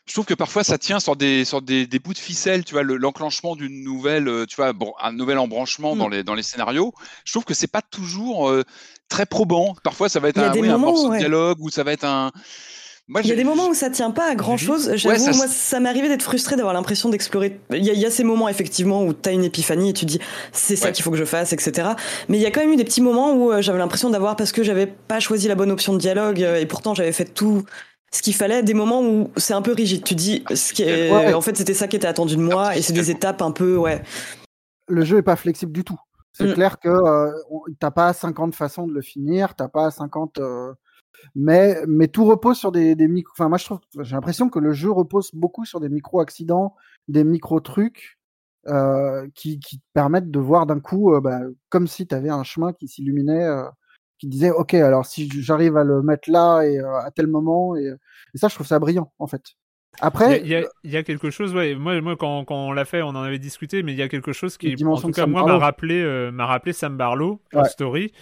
je 0.07 0.15
trouve 0.15 0.25
que 0.25 0.35
parfois 0.35 0.65
ça 0.65 0.79
tient 0.79 1.01
sur 1.01 1.17
des, 1.17 1.45
sur 1.45 1.63
des, 1.63 1.87
des 1.87 1.99
bouts 1.99 2.15
de 2.15 2.19
ficelle, 2.19 2.65
tu 2.65 2.75
vois, 2.75 2.83
l'enclenchement 2.83 3.55
d'une 3.55 3.85
nouvelle, 3.85 4.27
euh, 4.27 4.47
tu 4.47 4.57
vois, 4.57 4.73
un 5.01 5.13
nouvel 5.13 5.39
embranchement 5.39 5.95
mmh. 5.95 5.99
dans, 5.99 6.09
les, 6.09 6.25
dans 6.25 6.35
les 6.35 6.43
scénarios. 6.43 6.93
Je 7.25 7.33
trouve 7.33 7.45
que 7.45 7.55
c'est 7.55 7.71
pas 7.71 7.83
toujours 7.83 8.51
euh, 8.51 8.65
très 9.09 9.27
probant. 9.27 9.77
Parfois 9.85 10.09
ça 10.09 10.19
va 10.19 10.31
être 10.31 10.39
un, 10.39 10.53
oui, 10.55 10.69
un 10.69 10.79
morceau 10.79 11.11
ouais. 11.11 11.19
de 11.19 11.21
dialogue 11.21 11.59
ou 11.61 11.71
ça 11.71 11.85
va 11.85 11.93
être 11.93 12.05
un, 12.05 12.33
moi, 13.09 13.21
il 13.23 13.27
y 13.27 13.33
a 13.33 13.37
des 13.37 13.45
moments 13.45 13.69
où 13.69 13.75
ça 13.75 13.91
tient 13.91 14.13
pas 14.13 14.31
à 14.31 14.35
grand 14.35 14.57
chose. 14.57 14.93
J'avoue, 14.95 15.15
ouais, 15.17 15.33
ça... 15.33 15.37
moi, 15.37 15.47
ça 15.49 15.81
m'est 15.81 15.89
arrivé 15.89 16.09
d'être 16.09 16.23
frustré 16.23 16.55
d'avoir 16.55 16.73
l'impression 16.73 17.09
d'explorer. 17.09 17.61
Il 17.71 17.85
y, 17.85 17.91
a, 17.91 17.93
il 17.95 17.99
y, 17.99 18.07
a 18.07 18.11
ces 18.11 18.23
moments, 18.23 18.49
effectivement, 18.49 19.05
où 19.05 19.13
tu 19.13 19.29
as 19.29 19.33
une 19.33 19.45
épiphanie 19.45 19.91
et 19.91 19.93
tu 19.93 20.07
dis, 20.07 20.21
c'est 20.53 20.77
ça 20.77 20.87
ouais. 20.87 20.93
qu'il 20.93 21.03
faut 21.03 21.11
que 21.11 21.17
je 21.17 21.25
fasse, 21.25 21.53
etc. 21.53 21.91
Mais 22.29 22.39
il 22.39 22.41
y 22.41 22.47
a 22.47 22.51
quand 22.51 22.61
même 22.61 22.73
eu 22.73 22.77
des 22.77 22.85
petits 22.85 23.01
moments 23.01 23.35
où 23.35 23.51
euh, 23.51 23.61
j'avais 23.61 23.79
l'impression 23.79 24.09
d'avoir, 24.09 24.37
parce 24.37 24.53
que 24.53 24.63
j'avais 24.63 24.87
pas 24.87 25.19
choisi 25.19 25.49
la 25.49 25.57
bonne 25.57 25.73
option 25.73 25.93
de 25.93 25.99
dialogue, 25.99 26.43
euh, 26.43 26.61
et 26.61 26.67
pourtant 26.67 26.95
j'avais 26.95 27.13
fait 27.13 27.25
tout 27.25 27.65
ce 28.13 28.23
qu'il 28.23 28.35
fallait, 28.35 28.63
des 28.63 28.75
moments 28.75 29.03
où 29.03 29.31
c'est 29.37 29.55
un 29.55 29.63
peu 29.63 29.73
rigide. 29.73 30.05
Tu 30.05 30.15
dis, 30.15 30.45
ce 30.55 30.73
qui 30.73 30.85
est... 30.85 31.11
ouais. 31.11 31.35
en 31.35 31.41
fait, 31.41 31.57
c'était 31.57 31.75
ça 31.75 31.89
qui 31.89 31.97
était 31.97 32.07
attendu 32.07 32.37
de 32.37 32.43
moi, 32.43 32.77
et 32.77 32.83
c'est 32.83 32.93
des 32.93 33.11
étapes 33.11 33.43
un 33.43 33.53
peu, 33.53 33.77
ouais. 33.77 34.03
Le 34.87 35.05
jeu 35.05 35.19
est 35.19 35.23
pas 35.23 35.37
flexible 35.37 35.73
du 35.73 35.83
tout. 35.83 35.99
C'est 36.33 36.47
mm. 36.47 36.55
clair 36.55 36.79
que 36.79 36.89
euh, 36.89 37.31
t'as 37.79 37.91
pas 37.91 38.13
50 38.13 38.55
façons 38.55 38.87
de 38.87 38.93
le 38.93 39.03
finir, 39.03 39.55
t'as 39.55 39.69
pas 39.69 39.91
50 39.91 40.39
euh, 40.39 40.73
mais 41.35 41.79
mais 41.87 42.09
tout 42.09 42.25
repose 42.25 42.59
sur 42.59 42.73
des, 42.73 42.95
des 42.95 43.09
micros. 43.09 43.33
Enfin, 43.37 43.49
moi, 43.49 43.59
je 43.59 43.65
trouve, 43.65 43.81
j'ai 44.01 44.15
l'impression 44.15 44.49
que 44.49 44.59
le 44.59 44.73
jeu 44.73 44.91
repose 44.91 45.31
beaucoup 45.33 45.65
sur 45.65 45.81
des 45.81 45.89
micro 45.89 46.21
accidents, 46.21 46.75
des 47.09 47.25
micro 47.25 47.61
trucs 47.61 48.19
euh, 48.69 49.27
qui, 49.35 49.59
qui 49.59 49.79
te 49.79 49.85
permettent 49.93 50.31
de 50.31 50.39
voir 50.39 50.67
d'un 50.67 50.81
coup, 50.81 51.15
euh, 51.15 51.21
bah, 51.21 51.41
comme 51.69 51.87
si 51.87 52.07
tu 52.07 52.15
avais 52.15 52.29
un 52.29 52.45
chemin 52.45 52.73
qui 52.73 52.89
s'illuminait, 52.89 53.45
euh, 53.45 53.65
qui 54.19 54.29
disait, 54.29 54.51
ok, 54.51 54.75
alors 54.75 55.05
si 55.05 55.29
j'arrive 55.43 55.77
à 55.77 55.85
le 55.85 56.03
mettre 56.03 56.31
là 56.31 56.63
et 56.63 56.79
euh, 56.79 56.99
à 56.99 57.11
tel 57.11 57.27
moment, 57.27 57.77
et, 57.77 57.93
et, 58.35 58.39
ça, 58.39 58.49
je 58.49 58.55
trouve 58.55 58.67
ça 58.67 58.79
brillant, 58.79 59.13
en 59.19 59.27
fait. 59.27 59.43
Après, 60.01 60.41
il 60.41 60.47
y, 60.47 60.55
a, 60.55 60.63
il 60.85 60.91
y 60.91 60.97
a 60.97 61.03
quelque 61.03 61.29
chose, 61.29 61.55
ouais. 61.55 61.75
Moi, 61.75 62.01
moi, 62.01 62.17
quand, 62.17 62.47
quand 62.47 62.69
on 62.69 62.73
l'a 62.73 62.87
fait, 62.87 63.03
on 63.03 63.09
en 63.09 63.23
avait 63.23 63.39
discuté, 63.39 63.83
mais 63.83 63.93
il 63.93 63.99
y 63.99 64.03
a 64.03 64.09
quelque 64.09 64.33
chose 64.33 64.57
qui, 64.57 64.75
en 64.83 64.97
tout 64.97 65.11
cas, 65.11 65.27
moi, 65.27 65.45
m'a 65.45 65.59
rappelé, 65.59 66.31
m'a 66.33 66.47
rappelé 66.47 66.73
Sam 66.73 66.97
Barlow, 66.97 67.43
ouais. 67.53 67.69
Story. 67.69 68.13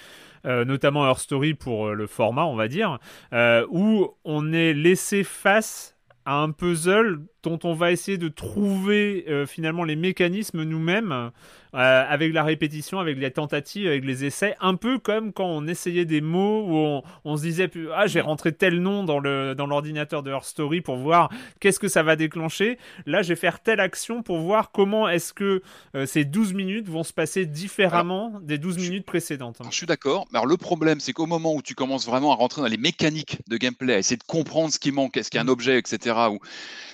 Euh, 0.46 0.64
notamment 0.64 1.06
Her 1.06 1.18
Story 1.18 1.54
pour 1.54 1.88
euh, 1.88 1.94
le 1.94 2.06
format, 2.06 2.44
on 2.44 2.56
va 2.56 2.68
dire, 2.68 2.98
euh, 3.32 3.66
où 3.70 4.08
on 4.24 4.52
est 4.52 4.72
laissé 4.72 5.22
face 5.22 5.96
à 6.24 6.36
un 6.36 6.50
puzzle 6.50 7.20
dont 7.42 7.58
on 7.64 7.74
va 7.74 7.92
essayer 7.92 8.18
de 8.18 8.28
trouver 8.28 9.24
euh, 9.28 9.46
finalement 9.46 9.84
les 9.84 9.96
mécanismes 9.96 10.62
nous-mêmes 10.62 11.30
euh, 11.72 12.04
avec 12.08 12.32
la 12.32 12.42
répétition, 12.42 12.98
avec 12.98 13.16
les 13.16 13.30
tentatives, 13.30 13.86
avec 13.86 14.04
les 14.04 14.24
essais, 14.24 14.56
un 14.60 14.74
peu 14.74 14.98
comme 14.98 15.32
quand 15.32 15.46
on 15.46 15.68
essayait 15.68 16.04
des 16.04 16.20
mots 16.20 16.64
où 16.66 17.02
on, 17.24 17.36
se 17.36 17.42
disait 17.42 17.70
ah 17.94 18.08
j'ai 18.08 18.20
rentré 18.20 18.52
tel 18.52 18.80
nom 18.80 19.04
dans 19.04 19.20
le 19.20 19.54
dans 19.54 19.66
l'ordinateur 19.66 20.24
de 20.24 20.32
Her 20.32 20.44
Story 20.44 20.80
pour 20.80 20.96
voir 20.96 21.30
qu'est-ce 21.60 21.78
que 21.78 21.86
ça 21.86 22.02
va 22.02 22.16
déclencher. 22.16 22.76
Là, 23.06 23.22
je 23.22 23.28
vais 23.28 23.36
faire 23.36 23.60
telle 23.60 23.78
action 23.78 24.24
pour 24.24 24.40
voir 24.40 24.72
comment 24.72 25.08
est-ce 25.08 25.32
que 25.32 25.62
euh, 25.94 26.06
ces 26.06 26.24
12 26.24 26.54
minutes 26.54 26.88
vont 26.88 27.04
se 27.04 27.12
passer 27.12 27.46
différemment 27.46 28.32
des 28.42 28.58
12 28.58 28.78
minutes 28.78 29.06
précédentes. 29.06 29.58
je 29.70 29.76
suis 29.76 29.86
d'accord. 29.86 30.26
Mais 30.32 30.38
alors 30.38 30.46
le 30.46 30.56
problème, 30.56 30.98
c'est 30.98 31.12
qu'au 31.12 31.26
moment 31.26 31.54
où 31.54 31.62
tu 31.62 31.76
commences 31.76 32.04
vraiment 32.04 32.32
à 32.32 32.34
rentrer 32.34 32.62
dans 32.62 32.68
les 32.68 32.78
mécaniques 32.78 33.38
de 33.48 33.56
gameplay, 33.56 33.94
à 33.94 33.98
essayer 33.98 34.16
de 34.16 34.24
comprendre 34.24 34.72
ce 34.72 34.80
qui 34.80 34.90
manque, 34.90 35.16
est-ce 35.16 35.30
qu'il 35.30 35.38
y 35.38 35.40
a 35.40 35.42
un 35.42 35.46
mm. 35.46 35.50
objet, 35.50 35.78
etc. 35.78 36.16
Ou 36.32 36.40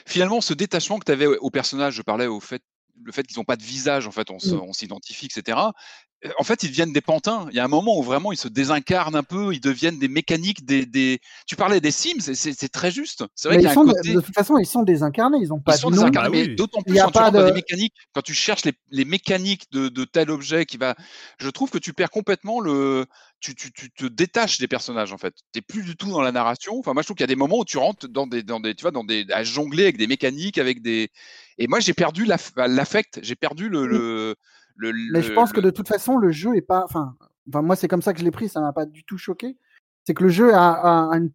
finalement 0.05 0.36
ce 0.41 0.55
détachement 0.55 0.99
que 0.99 1.05
tu 1.05 1.13
avais 1.13 1.27
au 1.27 1.51
personnage, 1.51 1.95
je 1.95 2.03
parlais 2.03 2.27
au 2.27 2.41
fait 2.41 2.63
le 3.05 3.13
fait 3.13 3.25
qu'ils 3.25 3.39
n'ont 3.39 3.45
pas 3.45 3.57
de 3.57 3.63
visage, 3.63 4.07
en 4.07 4.11
fait, 4.11 4.31
on 4.31 4.37
mmh. 4.37 4.73
s'identifie, 4.73 5.27
etc. 5.27 5.59
En 6.39 6.45
fait, 6.45 6.63
ils 6.63 6.71
deviennent 6.71 6.95
des 6.95 7.03
pantins. 7.03 7.47
Il 7.51 7.57
y 7.57 7.61
a 7.61 7.65
un 7.65 7.69
moment 7.69 7.99
où 7.99 8.03
vraiment 8.03 8.33
ils 8.33 8.39
se 8.39 8.49
désincarnent 8.49 9.15
un 9.15 9.23
peu, 9.23 9.53
ils 9.53 9.61
deviennent 9.61 9.99
des 9.99 10.09
mécaniques, 10.09 10.65
des. 10.65 11.21
Tu 11.47 11.57
parlais 11.57 11.81
des 11.81 11.91
Sims, 11.91 12.21
c'est 12.21 12.69
très 12.69 12.91
juste. 12.91 13.25
C'est 13.35 13.49
vrai 13.49 13.59
qu'il 13.59 13.69
De 13.69 14.21
toute 14.21 14.35
façon, 14.35 14.57
ils 14.59 14.67
sont 14.67 14.83
désincarnés, 14.83 15.39
ils 15.41 15.49
n'ont 15.49 15.61
pas 15.61 15.77
ils 15.77 15.81
sont 15.81 15.91
désincarnés, 15.91 16.49
mais 16.49 16.55
d'autant 16.55 16.81
plus 16.81 16.97
quand 16.97 17.11
tu 17.11 17.19
rentres 17.19 17.45
des 17.45 17.53
mécaniques, 17.53 17.95
quand 18.15 18.23
tu 18.23 18.35
cherches 18.35 18.63
les, 18.91 19.05
mécaniques 19.05 19.71
de, 19.73 19.89
de, 19.89 20.05
tel 20.05 20.31
objet 20.31 20.65
qui 20.65 20.79
va. 20.79 20.97
Je 21.39 21.51
trouve 21.51 21.71
que 21.71 21.79
tu 21.79 21.93
perds 21.93 22.11
complètement 22.11 22.61
le, 22.61 23.07
tu, 23.55 23.73
tu, 23.73 23.73
tu, 23.73 23.91
te 23.91 24.07
détaches 24.07 24.59
des 24.59 24.69
personnages 24.69 25.13
en 25.13 25.19
fait. 25.19 25.35
Tu 25.53 25.59
n'es 25.59 25.63
plus 25.63 25.83
du 25.83 25.97
tout 25.97 26.11
dans 26.11 26.23
la 26.23 26.33
narration. 26.33 26.79
Enfin, 26.79 26.93
moi 26.93 27.03
je 27.03 27.07
trouve 27.07 27.17
qu'il 27.17 27.23
y 27.23 27.31
a 27.31 27.35
des 27.35 27.37
moments 27.37 27.59
où 27.59 27.65
tu 27.65 27.79
rentres 27.79 28.09
dans 28.09 28.27
des, 28.27 28.43
dans 28.43 28.61
des, 28.61 28.75
tu 28.75 28.83
vois, 28.83 28.91
dans 28.91 29.05
des, 29.05 29.27
à 29.33 29.45
jongler 29.45 29.85
avec 29.85 29.97
des 29.97 30.07
mécaniques, 30.07 30.59
avec 30.59 30.83
des. 30.83 31.11
Et 31.59 31.67
moi 31.67 31.81
j'ai 31.81 31.95
perdu 31.95 32.27
l'affect, 32.57 33.21
j'ai 33.23 33.37
perdu 33.37 33.69
le, 33.69 33.87
le, 33.87 34.37
le, 34.77 34.93
Mais 35.13 35.23
je 35.23 35.33
pense 35.33 35.53
que 35.53 35.61
de 35.61 35.71
toute 35.71 35.89
façon 35.89 36.17
le 36.17 36.33
jeu 36.33 36.57
est 36.57 36.63
pas. 36.63 36.85
Enfin, 36.85 37.15
enfin 37.49 37.63
moi 37.63 37.77
c'est 37.77 37.89
comme 37.89 38.03
ça 38.03 38.13
que 38.13 38.21
je 38.21 38.25
l'ai 38.25 38.31
pris, 38.31 38.49
ça 38.49 38.61
m'a 38.61 38.73
pas 38.73 38.87
du 38.87 39.05
tout 39.05 39.19
choqué. 39.19 39.57
C'est 40.05 40.15
que 40.15 40.23
le 40.23 40.31
jeu 40.31 40.55
a, 40.55 41.11
a, 41.11 41.17
une, 41.17 41.31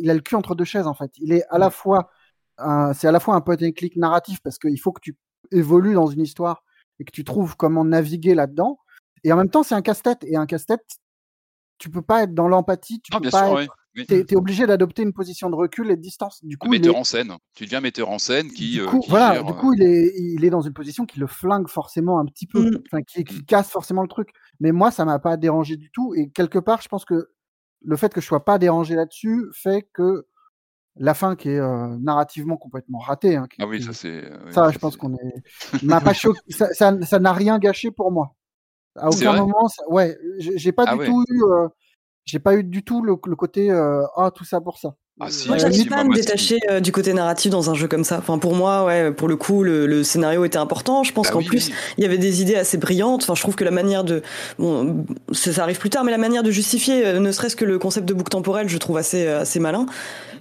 il 0.00 0.08
a 0.08 0.14
le 0.14 0.20
cul 0.20 0.36
entre 0.36 0.54
deux 0.54 0.64
chaises 0.64 0.86
en 0.86 0.94
fait. 0.94 1.10
Il 1.18 1.32
est 1.32 1.44
à 1.50 1.58
la 1.58 1.70
fois, 1.70 2.10
c'est 2.94 3.08
à 3.08 3.12
la 3.12 3.20
fois 3.20 3.34
un 3.34 3.40
point 3.40 3.56
and 3.60 3.72
click 3.72 3.96
narratif 3.96 4.40
parce 4.42 4.58
qu'il 4.58 4.78
faut 4.78 4.92
que 4.92 5.00
tu 5.00 5.16
évolues 5.50 5.94
dans 5.94 6.06
une 6.06 6.20
histoire 6.20 6.62
et 7.00 7.04
que 7.04 7.10
tu 7.10 7.24
trouves 7.24 7.56
comment 7.56 7.84
naviguer 7.84 8.34
là-dedans. 8.34 8.78
Et 9.24 9.32
en 9.32 9.36
même 9.36 9.48
temps, 9.48 9.62
c'est 9.62 9.74
un 9.74 9.82
casse-tête. 9.82 10.24
Et 10.24 10.36
un 10.36 10.46
casse-tête, 10.46 10.84
tu 11.82 11.90
peux 11.90 12.02
pas 12.02 12.22
être 12.22 12.32
dans 12.32 12.46
l'empathie, 12.46 13.00
tu 13.00 13.10
ah, 13.12 13.18
peux 13.18 13.28
pas 13.28 13.60
être... 13.60 13.74
es, 14.08 14.36
obligé 14.36 14.68
d'adopter 14.68 15.02
une 15.02 15.12
position 15.12 15.50
de 15.50 15.56
recul 15.56 15.90
et 15.90 15.96
de 15.96 16.00
distance. 16.00 16.38
Du 16.44 16.56
coup, 16.56 16.68
metteur 16.68 16.94
en 16.94 17.02
scène. 17.02 17.34
Tu 17.54 17.64
deviens 17.64 17.80
metteur 17.80 18.08
en 18.08 18.20
scène 18.20 18.52
qui. 18.52 18.74
Du 18.74 18.82
euh, 18.82 18.86
coup, 18.86 19.02
voilà, 19.08 19.42
du 19.42 19.52
coup, 19.52 19.74
il 19.74 19.82
est, 19.82 20.12
il 20.16 20.44
est 20.44 20.50
dans 20.50 20.60
une 20.60 20.74
position 20.74 21.06
qui 21.06 21.18
le 21.18 21.26
flingue 21.26 21.68
forcément 21.68 22.20
un 22.20 22.24
petit 22.24 22.46
peu, 22.46 22.70
mmh. 22.70 23.02
qui, 23.04 23.24
qui, 23.24 23.44
casse 23.44 23.68
forcément 23.68 24.02
le 24.02 24.08
truc. 24.08 24.28
Mais 24.60 24.70
moi, 24.70 24.92
ça 24.92 25.04
m'a 25.04 25.18
pas 25.18 25.36
dérangé 25.36 25.76
du 25.76 25.90
tout. 25.90 26.14
Et 26.14 26.30
quelque 26.30 26.60
part, 26.60 26.82
je 26.82 26.88
pense 26.88 27.04
que 27.04 27.30
le 27.80 27.96
fait 27.96 28.14
que 28.14 28.20
je 28.20 28.26
sois 28.26 28.44
pas 28.44 28.58
dérangé 28.58 28.94
là-dessus 28.94 29.46
fait 29.52 29.88
que 29.92 30.28
la 30.94 31.14
fin 31.14 31.34
qui 31.34 31.48
est 31.48 31.58
euh, 31.58 31.96
narrativement 31.98 32.56
complètement 32.56 33.00
ratée. 33.00 33.34
Hein, 33.34 33.48
ah 33.58 33.66
oui, 33.66 33.82
ça 33.82 33.92
c'est. 33.92 34.22
ça, 34.50 34.70
je 34.70 34.78
pense 34.78 34.96
qu'on 34.96 35.14
est. 35.14 35.42
m'a 35.82 36.00
pas 36.00 36.12
choqué. 36.12 36.38
Ça 36.48 36.92
n'a 36.92 37.32
rien 37.32 37.58
gâché 37.58 37.90
pour 37.90 38.12
moi. 38.12 38.36
À 38.96 39.08
aucun 39.08 39.36
moment, 39.36 39.68
ouais, 39.88 40.18
j'ai 40.38 40.72
pas 40.72 40.84
ah 40.86 40.96
du 40.96 41.06
tout 41.06 41.24
eu, 41.28 41.42
euh, 41.44 41.68
j'ai 42.24 42.38
pas 42.38 42.54
eu 42.56 42.64
du 42.64 42.84
tout 42.84 43.02
le, 43.02 43.16
côté 43.16 43.70
euh, 43.70 44.04
ah 44.16 44.30
tout 44.30 44.44
ça 44.44 44.60
pour 44.60 44.78
ça. 44.78 44.94
Ah, 45.20 45.26
moi, 45.46 45.58
j'arrive 45.58 45.86
pas 45.86 45.98
à 45.98 46.04
me 46.04 46.14
détacher 46.14 46.58
euh, 46.70 46.80
du 46.80 46.90
côté 46.90 47.12
narratif 47.12 47.50
dans 47.50 47.70
un 47.70 47.74
jeu 47.74 47.86
comme 47.86 48.02
ça. 48.02 48.18
Enfin, 48.18 48.38
pour 48.38 48.54
moi, 48.54 48.84
ouais, 48.84 49.12
pour 49.12 49.28
le 49.28 49.36
coup, 49.36 49.62
le, 49.62 50.02
scénario 50.02 50.44
était 50.44 50.58
important. 50.58 51.04
Je 51.04 51.12
pense 51.12 51.28
bah 51.28 51.34
qu'en 51.34 51.42
plus, 51.42 51.70
il 51.96 52.02
y 52.02 52.06
avait 52.06 52.18
des 52.18 52.40
idées 52.40 52.56
assez 52.56 52.78
brillantes. 52.78 53.22
Enfin, 53.22 53.34
je 53.34 53.42
trouve 53.42 53.54
que 53.54 53.64
la 53.64 53.70
manière 53.70 54.04
de, 54.04 54.22
bon, 54.58 55.04
ça, 55.32 55.62
arrive 55.62 55.78
plus 55.78 55.90
tard, 55.90 56.04
mais 56.04 56.10
la 56.10 56.18
manière 56.18 56.42
de 56.42 56.50
justifier, 56.50 57.20
ne 57.20 57.32
serait-ce 57.32 57.56
que 57.56 57.64
le 57.64 57.78
concept 57.78 58.08
de 58.08 58.14
boucle 58.14 58.30
temporelle, 58.30 58.68
je 58.68 58.78
trouve 58.78 58.96
assez, 58.96 59.26
assez 59.26 59.60
malin. 59.60 59.86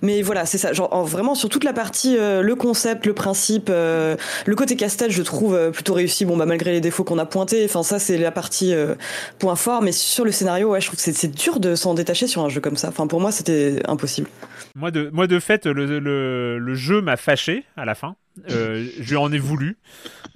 Mais 0.02 0.22
voilà, 0.22 0.46
c'est 0.46 0.58
ça. 0.58 0.74
Genre, 0.74 1.06
vraiment, 1.06 1.36
sur 1.36 1.50
toute 1.50 1.64
la 1.64 1.74
partie, 1.74 2.18
euh, 2.18 2.42
le 2.42 2.56
concept, 2.56 3.06
le 3.06 3.14
principe, 3.14 3.70
euh, 3.70 4.16
le 4.46 4.56
côté 4.56 4.76
casse-tête, 4.76 5.12
je 5.12 5.22
trouve 5.22 5.56
euh, 5.56 5.72
plutôt 5.72 5.94
réussi. 5.94 6.26
Bon, 6.26 6.38
bah, 6.38 6.46
malgré 6.46 6.72
les 6.72 6.82
défauts 6.82 7.04
qu'on 7.04 7.20
a 7.20 7.26
pointés. 7.26 7.64
Enfin, 7.66 7.84
ça, 7.84 8.00
c'est 8.00 8.18
la 8.18 8.32
partie 8.32 8.74
point 9.40 9.56
fort. 9.56 9.82
Mais 9.82 9.92
sur 9.92 10.26
le 10.26 10.32
scénario, 10.32 10.72
ouais, 10.72 10.82
je 10.82 10.88
trouve 10.88 11.00
que 11.00 11.12
c'est 11.12 11.28
dur 11.28 11.60
de 11.60 11.76
s'en 11.76 11.94
détacher 11.94 12.28
sur 12.28 12.44
un 12.44 12.50
jeu 12.50 12.62
comme 12.62 12.78
ça. 12.78 12.90
Enfin, 12.90 13.08
pour 13.08 13.20
moi, 13.20 13.32
c'était 13.32 13.82
impossible. 13.88 14.28
Moi 14.76 14.92
de, 14.92 15.10
moi, 15.12 15.28
de 15.28 15.40
fait, 15.40 15.66
le, 15.66 16.00
le, 16.00 16.58
le 16.58 16.76
jeu 16.76 17.02
m'a 17.02 17.18
fâché 17.18 17.66
à 17.76 17.86
la 17.86 17.96
fin. 17.96 18.16
Euh, 18.50 18.88
je 19.00 19.10
lui 19.10 19.18
en 19.18 19.32
ai 19.32 19.40
voulu. 19.40 19.78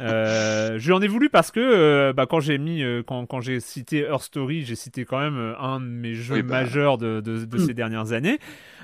Euh, 0.01 0.77
je 0.77 0.85
lui 0.87 0.93
en 0.93 1.01
ai 1.01 1.07
voulu 1.07 1.29
parce 1.29 1.51
que 1.51 1.59
euh, 1.59 2.13
bah, 2.13 2.25
quand 2.25 2.41
j'ai 2.41 2.57
mis, 2.57 2.83
euh, 2.83 3.03
quand, 3.05 3.25
quand 3.25 3.39
j'ai 3.39 3.59
cité 3.59 3.99
Her 3.99 4.21
Story, 4.21 4.63
j'ai 4.63 4.75
cité 4.75 5.05
quand 5.05 5.19
même 5.19 5.55
un 5.59 5.79
de 5.79 5.85
mes 5.85 6.13
jeux 6.13 6.41
bah. 6.41 6.61
majeurs 6.61 6.97
de, 6.97 7.21
de, 7.21 7.45
de, 7.45 7.57
ces 7.57 7.73
dernières 7.73 8.11
années. 8.11 8.39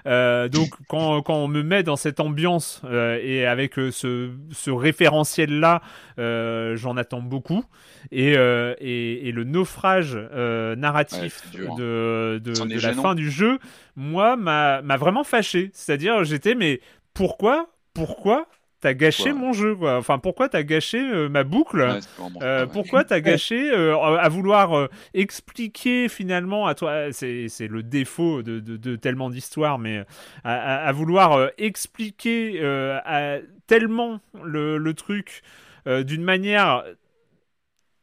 donc 0.06 0.70
quand, 0.88 1.22
quand 1.22 1.36
on 1.36 1.48
me 1.48 1.62
met 1.62 1.84
dans 1.84 1.98
cette 1.98 2.20
ambiance 2.20 2.82
et 3.22 3.46
avec 3.46 3.76
ce, 3.76 4.30
ce 4.52 4.72
référentiel 4.72 5.60
là, 5.60 5.82
j'en 6.18 6.96
attends 6.96 7.22
beaucoup. 7.22 7.66
Et, 8.12 8.32
et, 8.32 9.28
et, 9.28 9.32
le 9.32 9.44
naufrage 9.44 10.16
narratif 10.16 11.44
de, 11.78 12.42
de, 12.44 12.82
la 12.82 12.94
fin 12.94 13.16
du 13.16 13.30
jeu, 13.30 13.60
moi, 13.96 14.38
m'a 14.38 14.98
vraiment 14.98 15.24
fâché. 15.24 15.70
C'est-à-dire, 15.74 16.24
j'étais 16.24 16.56
mais 16.56 16.80
pourquoi 17.14 17.68
pourquoi 17.94 18.48
t'as 18.82 18.94
gâché 18.94 19.32
mon 19.32 19.54
jeu 19.54 19.76
quoi. 19.76 19.98
Enfin 19.98 20.20
pourquoi 20.20 20.50
t'as 20.50 20.64
gâché 20.64 21.00
euh, 21.00 21.30
ma 21.30 21.44
boucle? 21.44 22.00
Euh, 22.42 22.66
Pourquoi 22.66 23.04
t'as 23.04 23.20
gâché 23.22 23.72
euh, 23.72 23.96
à 23.98 24.28
vouloir 24.28 24.90
expliquer 25.14 26.10
finalement 26.10 26.68
à 26.68 26.76
toi 26.76 27.12
c'est 27.12 27.48
le 27.68 27.84
défaut 27.84 28.42
de, 28.42 28.60
de, 28.60 28.96
tellement 28.96 29.30
d'histoires 29.30 29.80
mais 29.80 30.04
à, 30.44 30.92
vouloir 30.92 31.50
expliquer 31.58 32.62
à, 32.64 33.38
tellement 33.68 34.20
le, 34.44 34.78
le 34.78 34.94
truc 34.94 35.44
d'une 35.86 36.24
manière 36.24 36.84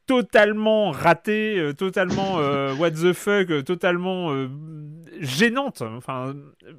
totalement 0.08 0.90
ratée, 0.90 1.72
totalement 1.78 2.38
what 2.78 2.90
the 2.90 3.12
fuck, 3.12 3.64
totalement 3.64 4.34
gênante. 5.20 5.82
Enfin, 5.82 6.34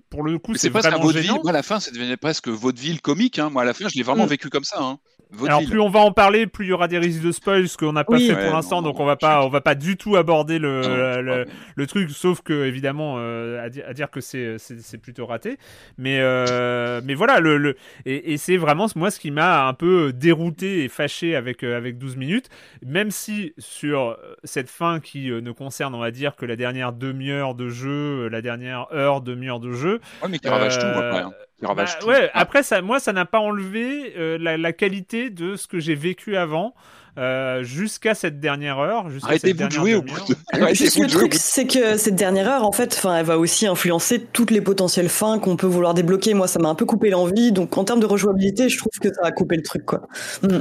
pour 0.09 0.23
le 0.23 0.37
coup, 0.39 0.55
c'est 0.55 0.75
un 0.75 0.97
vaudeville. 0.97 1.31
Moi, 1.31 1.49
à 1.49 1.53
la 1.53 1.63
fin, 1.63 1.79
ça 1.79 1.91
devenait 1.91 2.17
presque 2.17 2.49
vaudeville 2.49 2.99
comique. 3.01 3.39
Hein. 3.39 3.49
Moi, 3.49 3.61
à 3.61 3.65
la 3.65 3.73
fin, 3.73 3.87
je 3.87 3.95
l'ai 3.95 4.03
vraiment 4.03 4.25
vécu 4.25 4.49
comme 4.49 4.65
ça. 4.65 4.81
Hein. 4.81 4.99
Alors 5.45 5.63
plus 5.63 5.79
on 5.79 5.89
va 5.89 5.99
en 5.99 6.11
parler, 6.11 6.47
plus 6.47 6.65
il 6.65 6.69
y 6.69 6.73
aura 6.73 6.87
des 6.87 6.97
risques 6.97 7.21
de 7.21 7.31
spoil, 7.31 7.67
ce 7.67 7.77
qu'on 7.77 7.93
n'a 7.93 8.03
pas 8.03 8.17
fait 8.17 8.33
pour 8.33 8.53
l'instant, 8.53 8.81
donc 8.81 8.99
on 8.99 9.05
va 9.05 9.15
pas, 9.15 9.45
on 9.45 9.49
va 9.49 9.61
pas 9.61 9.75
du 9.75 9.95
tout 9.95 10.15
aborder 10.15 10.57
le, 10.57 11.45
le, 11.75 11.87
truc, 11.87 12.09
sauf 12.09 12.41
que 12.41 12.65
évidemment 12.65 13.15
euh, 13.19 13.63
à, 13.63 13.93
dire 13.93 14.09
que 14.09 14.21
c'est 14.21 14.57
c'est 14.57 14.97
plutôt 14.97 15.27
raté. 15.27 15.57
Mais 15.97 16.19
euh, 16.19 17.01
mais 17.03 17.13
voilà 17.13 17.39
le, 17.39 17.57
le 17.57 17.75
et, 18.05 18.33
et 18.33 18.37
c'est 18.37 18.57
vraiment 18.57 18.87
moi 18.95 19.11
ce 19.11 19.19
qui 19.19 19.29
m'a 19.29 19.67
un 19.67 19.73
peu 19.73 20.11
dérouté 20.13 20.83
et 20.83 20.89
fâché 20.89 21.35
avec 21.35 21.63
euh, 21.63 21.77
avec 21.77 21.99
12 21.99 22.17
minutes, 22.17 22.49
même 22.83 23.11
si 23.11 23.53
sur 23.59 24.17
cette 24.43 24.69
fin 24.69 24.99
qui 24.99 25.29
ne 25.29 25.51
concerne 25.51 25.93
on 25.93 25.99
va 25.99 26.11
dire 26.11 26.35
que 26.35 26.45
la 26.45 26.55
dernière 26.55 26.91
demi-heure 26.91 27.53
de 27.53 27.69
jeu, 27.69 28.27
la 28.29 28.41
dernière 28.41 28.87
heure 28.93 29.21
demi-heure 29.21 29.59
de 29.59 29.73
jeu. 29.73 29.99
Ouais 30.23 30.29
mais 30.29 30.39
qui 30.39 30.49
ravage 30.49 30.79
tout 30.79 30.85
après. 30.85 31.19
Hein. 31.19 31.33
Bah, 31.61 31.85
ouais, 32.07 32.29
après, 32.33 32.63
ça, 32.63 32.81
moi, 32.81 32.99
ça 32.99 33.11
n'a 33.11 33.25
pas 33.25 33.39
enlevé 33.39 34.13
euh, 34.17 34.37
la, 34.39 34.73
qualité 34.73 35.29
de 35.29 35.55
ce 35.55 35.67
que 35.67 35.79
j'ai 35.79 35.95
vécu 35.95 36.37
avant. 36.37 36.73
Euh, 37.17 37.63
jusqu'à 37.63 38.15
cette 38.15 38.39
dernière 38.39 38.77
heure. 38.77 39.07
Arrêtez-vous 39.23 39.65
de 39.65 39.71
jouer 39.71 39.95
au 39.95 40.03
coup 40.03 40.07
Le 40.53 41.07
truc, 41.07 41.33
c'est 41.33 41.67
que 41.67 41.97
cette 41.97 42.15
dernière 42.15 42.47
heure, 42.47 42.65
en 42.65 42.71
fait, 42.71 43.01
elle 43.03 43.25
va 43.25 43.37
aussi 43.37 43.67
influencer 43.67 44.21
toutes 44.21 44.51
les 44.51 44.61
potentielles 44.61 45.09
fins 45.09 45.37
qu'on 45.37 45.57
peut 45.57 45.67
vouloir 45.67 45.93
débloquer. 45.93 46.33
Moi, 46.33 46.47
ça 46.47 46.59
m'a 46.59 46.69
un 46.69 46.75
peu 46.75 46.85
coupé 46.85 47.09
l'envie. 47.09 47.51
Donc, 47.51 47.77
en 47.77 47.83
termes 47.83 47.99
de 47.99 48.05
rejouabilité, 48.05 48.69
je 48.69 48.77
trouve 48.77 48.91
que 49.01 49.11
ça 49.13 49.21
a 49.23 49.31
coupé 49.31 49.57
le 49.57 49.63
truc. 49.63 49.85
Quoi. 49.85 50.07
Mm. 50.43 50.59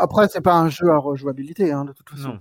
Après, 0.00 0.28
c'est 0.28 0.42
pas 0.42 0.54
un 0.54 0.68
jeu 0.68 0.90
à 0.90 0.98
rejouabilité, 0.98 1.72
hein, 1.72 1.84
de 1.86 1.92
toute 1.92 2.08
façon. 2.10 2.38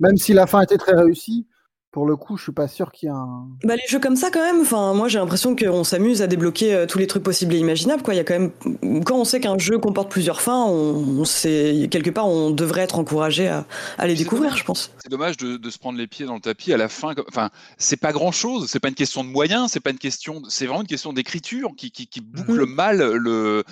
même 0.00 0.16
si 0.16 0.32
la 0.32 0.46
fin 0.46 0.62
était 0.62 0.78
très 0.78 0.94
réussie, 0.94 1.46
pour 1.92 2.06
le 2.06 2.16
coup, 2.16 2.38
je 2.38 2.44
suis 2.44 2.52
pas 2.52 2.68
sûr 2.68 2.90
qu'il 2.90 3.08
y 3.08 3.10
a 3.10 3.14
un. 3.14 3.48
Bah, 3.64 3.76
les 3.76 3.86
jeux 3.86 4.00
comme 4.00 4.16
ça, 4.16 4.30
quand 4.30 4.40
même. 4.40 4.62
Enfin, 4.62 4.94
moi, 4.94 5.08
j'ai 5.08 5.18
l'impression 5.18 5.54
qu'on 5.54 5.84
s'amuse 5.84 6.22
à 6.22 6.26
débloquer 6.26 6.74
euh, 6.74 6.86
tous 6.86 6.98
les 6.98 7.06
trucs 7.06 7.22
possibles 7.22 7.54
et 7.54 7.58
imaginables. 7.58 8.02
Quoi. 8.02 8.14
Il 8.14 8.16
y 8.16 8.20
a 8.20 8.24
quand 8.24 8.38
même, 8.38 9.04
quand 9.04 9.16
on 9.16 9.24
sait 9.24 9.40
qu'un 9.40 9.58
jeu 9.58 9.78
comporte 9.78 10.10
plusieurs 10.10 10.40
fins, 10.40 10.64
on, 10.64 11.24
sait 11.26 11.88
quelque 11.90 12.08
part, 12.08 12.26
on 12.26 12.50
devrait 12.50 12.80
être 12.80 12.98
encouragé 12.98 13.46
à, 13.48 13.66
à 13.98 14.06
les 14.06 14.14
découvrir, 14.14 14.56
je 14.56 14.64
pense. 14.64 14.90
C'est 15.02 15.10
dommage 15.10 15.36
de, 15.36 15.58
de, 15.58 15.70
se 15.70 15.78
prendre 15.78 15.98
les 15.98 16.06
pieds 16.06 16.24
dans 16.24 16.34
le 16.34 16.40
tapis 16.40 16.72
à 16.72 16.78
la 16.78 16.88
fin. 16.88 17.12
Enfin, 17.28 17.50
c'est 17.76 17.98
pas 17.98 18.12
grand 18.12 18.32
chose. 18.32 18.70
C'est 18.70 18.80
pas 18.80 18.88
une 18.88 18.94
question 18.94 19.22
de 19.22 19.28
moyens. 19.28 19.70
C'est 19.70 19.80
pas 19.80 19.90
une 19.90 19.98
question. 19.98 20.40
C'est 20.48 20.64
vraiment 20.64 20.80
une 20.80 20.88
question 20.88 21.12
d'écriture 21.12 21.72
qui, 21.76 21.90
qui, 21.90 22.06
qui 22.06 22.22
boucle 22.22 22.64
mm. 22.64 22.74
mal 22.74 23.02
le 23.02 23.64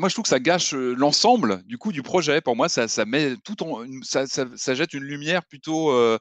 moi, 0.00 0.08
je 0.08 0.14
trouve 0.14 0.24
que 0.24 0.28
ça 0.28 0.40
gâche 0.40 0.74
euh, 0.74 0.94
l'ensemble 0.96 1.62
du 1.66 1.78
coup 1.78 1.92
du 1.92 2.02
projet. 2.02 2.40
Pour 2.40 2.56
moi, 2.56 2.68
ça, 2.68 2.88
ça 2.88 3.04
met 3.04 3.36
tout 3.36 3.62
en, 3.62 3.84
ça, 4.02 4.26
ça, 4.26 4.74
jette 4.74 4.94
une 4.94 5.04
lumière 5.04 5.44
plutôt. 5.44 5.90
Euh, 5.90 6.18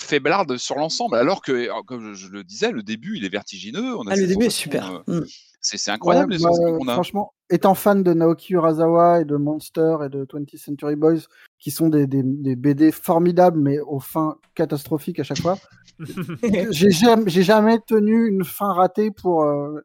faiblarde 0.00 0.56
sur 0.56 0.76
l'ensemble. 0.76 1.16
Alors 1.16 1.42
que, 1.42 1.68
comme 1.84 2.14
je 2.14 2.28
le 2.28 2.44
disais, 2.44 2.70
le 2.70 2.82
début, 2.82 3.16
il 3.16 3.24
est 3.24 3.28
vertigineux. 3.30 3.96
On 3.96 4.06
a 4.06 4.12
ah, 4.12 4.16
le 4.16 4.26
début 4.26 4.46
est 4.46 4.50
super. 4.50 5.02
Mm. 5.06 5.20
C'est 5.60 5.90
incroyable 5.90 6.32
les 6.32 6.38
bah, 6.38 6.50
qu'on 6.50 6.86
a. 6.86 6.92
Franchement, 6.92 7.32
étant 7.50 7.74
fan 7.74 8.02
de 8.02 8.12
Naoki 8.14 8.52
Urasawa 8.52 9.22
et 9.22 9.24
de 9.24 9.36
Monster 9.36 9.96
et 10.04 10.08
de 10.08 10.24
20th 10.24 10.58
Century 10.58 10.94
Boys, 10.94 11.22
qui 11.58 11.72
sont 11.72 11.88
des, 11.88 12.06
des, 12.06 12.22
des 12.22 12.54
BD 12.54 12.92
formidables, 12.92 13.58
mais 13.58 13.80
aux 13.80 13.98
fins 13.98 14.36
catastrophiques 14.54 15.18
à 15.18 15.24
chaque 15.24 15.40
fois, 15.40 15.58
j'ai 16.70 16.90
jamais, 16.90 17.28
jamais, 17.28 17.78
tenu 17.80 18.28
une 18.28 18.44
fin 18.44 18.72
ratée 18.72 19.10
pour. 19.10 19.42
Euh, 19.42 19.80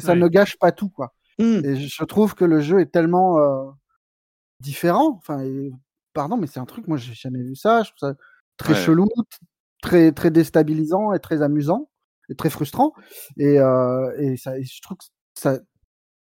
ça, 0.00 0.14
ne 0.16 0.26
gâche 0.26 0.56
pas 0.58 0.72
tout, 0.72 0.88
quoi. 0.88 1.14
Mm. 1.38 1.64
Et 1.64 1.76
je 1.76 2.04
trouve 2.04 2.34
que 2.34 2.44
le 2.44 2.60
jeu 2.60 2.80
est 2.80 2.90
tellement 2.90 3.38
euh, 3.38 3.70
différent. 4.58 5.16
Enfin, 5.18 5.44
pardon, 6.14 6.36
mais 6.36 6.48
c'est 6.48 6.60
un 6.60 6.66
truc, 6.66 6.88
moi, 6.88 6.96
j'ai 6.96 7.14
jamais 7.14 7.42
vu 7.42 7.54
ça. 7.54 7.84
Je 7.84 7.90
trouve 7.90 8.10
ça 8.10 8.14
très 8.56 8.74
chelou, 8.74 9.08
très, 9.82 10.12
très 10.12 10.30
déstabilisant 10.30 11.12
et 11.12 11.20
très 11.20 11.42
amusant 11.42 11.88
très 12.34 12.50
frustrant. 12.50 12.92
Et, 13.38 13.58
euh, 13.58 14.12
et, 14.18 14.36
ça, 14.36 14.60
je 14.60 14.80
trouve 14.80 14.98
que 14.98 15.04
ça, 15.34 15.58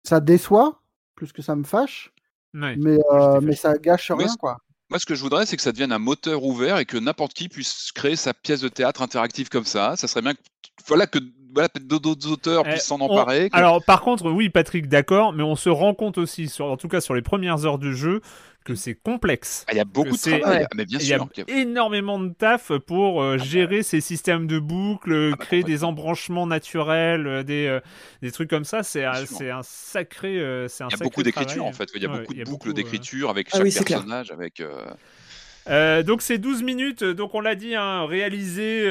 ça 0.05 0.21
déçoit 0.21 0.83
plus 1.14 1.33
que 1.33 1.43
ça 1.43 1.57
me 1.57 1.64
fâche. 1.64 2.12
mais, 2.53 2.99
euh, 3.12 3.41
mais 3.41 3.55
ça 3.55 3.77
gâche 3.79 4.11
rien, 4.11 4.35
quoi. 4.39 4.59
Moi, 4.89 4.99
ce 4.99 5.07
que 5.07 5.14
je 5.14 5.23
voudrais, 5.23 5.47
c'est 5.47 5.57
que 5.57 5.62
ça 5.62 5.71
devienne 5.71 5.93
un 5.93 6.01
moteur 6.01 6.43
ouvert 6.43 6.79
et 6.79 6.85
que 6.85 6.97
n'importe 6.97 7.33
qui 7.33 7.49
puisse 7.49 7.93
créer 7.93 8.16
sa 8.16 8.35
pièce 8.35 8.61
de 8.61 8.68
théâtre 8.68 9.03
interactive 9.03 9.49
comme 9.49 9.64
ça. 9.64 9.95
Ça 9.95 10.09
serait 10.09 10.23
bien 10.23 10.35
que, 10.35 10.41
voilà, 10.89 11.07
que 11.07 11.21
voilà, 11.53 11.69
d'autres 11.81 12.31
auteurs 12.31 12.65
puissent 12.65 12.85
s'en 12.85 12.99
eh, 12.99 13.03
emparer. 13.03 13.49
Alors, 13.53 13.85
par 13.85 14.01
contre, 14.01 14.31
oui, 14.31 14.49
Patrick, 14.49 14.89
d'accord, 14.89 15.33
mais 15.33 15.43
on 15.43 15.57
se 15.57 15.69
rend 15.69 15.95
compte 15.95 16.19
aussi, 16.19 16.49
sur, 16.49 16.67
en 16.67 16.77
tout 16.77 16.89
cas 16.89 17.01
sur 17.01 17.15
les 17.15 17.23
premières 17.23 17.65
heures 17.65 17.79
du 17.79 17.95
jeu, 17.95 18.21
que 18.65 18.75
c'est 18.75 18.95
complexe. 18.95 19.65
Ah, 19.69 19.73
il 19.73 19.79
y 19.79 19.81
a 19.81 19.85
beaucoup 19.85 20.17
de 20.17 20.39
travail, 20.39 20.67
mais 20.75 20.85
bien 20.85 20.99
sûr. 20.99 21.29
Il 21.37 21.45
y 21.49 21.59
a 21.59 21.61
énormément 21.61 22.19
de 22.19 22.29
taf 22.31 22.73
pour 22.87 23.23
euh, 23.23 23.35
ah, 23.35 23.37
bah. 23.39 23.45
gérer 23.45 23.83
ces 23.83 24.01
systèmes 24.01 24.47
de 24.47 24.59
boucles, 24.59 25.31
ah, 25.33 25.37
bah, 25.37 25.45
créer 25.45 25.63
des 25.63 25.83
embranchements 25.85 26.47
naturels, 26.47 27.27
euh, 27.27 27.43
des, 27.43 27.67
euh, 27.67 27.81
des 28.23 28.33
trucs 28.33 28.51
comme 28.51 28.65
ça. 28.65 28.83
C'est 28.83 29.05
un, 29.05 29.15
un 29.15 29.63
sacré. 29.63 30.67
c'est 30.69 30.85
un 30.85 30.89
il 30.89 30.93
y 30.93 30.95
a 30.95 31.05
beaucoup 31.05 31.23
d'écriture 31.23 31.65
en 31.65 31.73
fait. 31.73 31.89
Il 31.95 32.03
y 32.03 32.07
a 32.07 32.09
beaucoup 32.09 32.35
de 32.35 32.45
boucles 32.45 32.73
d'écriture 32.73 33.31
avec 33.31 33.49
chaque 33.51 33.87
personnage, 33.87 34.31
avec. 34.31 34.63
Donc 35.67 36.23
c'est 36.23 36.39
12 36.39 36.63
minutes, 36.63 37.05
donc 37.05 37.35
on 37.35 37.41
l'a 37.41 37.55
dit, 37.55 37.75
hein, 37.75 38.07
réalisé 38.07 38.85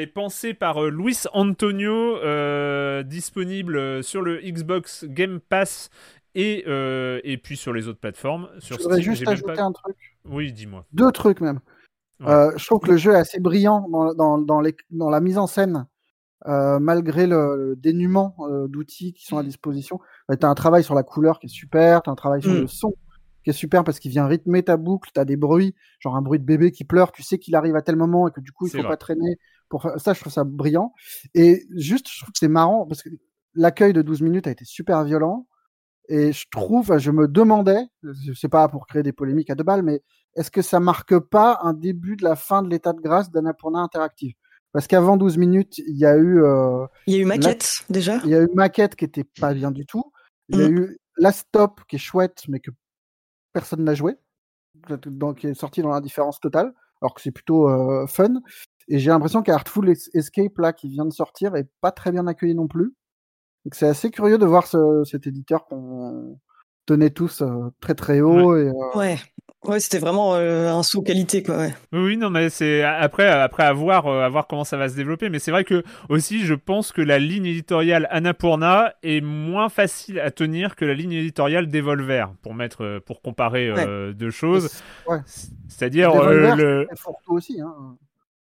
et 0.00 0.06
pensé 0.06 0.54
par 0.54 0.84
Luis 0.84 1.24
Antonio, 1.32 2.18
disponible 3.02 4.02
sur 4.04 4.22
le 4.22 4.40
Xbox 4.40 5.04
Game 5.06 5.40
Pass 5.40 5.90
et, 6.34 6.64
euh, 6.68 7.20
et 7.24 7.36
puis 7.36 7.56
sur 7.56 7.72
les 7.72 7.88
autres 7.88 7.98
plateformes. 7.98 8.48
Sur 8.60 8.76
je 8.76 8.82
voudrais 8.82 9.02
juste 9.02 9.26
ajouter 9.26 9.58
un 9.58 9.72
truc. 9.72 9.96
Oui, 10.24 10.52
dis-moi. 10.52 10.84
Deux 10.92 11.10
trucs 11.10 11.40
même. 11.40 11.60
Euh, 12.22 12.52
je 12.56 12.66
trouve 12.66 12.80
que 12.80 12.90
le 12.90 12.96
jeu 12.96 13.12
est 13.12 13.18
assez 13.18 13.40
brillant 13.40 13.88
dans, 13.88 14.14
dans, 14.14 14.38
dans, 14.38 14.60
les, 14.60 14.76
dans 14.90 15.10
la 15.10 15.20
mise 15.20 15.38
en 15.38 15.46
scène, 15.46 15.86
euh, 16.46 16.78
malgré 16.78 17.26
le, 17.26 17.74
dénuement 17.76 18.36
d'outils 18.68 19.12
qui 19.12 19.24
sont 19.24 19.38
à 19.38 19.42
disposition. 19.42 20.00
tu 20.28 20.44
as 20.44 20.48
un 20.48 20.54
travail 20.54 20.82
sur 20.82 20.94
la 20.94 21.02
couleur 21.02 21.38
qui 21.38 21.46
est 21.46 21.50
super, 21.50 22.02
tu 22.02 22.10
as 22.10 22.12
un 22.12 22.16
travail 22.16 22.42
sur 22.42 22.52
mm. 22.52 22.60
le 22.60 22.66
son 22.66 22.94
qui 23.48 23.56
est 23.56 23.58
super 23.58 23.82
parce 23.82 23.98
qu'il 23.98 24.10
vient 24.10 24.26
rythmer 24.26 24.62
ta 24.62 24.76
boucle, 24.76 25.10
tu 25.12 25.18
as 25.18 25.24
des 25.24 25.36
bruits, 25.36 25.74
genre 26.00 26.16
un 26.16 26.22
bruit 26.22 26.38
de 26.38 26.44
bébé 26.44 26.70
qui 26.70 26.84
pleure, 26.84 27.12
tu 27.12 27.22
sais 27.22 27.38
qu'il 27.38 27.54
arrive 27.54 27.76
à 27.76 27.82
tel 27.82 27.96
moment 27.96 28.28
et 28.28 28.30
que 28.30 28.40
du 28.40 28.52
coup 28.52 28.66
il 28.66 28.70
faut 28.70 28.86
pas 28.86 28.98
traîner. 28.98 29.38
Pour 29.70 29.90
ça, 29.96 30.12
je 30.12 30.20
trouve 30.20 30.32
ça 30.32 30.44
brillant. 30.44 30.92
Et 31.34 31.66
juste, 31.74 32.08
je 32.10 32.20
trouve 32.20 32.32
que 32.32 32.38
c'est 32.38 32.48
marrant 32.48 32.86
parce 32.86 33.02
que 33.02 33.08
l'accueil 33.54 33.94
de 33.94 34.02
12 34.02 34.20
minutes 34.20 34.46
a 34.46 34.50
été 34.50 34.66
super 34.66 35.02
violent. 35.04 35.46
Et 36.10 36.32
je 36.32 36.46
trouve, 36.50 36.98
je 36.98 37.10
me 37.10 37.26
demandais, 37.26 37.86
je 38.02 38.32
sais 38.32 38.48
pas 38.48 38.68
pour 38.68 38.86
créer 38.86 39.02
des 39.02 39.12
polémiques 39.12 39.50
à 39.50 39.54
deux 39.54 39.64
balles, 39.64 39.82
mais 39.82 40.02
est-ce 40.36 40.50
que 40.50 40.62
ça 40.62 40.80
marque 40.80 41.18
pas 41.18 41.58
un 41.62 41.74
début 41.74 42.16
de 42.16 42.24
la 42.24 42.36
fin 42.36 42.62
de 42.62 42.68
l'état 42.68 42.92
de 42.92 43.00
grâce 43.00 43.30
d'Annapurna 43.30 43.78
Interactive? 43.80 44.34
Parce 44.72 44.86
qu'avant 44.86 45.16
12 45.16 45.38
minutes, 45.38 45.78
il 45.78 45.96
y 45.96 46.06
a 46.06 46.16
eu. 46.16 46.42
Euh, 46.42 46.86
il 47.06 47.14
y 47.14 47.16
a 47.16 47.20
eu 47.20 47.24
Maquette 47.24 47.86
déjà? 47.88 48.20
Il 48.24 48.30
y 48.30 48.34
a 48.34 48.42
eu 48.42 48.48
Maquette 48.54 48.94
qui 48.94 49.04
était 49.06 49.24
pas 49.24 49.54
bien 49.54 49.70
du 49.70 49.86
tout. 49.86 50.04
Il 50.48 50.58
y 50.58 50.62
a 50.62 50.68
mmh. 50.68 50.76
eu 50.76 50.98
La 51.16 51.32
Stop 51.32 51.80
qui 51.88 51.96
est 51.96 51.98
chouette, 51.98 52.42
mais 52.48 52.60
que 52.60 52.70
personne 53.52 53.84
n'a 53.84 53.94
joué. 53.94 54.16
Donc, 55.06 55.44
est 55.44 55.54
sorti 55.54 55.82
dans 55.82 55.90
l'indifférence 55.90 56.40
totale, 56.40 56.72
alors 57.02 57.14
que 57.14 57.20
c'est 57.20 57.32
plutôt 57.32 57.68
euh, 57.68 58.06
fun. 58.06 58.34
Et 58.88 58.98
j'ai 58.98 59.10
l'impression 59.10 59.42
qu'Artful 59.42 59.90
Escape, 59.90 60.58
là, 60.58 60.72
qui 60.72 60.88
vient 60.88 61.04
de 61.04 61.12
sortir, 61.12 61.56
est 61.56 61.68
pas 61.80 61.92
très 61.92 62.12
bien 62.12 62.26
accueilli 62.26 62.54
non 62.54 62.68
plus 62.68 62.94
c'est 63.72 63.88
assez 63.88 64.10
curieux 64.10 64.38
de 64.38 64.46
voir 64.46 64.66
cet 65.04 65.26
éditeur 65.26 65.66
qu'on 65.66 66.38
tenait 66.88 67.10
tous 67.10 67.42
euh, 67.42 67.70
très 67.80 67.94
très 67.94 68.20
haut. 68.20 68.52
Ouais. 68.52 68.64
Et, 68.64 68.68
euh, 68.68 68.98
ouais. 68.98 69.18
Ouais, 69.64 69.80
c'était 69.80 69.98
vraiment 69.98 70.36
euh, 70.36 70.72
un 70.72 70.84
saut 70.84 71.02
qualité, 71.02 71.42
quoi. 71.42 71.58
Ouais. 71.58 71.74
Oui, 71.92 72.16
non, 72.16 72.30
mais 72.30 72.48
c'est 72.48 72.84
après, 72.84 73.26
après 73.26 73.64
à 73.64 73.72
voir, 73.72 74.06
à 74.06 74.28
voir 74.28 74.46
comment 74.46 74.64
ça 74.64 74.76
va 74.76 74.88
se 74.88 74.94
développer. 74.94 75.28
Mais 75.30 75.40
c'est 75.40 75.50
vrai 75.50 75.64
que 75.64 75.82
aussi, 76.08 76.46
je 76.46 76.54
pense 76.54 76.92
que 76.92 77.02
la 77.02 77.18
ligne 77.18 77.44
éditoriale 77.44 78.06
Annapurna 78.10 78.94
est 79.02 79.20
moins 79.20 79.68
facile 79.68 80.20
à 80.20 80.30
tenir 80.30 80.76
que 80.76 80.84
la 80.84 80.94
ligne 80.94 81.12
éditoriale 81.12 81.66
Devolver, 81.66 82.32
pour 82.40 82.54
mettre, 82.54 83.00
pour 83.04 83.20
comparer 83.20 83.74
deux 84.14 84.30
choses. 84.30 84.70
Ouais. 85.08 85.18
C'est-à-dire 85.66 86.14
le. 86.22 86.86
aussi, 87.26 87.60
hein. 87.60 87.96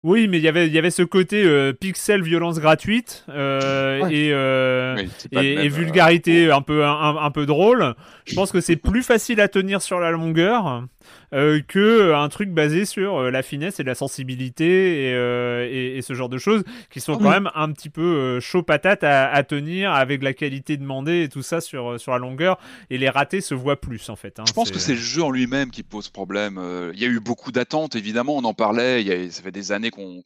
Oui, 0.03 0.29
mais 0.29 0.39
y 0.39 0.47
il 0.47 0.73
y 0.73 0.79
avait 0.79 0.91
ce 0.91 1.03
côté 1.03 1.43
euh, 1.45 1.75
pixel 1.75 2.23
violence 2.23 2.59
gratuite 2.59 3.27
euh, 3.29 4.09
et, 4.09 4.33
euh, 4.33 4.97
et, 5.33 5.69
vulgarité 5.69 6.51
un 6.51 6.63
peu 6.63 6.87
un, 6.87 7.17
un, 7.19 7.31
peu 7.31 7.45
drôle. 7.45 7.95
Je 8.25 8.35
pense 8.35 8.51
que 8.51 8.63
c'est 8.63 8.77
plus 8.77 9.03
facile 9.03 9.43
à 9.43 9.49
tenir 9.49 9.83
sur 9.83 10.01
la 10.01 10.11
longueur 10.11 10.85
euh, 11.33 11.61
que 11.67 11.79
euh, 11.79 12.19
un 12.19 12.29
truc 12.29 12.51
basé 12.51 12.85
sur 12.85 13.19
euh, 13.19 13.31
la 13.31 13.43
finesse 13.43 13.79
et 13.79 13.85
la 13.85 13.95
sensibilité 13.95 15.13
et, 15.13 15.97
et, 15.97 16.03
ce 16.03 16.13
genre 16.13 16.29
de 16.29 16.39
choses 16.39 16.65
qui 16.91 16.99
sont 16.99 17.19
quand 17.19 17.31
même 17.31 17.49
un 17.55 17.71
petit 17.71 17.89
peu 17.89 18.41
chaud 18.41 18.65
patate 18.65 19.05
à, 19.05 19.43
tenir 19.45 19.93
avec 19.93 20.25
la 20.25 20.33
qualité 20.33 20.77
demandée 20.77 21.23
et 21.23 21.29
tout 21.29 21.43
ça 21.43 21.61
sur, 21.61 22.01
sur 22.01 22.13
la 22.13 22.19
longueur 22.19 22.59
et 22.91 22.99
les 22.99 23.09
ratés 23.09 23.41
se 23.41 23.55
voient 23.55 23.81
plus 23.81 24.09
en 24.09 24.17
fait. 24.17 24.41
Hein. 24.41 24.45
Je 24.49 24.53
pense 24.53 24.73
que 24.73 24.81
c'est 24.81 24.95
le 24.95 24.99
jeu 24.99 25.23
en 25.23 25.31
lui-même 25.31 25.71
qui 25.71 25.85
pose 25.85 26.09
problème. 26.09 26.61
Il 26.95 27.01
y 27.01 27.05
a 27.05 27.09
eu 27.09 27.21
beaucoup 27.21 27.53
d'attentes 27.53 27.95
évidemment, 27.95 28.37
on 28.37 28.45
en 28.45 28.55
parlait, 28.55 29.01
il 29.03 29.07
y 29.07 29.13
a, 29.13 29.31
ça 29.31 29.43
fait 29.43 29.53
des 29.53 29.71
années 29.71 29.90
qu'on 29.91 30.23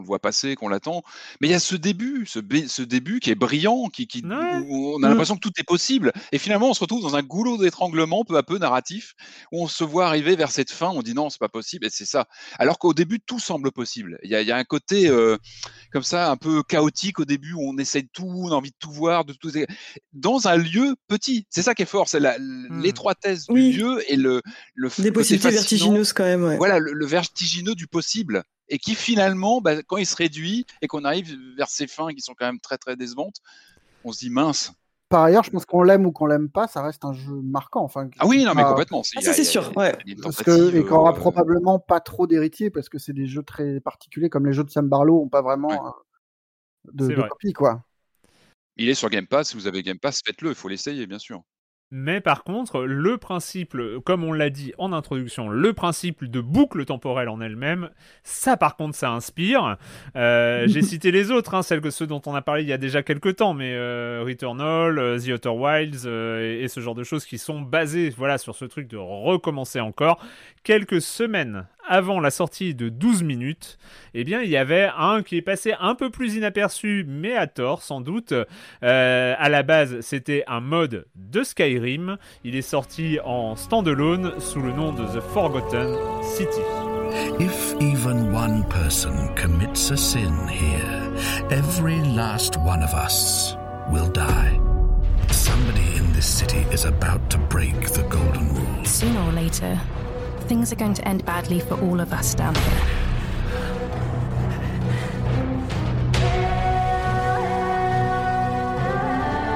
le 0.00 0.04
voit 0.04 0.18
passer, 0.18 0.54
qu'on 0.54 0.68
l'attend, 0.68 1.02
mais 1.40 1.48
il 1.48 1.50
y 1.50 1.54
a 1.54 1.60
ce 1.60 1.76
début, 1.76 2.26
ce, 2.26 2.40
ce 2.66 2.82
début 2.82 3.20
qui 3.20 3.30
est 3.30 3.34
brillant, 3.34 3.88
qui, 3.88 4.06
qui 4.06 4.22
on 4.24 5.02
a 5.02 5.06
mm. 5.06 5.10
l'impression 5.10 5.34
que 5.34 5.40
tout 5.40 5.52
est 5.58 5.64
possible 5.64 6.12
et 6.32 6.38
finalement 6.38 6.70
on 6.70 6.74
se 6.74 6.80
retrouve 6.80 7.02
dans 7.02 7.16
un 7.16 7.22
goulot 7.22 7.58
d'étranglement 7.58 8.24
peu 8.24 8.36
à 8.36 8.42
peu 8.42 8.58
narratif 8.58 9.14
où 9.52 9.62
on 9.62 9.68
se 9.68 9.84
voit 9.84 10.06
arriver 10.06 10.36
vers 10.36 10.50
cette 10.50 10.70
fin, 10.70 10.88
on 10.88 11.02
dit 11.02 11.14
non, 11.14 11.30
c'est 11.30 11.38
pas 11.38 11.48
possible, 11.48 11.86
et 11.86 11.90
c'est 11.90 12.04
ça. 12.04 12.26
Alors 12.58 12.78
qu'au 12.78 12.94
début, 12.94 13.20
tout 13.20 13.38
semble 13.38 13.72
possible. 13.72 14.18
Il 14.22 14.30
y 14.30 14.52
a, 14.52 14.56
un 14.56 14.64
côté 14.64 15.08
euh, 15.08 15.36
comme 15.92 16.02
ça, 16.02 16.30
un 16.30 16.36
peu 16.36 16.62
chaotique 16.62 17.20
au 17.20 17.24
début, 17.24 17.52
où 17.52 17.62
on 17.62 17.78
essaie 17.78 18.02
de 18.02 18.08
tout, 18.12 18.26
on 18.26 18.50
a 18.50 18.54
envie 18.54 18.70
de 18.70 18.76
tout 18.78 18.92
voir, 18.92 19.24
de 19.24 19.32
tout. 19.32 19.50
Dans 20.12 20.48
un 20.48 20.56
lieu 20.56 20.96
petit. 21.08 21.46
C'est 21.50 21.62
ça 21.62 21.74
qui 21.74 21.82
est 21.82 21.86
fort, 21.86 22.08
c'est 22.08 22.20
mmh. 22.20 22.82
l'étroitesse 22.82 23.46
du 23.46 23.72
lieu 23.72 24.10
et 24.10 24.16
le. 24.16 24.42
le 24.74 24.90
Des 24.98 25.12
possibilités 25.12 25.50
vertigineuses 25.50 26.12
quand 26.12 26.24
même. 26.24 26.56
Voilà, 26.56 26.78
le, 26.78 27.06
vertigineux 27.06 27.74
du 27.74 27.86
possible 27.86 28.42
et 28.68 28.78
qui 28.78 28.94
finalement, 28.94 29.60
bah, 29.60 29.82
quand 29.82 29.96
il 29.96 30.06
se 30.06 30.16
réduit 30.16 30.66
et 30.82 30.86
qu'on 30.86 31.04
arrive 31.04 31.36
vers 31.56 31.68
ces 31.68 31.86
fins 31.86 32.12
qui 32.12 32.20
sont 32.20 32.34
quand 32.38 32.46
même 32.46 32.60
très 32.60 32.78
très 32.78 32.96
décevantes, 32.96 33.36
on 34.04 34.12
se 34.12 34.20
dit 34.20 34.30
mince, 34.30 34.72
par 35.08 35.22
ailleurs, 35.22 35.42
je 35.42 35.50
pense 35.50 35.64
qu'on 35.64 35.82
l'aime 35.82 36.04
ou 36.04 36.12
qu'on 36.12 36.26
l'aime 36.26 36.50
pas, 36.50 36.68
ça 36.68 36.82
reste 36.82 37.04
un 37.04 37.14
jeu 37.14 37.40
marquant. 37.42 37.82
Enfin, 37.82 38.10
ah 38.18 38.26
oui, 38.26 38.44
non, 38.44 38.52
mais 38.54 38.62
complètement. 38.62 39.02
Ah, 39.16 39.22
ça, 39.22 39.32
c'est 39.32 39.44
sûr. 39.44 39.74
Ouais. 39.74 39.96
Parce 40.22 40.42
que, 40.42 40.74
et 40.74 40.84
qu'on 40.84 40.96
aura 40.96 41.12
euh, 41.12 41.16
probablement 41.16 41.78
pas 41.78 42.00
trop 42.00 42.26
d'héritiers, 42.26 42.68
parce 42.68 42.90
que 42.90 42.98
c'est 42.98 43.14
des 43.14 43.26
jeux 43.26 43.42
très 43.42 43.80
particuliers, 43.80 44.28
comme 44.28 44.46
les 44.46 44.52
jeux 44.52 44.64
de 44.64 44.70
Sam 44.70 44.86
Barlow 44.86 45.22
ont 45.22 45.28
pas 45.28 45.40
vraiment 45.40 45.94
de, 46.92 47.06
de 47.06 47.22
copie, 47.22 47.54
quoi. 47.54 47.82
Il 48.76 48.88
est 48.90 48.94
sur 48.94 49.08
Game 49.08 49.26
Pass. 49.26 49.48
Si 49.48 49.56
vous 49.56 49.66
avez 49.66 49.82
Game 49.82 49.98
Pass, 49.98 50.20
faites-le. 50.24 50.50
Il 50.50 50.54
faut 50.54 50.68
l'essayer, 50.68 51.06
bien 51.06 51.18
sûr. 51.18 51.42
Mais 51.90 52.20
par 52.20 52.44
contre, 52.44 52.82
le 52.82 53.16
principe, 53.16 53.74
comme 54.04 54.22
on 54.22 54.32
l'a 54.34 54.50
dit 54.50 54.74
en 54.76 54.92
introduction, 54.92 55.48
le 55.48 55.72
principe 55.72 56.24
de 56.24 56.40
boucle 56.42 56.84
temporelle 56.84 57.30
en 57.30 57.40
elle-même, 57.40 57.88
ça 58.24 58.58
par 58.58 58.76
contre, 58.76 58.94
ça 58.94 59.10
inspire. 59.10 59.78
Euh, 60.14 60.64
j'ai 60.68 60.82
cité 60.82 61.10
les 61.10 61.30
autres, 61.30 61.54
hein, 61.54 61.62
celles 61.62 61.80
que 61.80 61.88
ceux 61.88 62.06
dont 62.06 62.20
on 62.26 62.34
a 62.34 62.42
parlé 62.42 62.62
il 62.62 62.68
y 62.68 62.74
a 62.74 62.78
déjà 62.78 63.02
quelques 63.02 63.36
temps, 63.36 63.54
mais 63.54 63.72
euh, 63.74 64.22
Returnal, 64.26 64.98
euh, 64.98 65.18
The 65.18 65.28
Outer 65.28 65.48
Wilds 65.48 66.06
et, 66.06 66.60
et, 66.62 66.68
ce 66.68 66.80
genre 66.80 66.94
de 66.94 67.04
choses 67.04 67.24
qui 67.24 67.38
sont 67.38 67.62
basées, 67.62 68.10
voilà, 68.10 68.36
sur 68.36 68.54
ce 68.54 68.66
truc 68.66 68.86
de 68.88 68.98
recommencer 68.98 69.80
encore. 69.80 70.22
Quelques 70.64 71.00
semaines 71.00 71.66
avant 71.88 72.20
la 72.20 72.30
sortie 72.30 72.74
de 72.74 72.88
12 72.88 73.22
minutes, 73.22 73.78
eh 74.14 74.24
bien, 74.24 74.42
il 74.42 74.50
y 74.50 74.56
avait 74.56 74.88
un 74.96 75.22
qui 75.22 75.36
est 75.36 75.42
passé 75.42 75.74
un 75.80 75.94
peu 75.94 76.10
plus 76.10 76.36
inaperçu, 76.36 77.04
mais 77.08 77.34
à 77.34 77.46
tort, 77.46 77.82
sans 77.82 78.00
doute. 78.00 78.32
Euh, 78.82 79.34
à 79.36 79.48
la 79.48 79.62
base, 79.62 80.00
c'était 80.00 80.44
un 80.46 80.60
mode 80.60 81.06
de 81.16 81.42
Skyrim. 81.42 82.16
Il 82.44 82.54
est 82.54 82.62
sorti 82.62 83.18
en 83.24 83.56
standalone 83.56 84.38
sous 84.38 84.60
le 84.60 84.72
nom 84.72 84.92
de 84.92 85.04
The 85.04 85.20
Forgotten 85.20 85.96
City. 86.22 86.62
If 87.40 87.74
even 87.80 88.32
one 88.32 88.64
person 88.68 89.34
commits 89.34 89.90
a 89.90 89.96
sin 89.96 90.46
here, 90.48 91.12
every 91.50 92.00
last 92.14 92.56
one 92.58 92.82
of 92.82 92.92
us 92.92 93.56
will 93.90 94.08
die. 94.08 94.60
Somebody 95.30 95.96
in 95.96 96.12
this 96.12 96.26
city 96.26 96.66
is 96.72 96.84
about 96.84 97.30
to 97.30 97.38
break 97.38 97.80
the 97.92 98.02
golden 98.10 98.54
rule. 98.54 98.84
Sooner 98.84 99.20
or 99.20 99.32
later, 99.32 99.80
Things 100.48 100.72
are 100.72 100.76
going 100.76 100.94
to 100.94 101.06
end 101.06 101.26
badly 101.26 101.60
for 101.60 101.78
all 101.82 102.00
of 102.00 102.10
us 102.14 102.34
down 102.34 102.54
here. 102.54 103.08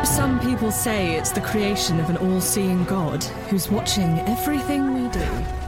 Some 0.04 0.38
people 0.40 0.70
say 0.70 1.16
it's 1.16 1.30
the 1.32 1.40
creation 1.40 1.98
of 1.98 2.10
an 2.10 2.18
all 2.18 2.42
seeing 2.42 2.84
God 2.84 3.24
who's 3.48 3.70
watching 3.70 4.18
everything 4.28 4.92
we 4.92 5.08
do. 5.08 5.61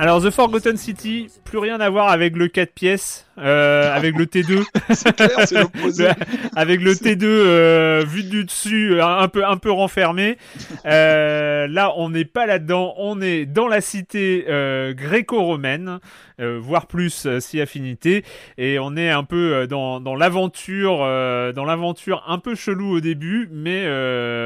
Alors 0.00 0.22
The 0.22 0.30
Forgotten 0.30 0.78
City, 0.78 1.26
plus 1.44 1.58
rien 1.58 1.78
à 1.78 1.90
voir 1.90 2.08
avec 2.08 2.34
le 2.34 2.48
4 2.48 2.72
pièces, 2.72 3.26
euh, 3.36 3.94
avec 3.94 4.16
le 4.16 4.24
T2. 4.24 4.64
c'est 4.94 5.14
clair, 5.14 5.28
c'est 5.44 5.60
l'opposé. 5.60 6.08
avec 6.56 6.80
le 6.80 6.94
T2 6.94 7.22
euh, 7.22 8.02
vu 8.08 8.24
du 8.24 8.44
dessus, 8.46 8.98
un 9.02 9.28
peu 9.28 9.44
un 9.44 9.58
peu 9.58 9.70
renfermé. 9.70 10.38
Euh, 10.86 11.66
là, 11.66 11.92
on 11.98 12.08
n'est 12.08 12.24
pas 12.24 12.46
là-dedans, 12.46 12.94
on 12.96 13.20
est 13.20 13.44
dans 13.44 13.68
la 13.68 13.82
cité 13.82 14.46
euh, 14.48 14.94
gréco-romaine, 14.94 15.98
euh, 16.40 16.58
voire 16.58 16.86
plus 16.86 17.28
si 17.38 17.60
affinité, 17.60 18.24
et 18.56 18.78
on 18.78 18.96
est 18.96 19.10
un 19.10 19.24
peu 19.24 19.66
dans, 19.66 20.00
dans 20.00 20.14
l'aventure, 20.14 21.00
dans 21.00 21.64
l'aventure 21.66 22.24
un 22.26 22.38
peu 22.38 22.54
chelou 22.54 22.96
au 22.96 23.00
début, 23.00 23.50
mais 23.52 23.84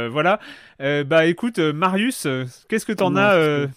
voilà. 0.08 0.40
bah 0.80 1.26
écoute, 1.26 1.60
Marius, 1.60 2.26
qu'est-ce 2.68 2.86
que 2.86 2.92
t'en 2.92 3.14
as 3.14 3.68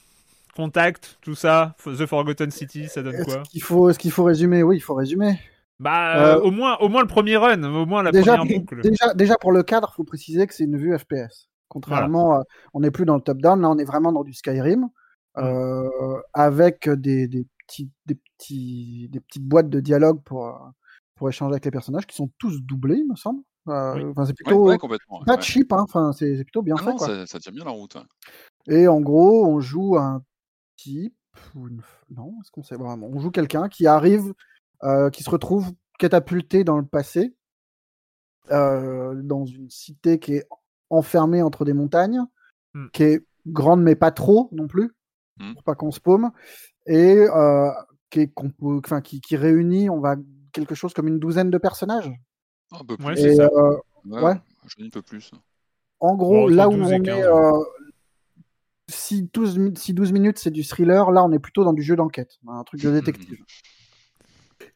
Contact, 0.57 1.19
tout 1.21 1.35
ça, 1.35 1.75
The 1.85 2.07
Forgotten 2.07 2.49
City, 2.49 2.87
ça 2.87 3.03
donne 3.03 3.23
quoi 3.23 3.41
Est-ce 3.41 3.49
qu'il 3.51 3.61
faut, 3.61 3.89
est 3.91 3.97
qu'il 3.97 4.09
faut 4.09 4.23
résumer? 4.23 4.63
Oui, 4.63 4.77
il 4.77 4.81
faut 4.81 4.95
résumer. 4.95 5.39
Bah, 5.79 6.33
euh, 6.33 6.39
au 6.41 6.49
moins, 6.49 6.77
au 6.79 6.89
moins 6.89 7.01
le 7.01 7.07
premier 7.07 7.37
run, 7.37 7.63
au 7.63 7.85
moins 7.85 8.01
la 8.01 8.11
première 8.11 8.43
boucle. 8.43 8.81
Déjà, 8.81 9.13
déjà 9.13 9.35
pour 9.37 9.51
le 9.51 9.61
cadre, 9.61 9.91
il 9.93 9.95
faut 9.97 10.03
préciser 10.03 10.47
que 10.47 10.55
c'est 10.55 10.63
une 10.63 10.75
vue 10.75 10.97
FPS. 10.97 11.47
Contrairement, 11.67 12.43
on 12.73 12.79
n'est 12.79 12.89
plus 12.89 13.05
dans 13.05 13.13
le 13.13 13.21
top-down, 13.21 13.61
là, 13.61 13.69
on 13.69 13.77
est 13.77 13.85
vraiment 13.85 14.11
dans 14.11 14.23
du 14.23 14.33
Skyrim, 14.33 14.79
mm. 14.79 14.89
euh, 15.37 16.19
avec 16.33 16.89
des, 16.89 17.27
des, 17.27 17.45
petits, 17.67 17.91
des, 18.07 18.15
petits, 18.15 19.09
des 19.11 19.19
petites 19.19 19.45
boîtes 19.45 19.69
de 19.69 19.79
dialogue 19.79 20.23
pour, 20.23 20.59
pour 21.13 21.29
échanger 21.29 21.51
avec 21.51 21.65
les 21.65 21.71
personnages 21.71 22.07
qui 22.07 22.15
sont 22.15 22.31
tous 22.39 22.63
doublés, 22.63 22.97
il 22.97 23.07
me 23.07 23.15
semble. 23.15 23.43
Euh, 23.67 24.11
c'est 24.25 24.33
plutôt 24.33 24.75
pas 25.23 25.39
cheap, 25.39 25.71
hein. 25.71 25.83
enfin, 25.83 26.13
c'est 26.13 26.43
plutôt 26.43 26.63
bien 26.63 26.77
fait. 26.77 26.97
Ça, 26.97 27.27
ça, 27.27 27.39
tient 27.39 27.51
bien 27.51 27.65
la 27.65 27.71
route. 27.71 27.95
Et 28.65 28.87
en 28.87 29.01
gros, 29.01 29.45
on 29.45 29.59
joue 29.59 29.97
un 29.97 30.23
type 30.77 31.13
non, 32.09 32.35
est-ce 32.41 32.51
qu'on 32.51 32.63
sait 32.63 32.75
vraiment? 32.75 33.07
On 33.07 33.19
joue 33.19 33.31
quelqu'un 33.31 33.69
qui 33.69 33.87
arrive, 33.87 34.33
euh, 34.83 35.09
qui 35.09 35.23
se 35.23 35.29
retrouve 35.29 35.71
catapulté 35.99 36.63
dans 36.63 36.77
le 36.77 36.85
passé, 36.85 37.35
euh, 38.51 39.13
dans 39.23 39.45
une 39.45 39.69
cité 39.69 40.19
qui 40.19 40.35
est 40.35 40.47
enfermée 40.89 41.41
entre 41.41 41.65
des 41.65 41.73
montagnes, 41.73 42.21
mmh. 42.73 42.87
qui 42.93 43.03
est 43.03 43.25
grande 43.45 43.81
mais 43.81 43.95
pas 43.95 44.11
trop 44.11 44.49
non 44.51 44.67
plus, 44.67 44.93
mmh. 45.39 45.53
pour 45.53 45.63
pas 45.63 45.75
qu'on 45.75 45.91
se 45.91 45.99
paume, 45.99 46.31
et 46.85 47.17
euh, 47.17 47.71
qui, 48.09 48.21
est 48.21 48.33
enfin, 48.61 49.01
qui, 49.01 49.21
qui, 49.21 49.35
réunit, 49.35 49.89
on 49.89 49.99
va 49.99 50.15
quelque 50.53 50.75
chose 50.75 50.93
comme 50.93 51.07
une 51.07 51.19
douzaine 51.19 51.49
de 51.49 51.57
personnages. 51.57 52.11
Un 52.71 52.83
peu 52.83 52.97
plus. 52.97 53.05
ouais. 53.05 54.41
Je 54.67 54.75
dis 54.77 54.87
un 54.87 54.89
peu 54.89 55.01
plus. 55.01 55.31
En 55.99 56.15
gros, 56.15 56.47
là 56.47 56.69
où 56.69 56.73
on 56.73 56.89
est, 56.89 56.99
si 58.89 59.29
12, 59.33 59.73
si 59.75 59.93
12 59.93 60.11
minutes 60.11 60.39
c'est 60.39 60.51
du 60.51 60.63
thriller, 60.63 61.11
là 61.11 61.23
on 61.23 61.31
est 61.31 61.39
plutôt 61.39 61.63
dans 61.63 61.73
du 61.73 61.81
jeu 61.81 61.95
d'enquête, 61.95 62.37
un 62.47 62.63
truc 62.63 62.81
de 62.81 62.91
détective. 62.99 63.37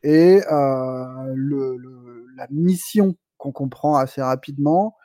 Et 0.04 0.42
euh, 0.52 1.34
le, 1.36 1.78
la 2.36 2.48
mission 2.50 3.16
qu'on 3.38 3.52
comprend 3.52 3.96
assez 3.98 4.22
rapidement, 4.22 4.96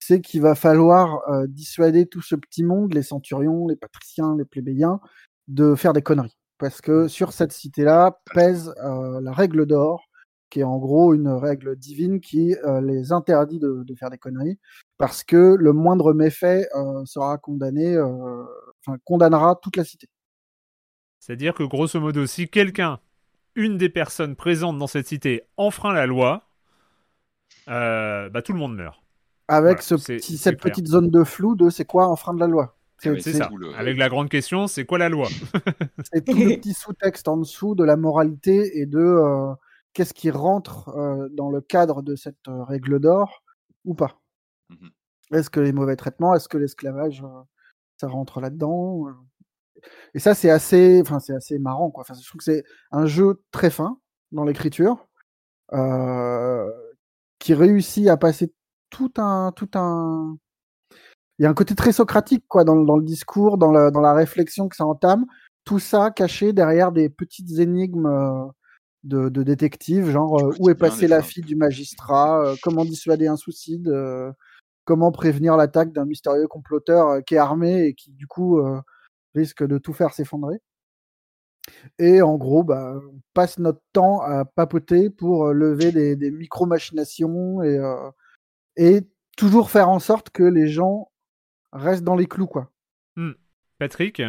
c'est 0.00 0.20
qu'il 0.20 0.42
va 0.42 0.54
falloir 0.54 1.20
euh, 1.28 1.46
dissuader 1.48 2.06
tout 2.06 2.22
ce 2.22 2.34
petit 2.34 2.64
monde, 2.64 2.92
les 2.92 3.02
centurions, 3.02 3.68
les 3.68 3.76
patriciens, 3.76 4.36
les 4.36 4.44
plébéiens, 4.44 5.00
de 5.48 5.74
faire 5.74 5.92
des 5.92 6.02
conneries. 6.02 6.36
Parce 6.58 6.80
que 6.80 7.08
sur 7.08 7.32
cette 7.32 7.52
cité-là 7.52 8.20
pèse 8.34 8.74
euh, 8.84 9.20
la 9.20 9.32
règle 9.32 9.66
d'or, 9.66 10.08
qui 10.52 10.60
est 10.60 10.64
en 10.64 10.78
gros 10.78 11.14
une 11.14 11.28
règle 11.28 11.76
divine 11.76 12.20
qui 12.20 12.54
les 12.82 13.10
interdit 13.10 13.58
de, 13.58 13.84
de, 13.84 13.94
faire 13.94 14.10
des 14.10 14.18
conneries, 14.18 14.58
parce 14.98 15.24
que 15.24 15.56
le 15.58 15.72
moindre 15.72 16.12
méfait 16.12 16.68
sera 17.06 17.38
condamné, 17.38 17.98
enfin 17.98 18.98
condamnera 19.04 19.58
toute 19.62 19.76
la 19.76 19.84
cité. 19.84 20.08
C'est-à-dire 21.20 21.54
que 21.54 21.62
grosso 21.62 21.98
modo, 21.98 22.26
si 22.26 22.48
quelqu'un, 22.48 23.00
une 23.54 23.78
des 23.78 23.88
personnes 23.88 24.36
présentes 24.36 24.78
dans 24.78 24.86
cette 24.86 25.06
cité, 25.06 25.44
enfreint 25.56 25.94
la 25.94 26.04
loi, 26.04 26.42
bah, 27.66 28.42
tout 28.44 28.52
le 28.52 28.58
monde 28.58 28.76
meurt. 28.76 29.02
Avec 29.48 29.80
ce 29.80 29.96
cette 29.96 30.60
petite 30.60 30.86
zone 30.86 31.10
de 31.10 31.24
flou 31.24 31.56
de 31.56 31.70
c'est 31.70 31.86
quoi 31.86 32.08
enfreindre 32.08 32.40
la 32.40 32.46
loi. 32.46 32.76
C'est 32.98 33.32
ça. 33.32 33.50
Avec 33.76 33.98
la 33.98 34.08
grande 34.08 34.28
question, 34.28 34.66
c'est 34.66 34.84
quoi 34.84 34.98
la 34.98 35.08
loi? 35.08 35.28
C'est 36.12 36.24
tout 36.24 36.36
le 36.36 36.56
petit 36.56 36.72
sous-texte 36.72 37.26
en 37.26 37.36
dessous 37.36 37.74
de 37.74 37.82
la 37.82 37.96
moralité 37.96 38.78
et 38.78 38.86
de 38.86 39.54
qu'est-ce 39.92 40.14
qui 40.14 40.30
rentre 40.30 40.94
dans 41.32 41.50
le 41.50 41.60
cadre 41.60 42.02
de 42.02 42.16
cette 42.16 42.46
règle 42.46 43.00
d'or 43.00 43.42
ou 43.84 43.94
pas? 43.94 44.20
Mmh 44.70 44.88
est-ce 45.32 45.50
que 45.50 45.60
les 45.60 45.72
mauvais 45.72 45.96
traitements, 45.96 46.34
est-ce 46.34 46.48
que 46.48 46.58
l'esclavage, 46.58 47.24
ça 47.98 48.06
rentre 48.06 48.40
là-dedans 48.40 49.06
Et 50.14 50.18
ça, 50.18 50.34
c'est 50.34 50.50
assez, 50.50 51.00
enfin, 51.00 51.20
c'est 51.20 51.34
assez 51.34 51.58
marrant, 51.58 51.90
quoi. 51.90 52.02
Enfin, 52.02 52.14
je 52.14 52.26
trouve 52.28 52.38
que 52.38 52.44
c'est 52.44 52.64
un 52.90 53.06
jeu 53.06 53.42
très 53.50 53.70
fin 53.70 53.98
dans 54.32 54.44
l'écriture, 54.44 55.08
qui 57.38 57.54
réussit 57.54 58.08
à 58.08 58.16
passer 58.16 58.52
tout 58.90 59.12
un, 59.16 59.52
tout 59.52 59.70
un. 59.74 60.36
Il 61.38 61.42
y 61.44 61.46
a 61.46 61.50
un 61.50 61.54
côté 61.54 61.74
très 61.74 61.92
socratique, 61.92 62.44
quoi, 62.48 62.64
dans, 62.64 62.76
dans 62.76 62.96
le 62.96 63.04
discours, 63.04 63.58
dans 63.58 63.72
la, 63.72 63.90
dans 63.90 64.00
la 64.00 64.12
réflexion 64.12 64.68
que 64.68 64.76
ça 64.76 64.84
entame. 64.86 65.24
Tout 65.64 65.78
ça 65.78 66.10
caché 66.10 66.52
derrière 66.52 66.92
des 66.92 67.08
petites 67.08 67.58
énigmes 67.58 68.06
de, 69.04 69.28
de 69.28 69.42
détective, 69.42 70.10
genre 70.10 70.40
euh, 70.40 70.54
où 70.60 70.70
est 70.70 70.74
passée 70.74 71.08
la 71.08 71.22
fille 71.22 71.42
du 71.42 71.56
magistrat, 71.56 72.44
euh, 72.44 72.54
comment 72.62 72.84
dissuader 72.84 73.26
un 73.26 73.36
suicide, 73.36 73.88
euh, 73.88 74.32
comment 74.84 75.12
prévenir 75.12 75.56
l'attaque 75.56 75.92
d'un 75.92 76.04
mystérieux 76.04 76.46
comploteur 76.46 77.22
qui 77.24 77.34
est 77.34 77.38
armé 77.38 77.86
et 77.86 77.94
qui 77.94 78.12
du 78.12 78.26
coup 78.26 78.60
risque 79.34 79.64
de 79.64 79.78
tout 79.78 79.92
faire 79.92 80.12
s'effondrer. 80.12 80.56
Et 81.98 82.22
en 82.22 82.36
gros, 82.36 82.64
bah, 82.64 83.00
on 83.12 83.20
passe 83.34 83.58
notre 83.58 83.80
temps 83.92 84.20
à 84.20 84.44
papoter 84.44 85.10
pour 85.10 85.52
lever 85.52 85.92
des, 85.92 86.16
des 86.16 86.30
micro-machinations 86.32 87.62
et, 87.62 87.80
et 88.76 89.02
toujours 89.36 89.70
faire 89.70 89.88
en 89.88 90.00
sorte 90.00 90.30
que 90.30 90.42
les 90.42 90.66
gens 90.66 91.12
restent 91.72 92.04
dans 92.04 92.16
les 92.16 92.26
clous. 92.26 92.48
Quoi. 92.48 92.70
Mmh. 93.14 93.32
Patrick? 93.78 94.20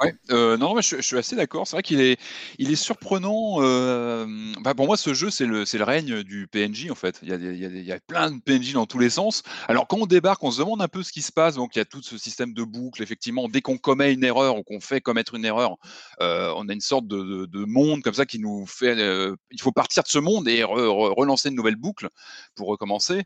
Ouais, 0.00 0.12
euh, 0.30 0.56
non, 0.56 0.80
je, 0.80 1.00
suis 1.00 1.16
assez 1.16 1.36
d'accord. 1.36 1.68
C'est 1.68 1.76
vrai 1.76 1.82
qu'il 1.84 2.00
est, 2.00 2.18
il 2.58 2.72
est 2.72 2.76
surprenant. 2.76 3.58
Euh, 3.60 4.26
bah 4.60 4.74
pour 4.74 4.86
moi, 4.86 4.96
ce 4.96 5.14
jeu, 5.14 5.30
c'est 5.30 5.46
le, 5.46 5.64
c'est 5.64 5.78
le 5.78 5.84
règne 5.84 6.24
du 6.24 6.48
PNJ 6.48 6.90
en 6.90 6.96
fait. 6.96 7.20
Il 7.22 7.28
y, 7.28 7.32
a, 7.32 7.36
il, 7.36 7.56
y 7.56 7.64
a, 7.64 7.68
il 7.68 7.84
y, 7.84 7.92
a, 7.92 8.00
plein 8.00 8.32
de 8.32 8.40
PNJ 8.40 8.72
dans 8.72 8.86
tous 8.86 8.98
les 8.98 9.08
sens. 9.08 9.44
Alors 9.68 9.86
quand 9.86 9.98
on 9.98 10.06
débarque, 10.06 10.42
on 10.42 10.50
se 10.50 10.58
demande 10.58 10.82
un 10.82 10.88
peu 10.88 11.04
ce 11.04 11.12
qui 11.12 11.22
se 11.22 11.30
passe. 11.30 11.54
Donc 11.54 11.76
il 11.76 11.78
y 11.78 11.82
a 11.82 11.84
tout 11.84 12.02
ce 12.02 12.18
système 12.18 12.54
de 12.54 12.64
boucle. 12.64 13.04
Effectivement, 13.04 13.48
dès 13.48 13.60
qu'on 13.60 13.78
commet 13.78 14.12
une 14.12 14.24
erreur 14.24 14.58
ou 14.58 14.64
qu'on 14.64 14.80
fait 14.80 15.00
commettre 15.00 15.34
une 15.36 15.44
erreur, 15.44 15.76
euh, 16.20 16.52
on 16.56 16.68
a 16.68 16.72
une 16.72 16.80
sorte 16.80 17.06
de, 17.06 17.22
de, 17.22 17.46
de, 17.46 17.64
monde 17.64 18.02
comme 18.02 18.14
ça 18.14 18.26
qui 18.26 18.40
nous 18.40 18.66
fait. 18.66 18.96
Il 19.52 19.60
faut 19.60 19.72
partir 19.72 20.02
de 20.02 20.08
ce 20.08 20.18
monde 20.18 20.48
et 20.48 20.64
re, 20.64 20.72
re, 20.72 21.14
relancer 21.16 21.50
une 21.50 21.54
nouvelle 21.54 21.76
boucle 21.76 22.08
pour 22.56 22.66
recommencer. 22.66 23.22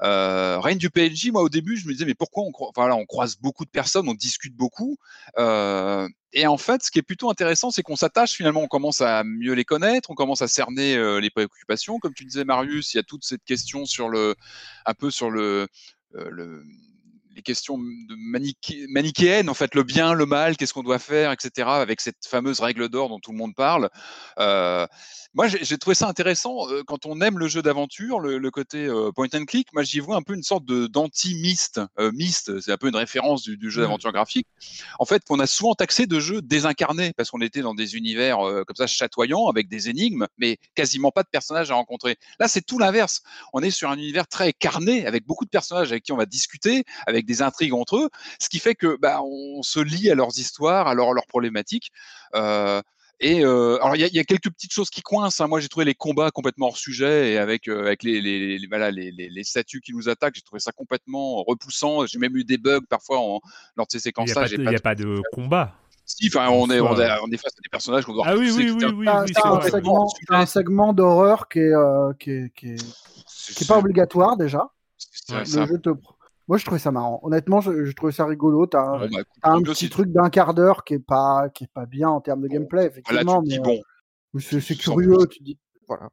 Règne 0.00 0.78
du 0.78 0.90
PNJ, 0.90 1.32
moi 1.32 1.42
au 1.42 1.48
début, 1.48 1.76
je 1.76 1.88
me 1.88 1.92
disais 1.92 2.04
mais 2.04 2.14
pourquoi 2.14 2.44
on, 2.44 2.86
là, 2.86 2.94
on 2.94 3.06
croise 3.06 3.36
beaucoup 3.36 3.64
de 3.64 3.70
personnes, 3.70 4.08
on 4.08 4.14
discute 4.14 4.54
beaucoup. 4.54 4.98
Et 6.32 6.46
en 6.46 6.56
fait, 6.56 6.82
ce 6.82 6.90
qui 6.90 6.98
est 6.98 7.02
plutôt 7.02 7.30
intéressant, 7.30 7.70
c'est 7.70 7.82
qu'on 7.82 7.96
s'attache 7.96 8.32
finalement, 8.32 8.62
on 8.62 8.68
commence 8.68 9.00
à 9.02 9.22
mieux 9.24 9.52
les 9.52 9.64
connaître, 9.64 10.10
on 10.10 10.14
commence 10.14 10.40
à 10.40 10.48
cerner 10.48 10.96
euh, 10.96 11.20
les 11.20 11.30
préoccupations. 11.30 11.98
Comme 11.98 12.14
tu 12.14 12.24
disais, 12.24 12.44
Marius, 12.44 12.94
il 12.94 12.96
y 12.96 13.00
a 13.00 13.02
toute 13.02 13.24
cette 13.24 13.44
question 13.44 13.84
sur 13.84 14.08
le, 14.08 14.34
un 14.86 14.94
peu 14.94 15.10
sur 15.10 15.30
le, 15.30 15.68
euh, 16.14 16.30
le 16.30 16.64
les 17.34 17.42
questions 17.42 17.78
de 17.78 18.14
maniché 18.16 18.86
manichéennes, 18.88 19.48
en 19.48 19.54
fait, 19.54 19.74
le 19.74 19.82
bien, 19.82 20.14
le 20.14 20.26
mal, 20.26 20.56
qu'est-ce 20.56 20.74
qu'on 20.74 20.82
doit 20.82 20.98
faire, 20.98 21.32
etc., 21.32 21.68
avec 21.68 22.00
cette 22.00 22.26
fameuse 22.26 22.60
règle 22.60 22.88
d'or 22.88 23.08
dont 23.08 23.18
tout 23.18 23.32
le 23.32 23.38
monde 23.38 23.54
parle. 23.54 23.90
Euh, 24.38 24.86
moi, 25.34 25.48
j'ai 25.48 25.78
trouvé 25.78 25.94
ça 25.94 26.08
intéressant 26.08 26.68
euh, 26.68 26.82
quand 26.86 27.06
on 27.06 27.22
aime 27.22 27.38
le 27.38 27.48
jeu 27.48 27.62
d'aventure, 27.62 28.20
le, 28.20 28.36
le, 28.36 28.50
côté 28.50 28.84
euh, 28.84 29.10
point 29.12 29.28
and 29.34 29.46
click. 29.46 29.68
Moi, 29.72 29.82
j'y 29.82 29.98
vois 29.98 30.16
un 30.16 30.20
peu 30.20 30.34
une 30.34 30.42
sorte 30.42 30.66
d'anti-mist. 30.66 31.80
Euh, 31.98 32.12
mist, 32.12 32.60
c'est 32.60 32.70
un 32.70 32.76
peu 32.76 32.88
une 32.88 32.96
référence 32.96 33.40
du, 33.42 33.56
du 33.56 33.70
jeu 33.70 33.80
mmh. 33.80 33.84
d'aventure 33.84 34.12
graphique. 34.12 34.46
En 34.98 35.06
fait, 35.06 35.24
qu'on 35.24 35.40
a 35.40 35.46
souvent 35.46 35.74
taxé 35.74 36.06
de 36.06 36.20
jeux 36.20 36.42
désincarnés 36.42 37.14
parce 37.16 37.30
qu'on 37.30 37.40
était 37.40 37.62
dans 37.62 37.72
des 37.72 37.96
univers 37.96 38.38
comme 38.66 38.76
ça 38.76 38.86
chatoyants 38.86 39.46
avec 39.48 39.68
des 39.68 39.88
énigmes, 39.88 40.26
mais 40.36 40.58
quasiment 40.74 41.10
pas 41.10 41.22
de 41.22 41.28
personnages 41.32 41.70
à 41.70 41.74
rencontrer. 41.74 42.16
Là, 42.38 42.46
c'est 42.46 42.60
tout 42.60 42.78
l'inverse. 42.78 43.22
On 43.54 43.62
est 43.62 43.70
sur 43.70 43.88
un 43.90 43.96
univers 43.96 44.28
très 44.28 44.52
carné 44.52 45.06
avec 45.06 45.24
beaucoup 45.24 45.46
de 45.46 45.50
personnages 45.50 45.92
avec 45.92 46.02
qui 46.02 46.12
on 46.12 46.18
va 46.18 46.26
discuter, 46.26 46.84
avec 47.06 47.21
des 47.24 47.42
intrigues 47.42 47.74
entre 47.74 47.96
eux, 47.96 48.08
ce 48.40 48.48
qui 48.48 48.58
fait 48.58 48.74
que 48.74 48.96
bah, 49.00 49.20
on 49.22 49.62
se 49.62 49.80
lie 49.80 50.10
à 50.10 50.14
leurs 50.14 50.38
histoires, 50.38 50.86
à 50.86 50.94
leurs, 50.94 51.12
leurs 51.12 51.26
problématiques. 51.26 51.90
Euh, 52.34 52.80
et 53.20 53.44
euh, 53.44 53.78
alors 53.80 53.94
il 53.94 54.00
y 54.00 54.04
a, 54.04 54.08
y 54.08 54.18
a, 54.18 54.24
quelques 54.24 54.50
petites 54.50 54.72
choses 54.72 54.90
qui 54.90 55.00
coincent. 55.00 55.40
Hein. 55.40 55.46
Moi 55.46 55.60
j'ai 55.60 55.68
trouvé 55.68 55.84
les 55.84 55.94
combats 55.94 56.32
complètement 56.32 56.66
hors 56.66 56.76
sujet 56.76 57.32
et 57.32 57.38
avec 57.38 57.68
euh, 57.68 57.86
avec 57.86 58.02
les 58.02 58.20
les, 58.20 58.58
les, 58.58 58.66
voilà, 58.66 58.90
les, 58.90 59.12
les, 59.12 59.28
les 59.28 59.44
statues 59.44 59.80
qui 59.80 59.94
nous 59.94 60.08
attaquent, 60.08 60.34
j'ai 60.34 60.42
trouvé 60.42 60.58
ça 60.58 60.72
complètement 60.72 61.44
repoussant. 61.44 62.04
J'ai 62.06 62.18
même 62.18 62.36
eu 62.36 62.42
des 62.42 62.58
bugs 62.58 62.80
parfois 62.88 63.20
en, 63.20 63.40
lors 63.76 63.86
de 63.86 63.92
ces 63.92 64.00
séquences-là. 64.00 64.46
Il 64.50 64.66
n'y 64.66 64.74
a, 64.74 64.80
pas 64.80 64.96
de, 64.96 65.04
de 65.04 65.22
combat. 65.32 65.76
Si, 66.04 66.28
enfin, 66.28 66.48
on 66.50 66.68
est, 66.70 66.80
on, 66.80 66.98
est, 66.98 67.08
on 67.22 67.30
est 67.30 67.36
face 67.36 67.54
à 67.56 67.62
des 67.62 67.68
personnages 67.70 68.04
qu'on 68.04 68.12
doit 68.12 68.24
Ah 68.26 68.36
oui, 68.36 68.50
oui, 68.54 68.70
oui, 68.70 68.84
oui, 68.84 69.06
C'est 69.28 69.46
un, 69.46 69.60
segment, 69.60 70.12
un 70.30 70.46
segment 70.46 70.92
d'horreur 70.92 71.48
qui 71.48 71.60
est, 71.60 71.72
euh, 71.72 72.12
qui 72.18 72.30
est, 72.30 72.52
qui 72.54 72.72
est, 72.72 73.54
qui 73.54 73.64
est 73.64 73.66
pas 73.66 73.78
obligatoire 73.78 74.36
déjà. 74.36 74.68
le 75.30 75.44
jeu 75.44 75.78
te, 75.78 75.90
Moi, 76.48 76.58
je 76.58 76.64
trouvais 76.64 76.80
ça 76.80 76.90
marrant. 76.90 77.20
Honnêtement, 77.22 77.60
je, 77.60 77.84
je 77.84 77.92
trouvais 77.92 78.12
ça 78.12 78.26
rigolo. 78.26 78.66
T'as 78.66 78.82
un, 78.82 79.08
bah, 79.08 79.18
un 79.42 79.62
petit 79.62 79.88
truc 79.88 80.10
d'un 80.10 80.30
quart 80.30 80.54
d'heure 80.54 80.84
qui 80.84 80.94
est 80.94 80.98
pas 80.98 81.48
qui 81.50 81.64
est 81.64 81.72
pas 81.72 81.86
bien 81.86 82.08
en 82.08 82.20
termes 82.20 82.42
de 82.42 82.48
gameplay, 82.48 82.86
effectivement. 82.86 83.42
mais, 83.42 83.58
bon. 83.58 83.80
C'est 84.38 84.76
curieux. 84.76 85.26
Tu 85.30 85.42
dis 85.42 85.58
voilà. 85.86 86.08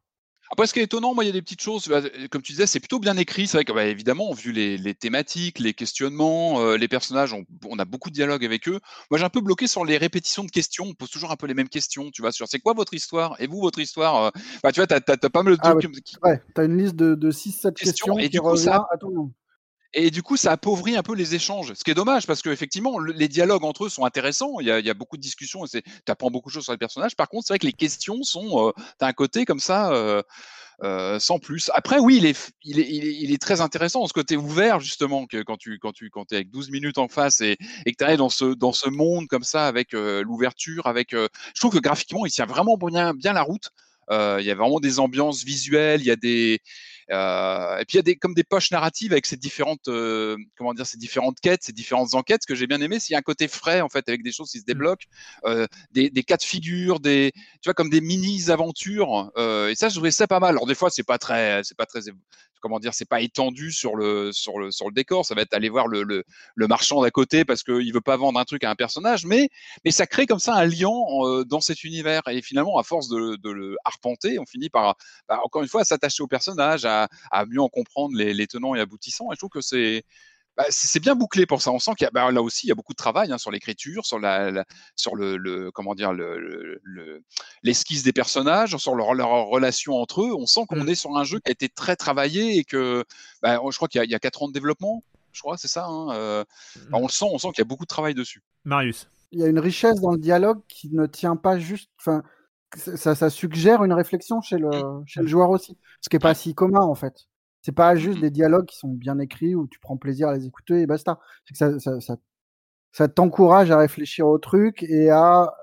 Après, 0.51 0.65
ce 0.65 0.73
qui 0.73 0.79
est 0.79 0.83
étonnant, 0.83 1.13
moi, 1.13 1.23
il 1.23 1.27
y 1.27 1.29
a 1.29 1.33
des 1.33 1.43
petites 1.43 1.61
choses, 1.61 1.87
bah, 1.87 2.01
comme 2.31 2.41
tu 2.41 2.53
disais, 2.53 2.65
c'est 2.65 2.79
plutôt 2.79 2.99
bien 2.99 3.15
écrit. 3.17 3.45
C'est 3.45 3.57
vrai 3.57 3.65
que, 3.65 3.71
bah, 3.71 3.85
évidemment, 3.85 4.33
vu 4.33 4.51
les, 4.51 4.95
thématiques, 4.95 5.59
les 5.59 5.75
questionnements, 5.75 6.59
euh, 6.61 6.75
les 6.75 6.87
personnages, 6.87 7.33
on, 7.33 7.77
a 7.77 7.85
beaucoup 7.85 8.09
de 8.09 8.15
dialogues 8.15 8.43
avec 8.43 8.67
eux. 8.67 8.79
Moi, 9.11 9.19
j'ai 9.19 9.25
un 9.25 9.29
peu 9.29 9.41
bloqué 9.41 9.67
sur 9.67 9.85
les 9.85 9.97
répétitions 9.97 10.43
de 10.43 10.49
questions. 10.49 10.85
On 10.85 10.93
pose 10.95 11.11
toujours 11.11 11.31
un 11.31 11.35
peu 11.35 11.45
les 11.45 11.53
mêmes 11.53 11.69
questions, 11.69 12.09
tu 12.09 12.23
vois, 12.23 12.31
sur 12.31 12.47
c'est 12.47 12.59
quoi 12.59 12.73
votre 12.73 12.95
histoire? 12.95 13.35
Et 13.39 13.45
vous, 13.45 13.61
votre 13.61 13.77
histoire 13.77 14.23
euh, 14.23 14.29
bah, 14.63 14.71
Tu 14.71 14.79
vois, 14.79 14.87
tu 14.87 14.95
as, 14.95 15.01
pas 15.29 15.43
mal 15.43 15.53
de 15.53 15.59
ah 15.61 15.75
trucs. 15.75 15.85
ouais, 16.23 16.41
tu 16.55 16.61
as 16.61 16.63
une 16.63 16.77
liste 16.77 16.95
de, 16.95 17.13
de 17.13 17.31
6-7 17.31 17.73
questions, 17.73 18.17
et 18.17 18.27
du 18.27 18.41
coup, 18.41 18.57
ça... 18.57 18.87
à 18.91 18.97
tout 18.97 19.09
le 19.09 19.15
monde. 19.15 19.31
Et 19.93 20.11
du 20.11 20.21
coup, 20.21 20.37
ça 20.37 20.51
appauvrit 20.51 20.95
un 20.95 21.01
peu 21.01 21.15
les 21.15 21.33
échanges, 21.33 21.73
ce 21.73 21.83
qui 21.83 21.89
est 21.89 21.95
dommage 21.95 22.27
parce 22.27 22.43
qu'effectivement, 22.43 22.99
les 22.99 23.27
dialogues 23.27 23.63
entre 23.63 23.85
eux 23.85 23.89
sont 23.89 24.05
intéressants. 24.05 24.59
Il 24.59 24.67
y 24.67 24.71
a, 24.71 24.93
beaucoup 24.93 25.17
de 25.17 25.21
discussions 25.21 25.65
tu 25.65 25.81
apprends 26.07 26.29
beaucoup 26.29 26.49
de 26.49 26.53
choses 26.53 26.65
sur 26.65 26.73
les 26.73 26.77
personnages. 26.77 27.15
Par 27.15 27.27
contre, 27.27 27.47
c'est 27.47 27.53
vrai 27.53 27.59
que 27.59 27.65
les 27.65 27.73
questions 27.73 28.21
sont. 28.23 28.71
Euh, 29.01 29.11
côté 29.13 29.45
comme 29.45 29.59
ça. 29.59 29.91
Euh, 29.91 30.21
euh, 30.81 31.19
sans 31.19 31.39
plus. 31.39 31.69
Après, 31.73 31.99
oui, 31.99 32.17
il 32.63 33.33
est, 33.33 33.41
très 33.41 33.59
intéressant, 33.59 34.07
ce 34.07 34.13
côté 34.13 34.37
ouvert, 34.37 34.79
justement, 34.79 35.25
que 35.25 35.43
quand 35.43 35.57
tu 35.57 35.75
es 35.75 36.35
avec 36.35 36.51
12 36.51 36.69
minutes 36.69 36.99
en 36.99 37.09
face 37.09 37.41
et, 37.41 37.57
que 37.57 37.91
tu 37.97 38.03
arrives 38.03 38.19
dans 38.19 38.29
ce, 38.29 38.89
monde 38.89 39.27
comme 39.27 39.43
ça, 39.43 39.67
avec 39.67 39.91
l'ouverture, 39.91 40.87
avec. 40.87 41.11
je 41.11 41.59
trouve 41.59 41.73
que 41.73 41.79
graphiquement, 41.79 42.25
il 42.25 42.31
tient 42.31 42.45
vraiment 42.45 42.77
bien, 42.77 43.13
bien 43.13 43.33
la 43.33 43.41
route. 43.41 43.71
il 44.09 44.45
y 44.45 44.51
a 44.51 44.55
vraiment 44.55 44.79
des 44.79 44.99
ambiances 44.99 45.43
visuelles, 45.43 45.99
il 45.99 46.07
y 46.07 46.11
a 46.11 46.15
des 46.15 46.61
euh, 46.61 46.98
et 47.09 47.85
puis 47.85 47.95
il 47.95 47.97
y 47.97 47.99
a 47.99 48.03
des 48.03 48.15
comme 48.15 48.33
des 48.33 48.43
poches 48.43 48.71
narratives 48.71 49.11
avec 49.11 49.25
ces 49.25 49.37
différentes 49.37 49.87
euh, 49.87 50.37
comment 50.57 50.73
dire 50.73 50.85
ces 50.85 50.97
différentes 50.97 51.39
quêtes, 51.39 51.63
ces 51.63 51.73
différentes 51.73 52.13
enquêtes. 52.13 52.41
Ce 52.43 52.47
que 52.47 52.55
j'ai 52.55 52.67
bien 52.67 52.81
aimé, 52.81 52.99
c'est 52.99 53.13
y 53.13 53.15
a 53.15 53.19
un 53.19 53.23
côté 53.23 53.47
frais 53.47 53.81
en 53.81 53.89
fait 53.89 54.07
avec 54.07 54.23
des 54.23 54.31
choses 54.31 54.51
qui 54.51 54.59
se 54.59 54.63
mmh. 54.63 54.67
débloquent, 54.67 55.05
euh, 55.45 55.67
des, 55.91 56.09
des 56.09 56.23
cas 56.23 56.37
de 56.37 56.43
figure, 56.43 56.99
des 56.99 57.31
tu 57.33 57.67
vois 57.67 57.73
comme 57.73 57.89
des 57.89 58.01
mini 58.01 58.49
aventures. 58.49 59.31
et 59.37 59.75
ça, 59.75 59.89
je 59.89 59.95
trouvais 59.95 60.11
ça 60.11 60.27
pas 60.27 60.39
mal. 60.39 60.51
Alors 60.51 60.65
des 60.65 60.75
fois, 60.75 60.89
c'est 60.89 61.03
pas 61.03 61.17
très 61.17 61.61
c'est 61.63 61.77
pas 61.77 61.85
très 61.85 62.01
comment 62.59 62.79
dire, 62.79 62.93
c'est 62.93 63.07
pas 63.07 63.21
étendu 63.21 63.71
sur 63.71 63.95
le 63.95 64.31
sur 64.31 64.59
le 64.59 64.71
sur 64.71 64.87
le 64.87 64.93
décor. 64.93 65.25
Ça 65.25 65.35
va 65.35 65.41
être 65.41 65.53
aller 65.53 65.69
voir 65.69 65.87
le, 65.87 66.03
le, 66.03 66.67
marchand 66.67 67.01
d'à 67.01 67.11
côté 67.11 67.45
parce 67.45 67.63
qu'il 67.63 67.91
veut 67.93 68.01
pas 68.01 68.17
vendre 68.17 68.39
un 68.39 68.45
truc 68.45 68.63
à 68.63 68.69
un 68.69 68.75
personnage, 68.75 69.25
mais 69.25 69.49
mais 69.85 69.91
ça 69.91 70.05
crée 70.07 70.25
comme 70.25 70.39
ça 70.39 70.55
un 70.55 70.65
lien 70.65 70.89
euh, 71.23 71.43
dans 71.43 71.61
cet 71.61 71.83
univers. 71.83 72.21
Et 72.29 72.41
finalement, 72.41 72.77
à 72.77 72.83
force 72.83 73.07
de, 73.09 73.37
le 73.43 73.75
arpenter, 73.85 74.39
on 74.39 74.45
finit 74.45 74.69
par 74.69 74.95
bah, 75.27 75.39
encore 75.43 75.61
une 75.63 75.67
fois 75.67 75.83
s'attacher 75.83 76.23
au 76.23 76.27
personnage, 76.27 76.85
à, 76.85 77.07
mieux 77.47 77.61
en 77.61 77.69
comprendre 77.69 78.15
les 78.15 78.47
tenants 78.47 78.75
et 78.75 78.79
aboutissants. 78.79 79.31
Et 79.31 79.35
je 79.35 79.39
trouve 79.39 79.49
que 79.49 79.61
c'est 79.61 80.03
bah, 80.59 80.65
c'est 80.71 80.99
bien 80.99 81.15
bouclé 81.15 81.45
pour 81.45 81.61
ça. 81.61 81.71
On 81.71 81.79
sent 81.79 81.91
qu'il 81.97 82.03
y 82.03 82.07
a 82.07 82.11
bah, 82.11 82.29
là 82.31 82.41
aussi 82.41 82.67
il 82.67 82.69
y 82.69 82.71
a 82.73 82.75
beaucoup 82.75 82.91
de 82.91 82.97
travail 82.97 83.31
hein, 83.31 83.37
sur 83.37 83.49
l'écriture, 83.49 84.05
sur 84.05 84.19
la, 84.19 84.65
sur 84.97 85.15
le, 85.15 85.71
comment 85.71 85.95
dire 85.95 86.11
le, 86.11 86.81
l'esquisse 87.63 88.03
des 88.03 88.11
personnages, 88.11 88.75
sur 88.75 88.93
leur, 88.93 89.13
leur, 89.13 89.29
relation 89.47 89.93
entre 89.93 90.21
eux. 90.21 90.35
On 90.37 90.45
sent 90.45 90.65
qu'on 90.67 90.83
mmh. 90.83 90.89
est 90.89 90.95
sur 90.95 91.15
un 91.15 91.23
jeu 91.23 91.39
qui 91.39 91.47
a 91.49 91.53
été 91.53 91.69
très 91.69 91.95
travaillé 91.95 92.57
et 92.57 92.65
que 92.65 93.05
bah, 93.41 93.61
je 93.69 93.75
crois 93.77 93.87
qu'il 93.87 94.03
y 94.03 94.13
a, 94.13 94.19
quatre 94.19 94.43
ans 94.43 94.49
de 94.49 94.53
développement. 94.53 95.01
Je 95.31 95.39
crois, 95.39 95.55
c'est 95.55 95.69
ça. 95.69 95.85
Hein, 95.85 96.09
euh, 96.11 96.43
mmh. 96.75 96.93
on 96.93 97.03
le 97.03 97.07
sent, 97.07 97.25
on 97.31 97.37
sent 97.37 97.47
qu'il 97.51 97.59
y 97.59 97.61
a 97.61 97.65
beaucoup 97.65 97.85
de 97.85 97.89
travail 97.89 98.13
dessus. 98.13 98.43
Marius. 98.65 99.07
Il 99.31 99.39
y 99.39 99.43
a 99.43 99.47
une 99.47 99.59
richesse 99.59 100.01
dans 100.01 100.11
le 100.11 100.17
dialogue 100.17 100.59
qui 100.67 100.89
ne 100.89 101.05
tient 101.05 101.37
pas 101.37 101.57
juste. 101.57 101.89
Enfin, 102.01 102.21
ça, 102.75 103.15
ça, 103.15 103.29
suggère 103.29 103.85
une 103.85 103.93
réflexion 103.93 104.41
chez 104.41 104.57
le, 104.57 104.67
mmh. 104.67 105.03
chez 105.05 105.21
le 105.21 105.27
joueur 105.27 105.51
aussi, 105.51 105.77
ce 106.01 106.09
qui 106.09 106.17
n'est 106.17 106.19
pas 106.19 106.33
si 106.33 106.53
commun 106.53 106.81
en 106.81 106.95
fait. 106.95 107.29
C'est 107.61 107.73
pas 107.73 107.95
juste 107.95 108.19
mmh 108.19 108.21
des 108.21 108.31
dialogues 108.31 108.65
qui 108.65 108.77
sont 108.77 108.89
bien 108.89 109.19
écrits 109.19 109.55
où 109.55 109.67
tu 109.67 109.79
prends 109.79 109.97
plaisir 109.97 110.29
à 110.29 110.33
les 110.35 110.45
écouter 110.45 110.81
et 110.81 110.87
basta. 110.87 111.19
C'est 111.45 111.53
que 111.53 111.79
ça, 111.79 111.99
ça, 111.99 112.15
ça, 112.91 113.07
t'encourage 113.07 113.71
à 113.71 113.77
réfléchir 113.77 114.27
au 114.27 114.37
truc 114.37 114.83
et 114.83 115.09
à, 115.09 115.53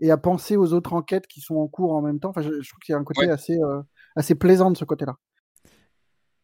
et 0.00 0.10
à 0.10 0.16
penser 0.16 0.56
aux 0.56 0.72
autres 0.72 0.92
enquêtes 0.92 1.26
qui 1.26 1.40
sont 1.40 1.56
en 1.56 1.68
cours 1.68 1.92
en 1.92 2.02
même 2.02 2.20
temps. 2.20 2.30
Enfin, 2.30 2.42
je, 2.42 2.50
trouve 2.50 2.80
qu'il 2.84 2.92
y 2.92 2.96
a 2.96 2.98
un 2.98 3.04
côté 3.04 3.30
assez, 3.30 3.58
euh, 3.58 3.82
assez 4.16 4.34
plaisant 4.34 4.70
de 4.70 4.76
ce 4.76 4.84
côté-là. 4.84 5.16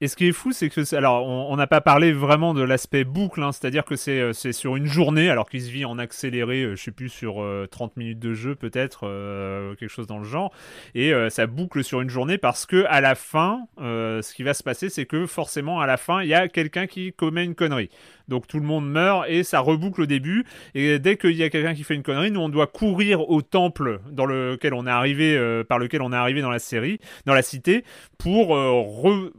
Et 0.02 0.08
ce 0.08 0.16
qui 0.16 0.26
est 0.26 0.32
fou, 0.32 0.52
c'est 0.52 0.68
que, 0.68 0.94
alors, 0.94 1.26
on 1.26 1.56
n'a 1.56 1.66
pas 1.66 1.80
parlé 1.80 2.12
vraiment 2.12 2.52
de 2.52 2.62
l'aspect 2.62 3.04
boucle, 3.04 3.42
hein, 3.42 3.52
c'est-à-dire 3.52 3.84
que 3.84 3.96
c'est, 3.96 4.34
c'est 4.34 4.52
sur 4.52 4.76
une 4.76 4.84
journée, 4.84 5.30
alors 5.30 5.48
qu'il 5.48 5.62
se 5.62 5.70
vit 5.70 5.86
en 5.86 5.98
accéléré, 5.98 6.64
euh, 6.64 6.76
je 6.76 6.82
sais 6.82 6.90
plus, 6.90 7.08
sur 7.08 7.36
30 7.70 7.90
euh, 7.90 7.94
minutes 7.96 8.18
de 8.18 8.34
jeu 8.34 8.54
peut-être, 8.54 9.00
euh, 9.04 9.74
quelque 9.76 9.88
chose 9.88 10.06
dans 10.06 10.18
le 10.18 10.24
genre, 10.24 10.52
et 10.94 11.12
ça 11.30 11.46
boucle 11.46 11.82
sur 11.82 12.00
une 12.02 12.10
journée 12.10 12.36
parce 12.36 12.66
que 12.66 12.84
à 12.88 13.00
la 13.00 13.14
fin, 13.14 13.66
ce 13.78 14.34
qui 14.34 14.42
va 14.42 14.54
se 14.54 14.62
passer, 14.62 14.88
c'est 14.90 15.06
que 15.06 15.26
forcément, 15.26 15.80
à 15.80 15.86
la 15.86 15.96
fin, 15.96 16.22
il 16.22 16.28
y 16.28 16.34
a 16.34 16.48
quelqu'un 16.48 16.86
qui 16.86 17.12
commet 17.12 17.44
une 17.44 17.54
connerie. 17.54 17.90
Donc 18.28 18.46
tout 18.46 18.58
le 18.58 18.66
monde 18.66 18.88
meurt 18.88 19.26
et 19.28 19.44
ça 19.44 19.60
reboucle 19.60 20.02
au 20.02 20.06
début. 20.06 20.44
Et 20.74 20.98
dès 20.98 21.16
qu'il 21.16 21.36
y 21.36 21.42
a 21.42 21.50
quelqu'un 21.50 21.74
qui 21.74 21.84
fait 21.84 21.94
une 21.94 22.02
connerie, 22.02 22.30
nous 22.30 22.40
on 22.40 22.48
doit 22.48 22.66
courir 22.66 23.28
au 23.30 23.42
temple 23.42 24.00
dans 24.10 24.26
lequel 24.26 24.74
on 24.74 24.86
est 24.86 24.90
arrivé, 24.90 25.36
euh, 25.36 25.64
par 25.64 25.78
lequel 25.78 26.02
on 26.02 26.12
est 26.12 26.16
arrivé 26.16 26.42
dans 26.42 26.50
la 26.50 26.58
série, 26.58 26.98
dans 27.24 27.34
la 27.34 27.42
cité, 27.42 27.84
pour 28.18 28.56
euh, 28.56 29.30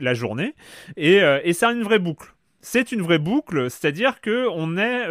la 0.00 0.14
journée. 0.14 0.54
Et, 0.96 1.22
euh, 1.22 1.40
c'est 1.52 1.66
une 1.66 1.82
vraie 1.82 1.98
boucle. 1.98 2.34
C'est 2.60 2.92
une 2.92 3.02
vraie 3.02 3.18
boucle, 3.18 3.70
c'est-à-dire 3.70 4.20
que 4.20 4.48
on 4.50 4.76
est, 4.76 5.06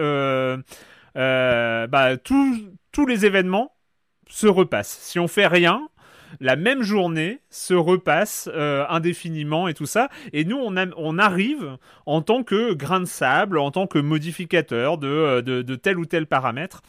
bah, 1.88 2.17
tous 2.17 3.05
les 3.07 3.26
événements 3.26 3.73
se 4.28 4.47
repassent. 4.47 4.97
Si 5.01 5.19
on 5.19 5.28
fait 5.28 5.47
rien, 5.47 5.88
la 6.39 6.55
même 6.55 6.82
journée 6.82 7.39
se 7.49 7.73
repasse 7.73 8.49
euh, 8.53 8.86
indéfiniment 8.89 9.67
et 9.67 9.73
tout 9.73 9.86
ça. 9.86 10.09
Et 10.34 10.45
nous, 10.45 10.57
on, 10.57 11.17
arrive 11.17 11.78
en 12.05 12.21
tant 12.21 12.43
que 12.43 12.73
grain 12.73 12.99
de 12.99 13.05
sable, 13.05 13.57
en 13.57 13.71
tant 13.71 13.88
que 13.88 13.99
modificateur 13.99 14.97
de, 14.97 15.07
euh, 15.07 15.41
de, 15.41 15.76
tel 15.76 15.97
ou 15.97 16.05
tel 16.05 16.28
paramètre. 16.28 16.82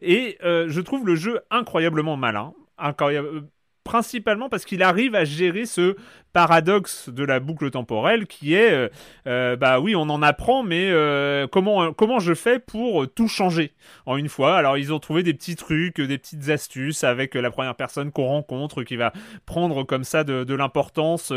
Et 0.00 0.38
euh, 0.44 0.66
je 0.68 0.80
trouve 0.80 1.06
le 1.06 1.16
jeu 1.16 1.40
incroyablement 1.50 2.16
malin. 2.16 2.54
Incroyable, 2.78 3.44
principalement 3.84 4.48
parce 4.48 4.64
qu'il 4.64 4.82
arrive 4.82 5.14
à 5.14 5.24
gérer 5.24 5.66
ce 5.66 5.96
paradoxe 6.32 7.08
de 7.10 7.24
la 7.24 7.40
boucle 7.40 7.70
temporelle 7.70 8.26
qui 8.26 8.54
est 8.54 8.72
euh, 8.72 8.88
euh, 9.26 9.56
bah 9.56 9.80
oui 9.80 9.94
on 9.94 10.02
en 10.02 10.22
apprend 10.22 10.62
mais 10.62 10.88
euh, 10.90 11.46
comment 11.46 11.92
comment 11.92 12.20
je 12.20 12.32
fais 12.32 12.58
pour 12.58 13.06
tout 13.12 13.28
changer 13.28 13.72
en 14.06 14.16
une 14.16 14.28
fois? 14.28 14.56
Alors 14.56 14.78
ils 14.78 14.92
ont 14.92 14.98
trouvé 14.98 15.22
des 15.22 15.34
petits 15.34 15.56
trucs 15.56 16.00
des 16.00 16.18
petites 16.18 16.48
astuces 16.48 17.04
avec 17.04 17.34
la 17.34 17.50
première 17.50 17.74
personne 17.74 18.12
qu'on 18.12 18.26
rencontre 18.26 18.82
qui 18.82 18.96
va 18.96 19.12
prendre 19.46 19.84
comme 19.84 20.04
ça 20.04 20.24
de, 20.24 20.54
l'importance 20.54 21.32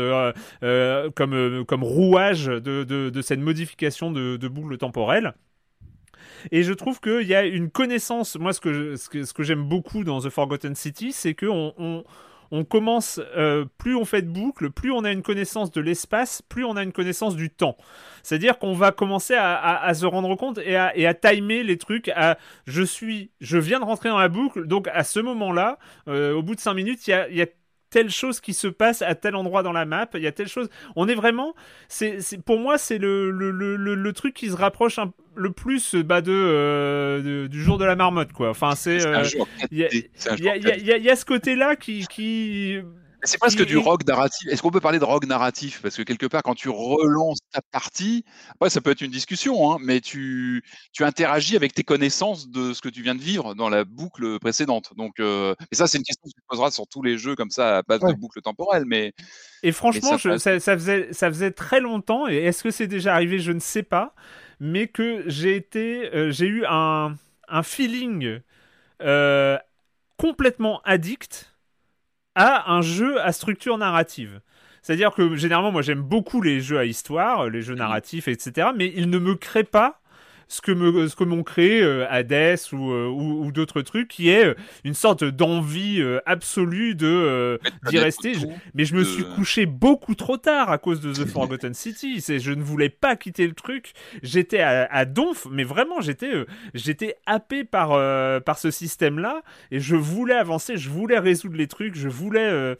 comme 0.62 1.64
comme 1.64 1.84
rouage 1.84 2.46
de, 2.46 2.84
de, 2.84 3.22
cette 3.22 3.40
modification 3.40 4.10
de, 4.10 4.48
boucle 4.48 4.78
temporelle 4.78 5.34
et 6.50 6.62
je 6.62 6.72
trouve 6.72 7.00
qu'il 7.00 7.26
y 7.26 7.34
a 7.34 7.44
une 7.44 7.70
connaissance. 7.70 8.36
Moi, 8.38 8.52
ce 8.52 8.60
que, 8.60 8.96
ce 8.96 9.08
que, 9.08 9.24
ce 9.24 9.32
que 9.32 9.42
j'aime 9.42 9.64
beaucoup 9.64 10.04
dans 10.04 10.20
The 10.20 10.28
Forgotten 10.28 10.74
City, 10.74 11.12
c'est 11.12 11.34
qu'on 11.34 11.72
on, 11.78 12.04
on 12.50 12.64
commence, 12.64 13.20
euh, 13.36 13.64
plus 13.78 13.96
on 13.96 14.04
fait 14.04 14.22
de 14.22 14.28
boucles, 14.28 14.70
plus 14.70 14.92
on 14.92 15.04
a 15.04 15.12
une 15.12 15.22
connaissance 15.22 15.70
de 15.70 15.80
l'espace, 15.80 16.42
plus 16.42 16.64
on 16.64 16.76
a 16.76 16.82
une 16.82 16.92
connaissance 16.92 17.36
du 17.36 17.50
temps. 17.50 17.76
C'est-à-dire 18.22 18.58
qu'on 18.58 18.72
va 18.72 18.92
commencer 18.92 19.34
à, 19.36 19.92
se 19.94 20.06
rendre 20.06 20.34
compte 20.36 20.58
et 20.58 20.76
à, 20.76 21.14
timer 21.14 21.62
les 21.62 21.78
trucs. 21.78 22.08
À, 22.08 22.38
je 22.66 22.82
suis, 22.82 23.30
je 23.40 23.58
viens 23.58 23.80
de 23.80 23.84
rentrer 23.84 24.08
dans 24.08 24.18
la 24.18 24.28
boucle, 24.28 24.66
donc 24.66 24.88
à 24.88 25.04
ce 25.04 25.20
moment-là, 25.20 25.78
euh, 26.08 26.34
au 26.34 26.42
bout 26.42 26.54
de 26.54 26.60
5 26.60 26.74
minutes, 26.74 27.06
il 27.06 27.36
y 27.36 27.42
a, 27.42 27.46
telle 27.90 28.10
chose 28.10 28.40
qui 28.40 28.54
se 28.54 28.66
passe 28.66 29.02
à 29.02 29.14
tel 29.14 29.36
endroit 29.36 29.62
dans 29.62 29.72
la 29.72 29.84
map, 29.84 30.08
il 30.14 30.22
y 30.22 30.26
a 30.26 30.32
telle 30.32 30.48
chose. 30.48 30.68
On 30.96 31.08
est 31.08 31.14
vraiment, 31.14 31.54
c'est, 31.88 32.18
pour 32.44 32.58
moi, 32.58 32.78
c'est 32.78 32.98
le, 32.98 33.30
le, 33.30 33.50
le, 33.50 33.76
le, 33.76 34.12
truc 34.12 34.34
qui 34.34 34.48
se 34.48 34.56
rapproche 34.56 34.98
un, 34.98 35.12
le 35.34 35.50
plus 35.50 35.94
bah, 35.94 36.20
euh, 36.26 37.22
de, 37.22 37.46
du 37.46 37.62
jour 37.62 37.78
de 37.78 37.84
la 37.84 37.96
marmotte 37.96 38.32
quoi. 38.32 38.50
Enfin 38.50 38.74
c'est 38.74 38.98
il 39.70 39.78
y, 39.78 39.82
y, 39.82 41.10
a 41.10 41.16
ce 41.16 41.24
côté 41.24 41.54
là 41.54 41.76
qui, 41.76 42.06
qui 42.06 42.80
c'est 43.26 43.38
presque 43.38 43.64
du 43.64 43.76
rock 43.76 44.06
narratif. 44.06 44.48
Est-ce 44.50 44.62
qu'on 44.62 44.70
peut 44.70 44.80
parler 44.80 44.98
de 44.98 45.04
rock 45.04 45.26
narratif? 45.26 45.80
Parce 45.82 45.96
que 45.96 46.02
quelque 46.02 46.26
part, 46.26 46.42
quand 46.42 46.54
tu 46.54 46.68
relances 46.68 47.38
ta 47.52 47.60
partie, 47.72 48.24
après, 48.54 48.70
ça 48.70 48.80
peut 48.80 48.90
être 48.90 49.00
une 49.00 49.10
discussion, 49.10 49.72
hein, 49.72 49.78
mais 49.80 50.00
tu, 50.00 50.62
tu 50.92 51.04
interagis 51.04 51.56
avec 51.56 51.74
tes 51.74 51.84
connaissances 51.84 52.48
de 52.48 52.72
ce 52.72 52.80
que 52.80 52.88
tu 52.88 53.02
viens 53.02 53.14
de 53.14 53.22
vivre 53.22 53.54
dans 53.54 53.68
la 53.68 53.84
boucle 53.84 54.38
précédente. 54.38 54.92
Donc, 54.96 55.20
euh, 55.20 55.54
et 55.70 55.74
ça, 55.74 55.86
c'est 55.86 55.98
une 55.98 56.04
question 56.04 56.24
que 56.24 56.34
tu 56.34 56.42
poseras 56.48 56.70
sur 56.70 56.86
tous 56.86 57.02
les 57.02 57.18
jeux 57.18 57.36
comme 57.36 57.50
ça 57.50 57.78
à 57.78 57.82
base 57.82 58.00
de 58.00 58.12
boucle 58.14 58.40
temporelle. 58.40 58.84
Mais, 58.86 59.12
et 59.62 59.72
franchement, 59.72 60.18
ça, 60.18 60.38
ça, 60.38 60.76
faisait, 60.76 61.12
ça 61.12 61.28
faisait 61.28 61.50
très 61.50 61.80
longtemps, 61.80 62.28
et 62.28 62.36
est-ce 62.36 62.62
que 62.62 62.70
c'est 62.70 62.86
déjà 62.86 63.14
arrivé? 63.14 63.38
Je 63.38 63.52
ne 63.52 63.60
sais 63.60 63.82
pas 63.82 64.14
mais 64.60 64.88
que 64.88 65.28
j'ai 65.28 65.56
été, 65.56 66.14
euh, 66.14 66.30
j'ai 66.30 66.46
eu 66.46 66.64
un, 66.66 67.14
un 67.48 67.62
feeling 67.62 68.40
euh, 69.02 69.58
complètement 70.16 70.80
addict 70.84 71.52
à 72.36 72.70
un 72.72 72.82
jeu 72.82 73.20
à 73.20 73.32
structure 73.32 73.78
narrative. 73.78 74.40
C'est-à-dire 74.82 75.12
que 75.12 75.34
généralement, 75.34 75.72
moi 75.72 75.82
j'aime 75.82 76.02
beaucoup 76.02 76.40
les 76.40 76.60
jeux 76.60 76.78
à 76.78 76.84
histoire, 76.84 77.48
les 77.48 77.62
jeux 77.62 77.74
narratifs, 77.74 78.28
etc. 78.28 78.68
Mais 78.76 78.92
ils 78.94 79.10
ne 79.10 79.18
me 79.18 79.34
créent 79.34 79.64
pas 79.64 80.00
ce 80.48 80.60
que 80.60 80.72
me, 80.72 81.08
ce 81.08 81.16
que 81.16 81.24
m'ont 81.24 81.42
créé 81.42 81.82
Hades 82.08 82.58
ou, 82.72 82.92
ou, 82.92 83.52
d'autres 83.52 83.82
trucs, 83.82 84.08
qui 84.08 84.30
est 84.30 84.54
une 84.84 84.94
sorte 84.94 85.24
d'envie 85.24 86.02
absolue 86.24 86.94
de 86.94 87.58
d'y 87.88 87.98
rester. 87.98 88.34
mais 88.74 88.84
je 88.84 88.94
me 88.94 89.04
suis 89.04 89.24
couché 89.34 89.66
beaucoup 89.66 90.14
trop 90.14 90.36
tard 90.36 90.70
à 90.70 90.78
cause 90.78 91.00
de 91.00 91.12
The 91.12 91.26
Forgotten 91.26 91.74
City. 91.74 92.20
C'est, 92.26 92.38
je 92.38 92.52
ne 92.52 92.62
voulais 92.62 92.88
pas 92.88 93.16
quitter 93.16 93.46
le 93.46 93.54
truc. 93.54 93.92
J'étais 94.22 94.60
à, 94.60 94.86
à 94.90 95.04
donf, 95.04 95.46
mais 95.50 95.64
vraiment, 95.64 96.00
j'étais, 96.00 96.32
j'étais 96.74 97.16
happé 97.26 97.64
par 97.64 97.90
par 98.42 98.58
ce 98.58 98.70
système-là 98.70 99.42
et 99.70 99.80
je 99.80 99.96
voulais 99.96 100.34
avancer, 100.34 100.76
je 100.76 100.90
voulais 100.90 101.18
résoudre 101.18 101.56
les 101.56 101.66
trucs, 101.66 101.96
je 101.96 102.08
voulais. 102.08 102.76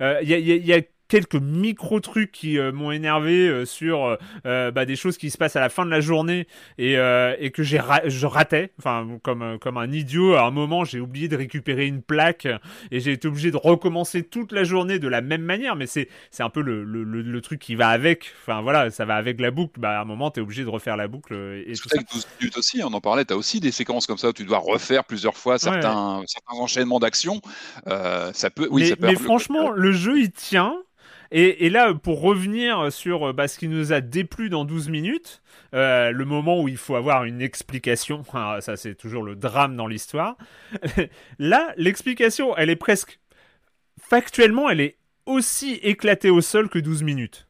Il 0.00 0.28
y 0.28 0.34
a, 0.34 0.38
y 0.38 0.72
a 0.72 0.80
quelques 1.08 1.36
micro 1.36 2.00
trucs 2.00 2.30
qui 2.30 2.58
euh, 2.58 2.70
m'ont 2.70 2.92
énervé 2.92 3.48
euh, 3.48 3.64
sur 3.64 4.18
euh, 4.46 4.70
bah, 4.70 4.84
des 4.84 4.94
choses 4.94 5.16
qui 5.16 5.30
se 5.30 5.38
passent 5.38 5.56
à 5.56 5.60
la 5.60 5.70
fin 5.70 5.84
de 5.84 5.90
la 5.90 6.00
journée 6.00 6.46
et, 6.76 6.92
et 6.92 7.50
que 7.50 7.62
j'ai 7.62 7.80
je 8.06 8.26
ratais. 8.26 8.72
Enfin 8.78 9.18
comme 9.22 9.58
comme 9.58 9.78
un 9.78 9.90
idiot 9.90 10.34
à 10.34 10.42
un 10.42 10.50
moment 10.50 10.84
j'ai 10.84 11.00
oublié 11.00 11.28
de 11.28 11.36
récupérer 11.36 11.86
une 11.86 12.02
plaque 12.02 12.46
et 12.90 13.00
j'ai 13.00 13.12
été 13.12 13.26
obligé 13.26 13.50
de 13.50 13.56
recommencer 13.56 14.22
toute 14.22 14.52
la 14.52 14.64
journée 14.64 14.98
de 14.98 15.08
la 15.08 15.20
même 15.20 15.42
manière. 15.42 15.76
Mais 15.76 15.86
c'est 15.86 16.08
c'est 16.30 16.42
un 16.42 16.50
peu 16.50 16.60
le, 16.60 16.84
le, 16.84 17.02
le, 17.04 17.40
truc 17.40 17.60
qui 17.60 17.74
va 17.74 17.88
avec. 17.88 18.32
Enfin 18.42 18.60
voilà 18.60 18.90
ça 18.90 19.04
va 19.04 19.16
avec 19.16 19.40
la 19.40 19.50
boucle. 19.50 19.80
Bah 19.80 19.98
à 19.98 20.02
un 20.02 20.04
moment 20.04 20.30
tu 20.30 20.40
es 20.40 20.42
obligé 20.42 20.64
de 20.64 20.68
refaire 20.68 20.96
la 20.96 21.08
boucle 21.08 21.34
et 21.66 21.72
tout 21.72 21.88
ça 21.88 21.98
12 22.12 22.26
minutes 22.40 22.58
aussi 22.58 22.82
on 22.84 22.92
en 22.92 23.00
parlait 23.00 23.24
tu 23.24 23.32
as 23.32 23.36
aussi 23.36 23.60
des 23.60 23.72
séquences 23.72 24.06
comme 24.06 24.18
ça 24.18 24.28
où 24.28 24.32
tu 24.32 24.44
dois 24.44 24.58
refaire 24.58 25.04
plusieurs 25.04 25.36
fois 25.36 25.58
certains 25.58 26.22
certains 26.26 26.56
enchaînements 26.56 26.98
d'actions. 26.98 27.40
Ça 27.86 28.50
peut 28.50 28.68
oui 28.70 28.82
mais, 28.82 28.88
ça 28.88 28.96
peut 28.96 29.06
mais 29.06 29.16
franchement 29.16 29.70
le 29.70 29.92
jeu 29.92 30.18
il 30.18 30.30
tient 30.30 30.76
et, 31.30 31.68
là, 31.68 31.92
pour 31.94 32.20
revenir 32.20 32.90
sur 32.90 33.34
bah, 33.34 33.48
ce 33.48 33.58
qui 33.58 33.68
nous 33.68 33.92
a 33.92 34.00
déplu 34.00 34.48
dans 34.48 34.64
12 34.64 34.88
minutes, 34.88 35.42
euh, 35.74 36.10
le 36.10 36.24
moment 36.24 36.62
où 36.62 36.68
il 36.68 36.78
faut 36.78 36.96
avoir 36.96 37.24
une 37.24 37.42
explication, 37.42 38.24
ah, 38.32 38.58
ça 38.60 38.76
c'est 38.76 38.94
toujours 38.94 39.22
le 39.22 39.36
drame 39.36 39.76
dans 39.76 39.86
l'histoire, 39.86 40.36
là, 41.38 41.72
l'explication, 41.76 42.56
elle 42.56 42.70
est 42.70 42.76
presque... 42.76 43.20
Factuellement, 44.00 44.70
elle 44.70 44.80
est 44.80 44.96
aussi 45.26 45.74
éclatée 45.82 46.30
au 46.30 46.40
sol 46.40 46.68
que 46.68 46.78
12 46.78 47.02
minutes. 47.02 47.48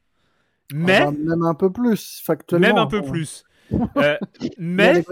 Mais... 0.73 0.97
Ah 0.97 1.05
bah, 1.07 1.17
même 1.17 1.43
un 1.45 1.55
peu 1.55 1.71
plus, 1.71 2.21
factuellement. 2.25 2.67
Même 2.67 2.79
un 2.79 2.87
peu 2.87 3.03
plus. 3.03 3.45
Euh, 3.99 4.17
mais 4.57 5.05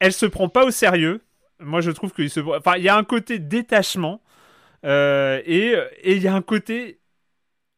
elle 0.00 0.12
se 0.12 0.26
prend 0.26 0.48
pas 0.48 0.64
au 0.64 0.72
sérieux. 0.72 1.20
Moi, 1.60 1.80
je 1.80 1.92
trouve 1.92 2.12
qu'il 2.12 2.28
se... 2.28 2.40
Enfin, 2.40 2.72
il 2.78 2.82
y 2.82 2.88
a 2.88 2.96
un 2.96 3.04
côté 3.04 3.38
détachement. 3.38 4.20
Euh, 4.84 5.40
et 5.44 5.76
il 6.04 6.20
y 6.20 6.26
a 6.26 6.34
un 6.34 6.42
côté 6.42 6.99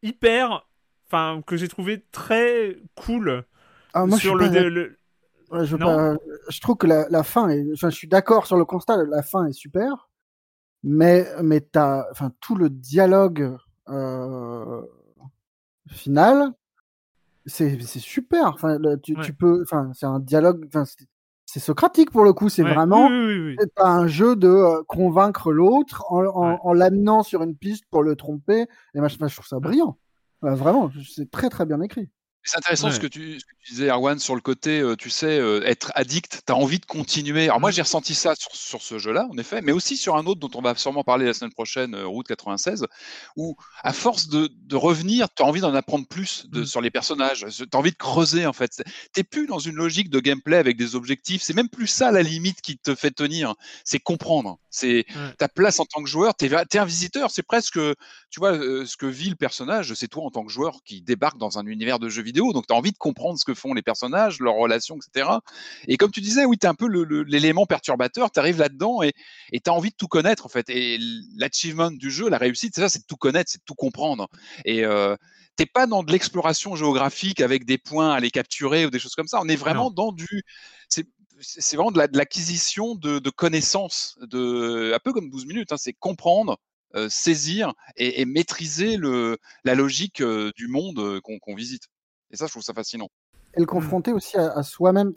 hyper, 0.03 0.67
enfin 1.07 1.41
que 1.45 1.57
j'ai 1.57 1.67
trouvé 1.67 2.05
très 2.11 2.77
cool 2.95 3.45
ah, 3.93 4.05
moi, 4.05 4.17
sur 4.17 4.39
je 4.39 4.59
le, 4.59 4.97
je, 5.51 6.59
trouve 6.61 6.77
que 6.77 6.87
la, 6.87 7.23
fin 7.23 7.49
est, 7.49 7.63
enfin, 7.73 7.89
je 7.89 7.95
suis 7.95 8.07
d'accord 8.07 8.47
sur 8.47 8.57
le 8.57 8.65
constat, 8.65 8.97
la 9.05 9.21
fin 9.21 9.45
est 9.45 9.53
super, 9.53 10.09
mais 10.83 11.27
mais 11.41 11.61
t'as, 11.61 12.05
enfin 12.11 12.31
tout 12.39 12.55
le 12.55 12.69
dialogue 12.69 13.55
euh, 13.89 14.81
final, 15.87 16.53
c'est 17.45 17.79
super. 17.85 18.47
Enfin, 18.47 18.79
tu, 19.03 19.15
tu, 19.23 19.33
peux, 19.33 19.61
enfin 19.61 19.91
c'est 19.93 20.05
un 20.05 20.19
dialogue, 20.19 20.65
enfin 20.67 20.85
c'est 21.53 21.59
socratique 21.59 22.09
pour 22.09 22.23
le 22.23 22.33
coup, 22.33 22.49
c'est 22.49 22.63
vraiment 22.63 23.09
pas 23.75 23.87
un 23.87 24.07
jeu 24.07 24.35
de 24.35 24.47
euh, 24.47 24.81
convaincre 24.87 25.51
l'autre 25.51 26.03
en, 26.11 26.25
en, 26.25 26.73
l'amenant 26.73 27.21
sur 27.21 27.43
une 27.43 27.55
piste 27.55 27.85
pour 27.91 28.01
le 28.01 28.15
tromper. 28.15 28.65
Et 28.95 28.99
moi, 28.99 29.07
je, 29.07 29.17
trouve 29.17 29.45
ça 29.45 29.59
brillant. 29.59 29.99
vraiment, 30.41 30.89
c'est 31.07 31.29
très 31.29 31.49
très 31.49 31.67
bien 31.67 31.79
écrit. 31.81 32.09
C'est 32.45 32.57
intéressant 32.57 32.91
ce, 32.91 32.99
que 32.99 33.07
tu, 33.07 33.39
disais, 33.69 33.87
Erwan, 33.87 34.19
sur 34.19 34.35
le 34.35 34.41
côté, 34.41 34.81
euh, 34.81 34.97
tu 34.97 35.09
sais, 35.09 35.39
euh, 35.39 35.61
être 35.65 35.93
addict, 35.95 36.41
tu 36.45 36.51
as 36.51 36.55
envie 36.55 36.79
de 36.79 36.85
continuer. 36.85 37.45
Alors 37.45 37.61
moi, 37.61 37.69
mmh. 37.69 37.73
j'ai 37.73 37.81
ressenti 37.83 38.15
ça 38.15 38.33
sur, 38.35 38.81
ce 38.81 38.97
jeu-là, 38.97 39.27
en 39.31 39.37
effet, 39.37 39.61
mais 39.61 39.71
aussi 39.71 39.95
sur 39.95 40.17
un 40.17 40.25
autre 40.25 40.41
dont 40.41 40.51
on 40.55 40.61
va 40.61 40.75
sûrement 40.75 41.05
parler 41.05 41.25
la 41.25 41.33
semaine 41.33 41.53
prochaine, 41.53 41.95
euh, 41.95 42.05
Route 42.05 42.27
96, 42.27 42.85
où 43.37 43.55
à 43.81 43.93
force 43.93 44.27
de, 44.27 44.49
revenir, 44.73 45.27
tu 45.33 45.41
as 45.43 45.45
envie 45.45 45.61
d'en 45.61 45.73
apprendre 45.73 46.05
plus 46.05 46.45
de, 46.49 46.61
mmh. 46.61 46.65
sur 46.65 46.81
les 46.81 46.91
personnages, 46.91 47.45
tu 47.49 47.63
as 47.71 47.77
envie 47.77 47.91
de 47.91 47.97
creuser, 47.97 48.45
en 48.45 48.53
fait. 48.53 48.83
Tu 49.15 49.23
plus 49.23 49.47
dans 49.47 49.59
une 49.59 49.75
logique 49.75 50.09
de 50.09 50.19
gameplay 50.19 50.57
avec 50.57 50.75
des 50.75 50.95
objectifs, 50.95 51.41
c'est 51.43 51.55
même 51.55 51.69
plus 51.69 51.87
ça 51.87 52.11
la 52.11 52.23
limite 52.23 52.61
qui 52.61 52.77
te 52.77 52.93
fait 52.93 53.11
tenir, 53.11 53.55
c'est 53.85 53.99
comprendre. 53.99 54.59
C'est 54.75 55.05
ta 55.37 55.47
place 55.47 55.79
en 55.79 55.85
tant 55.85 56.03
que 56.03 56.09
joueur, 56.09 56.35
tu 56.35 56.45
es, 56.45 56.77
un 56.77 56.85
visiteur, 56.85 57.31
c'est 57.31 57.43
presque, 57.43 57.79
tu 58.29 58.39
vois, 58.39 58.53
ce 58.57 58.97
que 58.97 59.05
vit 59.05 59.29
le 59.29 59.35
personnage, 59.35 59.93
c'est 59.93 60.07
toi 60.07 60.23
en 60.23 60.31
tant 60.31 60.43
que 60.43 60.51
joueur 60.51 60.79
qui 60.83 61.01
débarque 61.01 61.37
dans 61.37 61.59
un 61.59 61.65
univers 61.65 61.99
de 61.99 62.09
jeux 62.09 62.23
vidéo 62.23 62.43
donc 62.51 62.67
tu 62.67 62.73
as 62.73 62.77
envie 62.77 62.91
de 62.91 62.97
comprendre 62.97 63.39
ce 63.39 63.45
que 63.45 63.53
font 63.53 63.73
les 63.73 63.81
personnages, 63.81 64.39
leurs 64.39 64.55
relations, 64.55 64.97
etc. 64.97 65.29
Et 65.87 65.97
comme 65.97 66.11
tu 66.11 66.19
disais, 66.19 66.45
oui, 66.45 66.57
tu 66.57 66.65
es 66.65 66.69
un 66.69 66.73
peu 66.73 66.87
l'élément 67.23 67.65
perturbateur, 67.65 68.31
tu 68.31 68.39
arrives 68.39 68.59
là-dedans 68.59 69.01
et 69.03 69.13
tu 69.51 69.69
as 69.69 69.73
envie 69.73 69.91
de 69.91 69.95
tout 69.95 70.07
connaître, 70.07 70.45
en 70.45 70.49
fait. 70.49 70.69
Et 70.69 70.97
l'achievement 71.37 71.91
du 71.91 72.11
jeu, 72.11 72.29
la 72.29 72.37
réussite, 72.37 72.73
c'est 72.75 72.81
ça, 72.81 72.89
c'est 72.89 72.99
de 72.99 73.05
tout 73.05 73.17
connaître, 73.17 73.51
c'est 73.51 73.59
de 73.59 73.65
tout 73.65 73.75
comprendre. 73.75 74.27
Et 74.65 74.83
euh, 74.83 75.15
t'es 75.55 75.65
pas 75.65 75.87
dans 75.87 76.03
de 76.03 76.11
l'exploration 76.11 76.75
géographique 76.75 77.41
avec 77.41 77.65
des 77.65 77.77
points 77.77 78.13
à 78.13 78.19
les 78.19 78.31
capturer 78.31 78.85
ou 78.85 78.89
des 78.89 78.99
choses 78.99 79.15
comme 79.15 79.27
ça. 79.27 79.39
On 79.41 79.47
est 79.47 79.55
vraiment 79.55 79.91
dans 79.91 80.11
du. 80.11 80.43
C'est 81.43 81.75
vraiment 81.75 81.91
de 81.91 82.17
l'acquisition 82.17 82.95
de, 82.95 83.19
de, 83.19 83.29
connaissances, 83.29 84.17
de, 84.21 84.93
un 84.93 84.99
peu 84.99 85.13
comme 85.13 85.29
12 85.29 85.45
minutes, 85.45 85.71
hein, 85.71 85.77
c'est 85.77 85.93
comprendre, 85.93 86.57
euh, 86.95 87.07
saisir 87.09 87.73
et, 87.97 88.25
maîtriser 88.25 88.97
le, 88.97 89.37
la 89.63 89.75
logique 89.75 90.21
euh, 90.21 90.51
du 90.55 90.67
monde 90.67 91.19
qu'on 91.21 91.55
visite. 91.55 91.83
Et 92.31 92.37
ça, 92.37 92.47
je 92.47 92.51
trouve 92.51 92.63
ça 92.63 92.73
fascinant. 92.73 93.09
Et 93.55 93.59
le 93.59 93.65
confronter 93.65 94.13
aussi 94.13 94.37
à, 94.37 94.63
soi-même. 94.63 95.13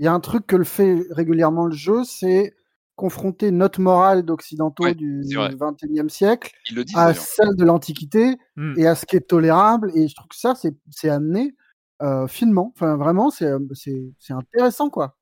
Il 0.00 0.04
y 0.04 0.08
a 0.08 0.12
un 0.12 0.20
truc 0.20 0.46
que 0.46 0.56
le 0.56 0.64
fait 0.64 1.02
régulièrement 1.10 1.66
le 1.66 1.74
jeu, 1.74 2.04
c'est 2.04 2.54
confronter 2.96 3.52
notre 3.52 3.80
morale 3.80 4.24
d'occidentaux 4.24 4.92
du 4.92 5.22
XXIe 5.24 6.10
siècle 6.10 6.50
à 6.94 7.14
celle 7.14 7.54
de 7.54 7.64
l'Antiquité 7.64 8.36
mmh. 8.56 8.74
et 8.78 8.86
à 8.86 8.94
ce 8.94 9.06
qui 9.06 9.16
est 9.16 9.28
tolérable. 9.28 9.92
Et 9.94 10.08
je 10.08 10.14
trouve 10.14 10.28
que 10.28 10.36
ça, 10.36 10.54
c'est 10.54 11.08
amené 11.08 11.54
euh, 12.02 12.26
finement. 12.26 12.72
Enfin, 12.74 12.96
vraiment, 12.96 13.30
c'est 13.30 13.50
intéressant, 14.30 14.88
quoi. 14.88 15.17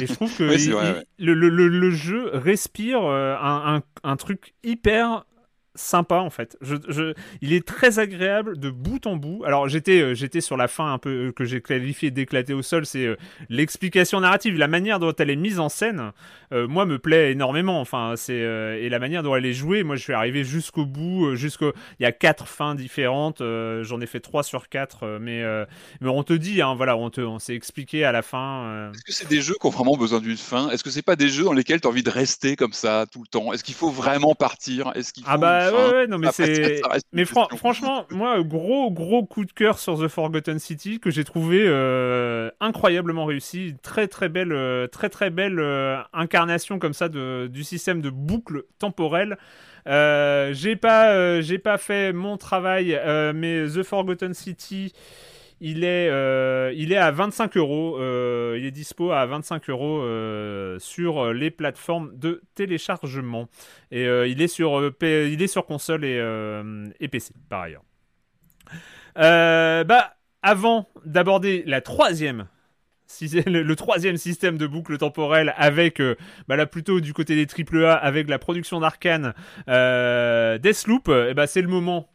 Et 0.00 0.06
je 0.06 0.14
trouve 0.14 0.34
que 0.36 0.42
le, 0.44 1.34
le, 1.34 1.68
le, 1.68 1.90
jeu 1.90 2.30
respire 2.32 3.04
euh, 3.04 3.36
un, 3.36 3.76
un, 3.76 3.82
un, 4.02 4.16
truc 4.16 4.54
hyper 4.62 5.26
sympa 5.74 6.16
en 6.16 6.30
fait. 6.30 6.56
Je, 6.60 6.76
je, 6.88 7.14
il 7.42 7.52
est 7.52 7.66
très 7.66 7.98
agréable 7.98 8.58
de 8.58 8.70
bout 8.70 9.06
en 9.06 9.16
bout. 9.16 9.42
Alors 9.44 9.68
j'étais 9.68 10.00
euh, 10.00 10.14
j'étais 10.14 10.40
sur 10.40 10.56
la 10.56 10.68
fin 10.68 10.92
un 10.92 10.98
peu 10.98 11.28
euh, 11.28 11.32
que 11.32 11.44
j'ai 11.44 11.60
qualifié 11.60 12.10
d'éclater 12.10 12.54
au 12.54 12.62
sol, 12.62 12.86
c'est 12.86 13.06
euh, 13.06 13.16
l'explication 13.48 14.20
narrative, 14.20 14.56
la 14.56 14.68
manière 14.68 15.00
dont 15.00 15.12
elle 15.18 15.30
est 15.30 15.36
mise 15.36 15.58
en 15.58 15.68
scène. 15.68 16.12
moi 16.52 16.86
me 16.86 16.98
plaît 16.98 17.32
énormément. 17.32 17.80
Enfin 17.80 18.14
c'est 18.16 18.34
et 18.34 18.88
la 18.88 18.98
manière 18.98 19.22
dont 19.22 19.34
elle 19.34 19.46
est 19.46 19.52
jouée. 19.52 19.82
Moi 19.82 19.96
je 19.96 20.02
suis 20.02 20.12
arrivé 20.12 20.44
jusqu'au 20.44 20.86
bout, 20.86 21.34
jusqu'au. 21.34 21.72
Il 21.98 22.04
y 22.04 22.06
a 22.06 22.12
quatre 22.12 22.46
fins 22.46 22.74
différentes. 22.74 23.40
J'en 23.40 24.00
ai 24.00 24.06
fait 24.06 24.20
trois 24.20 24.42
sur 24.42 24.68
quatre, 24.68 25.18
mais 25.20 25.42
mais 26.00 26.08
on 26.08 26.22
te 26.22 26.32
dit 26.32 26.62
hein, 26.62 26.74
voilà 26.74 26.96
on 26.96 27.10
te 27.10 27.20
on 27.20 27.38
s'est 27.38 27.54
expliqué 27.54 28.04
à 28.04 28.12
la 28.12 28.22
fin. 28.22 28.90
Est-ce 28.92 29.04
que 29.04 29.12
c'est 29.12 29.28
des 29.28 29.40
jeux 29.40 29.54
qui 29.60 29.66
ont 29.66 29.70
vraiment 29.70 29.96
besoin 29.96 30.20
d'une 30.20 30.36
fin? 30.36 30.70
Est-ce 30.70 30.84
que 30.84 30.90
c'est 30.90 31.02
pas 31.02 31.16
des 31.16 31.28
jeux 31.28 31.44
dans 31.44 31.52
lesquels 31.52 31.80
tu 31.80 31.88
as 31.88 31.90
envie 31.90 32.02
de 32.02 32.10
rester 32.10 32.54
comme 32.56 32.72
ça 32.72 33.06
tout 33.10 33.22
le 33.22 33.28
temps? 33.28 33.52
Est-ce 33.52 33.64
qu'il 33.64 33.74
faut 33.74 33.90
vraiment 33.90 34.34
partir? 34.34 34.92
Est-ce 34.94 35.12
qu'il 35.12 35.24
ah 35.26 35.36
bah 35.36 35.63
ouais, 35.72 35.92
ouais, 35.92 36.06
non, 36.06 36.18
mais 36.18 36.28
c'est. 36.32 36.80
Mais 37.12 37.24
franchement, 37.24 38.06
moi, 38.10 38.42
gros, 38.42 38.90
gros 38.90 39.24
coup 39.24 39.44
de 39.44 39.52
cœur 39.52 39.78
sur 39.78 39.98
The 39.98 40.08
Forgotten 40.08 40.58
City 40.58 41.00
que 41.00 41.10
j'ai 41.10 41.24
trouvé 41.24 41.64
euh, 41.66 42.50
incroyablement 42.60 43.24
réussi. 43.24 43.76
Très, 43.82 44.08
très 44.08 44.28
belle, 44.28 44.52
euh, 44.52 44.86
très, 44.86 45.08
très 45.08 45.30
belle 45.30 45.58
euh, 45.58 45.98
incarnation 46.12 46.78
comme 46.78 46.94
ça 46.94 47.08
de, 47.08 47.48
du 47.52 47.64
système 47.64 48.00
de 48.00 48.10
boucle 48.10 48.64
temporelle. 48.78 49.36
j'ai 49.86 50.76
pas, 50.76 51.40
j'ai 51.40 51.58
pas 51.58 51.78
fait 51.78 52.12
mon 52.12 52.36
travail, 52.36 53.00
mais 53.34 53.66
The 53.66 53.82
Forgotten 53.82 54.34
City. 54.34 54.92
Il 55.60 55.84
est, 55.84 56.08
euh, 56.10 56.72
il 56.76 56.92
est 56.92 56.96
à 56.96 57.10
25 57.10 57.56
euros. 57.56 57.96
Euh, 57.98 58.56
il 58.58 58.66
est 58.66 58.70
dispo 58.70 59.12
à 59.12 59.24
25 59.26 59.70
euros 59.70 60.00
euh, 60.00 60.78
sur 60.78 61.32
les 61.32 61.50
plateformes 61.50 62.10
de 62.16 62.42
téléchargement. 62.54 63.48
Et 63.90 64.04
il, 64.04 64.42
est 64.42 64.48
sur, 64.48 64.92
il 65.02 65.42
est 65.42 65.46
sur 65.46 65.66
console 65.66 66.04
et, 66.04 67.08
PC, 67.08 67.32
par 67.48 67.62
ailleurs. 67.62 67.84
bah, 69.16 70.16
avant 70.42 70.88
d'aborder 71.04 71.62
la 71.66 71.80
troisième 71.80 72.46
le, 73.46 73.74
troisième 73.74 74.16
système 74.16 74.58
de 74.58 74.66
boucle 74.66 74.98
temporelle 74.98 75.54
avec 75.56 76.02
bah 76.48 76.56
là 76.56 76.66
plutôt 76.66 77.00
du 77.00 77.12
côté 77.12 77.36
des 77.36 77.46
AAA 77.46 77.94
avec 77.94 78.28
la 78.28 78.40
production 78.40 78.80
d'Arkane 78.80 79.34
Deathloop 79.68 81.08
et 81.08 81.34
bah 81.34 81.46
c'est 81.46 81.62
le 81.62 81.68
moment 81.68 82.08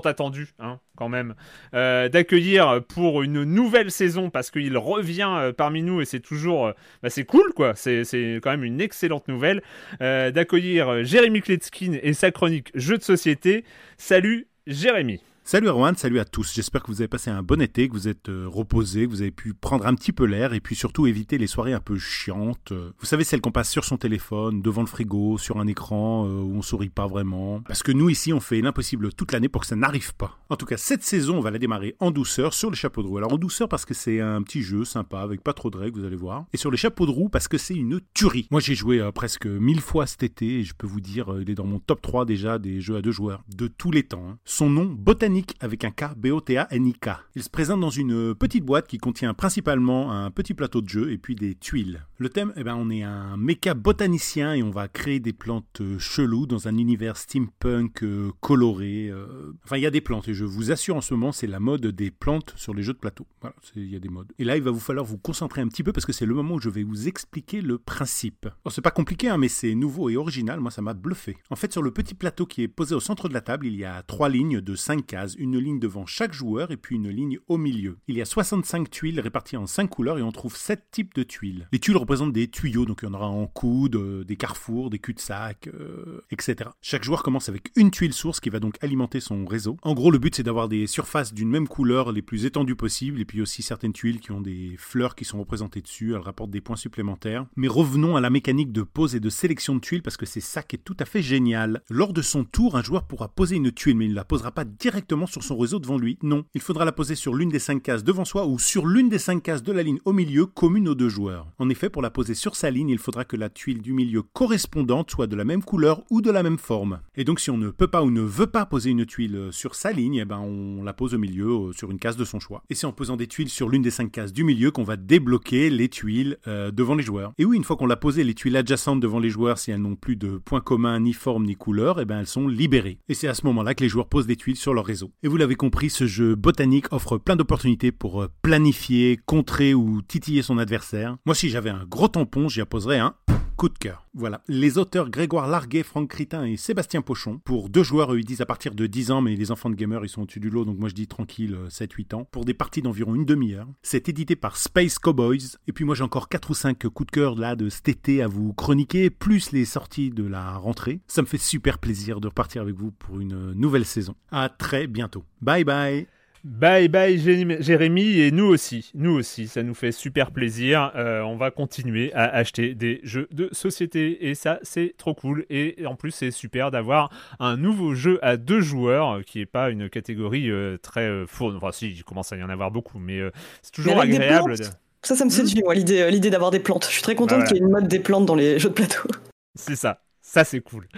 attendu, 0.00 0.48
hein, 0.58 0.80
quand 0.96 1.08
même, 1.08 1.34
euh, 1.74 2.08
d'accueillir 2.08 2.82
pour 2.88 3.22
une 3.22 3.44
nouvelle 3.44 3.90
saison 3.90 4.30
parce 4.30 4.50
qu'il 4.50 4.76
revient 4.76 5.32
euh, 5.36 5.52
parmi 5.52 5.82
nous 5.82 6.00
et 6.00 6.04
c'est 6.04 6.20
toujours, 6.20 6.66
euh, 6.66 6.72
bah, 7.02 7.10
c'est 7.10 7.24
cool 7.24 7.52
quoi, 7.54 7.74
c'est 7.74 8.04
quand 8.42 8.50
même 8.50 8.64
une 8.64 8.80
excellente 8.80 9.28
nouvelle, 9.28 9.62
d'accueillir 10.00 11.04
Jérémy 11.04 11.40
Kletskin 11.40 11.98
et 12.02 12.12
sa 12.12 12.30
chronique 12.30 12.70
Jeux 12.74 12.98
de 12.98 13.02
société. 13.02 13.64
Salut 13.96 14.48
Jérémy. 14.66 15.20
Salut 15.46 15.68
Erwan, 15.68 15.94
salut 15.94 16.20
à 16.20 16.24
tous. 16.24 16.54
J'espère 16.54 16.82
que 16.82 16.86
vous 16.86 17.02
avez 17.02 17.08
passé 17.08 17.28
un 17.28 17.42
bon 17.42 17.60
été, 17.60 17.86
que 17.86 17.92
vous 17.92 18.08
êtes 18.08 18.30
euh, 18.30 18.46
reposés, 18.48 19.04
que 19.04 19.10
vous 19.10 19.20
avez 19.20 19.30
pu 19.30 19.52
prendre 19.52 19.86
un 19.86 19.94
petit 19.94 20.10
peu 20.10 20.24
l'air 20.24 20.54
et 20.54 20.60
puis 20.60 20.74
surtout 20.74 21.06
éviter 21.06 21.36
les 21.36 21.46
soirées 21.46 21.74
un 21.74 21.80
peu 21.80 21.98
chiantes. 21.98 22.72
Vous 22.98 23.04
savez, 23.04 23.24
celles 23.24 23.42
qu'on 23.42 23.52
passe 23.52 23.70
sur 23.70 23.84
son 23.84 23.98
téléphone, 23.98 24.62
devant 24.62 24.80
le 24.80 24.86
frigo, 24.86 25.36
sur 25.36 25.60
un 25.60 25.66
écran 25.66 26.24
euh, 26.24 26.40
où 26.40 26.56
on 26.56 26.62
sourit 26.62 26.88
pas 26.88 27.06
vraiment. 27.06 27.60
Parce 27.68 27.82
que 27.82 27.92
nous 27.92 28.08
ici, 28.08 28.32
on 28.32 28.40
fait 28.40 28.62
l'impossible 28.62 29.12
toute 29.12 29.32
l'année 29.32 29.50
pour 29.50 29.60
que 29.60 29.66
ça 29.66 29.76
n'arrive 29.76 30.14
pas. 30.14 30.38
En 30.48 30.56
tout 30.56 30.64
cas, 30.64 30.78
cette 30.78 31.02
saison, 31.02 31.36
on 31.36 31.40
va 31.42 31.50
la 31.50 31.58
démarrer 31.58 31.94
en 32.00 32.10
douceur 32.10 32.54
sur 32.54 32.70
les 32.70 32.76
chapeaux 32.76 33.02
de 33.02 33.08
roue. 33.08 33.18
Alors 33.18 33.34
en 33.34 33.36
douceur 33.36 33.68
parce 33.68 33.84
que 33.84 33.92
c'est 33.92 34.22
un 34.22 34.40
petit 34.42 34.62
jeu 34.62 34.86
sympa 34.86 35.20
avec 35.20 35.42
pas 35.42 35.52
trop 35.52 35.68
de 35.68 35.76
règles, 35.76 36.00
vous 36.00 36.06
allez 36.06 36.16
voir. 36.16 36.46
Et 36.54 36.56
sur 36.56 36.70
les 36.70 36.78
chapeaux 36.78 37.04
de 37.04 37.10
roue 37.10 37.28
parce 37.28 37.48
que 37.48 37.58
c'est 37.58 37.74
une 37.74 38.00
tuerie. 38.14 38.48
Moi, 38.50 38.62
j'ai 38.62 38.74
joué 38.74 38.98
euh, 38.98 39.12
presque 39.12 39.44
mille 39.44 39.82
fois 39.82 40.06
cet 40.06 40.22
été 40.22 40.60
et 40.60 40.62
je 40.62 40.72
peux 40.72 40.86
vous 40.86 41.02
dire, 41.02 41.36
il 41.38 41.50
est 41.50 41.54
dans 41.54 41.66
mon 41.66 41.80
top 41.80 42.00
3 42.00 42.24
déjà 42.24 42.58
des 42.58 42.80
jeux 42.80 42.96
à 42.96 43.02
deux 43.02 43.12
joueurs 43.12 43.44
de 43.54 43.68
tous 43.68 43.90
les 43.90 44.04
temps. 44.04 44.26
Hein. 44.26 44.38
Son 44.46 44.70
nom, 44.70 44.86
Botanique 44.86 45.33
avec 45.60 45.84
un 45.84 45.90
K 45.90 46.14
B-O-T-A-N-I-K. 46.16 47.08
Il 47.34 47.42
se 47.42 47.50
présente 47.50 47.80
dans 47.80 47.90
une 47.90 48.34
petite 48.34 48.64
boîte 48.64 48.86
qui 48.86 48.98
contient 48.98 49.34
principalement 49.34 50.12
un 50.12 50.30
petit 50.30 50.54
plateau 50.54 50.80
de 50.80 50.88
jeu 50.88 51.12
et 51.12 51.18
puis 51.18 51.34
des 51.34 51.54
tuiles. 51.54 52.06
Le 52.18 52.28
thème, 52.28 52.52
eh 52.56 52.62
ben, 52.62 52.76
on 52.76 52.90
est 52.90 53.02
un 53.02 53.36
méca 53.36 53.74
botanicien 53.74 54.54
et 54.54 54.62
on 54.62 54.70
va 54.70 54.88
créer 54.88 55.20
des 55.20 55.32
plantes 55.32 55.80
euh, 55.80 55.98
cheloues 55.98 56.46
dans 56.46 56.68
un 56.68 56.76
univers 56.76 57.16
steampunk 57.16 58.02
euh, 58.04 58.30
coloré. 58.40 59.08
Euh. 59.08 59.52
Enfin, 59.64 59.76
il 59.76 59.82
y 59.82 59.86
a 59.86 59.90
des 59.90 60.00
plantes 60.00 60.28
et 60.28 60.34
je 60.34 60.44
vous 60.44 60.70
assure 60.70 60.96
en 60.96 61.00
ce 61.00 61.14
moment, 61.14 61.32
c'est 61.32 61.46
la 61.46 61.60
mode 61.60 61.86
des 61.86 62.10
plantes 62.10 62.52
sur 62.56 62.74
les 62.74 62.82
jeux 62.82 62.92
de 62.92 62.98
plateau. 62.98 63.26
Voilà, 63.40 63.56
il 63.74 63.90
y 63.90 63.96
a 63.96 63.98
des 63.98 64.08
modes. 64.08 64.32
Et 64.38 64.44
là, 64.44 64.56
il 64.56 64.62
va 64.62 64.70
vous 64.70 64.80
falloir 64.80 65.04
vous 65.04 65.18
concentrer 65.18 65.60
un 65.60 65.68
petit 65.68 65.82
peu 65.82 65.92
parce 65.92 66.06
que 66.06 66.12
c'est 66.12 66.26
le 66.26 66.34
moment 66.34 66.54
où 66.54 66.60
je 66.60 66.68
vais 66.68 66.84
vous 66.84 67.08
expliquer 67.08 67.60
le 67.60 67.78
principe. 67.78 68.48
c'est 68.70 68.82
pas 68.82 68.90
compliqué, 68.90 69.28
hein, 69.28 69.38
mais 69.38 69.48
c'est 69.48 69.74
nouveau 69.74 70.10
et 70.10 70.16
original. 70.16 70.60
Moi, 70.60 70.70
ça 70.70 70.82
m'a 70.82 70.94
bluffé. 70.94 71.36
En 71.50 71.56
fait, 71.56 71.72
sur 71.72 71.82
le 71.82 71.90
petit 71.90 72.14
plateau 72.14 72.46
qui 72.46 72.62
est 72.62 72.68
posé 72.68 72.94
au 72.94 73.00
centre 73.00 73.28
de 73.28 73.34
la 73.34 73.40
table, 73.40 73.66
il 73.66 73.76
y 73.76 73.84
a 73.84 74.02
trois 74.02 74.28
lignes 74.28 74.60
de 74.60 74.74
cinq 74.74 75.06
cases. 75.06 75.23
Une 75.38 75.58
ligne 75.58 75.78
devant 75.78 76.06
chaque 76.06 76.32
joueur 76.32 76.70
et 76.70 76.76
puis 76.76 76.96
une 76.96 77.08
ligne 77.08 77.38
au 77.48 77.56
milieu. 77.56 77.98
Il 78.08 78.16
y 78.16 78.22
a 78.22 78.24
65 78.24 78.90
tuiles 78.90 79.20
réparties 79.20 79.56
en 79.56 79.66
5 79.66 79.88
couleurs 79.88 80.18
et 80.18 80.22
on 80.22 80.32
trouve 80.32 80.56
7 80.56 80.90
types 80.90 81.14
de 81.14 81.22
tuiles. 81.22 81.68
Les 81.72 81.78
tuiles 81.78 81.96
représentent 81.96 82.32
des 82.32 82.48
tuyaux, 82.48 82.84
donc 82.84 83.00
il 83.02 83.06
y 83.06 83.08
en 83.08 83.14
aura 83.14 83.28
en 83.28 83.46
coude, 83.46 83.96
euh, 83.96 84.24
des 84.24 84.36
carrefours, 84.36 84.90
des 84.90 84.98
cul-de-sac, 84.98 85.68
euh, 85.68 86.20
etc. 86.30 86.70
Chaque 86.82 87.04
joueur 87.04 87.22
commence 87.22 87.48
avec 87.48 87.70
une 87.76 87.90
tuile 87.90 88.12
source 88.12 88.40
qui 88.40 88.50
va 88.50 88.60
donc 88.60 88.76
alimenter 88.82 89.20
son 89.20 89.44
réseau. 89.46 89.76
En 89.82 89.94
gros, 89.94 90.10
le 90.10 90.18
but 90.18 90.34
c'est 90.34 90.42
d'avoir 90.42 90.68
des 90.68 90.86
surfaces 90.86 91.32
d'une 91.32 91.50
même 91.50 91.68
couleur 91.68 92.12
les 92.12 92.22
plus 92.22 92.44
étendues 92.44 92.76
possibles 92.76 93.20
et 93.20 93.24
puis 93.24 93.40
aussi 93.40 93.62
certaines 93.62 93.92
tuiles 93.92 94.20
qui 94.20 94.32
ont 94.32 94.40
des 94.40 94.74
fleurs 94.78 95.14
qui 95.14 95.24
sont 95.24 95.38
représentées 95.38 95.80
dessus, 95.80 96.14
elles 96.14 96.20
rapportent 96.20 96.50
des 96.50 96.60
points 96.60 96.76
supplémentaires. 96.76 97.46
Mais 97.56 97.68
revenons 97.68 98.16
à 98.16 98.20
la 98.20 98.30
mécanique 98.30 98.72
de 98.72 98.82
pose 98.82 99.14
et 99.14 99.20
de 99.20 99.30
sélection 99.30 99.76
de 99.76 99.80
tuiles 99.80 100.02
parce 100.02 100.16
que 100.16 100.26
c'est 100.26 100.40
ça 100.40 100.62
qui 100.62 100.76
est 100.76 100.84
tout 100.84 100.96
à 100.98 101.04
fait 101.04 101.22
génial. 101.22 101.82
Lors 101.88 102.12
de 102.12 102.22
son 102.22 102.44
tour, 102.44 102.76
un 102.76 102.82
joueur 102.82 103.06
pourra 103.06 103.28
poser 103.28 103.56
une 103.56 103.72
tuile 103.72 103.96
mais 103.96 104.06
il 104.06 104.10
ne 104.10 104.16
la 104.16 104.24
posera 104.24 104.52
pas 104.52 104.64
directement 104.64 105.13
sur 105.26 105.42
son 105.42 105.56
réseau 105.56 105.78
devant 105.78 105.98
lui. 105.98 106.18
Non, 106.22 106.44
il 106.54 106.60
faudra 106.60 106.84
la 106.84 106.92
poser 106.92 107.14
sur 107.14 107.34
l'une 107.34 107.48
des 107.48 107.58
cinq 107.58 107.82
cases 107.82 108.04
devant 108.04 108.24
soi 108.24 108.46
ou 108.46 108.58
sur 108.58 108.86
l'une 108.86 109.08
des 109.08 109.18
cinq 109.18 109.42
cases 109.42 109.62
de 109.62 109.72
la 109.72 109.82
ligne 109.82 109.98
au 110.04 110.12
milieu 110.12 110.46
commune 110.46 110.88
aux 110.88 110.94
deux 110.94 111.08
joueurs. 111.08 111.46
En 111.58 111.68
effet, 111.70 111.88
pour 111.88 112.02
la 112.02 112.10
poser 112.10 112.34
sur 112.34 112.56
sa 112.56 112.70
ligne, 112.70 112.90
il 112.90 112.98
faudra 112.98 113.24
que 113.24 113.36
la 113.36 113.48
tuile 113.48 113.80
du 113.80 113.92
milieu 113.92 114.22
correspondante 114.22 115.10
soit 115.10 115.26
de 115.26 115.36
la 115.36 115.44
même 115.44 115.62
couleur 115.62 116.02
ou 116.10 116.20
de 116.20 116.30
la 116.30 116.42
même 116.42 116.58
forme. 116.58 117.00
Et 117.16 117.24
donc 117.24 117.40
si 117.40 117.50
on 117.50 117.58
ne 117.58 117.70
peut 117.70 117.86
pas 117.86 118.02
ou 118.02 118.10
ne 118.10 118.20
veut 118.20 118.46
pas 118.46 118.66
poser 118.66 118.90
une 118.90 119.06
tuile 119.06 119.36
euh, 119.36 119.52
sur 119.52 119.74
sa 119.74 119.92
ligne, 119.92 120.16
eh 120.16 120.24
ben 120.24 120.38
on 120.38 120.82
la 120.82 120.92
pose 120.92 121.14
au 121.14 121.18
milieu 121.18 121.46
euh, 121.46 121.72
sur 121.72 121.90
une 121.90 121.98
case 121.98 122.16
de 122.16 122.24
son 122.24 122.40
choix. 122.40 122.62
Et 122.70 122.74
c'est 122.74 122.86
en 122.86 122.92
posant 122.92 123.16
des 123.16 123.26
tuiles 123.26 123.48
sur 123.48 123.68
l'une 123.68 123.82
des 123.82 123.90
cinq 123.90 124.10
cases 124.12 124.32
du 124.32 124.44
milieu 124.44 124.70
qu'on 124.70 124.84
va 124.84 124.96
débloquer 124.96 125.70
les 125.70 125.88
tuiles 125.88 126.38
euh, 126.46 126.70
devant 126.70 126.94
les 126.94 127.02
joueurs. 127.02 127.32
Et 127.38 127.44
oui, 127.44 127.56
une 127.56 127.64
fois 127.64 127.76
qu'on 127.76 127.86
l'a 127.86 127.96
posé 127.96 128.24
les 128.24 128.34
tuiles 128.34 128.56
adjacentes 128.56 129.00
devant 129.00 129.18
les 129.18 129.30
joueurs, 129.30 129.58
si 129.58 129.70
elles 129.70 129.80
n'ont 129.80 129.96
plus 129.96 130.16
de 130.16 130.38
points 130.38 130.60
communs, 130.60 131.00
ni 131.00 131.12
forme, 131.12 131.44
ni 131.44 131.54
couleur, 131.54 132.00
eh 132.00 132.04
ben 132.04 132.20
elles 132.20 132.26
sont 132.26 132.48
libérées. 132.48 132.98
Et 133.08 133.14
c'est 133.14 133.28
à 133.28 133.34
ce 133.34 133.46
moment-là 133.46 133.74
que 133.74 133.82
les 133.82 133.88
joueurs 133.88 134.08
posent 134.08 134.26
des 134.26 134.36
tuiles 134.36 134.56
sur 134.56 134.74
leur 134.74 134.84
réseau. 134.84 135.03
Et 135.22 135.28
vous 135.28 135.36
l'avez 135.36 135.54
compris, 135.54 135.90
ce 135.90 136.06
jeu 136.06 136.34
botanique 136.34 136.92
offre 136.92 137.18
plein 137.18 137.36
d'opportunités 137.36 137.92
pour 137.92 138.22
euh, 138.22 138.28
planifier, 138.42 139.18
contrer 139.26 139.74
ou 139.74 140.02
titiller 140.02 140.42
son 140.42 140.58
adversaire. 140.58 141.16
Moi, 141.26 141.34
si 141.34 141.48
j'avais 141.48 141.70
un 141.70 141.84
gros 141.88 142.08
tampon, 142.08 142.48
j'y 142.48 142.60
apposerais 142.60 142.98
un 142.98 143.14
coup 143.54 143.68
de 143.68 143.78
cœur. 143.78 144.06
Voilà. 144.14 144.42
Les 144.48 144.78
auteurs 144.78 145.10
Grégoire 145.10 145.48
Larguet, 145.48 145.82
Franck 145.82 146.08
Critin 146.08 146.44
et 146.44 146.56
Sébastien 146.56 147.02
Pochon. 147.02 147.40
Pour 147.44 147.68
deux 147.68 147.82
joueurs, 147.82 148.16
ils 148.16 148.24
disent 148.24 148.40
à 148.40 148.46
partir 148.46 148.74
de 148.74 148.86
10 148.86 149.10
ans, 149.10 149.20
mais 149.20 149.34
les 149.36 149.50
enfants 149.50 149.70
de 149.70 149.74
gamers, 149.74 150.04
ils 150.04 150.08
sont 150.08 150.22
au-dessus 150.22 150.40
du 150.40 150.50
lot, 150.50 150.64
donc 150.64 150.78
moi 150.78 150.88
je 150.88 150.94
dis 150.94 151.06
tranquille, 151.06 151.56
7-8 151.68 152.14
euh, 152.14 152.16
ans. 152.16 152.28
Pour 152.30 152.44
des 152.44 152.54
parties 152.54 152.82
d'environ 152.82 153.14
une 153.14 153.24
demi-heure. 153.24 153.66
C'est 153.82 154.08
édité 154.08 154.36
par 154.36 154.56
Space 154.56 154.98
Cowboys. 154.98 155.56
Et 155.66 155.72
puis 155.72 155.84
moi 155.84 155.94
j'ai 155.94 156.04
encore 156.04 156.28
4 156.28 156.50
ou 156.50 156.54
5 156.54 156.88
coups 156.88 157.06
de 157.06 157.12
cœur 157.12 157.34
là 157.34 157.56
de 157.56 157.68
cet 157.68 157.88
été 157.88 158.22
à 158.22 158.28
vous 158.28 158.52
chroniquer, 158.52 159.10
plus 159.10 159.52
les 159.52 159.64
sorties 159.64 160.10
de 160.10 160.24
la 160.24 160.56
rentrée. 160.56 161.00
Ça 161.06 161.22
me 161.22 161.26
fait 161.26 161.38
super 161.38 161.78
plaisir 161.78 162.20
de 162.20 162.28
repartir 162.28 162.62
avec 162.62 162.74
vous 162.74 162.90
pour 162.90 163.20
une 163.20 163.52
nouvelle 163.52 163.84
saison. 163.84 164.14
À 164.30 164.48
très 164.48 164.86
bientôt. 164.86 165.24
Bye 165.40 165.64
bye 165.64 166.06
Bye 166.44 166.88
bye 166.88 167.18
Jérémy 167.18 168.20
et 168.20 168.30
nous 168.30 168.44
aussi, 168.44 168.90
nous 168.92 169.12
aussi, 169.12 169.48
ça 169.48 169.62
nous 169.62 169.72
fait 169.72 169.92
super 169.92 170.30
plaisir. 170.30 170.92
Euh, 170.94 171.22
on 171.22 171.36
va 171.36 171.50
continuer 171.50 172.12
à 172.12 172.24
acheter 172.24 172.74
des 172.74 173.00
jeux 173.02 173.28
de 173.32 173.48
société 173.52 174.28
et 174.28 174.34
ça 174.34 174.58
c'est 174.60 174.94
trop 174.98 175.14
cool 175.14 175.46
et 175.48 175.86
en 175.86 175.94
plus 175.96 176.10
c'est 176.10 176.30
super 176.30 176.70
d'avoir 176.70 177.08
un 177.40 177.56
nouveau 177.56 177.94
jeu 177.94 178.18
à 178.20 178.36
deux 178.36 178.60
joueurs 178.60 179.24
qui 179.24 179.40
est 179.40 179.46
pas 179.46 179.70
une 179.70 179.88
catégorie 179.88 180.50
euh, 180.50 180.76
très 180.76 181.08
euh, 181.08 181.26
fourne. 181.26 181.56
Enfin 181.56 181.72
si, 181.72 181.88
il 181.88 182.04
commence 182.04 182.30
à 182.30 182.36
y 182.36 182.42
en 182.42 182.50
avoir 182.50 182.70
beaucoup, 182.70 182.98
mais 182.98 183.22
c'est 183.62 183.72
toujours 183.72 183.98
agréable. 183.98 184.54
Ça, 185.00 185.16
ça 185.16 185.24
me 185.24 185.30
séduit 185.30 185.62
moi 185.64 185.74
l'idée, 185.74 186.10
l'idée 186.10 186.28
d'avoir 186.28 186.50
des 186.50 186.60
plantes. 186.60 186.84
Je 186.84 186.92
suis 186.92 187.02
très 187.02 187.14
contente 187.14 187.44
qu'il 187.44 187.56
y 187.56 187.60
ait 187.60 187.62
une 187.62 187.70
mode 187.70 187.88
des 187.88 188.00
plantes 188.00 188.26
dans 188.26 188.34
les 188.34 188.58
jeux 188.58 188.68
de 188.68 188.74
plateau. 188.74 189.08
C'est 189.54 189.76
ça, 189.76 190.02
ça 190.20 190.44
c'est 190.44 190.60
cool. 190.60 190.88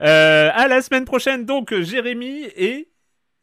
à 0.00 0.66
la 0.66 0.82
semaine 0.82 1.04
prochaine 1.04 1.44
donc 1.44 1.78
Jérémy 1.82 2.46
et 2.56 2.88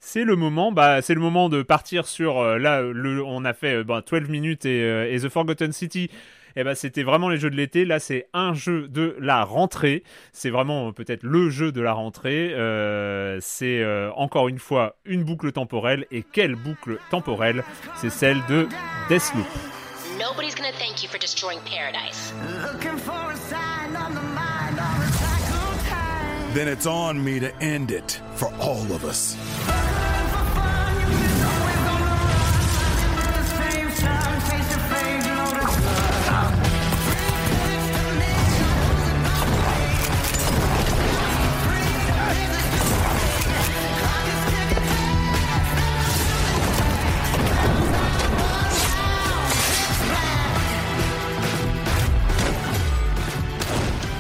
c'est 0.06 0.24
le 0.24 0.36
moment, 0.36 0.72
bah, 0.72 1.02
c'est 1.02 1.16
le 1.16 1.20
moment 1.20 1.50
de 1.50 1.64
partir 1.64 2.06
sur 2.06 2.38
euh, 2.38 2.60
là, 2.60 2.82
le, 2.82 3.24
on 3.24 3.44
a 3.44 3.54
fait 3.54 3.84
12 3.84 4.04
euh, 4.14 4.20
minutes 4.30 4.68
euh, 4.68 5.12
et, 5.12 5.20
The 5.20 5.30
Forgotten 5.30 5.72
City. 5.72 6.04
Et 6.58 6.62
eh 6.62 6.64
ben, 6.64 6.76
c'était 6.76 7.04
vraiment 7.04 7.28
les 7.28 7.38
jeux 7.38 7.50
de 7.50 7.56
l'été. 7.56 7.86
Là, 7.86 8.00
c'est 8.00 8.28
un 8.32 8.54
jeu 8.54 8.88
de 8.88 9.18
la 9.20 9.44
rentrée. 9.44 10.04
C'est 10.32 10.52
vraiment 10.52 10.94
peut-être 10.94 11.24
le 11.24 11.50
jeu 11.50 11.74
de 11.74 11.82
la 11.82 11.92
rentrée. 11.92 12.54
c'est 13.42 13.84
encore 14.16 14.48
une 14.48 14.60
fois 14.60 14.96
une 15.04 15.26
boucle 15.26 15.52
temporelle. 15.52 16.06
Et 16.12 16.24
quelle 16.24 16.56
boucle 16.56 16.98
temporelle? 17.12 17.66
C'est 17.98 18.10
celle 18.10 18.38
de 18.48 18.70
Deathloop. 19.10 19.46
Nobody's 20.18 20.56
gonna 20.56 20.72
thank 20.80 21.04
you 21.04 21.10
for 21.10 21.20
destroying 21.20 21.60
paradise. 21.66 22.32
Then 26.56 26.70
it's 26.70 26.86
on 26.86 27.22
me 27.22 27.42
to 27.42 27.54
end 27.58 27.92
it 27.92 28.22
for 28.36 28.48
all 28.62 28.90
of 28.94 29.04
us. 29.04 29.36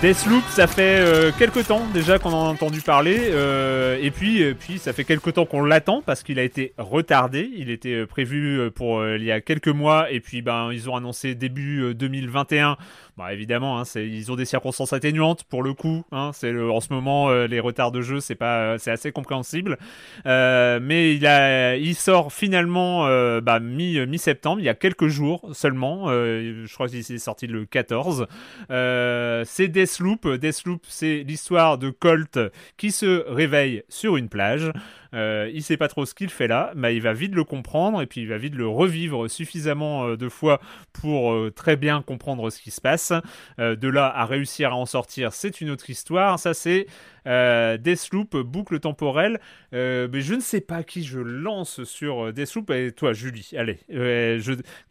Deathloop, 0.01 0.43
ça 0.49 0.67
fait 0.67 0.99
euh, 0.99 1.31
quelques 1.39 1.67
temps 1.67 1.81
déjà 1.93 2.19
qu'on 2.19 2.33
en 2.33 2.47
a 2.47 2.49
entendu 2.51 2.81
parler, 2.81 3.17
euh, 3.31 3.97
et 4.01 4.11
puis, 4.11 4.43
euh, 4.43 4.53
puis 4.53 4.77
ça 4.77 4.91
fait 4.91 5.05
quelques 5.05 5.33
temps 5.33 5.45
qu'on 5.45 5.63
l'attend 5.63 6.01
parce 6.01 6.21
qu'il 6.21 6.37
a 6.37 6.43
été 6.43 6.73
retardé. 6.77 7.49
Il 7.55 7.69
était 7.69 8.05
prévu 8.05 8.69
pour 8.71 9.07
il 9.07 9.23
y 9.23 9.31
a 9.31 9.39
quelques 9.39 9.69
mois, 9.69 10.11
et 10.11 10.19
puis 10.19 10.41
ben 10.41 10.69
ils 10.71 10.89
ont 10.89 10.97
annoncé 10.97 11.33
début 11.33 11.95
2021 11.95 12.77
bah 13.17 13.31
évidemment, 13.31 13.79
hein, 13.79 13.83
ils 13.95 14.29
ont 14.29 14.35
des 14.35 14.43
circonstances 14.43 14.91
atténuantes 14.91 15.45
pour 15.45 15.63
le 15.63 15.73
coup. 15.73 16.03
Hein, 16.11 16.31
en 16.31 16.81
ce 16.81 16.93
moment 16.93 17.29
euh, 17.29 17.47
les 17.47 17.61
retards 17.61 17.93
de 17.93 18.01
jeu, 18.01 18.19
c'est 18.19 18.35
pas, 18.35 18.73
euh, 18.73 18.77
c'est 18.77 18.91
assez 18.91 19.13
compréhensible. 19.13 19.77
Euh, 20.25 20.79
mais 20.81 21.15
il 21.15 21.25
a, 21.25 21.77
il 21.77 21.95
sort 21.95 22.33
finalement 22.33 23.05
bah, 23.41 23.59
mi 23.59 24.05
mi 24.05 24.17
septembre, 24.17 24.59
il 24.59 24.65
y 24.65 24.69
a 24.69 24.73
quelques 24.73 25.07
jours 25.07 25.49
seulement. 25.53 26.07
je 26.09 26.73
crois 26.73 26.89
qu'il 26.89 26.99
est 26.99 27.17
sorti 27.17 27.47
le 27.47 27.65
14. 27.65 28.27
c'est 28.69 29.67
Deathloop. 29.85 30.27
Deathloop, 30.27 30.83
c'est 30.87 31.23
l'histoire 31.27 31.77
de 31.77 31.91
Colt 31.91 32.39
qui 32.75 32.91
se 32.91 33.23
réveille 33.27 33.83
sur 33.87 34.17
une 34.17 34.29
plage. 34.29 34.71
Euh, 35.13 35.49
il 35.53 35.61
sait 35.61 35.77
pas 35.77 35.87
trop 35.87 36.07
ce 36.07 36.15
qu'il 36.15 36.29
fait 36.29 36.47
là, 36.47 36.71
mais 36.75 36.95
il 36.95 37.03
va 37.03 37.13
vite 37.13 37.35
le 37.35 37.43
comprendre 37.43 38.01
et 38.01 38.07
puis 38.07 38.21
il 38.21 38.27
va 38.27 38.39
vite 38.39 38.55
le 38.55 38.67
revivre 38.67 39.29
suffisamment 39.29 40.07
euh, 40.07 40.17
de 40.17 40.27
fois 40.27 40.59
pour 40.91 41.31
euh, 41.31 41.51
très 41.51 41.75
bien 41.75 42.01
comprendre 42.01 42.49
ce 42.49 42.59
qui 42.59 42.71
se 42.71 42.81
passe. 42.81 43.13
de 43.59 43.87
là 43.87 44.07
à 44.07 44.25
réussir 44.25 44.71
à 44.71 44.75
en 44.75 44.87
sortir, 44.87 45.33
c'est 45.33 45.61
une 45.61 45.69
autre 45.69 45.87
histoire. 45.87 46.39
Ça, 46.39 46.55
c'est 46.55 46.87
Deathloop, 47.25 48.37
boucle 48.37 48.79
temporelle. 48.79 49.39
mais 49.71 50.21
je 50.21 50.33
ne 50.33 50.39
sais 50.39 50.61
pas 50.61 50.83
qui 50.83 51.03
je 51.03 51.19
lance 51.19 51.83
sur 51.83 52.33
Deathloop. 52.33 52.71
Et 52.71 52.91
toi, 52.91 53.13
Julie, 53.13 53.51
allez, 53.55 53.79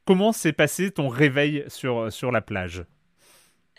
comment 0.05 0.33
s'est 0.33 0.53
passé 0.53 0.93
ton 0.93 1.09
réveil 1.09 1.65
sur 1.69 2.31
la 2.31 2.41
plage? 2.41 2.85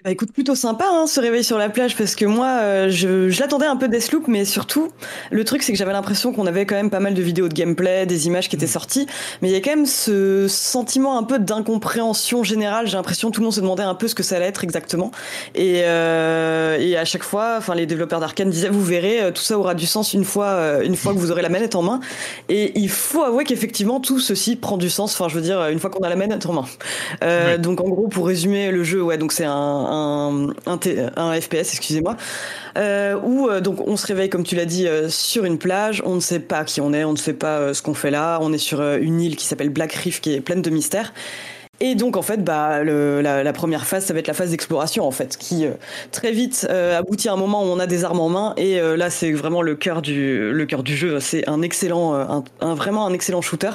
Bah 0.03 0.11
écoute, 0.11 0.33
plutôt 0.33 0.55
sympa 0.55 0.85
hein, 0.91 1.07
ce 1.07 1.21
réveil 1.21 1.43
sur 1.43 1.57
la 1.57 1.69
plage 1.69 1.95
parce 1.95 2.15
que 2.15 2.25
moi, 2.25 2.59
euh, 2.61 2.89
je, 2.89 3.29
je 3.29 3.39
l'attendais 3.39 3.65
un 3.65 3.77
peu 3.77 3.87
Deathloop, 3.87 4.27
mais 4.27 4.43
surtout, 4.43 4.89
le 5.31 5.43
truc 5.45 5.63
c'est 5.63 5.71
que 5.71 5.77
j'avais 5.77 5.93
l'impression 5.93 6.33
qu'on 6.33 6.45
avait 6.45 6.65
quand 6.65 6.75
même 6.75 6.89
pas 6.89 6.99
mal 6.99 7.13
de 7.13 7.21
vidéos 7.21 7.47
de 7.47 7.53
gameplay, 7.53 8.05
des 8.05 8.27
images 8.27 8.49
qui 8.49 8.57
étaient 8.57 8.65
mm. 8.65 8.69
sorties, 8.69 9.07
mais 9.41 9.49
il 9.49 9.53
y 9.53 9.55
a 9.55 9.61
quand 9.61 9.69
même 9.69 9.85
ce 9.85 10.47
sentiment 10.49 11.17
un 11.17 11.23
peu 11.23 11.39
d'incompréhension 11.39 12.43
générale. 12.43 12.87
J'ai 12.87 12.97
l'impression 12.97 13.29
que 13.29 13.35
tout 13.35 13.41
le 13.41 13.45
monde 13.45 13.53
se 13.53 13.61
demandait 13.61 13.83
un 13.83 13.95
peu 13.95 14.09
ce 14.09 14.15
que 14.15 14.21
ça 14.21 14.35
allait 14.35 14.47
être 14.47 14.65
exactement. 14.65 15.11
Et, 15.55 15.83
euh, 15.85 16.77
et 16.77 16.97
à 16.97 17.05
chaque 17.05 17.23
fois, 17.23 17.55
enfin 17.57 17.73
les 17.73 17.85
développeurs 17.85 18.19
d'Arkane 18.19 18.49
disaient, 18.49 18.69
vous 18.69 18.83
verrez, 18.83 19.21
euh, 19.21 19.31
tout 19.31 19.43
ça 19.43 19.57
aura 19.57 19.75
du 19.75 19.87
sens 19.87 20.13
une 20.13 20.25
fois, 20.25 20.47
euh, 20.47 20.81
une 20.83 20.97
fois 20.97 21.13
que 21.13 21.19
vous 21.19 21.31
aurez 21.31 21.41
la 21.41 21.49
manette 21.49 21.73
en 21.73 21.81
main. 21.81 22.01
Et 22.49 22.77
il 22.77 22.89
faut 22.89 23.23
avouer 23.23 23.45
qu'effectivement, 23.45 24.01
tout 24.01 24.19
ceci 24.19 24.57
prend 24.57 24.77
du 24.77 24.89
sens. 24.89 25.13
Enfin, 25.13 25.29
je 25.29 25.35
veux 25.35 25.41
dire, 25.41 25.67
une 25.69 25.79
fois 25.79 25.89
qu'on 25.89 26.03
a 26.03 26.09
la 26.09 26.17
manette 26.17 26.45
en 26.45 26.53
main. 26.53 26.65
Euh, 27.23 27.57
Donc 27.57 27.79
en 27.81 27.89
gros, 27.89 28.07
pour 28.07 28.27
résumer 28.27 28.71
le 28.71 28.83
jeu, 28.83 29.01
ouais, 29.01 29.17
donc 29.17 29.31
c'est 29.31 29.45
un 29.45 29.84
un, 29.87 31.41
FPS, 31.41 31.73
excusez-moi, 31.73 32.15
euh, 32.77 33.17
où 33.23 33.47
euh, 33.47 33.61
donc 33.61 33.85
on 33.87 33.97
se 33.97 34.07
réveille 34.07 34.29
comme 34.29 34.43
tu 34.43 34.55
l'as 34.55 34.65
dit 34.65 34.87
euh, 34.87 35.09
sur 35.09 35.45
une 35.45 35.57
plage, 35.57 36.01
on 36.05 36.15
ne 36.15 36.19
sait 36.19 36.39
pas 36.39 36.63
qui 36.63 36.81
on 36.81 36.93
est, 36.93 37.03
on 37.03 37.13
ne 37.13 37.17
sait 37.17 37.33
pas 37.33 37.73
ce 37.73 37.81
qu'on 37.81 37.93
fait 37.93 38.11
là, 38.11 38.39
on 38.41 38.53
est 38.53 38.57
sur 38.57 38.81
une 38.81 39.21
île 39.21 39.35
qui 39.35 39.45
s'appelle 39.45 39.69
Black 39.69 39.93
Reef 39.93 40.21
qui 40.21 40.33
est 40.33 40.41
pleine 40.41 40.61
de 40.61 40.69
mystères. 40.69 41.13
Et 41.81 41.95
donc 41.95 42.15
en 42.15 42.21
fait, 42.21 42.41
bah, 42.41 42.85
la, 42.85 43.53
première 43.53 43.85
phase, 43.85 44.05
ça 44.05 44.13
va 44.13 44.19
être 44.19 44.27
la 44.27 44.33
phase 44.33 44.51
d'exploration 44.51 45.05
en 45.05 45.11
fait, 45.11 45.35
qui 45.35 45.65
très 46.11 46.31
vite 46.31 46.65
aboutit 46.69 47.27
à 47.27 47.33
un 47.33 47.37
moment 47.37 47.63
où 47.63 47.67
on 47.67 47.79
a 47.79 47.85
des 47.85 48.05
armes 48.05 48.21
en 48.21 48.29
main. 48.29 48.53
Et 48.55 48.79
là, 48.79 49.09
c'est 49.09 49.33
vraiment 49.33 49.61
le 49.61 49.75
cœur 49.75 50.01
du 50.01 50.53
le 50.53 50.65
cœur 50.65 50.83
du 50.83 50.95
jeu. 50.95 51.19
C'est 51.19 51.49
un 51.49 51.61
excellent, 51.61 52.13
un, 52.61 52.75
vraiment 52.75 53.05
un 53.05 53.11
excellent 53.11 53.41
shooter 53.41 53.71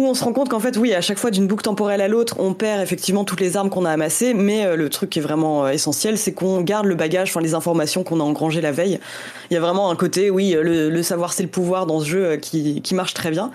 où 0.00 0.06
on 0.06 0.14
se 0.14 0.24
rend 0.24 0.32
compte 0.32 0.48
qu'en 0.48 0.60
fait, 0.60 0.76
oui, 0.78 0.94
à 0.94 1.02
chaque 1.02 1.18
fois 1.18 1.30
d'une 1.30 1.46
boucle 1.46 1.62
temporelle 1.62 2.00
à 2.00 2.08
l'autre, 2.08 2.36
on 2.38 2.54
perd 2.54 2.80
effectivement 2.82 3.24
toutes 3.24 3.40
les 3.40 3.56
armes 3.56 3.68
qu'on 3.68 3.84
a 3.84 3.90
amassées, 3.90 4.32
mais 4.32 4.64
euh, 4.64 4.74
le 4.74 4.88
truc 4.88 5.10
qui 5.10 5.18
est 5.18 5.22
vraiment 5.22 5.66
euh, 5.66 5.70
essentiel, 5.70 6.16
c'est 6.16 6.32
qu'on 6.32 6.62
garde 6.62 6.86
le 6.86 6.94
bagage, 6.94 7.30
enfin 7.30 7.40
les 7.40 7.54
informations 7.54 8.02
qu'on 8.02 8.20
a 8.20 8.22
engrangées 8.22 8.62
la 8.62 8.72
veille. 8.72 8.98
Il 9.50 9.54
y 9.54 9.56
a 9.58 9.60
vraiment 9.60 9.90
un 9.90 9.96
côté, 9.96 10.30
oui, 10.30 10.56
le, 10.58 11.02
savoir 11.02 11.32
c'est 11.32 11.42
le 11.42 11.48
pouvoir 11.50 11.86
dans 11.86 12.00
ce 12.00 12.06
jeu 12.06 12.24
euh, 12.24 12.36
qui, 12.38 12.80
qui 12.80 12.94
marche 12.94 13.14
très 13.14 13.30
bien. 13.30 13.50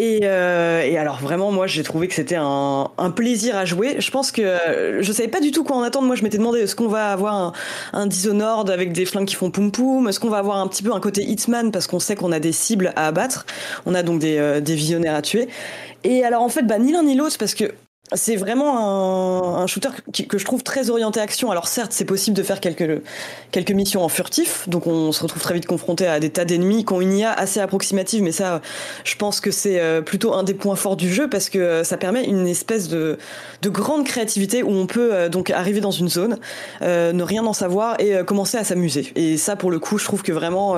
Et, 0.00 0.20
euh, 0.22 0.82
et, 0.82 0.96
alors 0.96 1.18
vraiment, 1.18 1.50
moi, 1.50 1.66
j'ai 1.66 1.82
trouvé 1.82 2.06
que 2.06 2.14
c'était 2.14 2.36
un, 2.38 2.88
un, 2.96 3.10
plaisir 3.10 3.56
à 3.56 3.64
jouer. 3.64 3.96
Je 3.98 4.10
pense 4.12 4.30
que 4.30 4.42
euh, 4.42 5.02
je 5.02 5.12
savais 5.12 5.28
pas 5.28 5.40
du 5.40 5.50
tout 5.50 5.64
quoi 5.64 5.76
en 5.76 5.82
attendre. 5.82 6.06
Moi, 6.06 6.14
je 6.14 6.22
m'étais 6.22 6.38
demandé 6.38 6.60
est-ce 6.60 6.76
qu'on 6.76 6.86
va 6.86 7.10
avoir 7.10 7.34
un, 7.34 7.52
un, 7.92 8.06
Dishonored 8.06 8.70
avec 8.70 8.92
des 8.92 9.04
flingues 9.04 9.26
qui 9.26 9.34
font 9.34 9.50
poum 9.50 9.72
poum? 9.72 10.06
Est-ce 10.06 10.20
qu'on 10.20 10.28
va 10.28 10.38
avoir 10.38 10.58
un 10.58 10.68
petit 10.68 10.84
peu 10.84 10.92
un 10.92 11.00
côté 11.00 11.24
Hitman 11.24 11.72
parce 11.72 11.88
qu'on 11.88 11.98
sait 11.98 12.14
qu'on 12.14 12.30
a 12.30 12.38
des 12.38 12.52
cibles 12.52 12.92
à 12.94 13.08
abattre? 13.08 13.44
On 13.86 13.94
a 13.94 14.04
donc 14.04 14.20
des, 14.20 14.38
euh, 14.38 14.60
des 14.60 14.76
visionnaires 14.76 15.16
à 15.16 15.22
tuer. 15.22 15.48
Et 16.04 16.24
alors 16.24 16.42
en 16.42 16.48
fait, 16.48 16.62
bah, 16.62 16.78
ni 16.78 16.92
l'un 16.92 17.02
ni 17.02 17.16
l'autre 17.16 17.36
parce 17.36 17.54
que 17.54 17.72
c'est 18.14 18.36
vraiment 18.36 19.58
un, 19.58 19.62
un 19.62 19.66
shooter 19.66 19.88
que, 20.28 20.38
je 20.38 20.44
trouve 20.44 20.62
très 20.62 20.90
orienté 20.90 21.20
action. 21.20 21.50
Alors 21.50 21.68
certes, 21.68 21.92
c'est 21.92 22.04
possible 22.04 22.36
de 22.36 22.42
faire 22.42 22.60
quelques 22.60 23.02
quelques 23.50 23.72
missions 23.72 24.02
en 24.02 24.08
furtif, 24.08 24.68
donc 24.68 24.86
on 24.86 25.12
se 25.12 25.22
retrouve 25.22 25.42
très 25.42 25.54
vite 25.54 25.66
confronté 25.66 26.06
à 26.06 26.20
des 26.20 26.30
tas 26.30 26.44
d'ennemis 26.44 26.84
qui 26.84 26.92
ont 26.92 27.00
une 27.00 27.16
IA 27.16 27.32
assez 27.32 27.60
approximative, 27.60 28.22
mais 28.22 28.32
ça, 28.32 28.60
je 29.04 29.16
pense 29.16 29.40
que 29.40 29.50
c'est 29.50 29.80
euh, 29.80 30.00
plutôt 30.00 30.34
un 30.34 30.42
des 30.42 30.54
points 30.54 30.76
forts 30.76 30.96
du 30.96 31.12
jeu 31.12 31.28
parce 31.28 31.50
que 31.50 31.58
euh, 31.58 31.84
ça 31.84 31.96
permet 31.96 32.24
une 32.24 32.46
espèce 32.46 32.88
de 32.88 33.18
de 33.62 33.68
grande 33.68 34.06
créativité 34.06 34.62
où 34.62 34.70
on 34.70 34.86
peut 34.86 35.12
euh, 35.12 35.28
donc 35.28 35.50
arriver 35.50 35.80
dans 35.80 35.90
une 35.90 36.08
zone, 36.08 36.38
ne 36.80 37.22
rien 37.22 37.44
en 37.44 37.52
savoir 37.52 38.00
et 38.00 38.24
commencer 38.24 38.56
à 38.56 38.64
s'amuser. 38.64 39.12
Et 39.16 39.36
ça, 39.36 39.56
pour 39.56 39.70
le 39.70 39.78
coup, 39.78 39.98
je 39.98 40.04
trouve 40.04 40.22
que 40.22 40.32
vraiment 40.32 40.76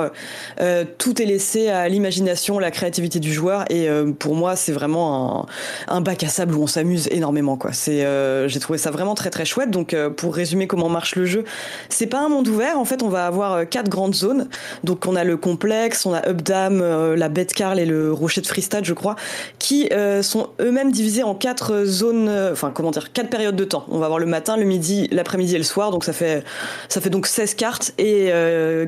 tout 0.97 1.21
est 1.21 1.25
laissé 1.25 1.69
à 1.69 1.87
l'imagination, 1.87 2.59
la 2.59 2.71
créativité 2.71 3.19
du 3.19 3.33
joueur. 3.33 3.65
Et 3.69 3.87
pour 4.19 4.35
moi, 4.35 4.55
c'est 4.55 4.71
vraiment 4.71 5.47
un, 5.87 5.95
un 5.95 6.01
bac 6.01 6.23
à 6.23 6.27
sable 6.27 6.55
où 6.55 6.63
on 6.63 6.67
s'amuse 6.67 7.07
quoi. 7.57 7.71
C'est 7.73 8.05
euh, 8.05 8.47
j'ai 8.47 8.59
trouvé 8.59 8.77
ça 8.77 8.91
vraiment 8.91 9.15
très 9.15 9.29
très 9.29 9.45
chouette. 9.45 9.71
Donc 9.71 9.93
euh, 9.93 10.09
pour 10.09 10.35
résumer 10.35 10.67
comment 10.67 10.89
marche 10.89 11.15
le 11.15 11.25
jeu, 11.25 11.43
c'est 11.89 12.07
pas 12.07 12.19
un 12.19 12.29
monde 12.29 12.47
ouvert. 12.47 12.77
En 12.77 12.85
fait, 12.85 13.03
on 13.03 13.09
va 13.09 13.25
avoir 13.25 13.53
euh, 13.53 13.65
quatre 13.65 13.89
grandes 13.89 14.15
zones. 14.15 14.47
Donc 14.83 15.05
on 15.05 15.15
a 15.15 15.23
le 15.23 15.37
complexe, 15.37 16.05
on 16.05 16.13
a 16.13 16.27
Updam, 16.27 16.81
la 17.15 17.29
bête 17.29 17.53
Carl 17.53 17.79
et 17.79 17.85
le 17.85 18.11
rocher 18.11 18.41
de 18.41 18.47
Freestad, 18.47 18.85
je 18.85 18.93
crois, 18.93 19.15
qui 19.59 19.89
sont 20.21 20.49
eux-mêmes 20.59 20.91
divisés 20.91 21.23
en 21.23 21.35
quatre 21.35 21.83
zones. 21.85 22.29
Enfin 22.51 22.71
comment 22.73 22.91
dire, 22.91 23.11
quatre 23.11 23.29
périodes 23.29 23.55
de 23.55 23.63
temps. 23.63 23.85
On 23.89 23.99
va 23.99 24.05
avoir 24.05 24.19
le 24.19 24.25
matin, 24.25 24.57
le 24.57 24.65
midi, 24.65 25.07
l'après-midi 25.11 25.55
et 25.55 25.57
le 25.57 25.63
soir. 25.63 25.91
Donc 25.91 26.03
ça 26.03 26.13
fait 26.13 26.43
ça 26.89 27.01
fait 27.01 27.09
donc 27.09 27.27
16 27.27 27.55
cartes 27.55 27.93
et 27.97 28.31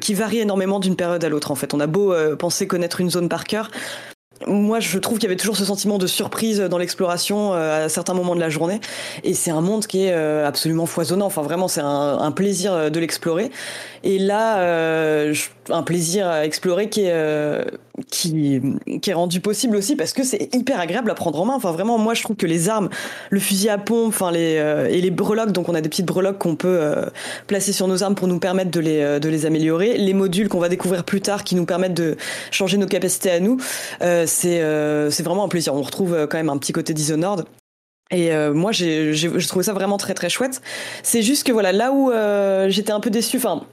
qui 0.01 0.13
varient 0.13 0.39
énormément 0.39 0.79
d'une 0.79 0.95
période 0.95 1.23
à 1.23 1.29
l'autre. 1.29 1.51
En 1.51 1.55
fait, 1.55 1.73
on 1.73 1.79
a 1.79 1.87
beau 1.87 2.13
penser 2.37 2.67
connaître 2.67 3.01
une 3.01 3.09
zone 3.09 3.29
par 3.29 3.43
cœur 3.43 3.69
moi, 4.47 4.79
je 4.79 4.97
trouve 4.97 5.19
qu'il 5.19 5.27
y 5.27 5.31
avait 5.31 5.39
toujours 5.39 5.57
ce 5.57 5.65
sentiment 5.65 5.97
de 5.97 6.07
surprise 6.07 6.59
dans 6.59 6.77
l'exploration 6.77 7.53
euh, 7.53 7.85
à 7.85 7.89
certains 7.89 8.13
moments 8.13 8.35
de 8.35 8.39
la 8.39 8.49
journée. 8.49 8.79
Et 9.23 9.33
c'est 9.33 9.51
un 9.51 9.61
monde 9.61 9.85
qui 9.87 10.05
est 10.05 10.11
euh, 10.11 10.47
absolument 10.47 10.85
foisonnant. 10.85 11.25
Enfin, 11.25 11.41
vraiment, 11.41 11.67
c'est 11.67 11.81
un, 11.81 12.17
un, 12.19 12.31
plaisir 12.31 12.73
euh, 12.73 12.89
de 12.89 12.99
l'explorer. 12.99 13.51
Et 14.03 14.19
là, 14.19 14.59
euh, 14.59 15.33
un 15.69 15.83
plaisir 15.83 16.27
à 16.27 16.45
explorer 16.45 16.89
qui 16.89 17.01
est, 17.05 17.65
qui, 18.09 18.61
qui 19.01 19.09
est 19.09 19.13
rendu 19.13 19.39
possible 19.39 19.75
aussi 19.75 19.95
parce 19.95 20.13
que 20.13 20.23
c'est 20.23 20.53
hyper 20.53 20.79
agréable 20.79 21.11
à 21.11 21.15
prendre 21.15 21.39
en 21.39 21.45
main. 21.45 21.55
Enfin, 21.55 21.71
vraiment, 21.71 21.97
moi, 21.97 22.13
je 22.13 22.23
trouve 22.23 22.35
que 22.35 22.45
les 22.45 22.69
armes, 22.69 22.89
le 23.29 23.39
fusil 23.39 23.69
à 23.69 23.77
pompe, 23.77 24.09
enfin, 24.09 24.31
les, 24.31 24.87
et 24.89 25.01
les 25.01 25.11
breloques, 25.11 25.51
donc 25.51 25.69
on 25.69 25.75
a 25.75 25.81
des 25.81 25.89
petites 25.89 26.05
breloques 26.05 26.39
qu'on 26.39 26.55
peut 26.55 26.93
placer 27.47 27.71
sur 27.73 27.87
nos 27.87 28.03
armes 28.03 28.15
pour 28.15 28.27
nous 28.27 28.39
permettre 28.39 28.71
de 28.71 28.79
les, 28.79 29.19
de 29.19 29.29
les 29.29 29.45
améliorer. 29.45 29.97
Les 29.97 30.13
modules 30.13 30.49
qu'on 30.49 30.59
va 30.59 30.69
découvrir 30.69 31.03
plus 31.03 31.21
tard 31.21 31.43
qui 31.43 31.55
nous 31.55 31.65
permettent 31.65 31.93
de 31.93 32.17
changer 32.51 32.77
nos 32.77 32.87
capacités 32.87 33.31
à 33.31 33.39
nous 33.39 33.57
c'est 34.25 34.61
euh, 34.61 35.09
c'est 35.09 35.23
vraiment 35.23 35.45
un 35.45 35.49
plaisir. 35.49 35.73
On 35.73 35.81
retrouve 35.81 36.13
euh, 36.13 36.27
quand 36.27 36.37
même 36.37 36.49
un 36.49 36.57
petit 36.57 36.73
côté 36.73 36.93
Dishonored. 36.93 37.45
Et 38.11 38.31
euh, 38.33 38.53
moi, 38.53 38.71
j'ai 38.71 39.13
trouvé 39.47 39.63
ça 39.63 39.73
vraiment 39.73 39.97
très 39.97 40.13
très 40.13 40.29
chouette. 40.29 40.61
C'est 41.01 41.21
juste 41.21 41.47
que 41.47 41.51
voilà, 41.51 41.71
là 41.71 41.91
où 41.91 42.11
j'étais 42.69 42.91
un 42.91 42.99
peu 42.99 43.09
déçu, 43.09 43.37
enfin 43.37 43.63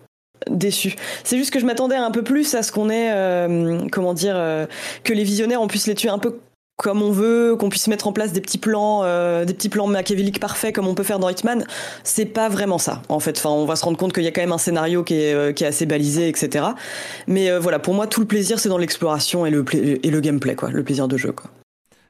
déçu. 0.48 0.96
C'est 1.24 1.36
juste 1.36 1.52
que 1.52 1.60
je 1.60 1.66
m'attendais 1.66 1.96
un 1.96 2.10
peu 2.10 2.22
plus 2.22 2.54
à 2.54 2.62
ce 2.62 2.72
qu'on 2.72 2.90
ait, 2.90 3.88
comment 3.90 4.14
dire, 4.14 4.34
que 5.04 5.12
les 5.12 5.24
visionnaires 5.24 5.60
on 5.60 5.68
puisse 5.68 5.86
les 5.86 5.94
tuer 5.94 6.08
un 6.08 6.18
peu 6.18 6.38
comme 6.80 7.02
on 7.02 7.10
veut, 7.10 7.56
qu'on 7.56 7.68
puisse 7.68 7.88
mettre 7.88 8.06
en 8.08 8.12
place 8.12 8.32
des 8.32 8.40
petits 8.40 8.58
plans, 8.58 9.02
euh, 9.04 9.44
des 9.44 9.52
petits 9.52 9.68
plans 9.68 9.86
machiavéliques 9.86 10.40
parfaits 10.40 10.74
comme 10.74 10.86
on 10.86 10.94
peut 10.94 11.02
faire 11.02 11.18
dans 11.18 11.28
Hitman, 11.28 11.66
c'est 12.04 12.24
pas 12.24 12.48
vraiment 12.48 12.78
ça. 12.78 13.02
En 13.08 13.20
fait, 13.20 13.36
enfin, 13.38 13.50
on 13.50 13.66
va 13.66 13.76
se 13.76 13.84
rendre 13.84 13.98
compte 13.98 14.14
qu'il 14.14 14.22
y 14.22 14.26
a 14.26 14.30
quand 14.30 14.40
même 14.40 14.52
un 14.52 14.58
scénario 14.58 15.04
qui 15.04 15.14
est, 15.14 15.34
euh, 15.34 15.52
qui 15.52 15.64
est 15.64 15.66
assez 15.66 15.84
balisé, 15.84 16.28
etc. 16.28 16.64
Mais 17.26 17.50
euh, 17.50 17.60
voilà, 17.60 17.78
pour 17.78 17.92
moi, 17.92 18.06
tout 18.06 18.20
le 18.20 18.26
plaisir, 18.26 18.58
c'est 18.58 18.70
dans 18.70 18.78
l'exploration 18.78 19.44
et 19.44 19.50
le, 19.50 19.64
et 19.74 20.10
le 20.10 20.20
gameplay, 20.20 20.54
quoi, 20.54 20.70
le 20.70 20.82
plaisir 20.82 21.06
de 21.06 21.16
jeu, 21.16 21.32
quoi. 21.32 21.50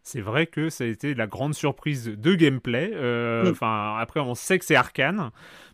C'est 0.03 0.21
vrai 0.21 0.47
que 0.47 0.71
ça 0.71 0.85
a 0.85 0.87
été 0.87 1.15
la 1.15 1.27
grande 1.27 1.55
surprise 1.55 2.07
de 2.17 2.35
gameplay. 2.35 2.91
Mm. 2.91 3.49
Enfin, 3.51 3.97
après, 3.99 4.21
on 4.21 4.35
sait 4.35 4.59
que 4.59 4.65
c'est 4.65 4.75
arcane, 4.75 5.31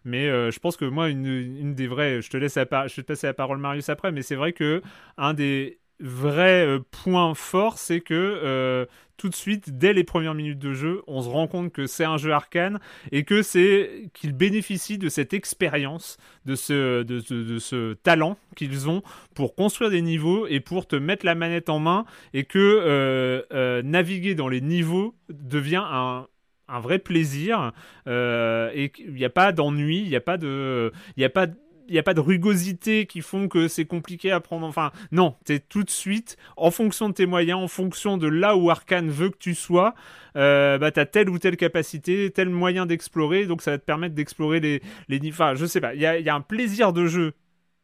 mais 0.06 0.28
je 0.50 0.58
pense 0.58 0.76
que 0.76 0.84
moi, 0.84 1.08
une, 1.08 1.74
des 1.74 1.86
vraies, 1.86 2.22
je 2.22 2.30
te 2.30 2.36
laisse 2.36 2.54
je 2.54 2.60
vais 2.60 2.86
te 2.86 3.00
passer 3.02 3.26
la 3.26 3.34
parole 3.34 3.58
Marius 3.58 3.88
après, 3.88 4.12
mais 4.12 4.22
c'est 4.22 4.36
vrai 4.36 4.52
que 4.52 4.80
un 5.18 5.34
des 5.34 5.78
vrai 6.00 6.66
euh, 6.66 6.80
point 6.90 7.34
fort, 7.34 7.78
c'est 7.78 8.00
que 8.00 8.14
euh, 8.14 8.86
tout 9.16 9.28
de 9.28 9.34
suite, 9.34 9.78
dès 9.78 9.94
les 9.94 10.04
premières 10.04 10.34
minutes 10.34 10.58
de 10.58 10.74
jeu, 10.74 11.02
on 11.06 11.22
se 11.22 11.28
rend 11.28 11.46
compte 11.46 11.72
que 11.72 11.86
c'est 11.86 12.04
un 12.04 12.18
jeu 12.18 12.32
arcane 12.32 12.80
et 13.12 13.24
que 13.24 13.42
c'est 13.42 14.10
qu'ils 14.12 14.34
bénéficient 14.34 14.98
de 14.98 15.08
cette 15.08 15.32
expérience, 15.32 16.18
de 16.44 16.54
ce, 16.54 17.02
de, 17.02 17.58
ce 17.58 17.94
talent 17.94 18.36
qu'ils 18.56 18.90
ont 18.90 19.02
pour 19.34 19.54
construire 19.54 19.90
des 19.90 20.02
niveaux 20.02 20.46
et 20.46 20.60
pour 20.60 20.86
te 20.86 20.96
mettre 20.96 21.24
la 21.24 21.34
manette 21.34 21.70
en 21.70 21.78
main 21.78 22.04
et 22.34 22.44
que 22.44 22.58
euh, 22.58 23.82
naviguer 23.82 24.34
dans 24.34 24.48
les 24.48 24.60
niveaux 24.60 25.14
devient 25.30 25.82
un, 25.82 26.26
un 26.68 26.80
vrai 26.80 26.98
plaisir 26.98 27.72
et 28.06 28.92
il 28.98 29.14
n'y 29.14 29.24
a 29.24 29.30
pas 29.30 29.52
d'ennui, 29.52 29.98
il 29.98 30.08
n'y 30.08 30.16
a 30.16 30.20
pas 30.20 30.36
de, 30.36 30.92
il 31.16 31.22
y 31.22 31.24
a 31.24 31.30
pas 31.30 31.46
a 31.94 32.02
pas 32.02 32.14
de 32.14 32.20
rugosité 32.20 33.06
qui 33.06 33.20
font 33.20 33.48
que 33.48 33.68
c'est 33.68 33.84
compliqué 33.84 34.30
à 34.30 34.40
prendre. 34.40 34.66
Enfin, 34.66 34.90
non, 35.12 35.36
es 35.48 35.60
tout 35.60 35.84
de 35.84 35.90
suite, 35.90 36.36
en 36.56 36.70
fonction 36.70 37.08
de 37.08 37.14
tes 37.14 37.26
moyens, 37.26 37.60
en 37.60 37.68
fonction 37.68 38.16
de 38.16 38.26
là 38.26 38.56
où 38.56 38.70
Arkane 38.70 39.08
veut 39.08 39.30
que 39.30 39.38
tu 39.38 39.54
sois, 39.54 39.94
euh, 40.36 40.78
bah, 40.78 40.90
tu 40.90 41.00
as 41.00 41.06
telle 41.06 41.30
ou 41.30 41.38
telle 41.38 41.56
capacité, 41.56 42.30
tel 42.30 42.48
moyen 42.48 42.86
d'explorer, 42.86 43.46
donc 43.46 43.62
ça 43.62 43.72
va 43.72 43.78
te 43.78 43.84
permettre 43.84 44.14
d'explorer 44.14 44.60
les, 44.60 44.82
les. 45.08 45.20
Enfin, 45.28 45.54
je 45.54 45.66
sais 45.66 45.80
pas, 45.80 45.94
il 45.94 46.00
y 46.00 46.06
a, 46.06 46.34
un 46.34 46.40
plaisir 46.40 46.92
de 46.92 47.06
jeu 47.06 47.34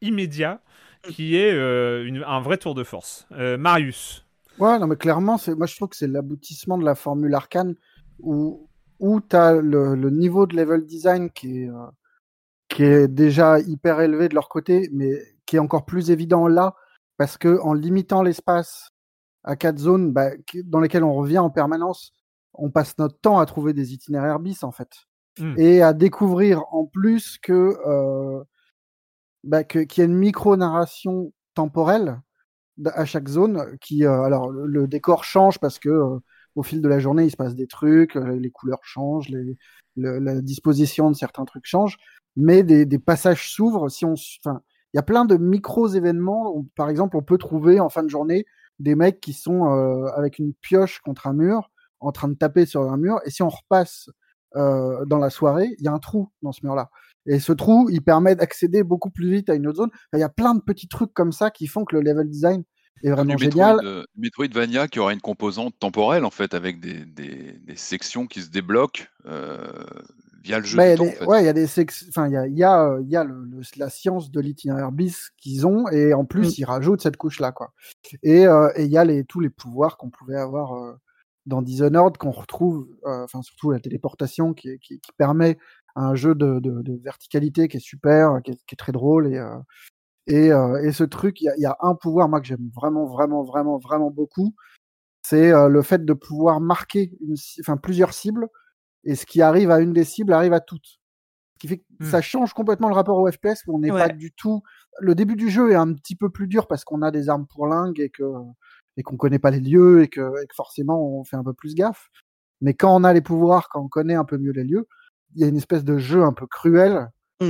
immédiat 0.01 0.61
qui 1.09 1.35
est 1.35 1.51
euh, 1.51 2.21
un 2.25 2.41
vrai 2.41 2.57
tour 2.57 2.75
de 2.75 2.83
force. 2.83 3.27
Euh, 3.31 3.57
Marius. 3.57 4.25
Ouais, 4.59 4.77
non, 4.77 4.87
mais 4.87 4.95
clairement, 4.95 5.37
moi 5.57 5.65
je 5.65 5.75
trouve 5.75 5.89
que 5.89 5.95
c'est 5.95 6.07
l'aboutissement 6.07 6.77
de 6.77 6.85
la 6.85 6.95
formule 6.95 7.33
Arkane 7.33 7.75
où, 8.19 8.69
où 8.99 9.21
tu 9.21 9.35
as 9.35 9.53
le, 9.53 9.95
le, 9.95 10.09
niveau 10.09 10.47
de 10.47 10.55
level 10.55 10.85
design 10.85 11.29
qui 11.29 11.63
est 11.63 11.69
euh, 11.69 11.87
qui 12.69 12.83
est 12.83 13.07
déjà 13.07 13.59
hyper 13.59 14.01
élevé 14.01 14.29
de 14.29 14.35
leur 14.35 14.49
côté, 14.49 14.89
mais 14.93 15.11
qui 15.45 15.57
est 15.57 15.59
encore 15.59 15.85
plus 15.85 16.09
évident 16.11 16.47
là, 16.47 16.75
parce 17.17 17.37
que 17.37 17.59
en 17.61 17.73
limitant 17.73 18.23
l'espace 18.23 18.89
à 19.43 19.55
quatre 19.55 19.77
zones 19.77 20.11
bah, 20.11 20.31
dans 20.65 20.79
lesquelles 20.79 21.03
on 21.03 21.13
revient 21.13 21.39
en 21.39 21.49
permanence, 21.49 22.13
on 22.53 22.71
passe 22.71 22.97
notre 22.97 23.19
temps 23.19 23.39
à 23.39 23.45
trouver 23.45 23.73
des 23.73 23.93
itinéraires 23.93 24.39
bis 24.39 24.63
en 24.63 24.71
fait, 24.71 24.89
mmh. 25.39 25.55
et 25.57 25.81
à 25.81 25.93
découvrir 25.93 26.63
en 26.71 26.85
plus 26.85 27.37
que 27.37 27.77
euh, 27.85 28.43
bah, 29.43 29.63
qu'il 29.63 29.97
y 29.97 30.01
a 30.01 30.05
une 30.05 30.17
micro 30.17 30.55
narration 30.55 31.31
temporelle 31.53 32.21
à 32.85 33.05
chaque 33.05 33.27
zone, 33.27 33.77
qui 33.81 34.05
euh, 34.05 34.23
alors 34.23 34.49
le, 34.49 34.87
décor 34.87 35.23
change 35.23 35.59
parce 35.59 35.77
que 35.77 36.19
au 36.55 36.63
fil 36.63 36.81
de 36.81 36.87
la 36.87 36.99
journée 36.99 37.25
il 37.25 37.31
se 37.31 37.35
passe 37.35 37.55
des 37.55 37.67
trucs, 37.67 38.15
les 38.15 38.51
couleurs 38.51 38.83
changent, 38.83 39.27
la 39.95 40.41
disposition 40.41 41.09
de 41.11 41.15
certains 41.15 41.45
trucs 41.45 41.65
change, 41.65 41.97
mais 42.35 42.63
des, 42.63 42.85
des 42.85 42.99
passages 42.99 43.51
s'ouvrent. 43.51 43.89
Si 43.89 44.05
on, 44.05 44.13
enfin, 44.43 44.61
il 44.93 44.97
y 44.97 44.99
a 44.99 45.03
plein 45.03 45.25
de 45.25 45.37
micros 45.37 45.87
événements. 45.87 46.65
par 46.75 46.89
exemple, 46.89 47.17
on 47.17 47.23
peut 47.23 47.37
trouver 47.37 47.79
en 47.79 47.89
fin 47.89 48.03
de 48.03 48.09
journée 48.09 48.45
des 48.79 48.95
mecs 48.95 49.19
qui 49.19 49.33
sont 49.33 49.71
euh, 49.71 50.07
avec 50.15 50.39
une 50.39 50.53
pioche 50.53 50.99
contre 50.99 51.27
un 51.27 51.33
mur, 51.33 51.71
en 51.99 52.11
train 52.11 52.27
de 52.27 52.35
taper 52.35 52.65
sur 52.65 52.81
un 52.91 52.97
mur, 52.97 53.19
et 53.25 53.29
si 53.29 53.41
on 53.43 53.49
repasse 53.49 54.09
euh, 54.55 55.05
dans 55.05 55.17
la 55.17 55.29
soirée, 55.29 55.75
il 55.79 55.85
y 55.85 55.87
a 55.87 55.93
un 55.93 55.99
trou 55.99 56.29
dans 56.41 56.51
ce 56.51 56.65
mur-là. 56.65 56.89
Et 57.25 57.39
ce 57.39 57.53
trou, 57.53 57.89
il 57.89 58.01
permet 58.01 58.35
d'accéder 58.35 58.83
beaucoup 58.83 59.09
plus 59.09 59.29
vite 59.31 59.49
à 59.49 59.55
une 59.55 59.67
autre 59.67 59.77
zone. 59.77 59.89
Il 60.13 60.19
y 60.19 60.23
a 60.23 60.29
plein 60.29 60.53
de 60.53 60.61
petits 60.61 60.87
trucs 60.87 61.13
comme 61.13 61.31
ça 61.31 61.49
qui 61.51 61.67
font 61.67 61.85
que 61.85 61.95
le 61.95 62.01
level 62.01 62.29
design 62.29 62.63
est 63.03 63.11
vraiment 63.11 63.37
génial. 63.37 63.75
Metroid, 63.75 63.85
euh, 63.85 64.03
Metroidvania 64.17 64.87
qui 64.87 64.99
aura 64.99 65.13
une 65.13 65.21
composante 65.21 65.75
temporelle 65.79 66.25
en 66.25 66.31
fait 66.31 66.53
avec 66.53 66.79
des, 66.79 67.05
des, 67.05 67.53
des 67.59 67.75
sections 67.75 68.27
qui 68.27 68.41
se 68.41 68.49
débloquent 68.49 69.03
euh, 69.25 69.57
via 70.43 70.59
le 70.59 70.65
jeu. 70.65 70.77
Bah, 70.77 70.93
ouais, 71.25 71.41
il 71.41 71.45
y 71.45 71.49
a 71.49 71.53
des 71.53 71.65
enfin 72.09 72.27
il 72.27 72.33
y 72.33 72.37
a, 72.37 72.47
y 72.47 72.63
a, 72.63 72.83
euh, 72.83 73.03
y 73.07 73.15
a 73.15 73.23
le, 73.23 73.61
la 73.77 73.89
science 73.89 74.29
de 74.29 74.39
l'itinéraire 74.39 74.91
bis 74.91 75.31
qu'ils 75.37 75.65
ont 75.65 75.87
et 75.89 76.13
en 76.13 76.25
plus 76.25 76.49
mm. 76.49 76.53
ils 76.57 76.65
rajoutent 76.65 77.01
cette 77.01 77.17
couche 77.17 77.39
là 77.39 77.51
quoi. 77.51 77.73
Et 78.21 78.45
euh, 78.45 78.69
il 78.77 78.87
y 78.87 78.97
a 78.97 79.05
les 79.05 79.23
tous 79.23 79.39
les 79.39 79.49
pouvoirs 79.49 79.97
qu'on 79.97 80.09
pouvait 80.09 80.37
avoir 80.37 80.73
euh, 80.73 80.93
dans 81.45 81.61
Dishonored 81.61 82.17
qu'on 82.17 82.31
retrouve, 82.31 82.87
enfin 83.03 83.41
surtout 83.41 83.71
la 83.71 83.79
téléportation 83.79 84.53
qui, 84.53 84.79
qui, 84.79 84.99
qui, 84.99 85.11
permet 85.17 85.57
un 85.95 86.15
jeu 86.15 86.35
de, 86.35 86.59
de, 86.59 86.81
de, 86.81 86.95
verticalité 87.03 87.67
qui 87.67 87.77
est 87.77 87.81
super, 87.81 88.39
qui 88.45 88.51
est, 88.51 88.65
qui 88.65 88.73
est 88.73 88.77
très 88.77 88.93
drôle 88.93 89.27
et 89.27 89.37
et, 90.27 90.47
et 90.47 90.91
ce 90.91 91.03
truc, 91.03 91.41
il 91.41 91.45
y 91.45 91.49
a, 91.49 91.57
y 91.57 91.65
a, 91.65 91.77
un 91.81 91.95
pouvoir 91.95 92.29
moi 92.29 92.39
que 92.39 92.47
j'aime 92.47 92.69
vraiment 92.73 93.05
vraiment 93.05 93.43
vraiment 93.43 93.77
vraiment 93.77 94.09
beaucoup, 94.09 94.55
c'est 95.21 95.51
le 95.51 95.81
fait 95.81 96.05
de 96.05 96.13
pouvoir 96.13 96.61
marquer 96.61 97.11
une, 97.21 97.35
enfin 97.61 97.77
plusieurs 97.77 98.13
cibles 98.13 98.47
et 99.03 99.15
ce 99.15 99.25
qui 99.25 99.41
arrive 99.41 99.71
à 99.71 99.79
une 99.79 99.93
des 99.93 100.03
cibles 100.03 100.33
arrive 100.33 100.53
à 100.53 100.59
toutes. 100.59 100.99
Ce 101.55 101.59
qui 101.59 101.67
fait 101.67 101.77
que 101.77 101.83
mmh. 101.99 102.05
ça 102.05 102.21
change 102.21 102.53
complètement 102.53 102.89
le 102.89 102.95
rapport 102.95 103.17
au 103.17 103.31
FPS 103.31 103.65
où 103.67 103.75
on 103.75 103.79
n'est 103.79 103.89
pas 103.89 104.09
du 104.09 104.31
tout. 104.31 104.63
Le 104.99 105.15
début 105.15 105.35
du 105.35 105.49
jeu 105.49 105.71
est 105.71 105.75
un 105.75 105.93
petit 105.93 106.15
peu 106.15 106.29
plus 106.29 106.47
dur 106.47 106.67
parce 106.67 106.83
qu'on 106.83 107.01
a 107.01 107.11
des 107.11 107.29
armes 107.29 107.47
pour 107.47 107.67
lingue 107.67 107.99
et 107.99 108.09
que 108.09 108.23
et 108.97 109.03
qu'on 109.03 109.17
connaît 109.17 109.39
pas 109.39 109.49
les 109.49 109.59
lieux 109.59 110.03
et 110.03 110.07
que, 110.07 110.21
forcément 110.55 111.19
on 111.19 111.23
fait 111.23 111.35
un 111.35 111.43
peu 111.43 111.53
plus 111.53 111.73
gaffe. 111.73 112.09
Mais 112.61 112.73
quand 112.73 112.95
on 112.95 113.03
a 113.03 113.13
les 113.13 113.21
pouvoirs, 113.21 113.69
quand 113.69 113.81
on 113.81 113.87
connaît 113.87 114.15
un 114.15 114.25
peu 114.25 114.37
mieux 114.37 114.51
les 114.51 114.63
lieux, 114.63 114.87
il 115.35 115.41
y 115.41 115.43
a 115.43 115.47
une 115.47 115.57
espèce 115.57 115.83
de 115.83 115.97
jeu 115.97 116.23
un 116.23 116.33
peu 116.33 116.47
cruel 116.47 117.09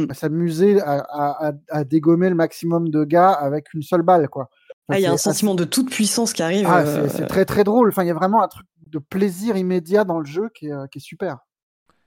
à 0.10 0.14
s'amuser 0.14 0.80
à, 0.82 1.54
à, 1.70 1.84
dégommer 1.84 2.30
le 2.30 2.36
maximum 2.36 2.90
de 2.90 3.04
gars 3.04 3.32
avec 3.32 3.74
une 3.74 3.82
seule 3.82 4.02
balle, 4.02 4.30
quoi. 4.30 4.50
ah, 4.90 5.00
il 5.00 5.04
y 5.04 5.06
a 5.06 5.12
un 5.12 5.18
sentiment 5.18 5.56
de 5.56 5.64
toute 5.64 5.90
puissance 5.90 6.34
qui 6.34 6.44
arrive. 6.44 6.68
Ah, 6.70 6.86
c'est 7.10 7.24
euh, 7.24 7.28
très 7.28 7.46
très 7.46 7.64
drôle. 7.64 7.90
Enfin, 7.90 8.04
il 8.04 8.08
y 8.08 8.12
a 8.12 8.16
vraiment 8.16 8.44
un 8.44 8.48
truc 8.48 8.66
de 8.94 9.00
plaisir 9.00 9.58
immédiat 9.58 10.06
dans 10.06 10.20
le 10.20 10.26
jeu 10.26 10.50
qui 10.54 10.68
est, 10.68 10.72
euh, 10.72 10.88
qui 10.88 11.00
est 11.00 11.02
super. 11.02 11.40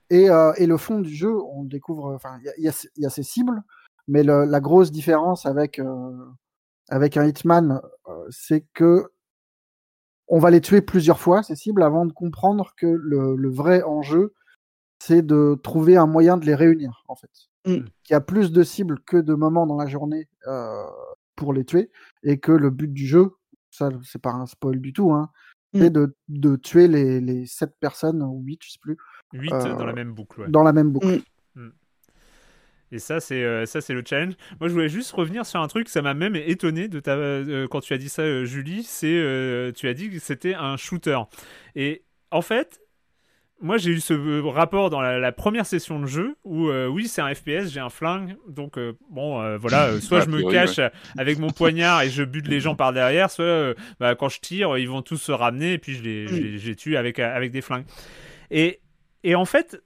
Et, 0.09 0.29
euh, 0.29 0.53
et, 0.55 0.65
le 0.65 0.77
fond 0.77 0.99
du 0.99 1.13
jeu, 1.13 1.35
on 1.51 1.63
découvre, 1.63 2.15
enfin, 2.15 2.39
il 2.57 2.63
y, 2.63 2.67
y, 2.67 3.01
y 3.01 3.05
a, 3.05 3.09
ces 3.09 3.23
cibles, 3.23 3.61
mais 4.07 4.23
le, 4.23 4.45
la 4.45 4.61
grosse 4.61 4.89
différence 4.89 5.45
avec 5.45 5.79
euh, 5.79 6.25
avec 6.89 7.17
un 7.17 7.25
Hitman, 7.25 7.81
c'est 8.29 8.65
que 8.73 9.11
on 10.29 10.39
va 10.39 10.49
les 10.49 10.61
tuer 10.61 10.81
plusieurs 10.81 11.19
fois 11.19 11.43
ces 11.43 11.55
cibles 11.55 11.83
avant 11.83 12.05
de 12.05 12.13
comprendre 12.13 12.73
que 12.77 12.87
le, 12.87 13.35
le 13.35 13.49
vrai 13.49 13.83
enjeu, 13.83 14.33
c'est 14.99 15.21
de 15.21 15.59
trouver 15.61 15.97
un 15.97 16.07
moyen 16.07 16.37
de 16.37 16.45
les 16.45 16.55
réunir 16.55 17.03
en 17.09 17.15
fait. 17.15 17.31
Mm. 17.67 17.85
Il 18.09 18.11
y 18.11 18.15
a 18.15 18.21
plus 18.21 18.51
de 18.51 18.63
cibles 18.63 18.99
que 19.05 19.17
de 19.17 19.33
moments 19.33 19.67
dans 19.67 19.77
la 19.77 19.87
journée 19.87 20.27
euh, 20.47 20.83
pour 21.35 21.53
les 21.53 21.65
tuer, 21.65 21.91
et 22.23 22.39
que 22.39 22.51
le 22.51 22.69
but 22.69 22.91
du 22.91 23.05
jeu, 23.05 23.31
ça 23.69 23.89
c'est 24.03 24.21
pas 24.21 24.31
un 24.31 24.45
spoil 24.45 24.79
du 24.79 24.93
tout, 24.93 25.11
hein, 25.11 25.29
Mmh. 25.73 25.89
de, 25.89 26.15
de, 26.29 26.55
tuer 26.55 26.87
les, 26.87 27.19
les 27.19 27.45
7 27.45 27.71
personnes, 27.79 28.21
ou 28.23 28.41
8, 28.43 28.59
je 28.63 28.71
sais 28.71 28.79
plus. 28.81 28.97
8 29.33 29.51
euh, 29.51 29.75
dans 29.75 29.85
la 29.85 29.93
même 29.93 30.13
boucle. 30.13 30.41
Ouais. 30.41 30.47
Dans 30.49 30.63
la 30.63 30.71
même 30.71 30.91
boucle. 30.91 31.07
Mmh. 31.55 31.61
Mmh. 31.61 31.71
Et 32.93 32.99
ça, 32.99 33.19
c'est 33.19 33.43
euh, 33.43 33.65
ça, 33.65 33.81
c'est 33.81 33.93
le 33.93 34.03
challenge. 34.05 34.35
Moi, 34.61 34.69
je 34.69 34.73
voulais 34.73 34.87
juste 34.87 35.11
revenir 35.11 35.45
sur 35.45 35.59
un 35.59 35.67
truc. 35.67 35.89
Ça 35.89 36.01
m'a 36.01 36.13
même 36.13 36.35
étonné 36.37 36.87
de 36.87 37.01
ta, 37.01 37.15
euh, 37.15 37.67
quand 37.67 37.81
tu 37.81 37.93
as 37.93 37.97
dit 37.97 38.07
ça, 38.07 38.45
Julie. 38.45 38.83
C'est, 38.83 39.73
tu 39.75 39.87
as 39.87 39.93
dit 39.93 40.09
que 40.09 40.19
c'était 40.19 40.55
un 40.55 40.77
shooter. 40.77 41.19
Et 41.75 42.05
en 42.31 42.41
fait, 42.41 42.79
moi 43.59 43.77
j'ai 43.77 43.91
eu 43.91 43.99
ce 43.99 44.41
rapport 44.47 44.89
dans 44.89 45.01
la, 45.01 45.31
première 45.31 45.65
session 45.65 45.99
de 45.99 46.05
jeu 46.05 46.35
où 46.43 46.69
euh, 46.69 46.87
oui 46.87 47.07
c'est 47.07 47.21
un 47.21 47.33
FPS, 47.33 47.69
j'ai 47.69 47.79
un 47.79 47.89
flingue, 47.89 48.35
donc 48.47 48.77
euh, 48.77 48.93
bon 49.09 49.41
euh, 49.41 49.57
voilà, 49.57 49.99
soit 49.99 50.21
je 50.25 50.29
me 50.29 50.49
cache 50.51 50.79
avec 51.17 51.39
mon 51.39 51.49
poignard 51.49 52.01
et 52.01 52.09
je 52.09 52.23
bute 52.23 52.47
les 52.47 52.59
gens 52.59 52.75
par 52.75 52.93
derrière, 52.93 53.31
soit 53.31 53.73
bah, 53.99 54.15
quand 54.15 54.29
je 54.29 54.39
tire 54.39 54.77
ils 54.77 54.89
vont 54.89 55.01
tous 55.01 55.17
se 55.17 55.31
ramener 55.31 55.73
et 55.73 55.77
puis 55.77 55.95
je 55.95 56.03
les, 56.03 56.27
je 56.27 56.67
les, 56.67 56.75
tue 56.75 56.97
avec, 56.97 57.19
avec 57.19 57.51
des 57.51 57.61
flingues. 57.61 57.85
Et, 58.51 58.81
et 59.23 59.35
en 59.35 59.45
fait 59.45 59.81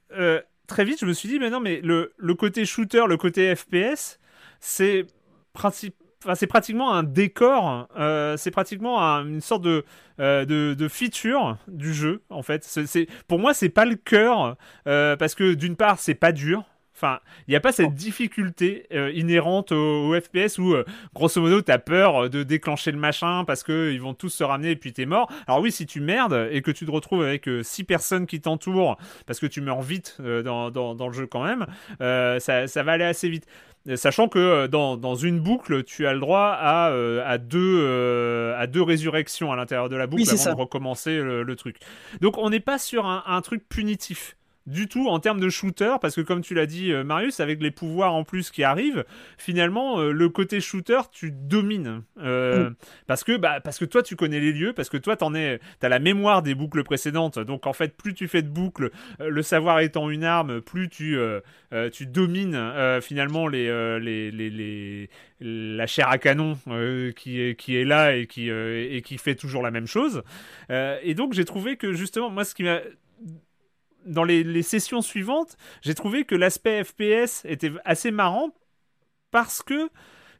très 0.66 0.84
vite 0.84 1.00
je 1.00 1.06
me 1.06 1.12
suis 1.12 1.28
dit 1.28 1.38
mais 1.38 1.50
non 1.50 1.60
mais 1.60 1.80
le, 1.82 2.12
le 2.16 2.34
côté 2.34 2.64
shooter, 2.64 3.04
le 3.08 3.16
côté 3.16 3.54
FPS 3.54 4.18
c'est 4.60 5.06
principe 5.52 5.96
c'est 6.34 6.46
pratiquement 6.46 6.92
un 6.92 7.02
décor, 7.02 7.88
euh, 7.98 8.36
c'est 8.36 8.50
pratiquement 8.50 8.98
une 9.00 9.40
sorte 9.40 9.62
de, 9.62 9.84
euh, 10.20 10.44
de, 10.44 10.74
de, 10.74 10.88
feature 10.88 11.56
du 11.68 11.92
jeu 11.92 12.22
en 12.30 12.42
fait. 12.42 12.64
C'est, 12.64 13.06
pour 13.28 13.38
moi, 13.38 13.54
c'est 13.54 13.68
pas 13.68 13.84
le 13.84 13.96
cœur 13.96 14.56
euh, 14.86 15.16
parce 15.16 15.34
que 15.34 15.54
d'une 15.54 15.76
part, 15.76 15.98
c'est 15.98 16.14
pas 16.14 16.32
dur. 16.32 16.64
Enfin, 16.94 17.18
il 17.48 17.50
n'y 17.50 17.56
a 17.56 17.60
pas 17.60 17.72
cette 17.72 17.88
oh. 17.88 17.94
difficulté 17.94 18.86
inhérente 19.14 19.72
au, 19.72 20.14
FPS 20.14 20.58
où, 20.58 20.76
grosso 21.14 21.40
modo, 21.40 21.60
tu 21.60 21.72
as 21.72 21.80
peur 21.80 22.30
de 22.30 22.44
déclencher 22.44 22.92
le 22.92 22.98
machin 22.98 23.44
parce 23.44 23.64
qu'ils 23.64 24.00
vont 24.00 24.14
tous 24.14 24.28
se 24.28 24.44
ramener 24.44 24.70
et 24.70 24.76
puis 24.76 24.92
t'es 24.92 25.06
mort. 25.06 25.28
Alors 25.48 25.60
oui, 25.60 25.72
si 25.72 25.84
tu 25.84 26.00
merdes 26.00 26.48
et 26.52 26.62
que 26.62 26.70
tu 26.70 26.86
te 26.86 26.90
retrouves 26.92 27.22
avec 27.22 27.48
six 27.62 27.82
personnes 27.82 28.26
qui 28.26 28.40
t'entourent 28.40 28.98
parce 29.26 29.40
que 29.40 29.46
tu 29.46 29.60
meurs 29.62 29.82
vite 29.82 30.20
dans, 30.20 30.70
dans, 30.70 30.94
dans, 30.94 31.08
le 31.08 31.12
jeu 31.12 31.26
quand 31.26 31.42
même, 31.42 31.66
ça, 31.98 32.68
ça 32.68 32.82
va 32.84 32.92
aller 32.92 33.04
assez 33.04 33.28
vite. 33.28 33.48
Sachant 33.96 34.28
que 34.28 34.38
euh, 34.38 34.68
dans, 34.68 34.96
dans, 34.96 35.16
une 35.16 35.40
boucle, 35.40 35.82
tu 35.82 36.06
as 36.06 36.14
le 36.14 36.20
droit 36.20 36.56
à, 36.58 36.90
euh, 36.90 37.22
à, 37.26 37.38
deux, 37.38 37.80
euh, 37.82 38.56
à 38.56 38.68
deux 38.68 38.82
résurrections 38.82 39.50
à 39.50 39.56
l'intérieur 39.56 39.88
de 39.88 39.96
la 39.96 40.06
boucle 40.06 40.22
avant 40.30 40.54
de 40.54 40.60
recommencer 40.60 41.18
le, 41.18 41.56
truc. 41.56 41.76
Donc 42.20 42.38
on 42.38 42.48
n'est 42.48 42.60
pas 42.60 42.78
sur 42.78 43.06
un, 43.06 43.24
un, 43.26 43.40
truc 43.42 43.68
punitif 43.68 44.36
du 44.66 44.88
tout 44.88 45.08
en 45.08 45.18
termes 45.18 45.40
de 45.40 45.48
shooter, 45.48 45.96
parce 46.00 46.14
que 46.14 46.20
comme 46.20 46.40
tu 46.40 46.54
l'as 46.54 46.66
dit 46.66 46.92
Marius, 47.04 47.40
avec 47.40 47.62
les 47.62 47.70
pouvoirs 47.70 48.14
en 48.14 48.24
plus 48.24 48.50
qui 48.50 48.62
arrivent, 48.62 49.04
finalement 49.38 50.00
le 50.00 50.28
côté 50.28 50.60
shooter 50.60 51.00
tu 51.10 51.30
domines, 51.32 52.02
mm. 52.16 52.74
parce 53.06 53.24
que 53.24 53.36
bah, 53.36 53.60
parce 53.60 53.78
que 53.78 53.84
toi 53.84 54.02
tu 54.02 54.16
connais 54.16 54.40
les 54.40 54.52
lieux, 54.52 54.72
parce 54.72 54.88
que 54.88 54.96
toi 54.96 55.16
t'en 55.16 55.34
es, 55.34 55.60
t'as 55.80 55.88
la 55.88 55.98
mémoire 55.98 56.42
des 56.42 56.54
boucles 56.54 56.84
précédentes, 56.84 57.38
donc 57.38 57.66
en 57.66 57.72
fait 57.72 57.96
plus 57.96 58.14
tu 58.14 58.28
fais 58.28 58.42
de 58.42 58.48
boucles, 58.48 58.90
le 59.18 59.42
savoir 59.42 59.80
étant 59.80 60.10
une 60.10 60.24
arme, 60.24 60.60
plus 60.60 60.88
tu 60.88 61.18
euh, 61.72 61.88
tu 61.88 62.06
domines 62.06 62.54
euh, 62.54 63.00
finalement 63.00 63.46
euh, 63.52 63.98
les, 63.98 64.30
les, 64.30 64.50
les, 64.50 65.08
la 65.40 65.86
chair 65.86 66.08
à 66.08 66.18
canon 66.18 66.58
qui, 67.16 67.40
est, 67.40 67.58
qui 67.58 67.76
est 67.76 67.84
là 67.84 68.14
et 68.14 68.26
qui, 68.26 68.50
et 68.50 69.02
qui 69.02 69.16
fait 69.16 69.34
toujours 69.34 69.62
la 69.62 69.70
même 69.70 69.86
chose. 69.86 70.22
et 70.70 71.14
donc 71.14 71.32
j'ai 71.32 71.44
trouvé 71.44 71.76
que 71.76 71.92
justement, 71.92 72.30
moi 72.30 72.44
ce 72.44 72.54
qui 72.54 72.64
m'a 72.64 72.80
dans 74.06 74.24
les, 74.24 74.44
les, 74.44 74.62
sessions 74.62 75.02
suivantes, 75.02 75.56
j'ai 75.82 75.94
trouvé 75.94 76.24
que 76.24 76.34
l'aspect 76.34 76.84
FPS 76.84 77.44
était 77.44 77.72
assez 77.84 78.10
marrant 78.10 78.50
parce 79.30 79.62
que 79.62 79.88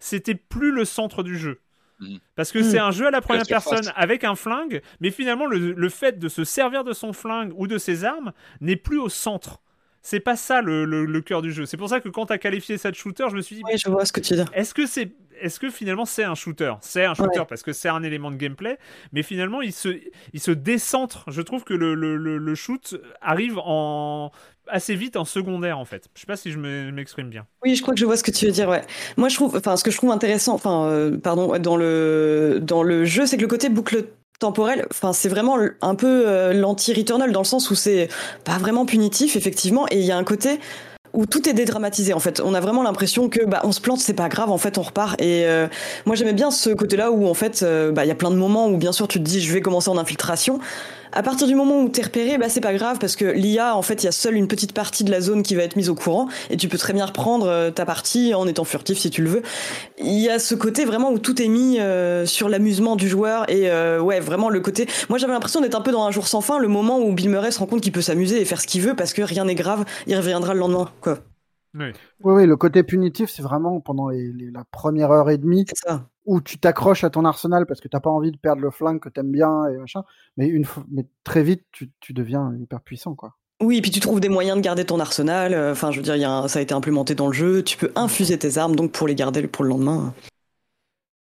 c'était 0.01 0.35
plus 0.35 0.73
le 0.73 0.85
centre 0.85 1.23
du 1.23 1.39
jeu. 1.39 1.61
Mmh. 2.01 2.17
Parce 2.35 2.53
que 2.53 2.63
c'est 2.63 2.79
mmh. 2.79 2.85
un 2.85 2.91
jeu 2.91 3.07
à 3.07 3.11
la 3.11 3.21
première 3.21 3.47
personne 3.47 3.93
avec 3.95 4.25
un 4.25 4.35
flingue, 4.35 4.83
mais 5.01 5.11
finalement 5.11 5.47
le, 5.47 5.73
le, 5.73 5.89
fait 5.89 6.19
de 6.19 6.29
se 6.29 6.45
servir 6.45 6.85
de 6.85 6.93
son 6.93 7.13
flingue 7.13 7.53
ou 7.57 7.67
de 7.67 7.79
ses 7.79 8.05
armes 8.05 8.33
n'est 8.61 8.77
plus 8.77 8.99
au 8.99 9.09
centre 9.09 9.61
c'est 10.03 10.21
pas 10.21 10.37
ça 10.37 10.61
le, 10.63 10.85
le, 10.85 11.21
cœur 11.21 11.43
du 11.43 11.53
jeu. 11.53 11.65
C'est 11.67 11.77
pour 11.77 11.89
ça 11.89 12.01
que 12.01 12.09
quand 12.09 12.27
tu 12.27 12.33
as 12.33 12.39
qualifié 12.39 12.77
ça 12.77 12.91
de 12.91 12.97
shooter, 12.97 13.27
je 13.31 13.37
me 13.37 13.41
suis 13.41 13.57
dit. 13.57 13.63
Oui, 13.65 13.79
je 13.79 13.89
vois 13.89 14.05
ce 14.05 14.13
que 14.13 14.21
tu 14.21 14.35
dis. 14.35 14.43
Est-ce 14.53 14.75
que 14.75 14.87
c'est. 14.87 15.13
Est-ce 15.41 15.59
que 15.59 15.71
finalement 15.71 16.05
c'est 16.05 16.23
un 16.23 16.37
shooter? 16.37 16.75
C'est 16.83 17.05
un 17.05 17.15
shooter 17.15 17.43
parce 17.49 17.63
que 17.63 17.73
c'est 17.73 17.89
un 17.89 18.03
élément 18.05 18.31
de 18.31 18.37
gameplay, 18.37 18.79
mais 19.13 19.25
finalement 19.25 19.61
il 19.61 19.73
se, 19.73 19.89
il 20.33 20.41
se 20.41 20.53
décentre. 20.53 21.25
Je 21.29 21.43
trouve 21.43 21.65
que 21.65 21.75
le, 21.75 21.95
le, 21.95 22.17
le 22.17 22.55
shoot 22.55 22.97
arrive 23.21 23.59
en 23.59 24.31
assez 24.69 24.95
vite 24.95 25.17
en 25.17 25.25
secondaire 25.25 25.79
en 25.79 25.85
fait. 25.85 26.09
Je 26.15 26.21
sais 26.21 26.27
pas 26.27 26.37
si 26.37 26.53
je 26.53 26.59
m'exprime 26.59 27.29
bien. 27.29 27.47
Oui, 27.65 27.75
je 27.75 27.83
crois 27.83 27.95
que 27.95 28.01
je 28.01 28.05
vois 28.05 28.17
ce 28.17 28.23
que 28.23 28.31
tu 28.31 28.47
veux 28.47 28.53
dire. 28.53 28.69
Ouais. 28.69 28.83
Moi, 29.17 29.29
je 29.29 29.35
trouve, 29.35 29.57
enfin, 29.57 29.77
ce 29.77 29.85
que 29.85 29.91
je 29.91 29.97
trouve 29.97 30.11
intéressant, 30.11 30.55
enfin, 30.55 30.87
euh, 30.87 31.19
pardon, 31.19 31.59
dans 31.59 31.77
le 31.77 32.61
dans 32.63 32.83
le 32.83 33.05
jeu, 33.05 33.27
c'est 33.27 33.37
que 33.37 33.43
le 33.43 33.49
côté 33.49 33.69
boucle 33.69 34.05
temporel, 34.39 34.87
enfin 34.91 35.13
c'est 35.13 35.29
vraiment 35.29 35.57
un 35.83 35.95
peu 35.95 36.25
euh, 36.27 36.53
l'anti-returnal 36.53 37.31
dans 37.33 37.41
le 37.41 37.47
sens 37.47 37.71
où 37.71 37.75
c'est 37.75 38.09
pas 38.45 38.59
vraiment 38.59 38.87
punitif 38.87 39.37
effectivement 39.37 39.87
et 39.91 39.99
il 39.99 40.05
y 40.05 40.11
a 40.11 40.17
un 40.17 40.25
côté 40.25 40.59
où 41.13 41.27
tout 41.27 41.49
est 41.49 41.53
dédramatisé 41.53 42.15
en 42.15 42.19
fait. 42.19 42.41
On 42.41 42.55
a 42.55 42.61
vraiment 42.61 42.83
l'impression 42.83 43.29
que 43.29 43.45
bah 43.45 43.61
on 43.65 43.73
se 43.73 43.81
plante, 43.81 43.99
c'est 43.99 44.15
pas 44.15 44.29
grave, 44.29 44.51
en 44.51 44.59
fait 44.59 44.79
on 44.79 44.83
repart. 44.83 45.21
Et 45.21 45.45
euh, 45.47 45.69
moi 46.07 46.17
j'aimais 46.17 46.33
bien 46.33 46.51
ce 46.51 46.71
côté-là 46.71 47.11
où 47.11 47.27
en 47.27 47.35
fait 47.35 47.63
euh, 47.63 47.93
bah 47.93 48.05
il 48.05 48.09
y 48.09 48.13
a 48.13 48.15
plein 48.15 48.31
de 48.31 48.37
moments 48.37 48.69
où 48.69 48.77
bien 48.77 48.93
sûr 48.93 49.09
tu 49.09 49.19
te 49.19 49.25
dis 49.25 49.41
je 49.41 49.53
vais 49.53 49.61
commencer 49.61 49.91
en 49.91 49.99
infiltration, 49.99 50.59
À 51.15 51.23
partir 51.23 51.47
du 51.47 51.55
moment 51.55 51.83
où 51.83 51.91
t'es 51.91 52.01
repéré, 52.01 52.39
bah 52.39 52.49
c'est 52.49 52.63
pas 52.63 52.73
grave 52.73 52.99
parce 52.99 53.17
que 53.17 53.27
l'IA, 53.27 53.77
en 53.77 53.83
fait, 53.83 54.03
il 54.03 54.07
y 54.07 54.09
a 54.09 54.13
seule 54.13 54.35
une 54.35 54.49
petite 54.49 54.73
partie 54.73 55.05
de 55.05 55.11
la 55.11 55.21
zone 55.21 55.43
qui 55.43 55.55
va 55.55 55.63
être 55.63 55.77
mise 55.77 55.91
au 55.91 55.95
courant 55.95 56.29
et 56.49 56.57
tu 56.57 56.69
peux 56.69 56.79
très 56.79 56.95
bien 56.95 57.05
reprendre 57.05 57.47
euh, 57.47 57.71
ta 57.71 57.85
partie 57.85 58.33
en 58.33 58.47
étant 58.47 58.65
furtif 58.65 58.97
si 58.99 59.11
tu 59.11 59.23
le 59.23 59.29
veux. 59.29 59.43
Il 59.99 60.19
y 60.19 60.31
a 60.31 60.39
ce 60.39 60.55
côté 60.55 60.87
vraiment 60.87 61.11
où 61.13 61.19
tout 61.19 61.43
est 61.43 61.49
mis 61.49 61.79
euh, 61.81 62.25
sur 62.25 62.49
l'amusement 62.49 62.97
du 62.97 63.09
joueur 63.09 63.49
et 63.51 63.71
euh, 63.71 64.01
ouais, 64.01 64.21
vraiment 64.21 64.49
le 64.49 64.61
côté. 64.61 64.87
Moi, 65.11 65.19
j'avais 65.19 65.35
l'impression 65.35 65.61
d'être 65.61 65.75
un 65.75 65.83
peu 65.83 65.93
dans 65.93 66.05
un 66.05 66.11
jour 66.11 66.27
sans 66.27 66.41
fin, 66.41 66.59
le 66.59 66.69
moment 66.69 66.99
où 66.99 67.13
Bill 67.13 67.29
Murray 67.29 67.51
se 67.51 67.59
rend 67.59 67.67
compte 67.67 67.83
qu'il 67.83 67.93
peut 67.93 68.01
s'amuser 68.01 68.41
et 68.41 68.47
faire 68.47 68.63
ce 68.63 68.67
qu'il 68.67 68.81
veut 68.81 68.97
parce 68.97 69.13
que 69.13 69.21
rien 69.21 69.45
n'est 69.45 69.55
grave, 69.55 69.85
il 70.07 70.17
reviendra 70.17 70.55
le 70.55 70.61
lendemain, 70.61 70.89
quoi. 71.03 71.19
Oui. 71.75 71.87
oui, 72.23 72.47
le 72.47 72.57
côté 72.57 72.83
punitif, 72.83 73.31
c'est 73.31 73.43
vraiment 73.43 73.81
pendant 73.81 74.09
la 74.11 74.65
première 74.71 75.11
heure 75.11 75.31
et 75.31 75.39
demie 75.39 75.65
où 76.25 76.41
tu 76.41 76.59
t'accroches 76.59 77.05
à 77.05 77.11
ton 77.11 77.25
arsenal 77.25 77.67
parce 77.67 77.81
que 77.81 77.89
t'as 77.89 78.01
pas 78.01 78.11
envie 78.11 78.31
de 78.31 78.37
perdre 78.37 78.63
le 78.63 78.71
flingue 78.71 79.01
que 79.01 79.09
t'aimes 79.09 79.33
bien 79.33 79.67
et 79.67 79.77
machin. 79.77 80.03
Mais, 80.37 80.47
une 80.47 80.65
mais 80.91 81.07
très 81.25 81.43
vite, 81.43 81.65
tu, 81.73 81.91
tu, 82.01 82.13
deviens 82.13 82.55
hyper 82.61 82.81
puissant, 82.81 83.15
quoi. 83.15 83.37
Oui, 83.61 83.79
et 83.79 83.83
puis 83.83 83.91
tu 83.91 84.01
trouves 84.01 84.21
des 84.21 84.29
moyens 84.29 84.57
de 84.57 84.63
garder 84.63 84.85
ton 84.85 84.99
arsenal. 84.99 85.55
Euh, 85.55 85.73
enfin, 85.73 85.91
je 85.91 85.99
veux 85.99 86.03
dire, 86.03 86.17
y 86.17 86.25
a 86.25 86.49
ça 86.49 86.59
a 86.59 86.63
été 86.63 86.75
implémenté 86.75 87.15
dans 87.15 87.29
le 87.29 87.33
jeu. 87.33 87.63
Tu 87.63 87.77
peux 87.77 87.93
infuser 87.95 88.39
tes 88.39 88.59
armes 88.59 88.77
donc 88.77 88.93
pour 88.93 89.07
les 89.07 89.15
garder 89.15 89.47
pour 89.47 89.65
le 89.65 89.71
lendemain. 89.71 90.15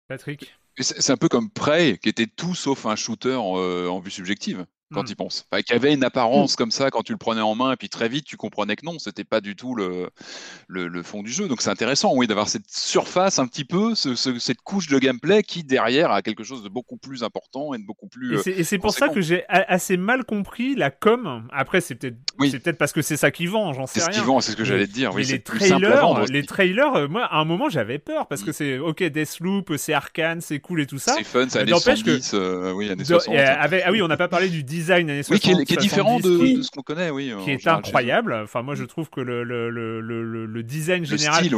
Patrick? 0.08 0.54
C'est 0.78 1.12
un 1.12 1.16
peu 1.16 1.28
comme 1.28 1.50
Prey, 1.50 1.98
qui 2.02 2.08
était 2.08 2.26
tout 2.26 2.54
sauf 2.54 2.86
un 2.86 2.96
shooter 2.96 3.38
euh, 3.38 3.88
en 3.88 4.00
vue 4.00 4.10
subjective 4.10 4.66
quand 4.92 5.10
il 5.10 5.16
pense. 5.16 5.46
qui 5.66 5.72
avait 5.72 5.92
une 5.92 6.04
apparence 6.04 6.56
comme 6.56 6.70
ça 6.70 6.90
quand 6.90 7.02
tu 7.02 7.12
le 7.12 7.18
prenais 7.18 7.40
en 7.40 7.54
main, 7.54 7.72
et 7.72 7.76
puis 7.76 7.88
très 7.88 8.08
vite 8.08 8.24
tu 8.24 8.36
comprenais 8.36 8.76
que 8.76 8.84
non, 8.84 8.98
c'était 8.98 9.24
pas 9.24 9.40
du 9.40 9.56
tout 9.56 9.74
le, 9.74 10.10
le, 10.68 11.02
fond 11.02 11.22
du 11.22 11.30
jeu. 11.30 11.48
Donc 11.48 11.62
c'est 11.62 11.70
intéressant, 11.70 12.12
oui, 12.14 12.26
d'avoir 12.26 12.48
cette 12.48 12.70
surface 12.70 13.38
un 13.38 13.46
petit 13.46 13.64
peu, 13.64 13.94
cette 13.94 14.60
couche 14.62 14.88
de 14.88 14.98
gameplay 14.98 15.42
qui 15.42 15.64
derrière 15.64 16.10
a 16.10 16.22
quelque 16.22 16.44
chose 16.44 16.62
de 16.62 16.68
beaucoup 16.68 16.96
plus 16.96 17.22
important 17.22 17.74
et 17.74 17.78
de 17.78 17.84
beaucoup 17.84 18.08
plus. 18.08 18.46
Et 18.46 18.64
c'est 18.64 18.78
pour 18.78 18.92
ça 18.92 19.08
que 19.08 19.20
j'ai 19.20 19.44
assez 19.48 19.96
mal 19.96 20.24
compris 20.24 20.74
la 20.74 20.90
com. 20.90 21.48
Après, 21.52 21.80
c'est 21.80 21.94
peut-être 21.94 22.16
peut 22.62 22.72
parce 22.72 22.92
que 22.92 23.02
c'est 23.02 23.16
ça 23.16 23.30
qui 23.30 23.46
vend, 23.46 23.72
j'en 23.72 23.86
sais 23.86 24.00
rien. 24.00 24.08
C'est 24.08 24.14
ce 24.14 24.20
qui 24.20 24.26
vend, 24.26 24.40
c'est 24.40 24.52
ce 24.52 24.56
que 24.56 24.64
j'allais 24.64 24.86
te 24.86 24.92
dire. 24.92 25.14
Oui, 25.14 25.24
les 25.24 25.40
trailers, 25.40 26.24
les 26.28 26.44
trailers, 26.44 26.94
euh, 26.94 27.08
moi, 27.08 27.24
à 27.24 27.38
un 27.38 27.44
moment, 27.44 27.68
j'avais 27.68 27.98
peur 27.98 28.26
parce 28.26 28.42
que 28.42 28.50
mm. 28.50 28.54
c'est 28.54 28.78
ok, 28.78 29.02
Deathloop, 29.02 29.72
c'est 29.76 29.92
arcane, 29.92 30.40
c'est 30.40 30.60
cool 30.60 30.80
et 30.82 30.86
tout 30.86 30.98
ça. 30.98 31.14
C'est 31.16 31.24
fun, 31.24 31.46
années 31.58 31.70
70, 31.70 32.30
que... 32.30 32.36
euh, 32.36 32.72
oui, 32.72 32.90
années 32.90 33.04
60. 33.04 33.34
ah 33.36 33.68
oui, 33.90 34.02
on 34.02 34.08
n'a 34.08 34.16
pas 34.16 34.28
parlé 34.28 34.48
du 34.48 34.62
design 34.82 35.10
années 35.10 35.22
60. 35.22 35.54
Oui, 35.56 35.64
qui 35.64 35.74
est, 35.74 35.76
différent 35.76 36.18
de, 36.18 36.62
ce 36.62 36.70
qu'on 36.70 36.82
connaît, 36.82 37.10
oui. 37.10 37.32
Qui 37.44 37.52
est 37.52 37.66
incroyable. 37.66 38.34
Enfin, 38.34 38.62
moi, 38.62 38.74
je 38.74 38.84
trouve 38.84 39.10
que 39.10 39.20
le, 39.20 39.44
le, 39.44 39.70
le, 39.70 40.00
le 40.00 40.62
design 40.62 41.04
général, 41.04 41.48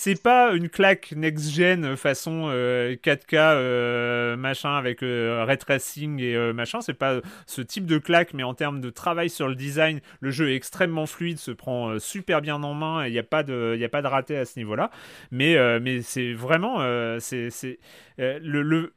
c'est 0.00 0.22
pas 0.22 0.52
une 0.52 0.68
claque 0.68 1.12
next-gen 1.16 1.96
façon 1.96 2.50
4K 2.50 3.34
euh, 3.34 3.34
euh, 3.34 4.36
machin 4.36 4.76
avec 4.76 5.02
euh, 5.02 5.44
ray 5.44 5.58
tracing 5.58 6.20
et 6.20 6.52
machin. 6.52 6.80
C'est 6.80 6.94
pas 6.94 7.20
ce 7.46 7.62
type 7.62 7.86
de 7.86 7.98
claque, 7.98 8.32
mais 8.32 8.44
en 8.44 8.54
termes 8.54 8.80
de 8.80 8.90
travail 8.90 9.28
sur 9.28 9.48
le 9.48 9.56
design, 9.56 10.00
le 10.20 10.30
jeu 10.30 10.50
est 10.50 10.54
extrêmement 10.54 11.06
fluide, 11.06 11.38
se 11.38 11.50
prend 11.50 11.98
super 11.98 12.40
bien 12.40 12.62
en 12.62 12.74
main. 12.74 13.06
Il 13.06 13.12
n'y 13.12 13.18
a 13.18 13.24
pas 13.24 13.42
de, 13.42 13.74
il 13.76 13.84
a 13.84 13.88
pas 13.88 14.02
de 14.02 14.06
raté 14.06 14.36
à 14.36 14.44
ce 14.44 14.58
niveau-là. 14.58 14.90
Mais, 15.32 15.56
mais 15.80 16.02
c'est 16.02 16.32
vraiment, 16.32 16.78
c'est, 17.18 17.50
le, 18.18 18.62
le 18.62 18.94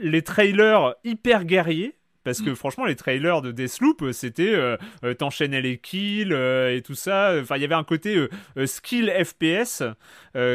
les 0.00 0.22
trailers 0.22 0.94
hyper 1.02 1.44
guerriers 1.44 1.99
parce 2.24 2.40
que 2.40 2.50
mm. 2.50 2.56
franchement, 2.56 2.84
les 2.84 2.96
trailers 2.96 3.42
de 3.42 3.52
Deathloop, 3.52 4.02
euh, 4.02 4.12
c'était 4.12 4.54
euh, 4.54 4.76
euh, 5.04 5.14
t'enchaînais 5.14 5.62
les 5.62 5.78
kills 5.78 6.32
et 6.32 6.82
tout 6.84 6.94
ça. 6.94 7.34
Enfin, 7.40 7.56
il 7.56 7.62
y 7.62 7.64
avait 7.64 7.74
un 7.74 7.84
côté 7.84 8.28
skill 8.66 9.12
FPS 9.24 9.82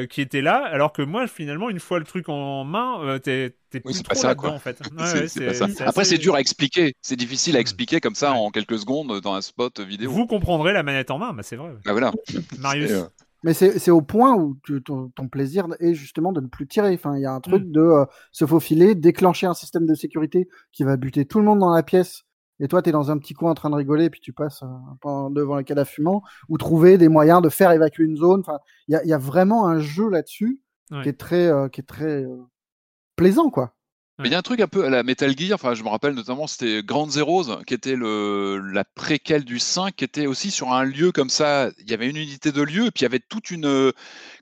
qui 0.09 0.21
était 0.21 0.41
là, 0.41 0.63
alors 0.65 0.93
que 0.93 1.01
moi, 1.01 1.27
finalement, 1.27 1.69
une 1.69 1.79
fois 1.79 1.99
le 1.99 2.05
truc 2.05 2.29
en 2.29 2.63
main, 2.63 3.19
t'es 3.19 3.53
plus 3.71 4.03
trop 4.03 4.23
là-dedans, 4.23 4.55
en 4.55 4.59
fait. 4.59 4.81
Après, 5.81 6.05
c'est 6.05 6.17
dur 6.17 6.35
à 6.35 6.39
expliquer. 6.39 6.93
C'est 7.01 7.15
difficile 7.15 7.57
à 7.57 7.59
expliquer 7.59 7.99
comme 7.99 8.15
ça 8.15 8.31
en 8.33 8.51
quelques 8.51 8.79
secondes 8.79 9.19
dans 9.21 9.33
un 9.33 9.41
spot 9.41 9.79
vidéo. 9.79 10.11
Vous 10.11 10.27
comprendrez 10.27 10.73
la 10.73 10.83
manette 10.83 11.11
en 11.11 11.17
main, 11.17 11.33
bah, 11.33 11.43
c'est 11.43 11.55
vrai. 11.55 11.71
Bah, 11.83 11.91
voilà. 11.91 12.11
Marius. 12.59 12.91
Mais 13.45 13.53
c'est 13.53 13.91
au 13.91 14.01
point 14.01 14.33
où 14.33 14.57
ton, 14.83 15.27
plaisir 15.29 15.67
est 15.79 15.93
justement 15.93 16.31
de 16.31 16.41
ne 16.41 16.47
plus 16.47 16.65
tirer. 16.65 16.95
Enfin, 16.95 17.15
il 17.15 17.21
y 17.21 17.27
a 17.27 17.31
un 17.31 17.41
truc 17.41 17.63
mm. 17.63 17.71
de 17.71 17.79
euh, 17.79 18.05
se 18.31 18.43
faufiler, 18.43 18.95
déclencher 18.95 19.45
un 19.45 19.53
système 19.53 19.85
de 19.85 19.93
sécurité 19.93 20.49
qui 20.71 20.83
va 20.83 20.97
buter 20.97 21.25
tout 21.25 21.37
le 21.37 21.45
monde 21.45 21.59
dans 21.59 21.69
la 21.69 21.83
pièce. 21.83 22.23
Et 22.59 22.67
toi, 22.67 22.81
tu 22.81 22.89
es 22.89 22.91
dans 22.91 23.11
un 23.11 23.19
petit 23.19 23.35
coin 23.35 23.51
en 23.51 23.53
train 23.53 23.69
de 23.69 23.75
rigoler, 23.75 24.05
et 24.05 24.09
puis 24.09 24.19
tu 24.19 24.33
passes 24.33 24.63
euh, 24.63 25.29
devant 25.29 25.57
les 25.57 25.63
cadavre 25.63 25.87
fumant, 25.87 26.23
ou 26.49 26.57
trouver 26.57 26.97
des 26.97 27.07
moyens 27.07 27.39
de 27.39 27.49
faire 27.49 27.69
évacuer 27.71 28.05
une 28.05 28.17
zone. 28.17 28.39
Enfin, 28.39 28.57
il 28.87 28.99
y 29.03 29.13
a, 29.13 29.17
vraiment 29.19 29.67
un 29.67 29.77
jeu 29.77 30.09
là-dessus 30.09 30.59
qui 31.03 31.09
est 31.09 31.19
très, 31.19 31.45
euh, 31.45 31.69
qui 31.69 31.81
est 31.81 31.87
très 31.87 32.25
plaisant, 33.15 33.51
quoi. 33.51 33.75
Mais 34.17 34.29
il 34.29 34.31
y 34.31 34.35
a 34.35 34.37
un 34.37 34.43
truc 34.43 34.61
un 34.61 34.67
peu 34.67 34.85
à 34.85 34.89
la 34.89 35.03
Metal 35.03 35.37
Gear, 35.37 35.55
enfin 35.55 35.73
je 35.73 35.83
me 35.83 35.89
rappelle 35.89 36.13
notamment 36.13 36.47
c'était 36.47 36.81
Grand 36.83 37.11
Zeroes 37.11 37.63
qui 37.67 37.73
était 37.73 37.97
le, 37.97 38.59
la 38.59 38.85
préquelle 38.85 39.43
du 39.43 39.59
5 39.59 39.93
qui 39.93 40.05
était 40.05 40.25
aussi 40.25 40.51
sur 40.51 40.71
un 40.71 40.85
lieu 40.85 41.11
comme 41.11 41.29
ça, 41.29 41.69
il 41.79 41.91
y 41.91 41.93
avait 41.93 42.09
une 42.09 42.15
unité 42.15 42.53
de 42.53 42.61
lieu 42.61 42.85
et 42.85 42.91
puis 42.91 43.01
il 43.01 43.03
y 43.03 43.07
avait 43.07 43.19
toute 43.19 43.51
une 43.51 43.91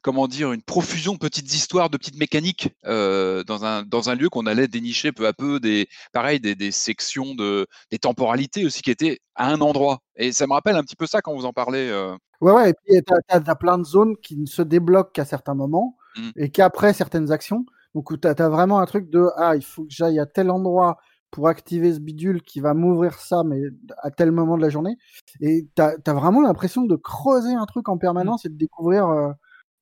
comment 0.04 0.28
dire 0.28 0.52
une 0.52 0.62
profusion 0.62 1.14
de 1.14 1.18
petites 1.18 1.52
histoires, 1.56 1.90
de 1.90 1.98
petites 1.98 2.20
mécaniques 2.20 2.70
euh, 2.86 3.44
dans, 3.46 3.66
un, 3.66 3.82
dans 3.82 4.12
un 4.12 4.16
lieu 4.16 4.30
qu'on 4.30 4.46
allait 4.46 4.68
dénicher 4.68 5.12
peu 5.12 5.26
à 5.26 5.34
peu 5.34 5.60
des 5.60 5.88
pareil 6.12 6.40
des, 6.40 6.54
des, 6.54 6.72
sections 6.72 7.34
de 7.34 7.66
des 7.90 7.98
temporalités 7.98 8.68
aussi 8.68 8.84
qui 8.84 8.92
étaient 8.92 9.22
à 9.34 9.50
un 9.50 9.60
endroit 9.60 10.02
et 10.18 10.34
ça 10.34 10.46
me 10.46 10.54
rappelle 10.54 10.76
un 10.76 10.84
petit 10.84 10.96
peu 10.96 11.08
ça 11.08 11.22
quand 11.24 11.34
vous 11.34 11.46
en 11.46 11.54
parlez. 11.54 11.90
Euh... 11.90 12.16
Ouais 12.42 12.52
ouais 12.52 12.70
et 12.70 12.74
puis 12.74 13.02
tu 13.02 13.14
as, 13.30 13.56
plein 13.56 13.80
de 13.80 13.86
zones 13.86 14.18
qui 14.18 14.38
ne 14.38 14.46
se 14.46 14.62
débloquent 14.62 15.10
qu'à 15.12 15.26
certains 15.26 15.56
moments 15.56 15.98
mmh. 16.16 16.30
et 16.36 16.50
qu'après 16.52 16.94
certaines 16.94 17.32
actions 17.32 17.66
donc, 17.96 18.20
tu 18.20 18.28
as, 18.28 18.50
vraiment 18.50 18.80
un 18.80 18.86
truc 18.86 19.10
de 19.10 19.28
Ah, 19.38 19.56
il 19.56 19.64
faut 19.64 19.84
que 19.84 19.92
j'aille 19.92 20.20
à 20.20 20.26
tel 20.26 20.50
endroit 20.50 20.98
pour 21.32 21.48
activer 21.48 21.94
ce 21.94 22.00
bidule 22.00 22.42
qui 22.42 22.60
va 22.60 22.74
m'ouvrir 22.74 23.16
ça, 23.20 23.44
mais 23.44 23.60
à 24.04 24.12
tel 24.12 24.32
moment 24.32 24.56
de 24.58 24.62
la 24.62 24.70
journée. 24.70 24.98
Et 25.42 25.68
tu 25.76 25.82
as, 25.82 26.14
vraiment 26.14 26.42
l'impression 26.42 26.84
de 26.84 26.96
creuser 26.96 27.54
un 27.54 27.66
truc 27.66 27.90
en 27.90 27.98
permanence 27.98 28.46
mmh. 28.46 28.48
et 28.48 28.52
de 28.52 28.58
découvrir, 28.58 29.08
euh, 29.08 29.32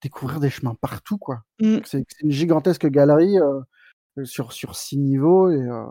découvrir 0.01 0.39
des 0.39 0.49
chemins 0.49 0.75
partout. 0.79 1.17
quoi. 1.17 1.43
Mmh. 1.61 1.79
C'est 1.83 2.05
une 2.21 2.31
gigantesque 2.31 2.87
galerie 2.87 3.37
euh, 3.37 3.61
sur, 4.23 4.53
sur 4.53 4.75
six 4.75 4.97
niveaux 4.97 5.49
et, 5.49 5.61
euh, 5.61 5.85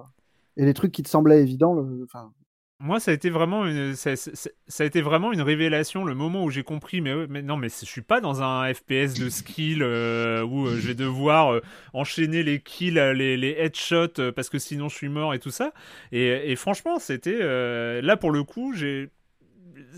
et 0.56 0.64
les 0.64 0.74
trucs 0.74 0.92
qui 0.92 1.02
te 1.02 1.08
semblaient 1.08 1.42
évidents. 1.42 1.74
Le, 1.74 2.06
moi, 2.80 2.98
ça 2.98 3.10
a 3.10 3.14
été 3.14 3.28
vraiment 3.28 3.66
une, 3.66 3.94
ça, 3.94 4.14
a 4.14 4.84
été 4.84 5.02
vraiment 5.02 5.32
une 5.32 5.42
révélation 5.42 6.02
le 6.02 6.14
moment 6.14 6.44
où 6.44 6.50
j'ai 6.50 6.62
compris, 6.62 7.02
mais, 7.02 7.42
non, 7.42 7.58
mais 7.58 7.68
je 7.68 7.84
suis 7.84 8.00
pas 8.00 8.22
dans 8.22 8.42
un 8.42 8.72
FPS 8.72 9.12
de 9.20 9.28
skill 9.28 9.82
euh, 9.82 10.42
où 10.42 10.66
euh, 10.66 10.78
je 10.80 10.88
vais 10.88 10.94
devoir 10.94 11.52
euh, 11.52 11.60
enchaîner 11.92 12.42
les 12.42 12.58
kills, 12.58 12.94
les, 13.14 13.56
headshots 13.58 14.32
parce 14.34 14.48
que 14.48 14.58
sinon 14.58 14.88
je 14.88 14.96
suis 14.96 15.10
mort 15.10 15.34
et 15.34 15.38
tout 15.38 15.50
ça. 15.50 15.72
Et, 16.10 16.56
franchement, 16.56 16.98
c'était 16.98 17.40
là 18.00 18.16
pour 18.16 18.30
le 18.30 18.44
coup, 18.44 18.74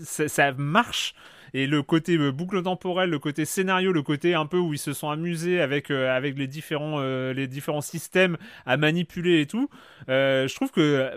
ça, 0.03 0.51
marche 0.51 1.15
et 1.53 1.67
le 1.67 1.83
côté 1.83 2.17
boucle 2.31 2.63
temporelle, 2.63 3.11
le 3.11 3.19
côté 3.19 3.45
scénario, 3.45 3.93
le 3.93 4.01
côté 4.01 4.33
un 4.33 4.45
peu 4.45 4.57
où 4.57 4.73
ils 4.73 4.79
se 4.79 4.91
sont 4.91 5.09
amusés 5.09 5.61
avec 5.61 5.89
avec 5.89 6.37
les 6.37 6.47
différents 6.47 6.99
les 7.01 7.47
différents 7.47 7.81
systèmes 7.81 8.37
à 8.65 8.75
manipuler 8.75 9.39
et 9.39 9.45
tout. 9.45 9.69
je 10.07 10.53
trouve 10.53 10.71
que 10.71 11.11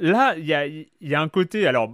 là, 0.00 0.36
il 0.36 0.46
y 0.46 0.54
a, 0.54 0.66
y 0.66 1.14
a, 1.14 1.20
un 1.20 1.28
côté, 1.28 1.66
alors, 1.66 1.90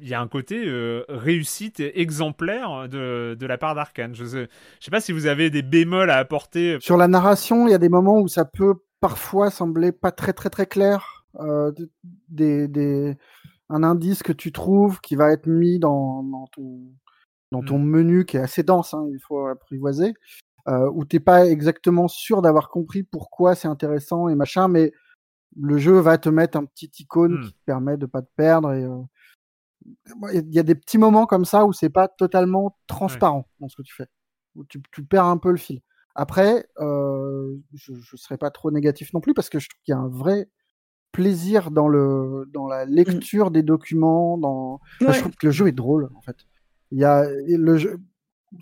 il 0.00 0.08
y 0.08 0.14
a 0.14 0.20
un 0.20 0.28
côté 0.28 0.64
euh, 0.66 1.04
réussite 1.08 1.80
exemplaire 1.80 2.88
de, 2.88 3.36
de 3.38 3.46
la 3.46 3.58
part 3.58 3.74
d'Arkane. 3.74 4.14
Je 4.14 4.24
sais, 4.24 4.48
je 4.80 4.84
sais 4.84 4.90
pas 4.90 5.00
si 5.00 5.12
vous 5.12 5.26
avez 5.26 5.50
des 5.50 5.62
bémols 5.62 6.10
à 6.10 6.16
apporter. 6.16 6.78
Sur 6.80 6.96
la 6.96 7.08
narration, 7.08 7.66
il 7.66 7.70
y 7.70 7.74
a 7.74 7.78
des 7.78 7.88
moments 7.88 8.20
où 8.20 8.28
ça 8.28 8.44
peut 8.44 8.74
parfois 9.00 9.50
sembler 9.50 9.92
pas 9.92 10.12
très 10.12 10.32
très 10.32 10.50
très 10.50 10.66
clair. 10.66 11.26
Euh, 11.40 11.72
des, 12.28 12.66
des, 12.68 13.16
un 13.68 13.82
indice 13.82 14.22
que 14.22 14.32
tu 14.32 14.50
trouves 14.50 15.00
qui 15.00 15.14
va 15.14 15.32
être 15.32 15.46
mis 15.46 15.78
dans, 15.78 16.22
dans 16.22 16.46
ton, 16.48 16.80
dans 17.52 17.62
ton 17.62 17.78
mm. 17.78 17.88
menu 17.88 18.24
qui 18.24 18.36
est 18.36 18.40
assez 18.40 18.62
dense, 18.62 18.94
hein, 18.94 19.06
il 19.12 19.20
faut 19.20 19.46
apprivoiser, 19.46 20.14
euh, 20.68 20.90
où 20.92 21.04
t'es 21.04 21.20
pas 21.20 21.46
exactement 21.46 22.08
sûr 22.08 22.42
d'avoir 22.42 22.70
compris 22.70 23.02
pourquoi 23.02 23.54
c'est 23.54 23.68
intéressant 23.68 24.28
et 24.28 24.34
machin, 24.34 24.68
mais 24.68 24.92
le 25.56 25.78
jeu 25.78 25.98
va 25.98 26.18
te 26.18 26.28
mettre 26.28 26.58
un 26.58 26.64
petit 26.64 26.90
icône 27.00 27.38
mmh. 27.38 27.44
qui 27.44 27.52
te 27.52 27.64
permet 27.64 27.96
de 27.96 28.06
pas 28.06 28.22
te 28.22 28.30
perdre. 28.36 28.72
Et, 28.72 28.84
euh, 28.84 29.02
il 30.32 30.54
y 30.54 30.58
a 30.58 30.62
des 30.62 30.74
petits 30.74 30.98
moments 30.98 31.26
comme 31.26 31.44
ça 31.44 31.64
où 31.64 31.72
c'est 31.72 31.90
pas 31.90 32.08
totalement 32.08 32.76
transparent 32.86 33.48
dans 33.60 33.68
ce 33.68 33.76
que 33.76 33.82
tu 33.82 33.94
fais, 33.94 34.06
où 34.54 34.64
tu, 34.64 34.80
perds 35.04 35.24
un 35.24 35.38
peu 35.38 35.50
le 35.50 35.56
fil. 35.56 35.80
Après, 36.14 36.68
euh, 36.80 37.56
je, 37.74 37.92
ne 37.92 38.16
serais 38.16 38.36
pas 38.36 38.50
trop 38.50 38.70
négatif 38.70 39.12
non 39.12 39.20
plus 39.20 39.34
parce 39.34 39.48
que 39.48 39.58
je 39.58 39.68
trouve 39.68 39.80
qu'il 39.84 39.92
y 39.92 39.96
a 39.96 40.00
un 40.00 40.08
vrai 40.08 40.48
plaisir 41.12 41.70
dans 41.70 41.88
le 41.88 42.44
dans 42.52 42.66
la 42.66 42.84
mmh. 42.84 42.90
lecture 42.90 43.50
des 43.50 43.62
documents. 43.62 44.36
Dans, 44.36 44.80
je 45.00 45.20
trouve 45.20 45.36
que 45.36 45.46
le 45.46 45.52
jeu 45.52 45.68
est 45.68 45.72
drôle 45.72 46.10
en 46.14 46.20
fait. 46.20 46.36
Il 46.90 46.98
y 46.98 47.04
a 47.04 47.24
le 47.28 47.76
jeu, 47.78 47.98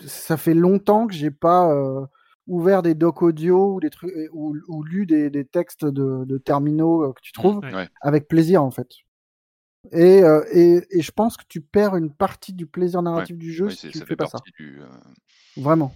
ça 0.07 0.37
fait 0.37 0.55
longtemps 0.55 1.07
que 1.07 1.15
j'ai 1.15 1.31
pas 1.31 1.73
euh, 1.73 2.07
ouvert 2.47 2.83
des 2.83 2.95
docs 2.95 3.23
audio 3.23 3.75
ou 3.75 3.81
des 3.81 3.91
trucs 3.91 4.13
ou, 4.33 4.83
lu 4.85 5.07
des, 5.07 5.45
textes 5.45 5.85
de, 5.85 6.39
terminaux 6.39 7.05
euh, 7.05 7.13
que 7.13 7.21
tu 7.23 7.33
trouves 7.33 7.61
avec 8.01 8.29
plaisir 8.29 8.63
en 8.63 8.71
fait. 8.71 8.89
Euh, 9.95 10.45
et, 10.53 10.83
et, 10.91 11.03
je 11.03 11.13
pense 11.13 11.37
que 11.37 11.45
tu 11.49 11.61
perds 11.61 11.97
une 11.97 12.13
partie 12.13 12.53
du 12.53 12.67
plaisir 12.67 13.03
narratif 13.03 13.37
du 13.37 13.53
jeu 13.53 13.71
si 13.71 13.91
tu 13.91 14.01
fais 14.01 14.17
pas 14.17 14.27
ça. 14.27 14.39
Euh, 14.61 14.87
Vraiment. 15.57 15.95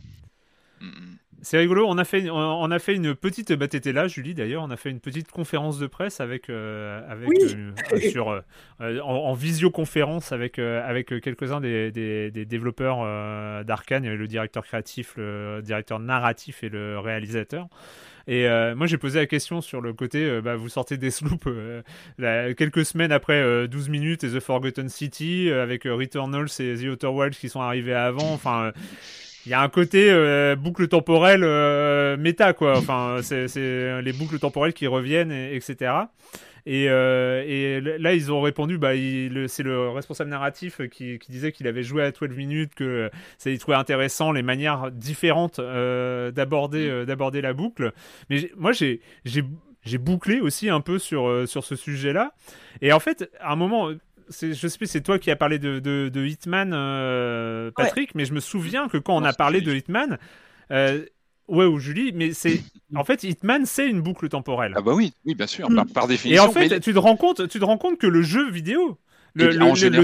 Mm, 0.80 0.86
mm. 0.86 1.18
C'est 1.42 1.58
rigolo, 1.58 1.86
on 1.88 1.96
a 1.96 2.04
fait, 2.04 2.28
on 2.28 2.70
a 2.70 2.78
fait 2.78 2.94
une 2.94 3.14
petite, 3.14 3.52
bah 3.52 3.66
t'étais 3.66 3.92
là 3.92 4.08
Julie 4.08 4.34
d'ailleurs, 4.34 4.62
on 4.62 4.70
a 4.70 4.76
fait 4.76 4.90
une 4.90 5.00
petite 5.00 5.30
conférence 5.30 5.78
de 5.78 5.86
presse 5.86 6.20
avec, 6.20 6.50
euh, 6.50 7.00
avec 7.08 7.30
euh, 7.30 8.10
sur, 8.10 8.30
euh, 8.30 9.00
en, 9.00 9.32
visioconférence 9.32 10.32
avec, 10.32 10.58
avec 10.58 11.08
quelques-uns 11.22 11.60
des, 11.60 11.90
des, 11.92 12.30
des, 12.30 12.44
développeurs 12.44 12.98
d'Arkane, 13.64 14.06
le 14.06 14.26
directeur 14.28 14.64
créatif, 14.64 15.14
le 15.16 15.60
directeur 15.62 15.98
narratif 15.98 16.62
et 16.62 16.68
le 16.68 16.98
réalisateur. 16.98 17.68
Et 18.26 18.46
moi, 18.74 18.86
j'ai 18.86 18.98
posé 18.98 19.18
la 19.18 19.26
question 19.26 19.60
sur 19.60 19.80
le 19.80 19.92
côté, 19.92 20.40
bah, 20.42 20.54
vous 20.56 20.68
sortez 20.68 20.98
des 20.98 21.10
sloops 21.10 21.48
quelques 22.18 22.84
semaines 22.84 23.12
après 23.12 23.66
12 23.66 23.88
minutes 23.88 24.24
et 24.24 24.28
The 24.28 24.40
Forgotten 24.40 24.88
City, 24.88 25.50
avec 25.50 25.84
Returnals 25.84 26.50
et 26.60 26.76
The 26.76 26.84
Outer 26.84 27.08
Wilds 27.08 27.36
qui 27.36 27.48
sont 27.48 27.60
arrivés 27.60 27.94
avant. 27.94 28.32
Enfin, 28.32 28.72
il 29.46 29.52
y 29.52 29.54
a 29.54 29.60
un 29.60 29.68
côté 29.68 30.10
euh, 30.10 30.54
boucle 30.56 30.88
temporelle 30.88 31.44
euh, 31.44 32.16
méta 32.16 32.52
quoi. 32.52 32.76
Enfin 32.76 33.18
c'est 33.22 34.02
les 34.02 34.12
boucles 34.12 34.38
temporelles 34.38 34.74
qui 34.74 34.86
reviennent 34.86 35.32
etc 35.32 35.92
et, 36.66 36.90
euh, 36.90 37.42
et, 37.46 37.80
là 37.98 38.12
ils 38.12 38.30
ont 38.30 38.42
répondu 38.42 38.76
bah 38.76 38.90
c'est 39.48 39.62
le 39.62 39.88
responsable 39.88 40.28
narratif 40.28 40.82
qui, 40.88 41.18
qui 41.18 41.32
disait 41.32 41.52
qu'il 41.52 41.66
avait 41.66 41.82
joué 41.82 42.02
à 42.02 42.10
12 42.10 42.36
minutes 42.36 42.74
que 42.74 43.10
ça 43.38 43.48
il 43.48 43.58
trouvait 43.58 43.78
intéressant 43.78 44.30
les 44.32 44.42
manières 44.42 44.90
différentes 44.90 45.58
d'aborder 45.58 46.90
mm. 46.90 47.04
d'aborder 47.06 47.40
la 47.40 47.54
boucle. 47.54 47.92
Mais 48.28 48.50
moi 48.58 48.72
j'ai 48.72 49.98
bouclé 49.98 50.40
aussi 50.40 50.68
un 50.68 50.82
peu 50.82 50.98
sur, 50.98 51.48
sur 51.48 51.64
ce 51.64 51.76
sujet 51.76 52.12
là 52.12 52.34
et 52.82 52.92
en 52.92 53.00
fait 53.00 53.30
à 53.40 53.52
un 53.52 53.56
moment 53.56 53.90
je 54.30 54.68
sais 54.68 54.78
plus, 54.78 54.86
c'est 54.86 55.00
toi 55.00 55.18
qui 55.18 55.30
as 55.30 55.36
parlé 55.36 55.58
de, 55.58 55.78
de, 55.78 56.26
Hitman, 56.26 56.72
euh, 56.72 57.70
Patrick, 57.74 58.14
mais 58.14 58.24
je 58.24 58.32
me 58.32 58.40
souviens 58.40 58.88
que 58.88 58.98
quand 58.98 59.16
on 59.16 59.24
a 59.24 59.32
parlé 59.32 59.60
de 59.60 59.74
Hitman, 59.74 60.18
euh, 60.70 61.04
ouais, 61.48 61.64
ou 61.64 61.78
Julie, 61.78 62.12
mais 62.14 62.32
c'est 62.32 62.62
en 62.94 63.04
fait 63.04 63.24
Hitman, 63.24 63.66
c'est 63.66 63.88
une 63.88 64.00
boucle 64.00 64.28
temporelle. 64.28 64.74
Ah 64.76 64.82
bah 64.82 64.92
oui, 64.94 65.12
oui, 65.24 65.34
bien 65.34 65.46
sûr, 65.46 65.68
par, 65.92 66.06
définition. 66.06 66.44
Et 66.44 66.46
en 66.46 66.52
fait, 66.52 66.80
tu 66.80 66.92
te 66.92 66.98
rends 66.98 67.16
compte, 67.16 67.48
tu 67.48 67.58
te 67.58 67.64
rends 67.64 67.78
compte 67.78 67.98
que 67.98 68.06
le 68.06 68.22
jeu 68.22 68.50
vidéo, 68.50 68.98
le, 69.34 69.52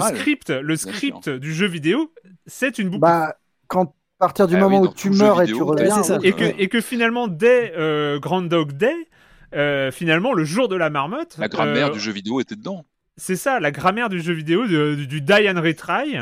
script, 0.01 0.51
le 0.51 0.77
script 0.77 1.29
du 1.29 1.55
jeu 1.55 1.67
vidéo, 1.67 2.13
c'est 2.47 2.79
une 2.79 2.89
boucle. 2.89 3.01
Bah, 3.01 3.37
quand 3.69 3.95
à 4.19 4.29
partir 4.29 4.47
du 4.47 4.57
ah 4.57 4.61
moment 4.61 4.81
où 4.81 4.89
tu 4.89 5.11
meurs 5.11 5.43
et 5.43 5.47
tu 5.47 5.63
reviens, 5.63 6.01
et 6.23 6.33
que, 6.33 6.45
et 6.59 6.69
que 6.69 6.81
finalement 6.81 7.29
dès 7.29 7.75
euh, 7.77 8.19
Grand 8.19 8.41
Dog 8.41 8.73
Day, 8.73 8.95
finalement 9.93 10.33
le 10.33 10.45
jour 10.45 10.69
de 10.69 10.77
la 10.77 10.91
marmotte, 10.91 11.37
la 11.39 11.49
grammaire 11.49 11.91
du 11.91 12.01
jeu 12.01 12.13
vidéo 12.13 12.41
était 12.41 12.57
dedans 12.57 12.85
c'est 13.17 13.37
ça, 13.37 13.61
la 13.61 13.71
grammaire 13.71 14.09
du 14.09 14.21
jeu 14.21 14.35
vidéo 14.35 14.67
du 14.67 15.21
die 15.21 15.49
and 15.49 15.61
retry. 15.61 16.19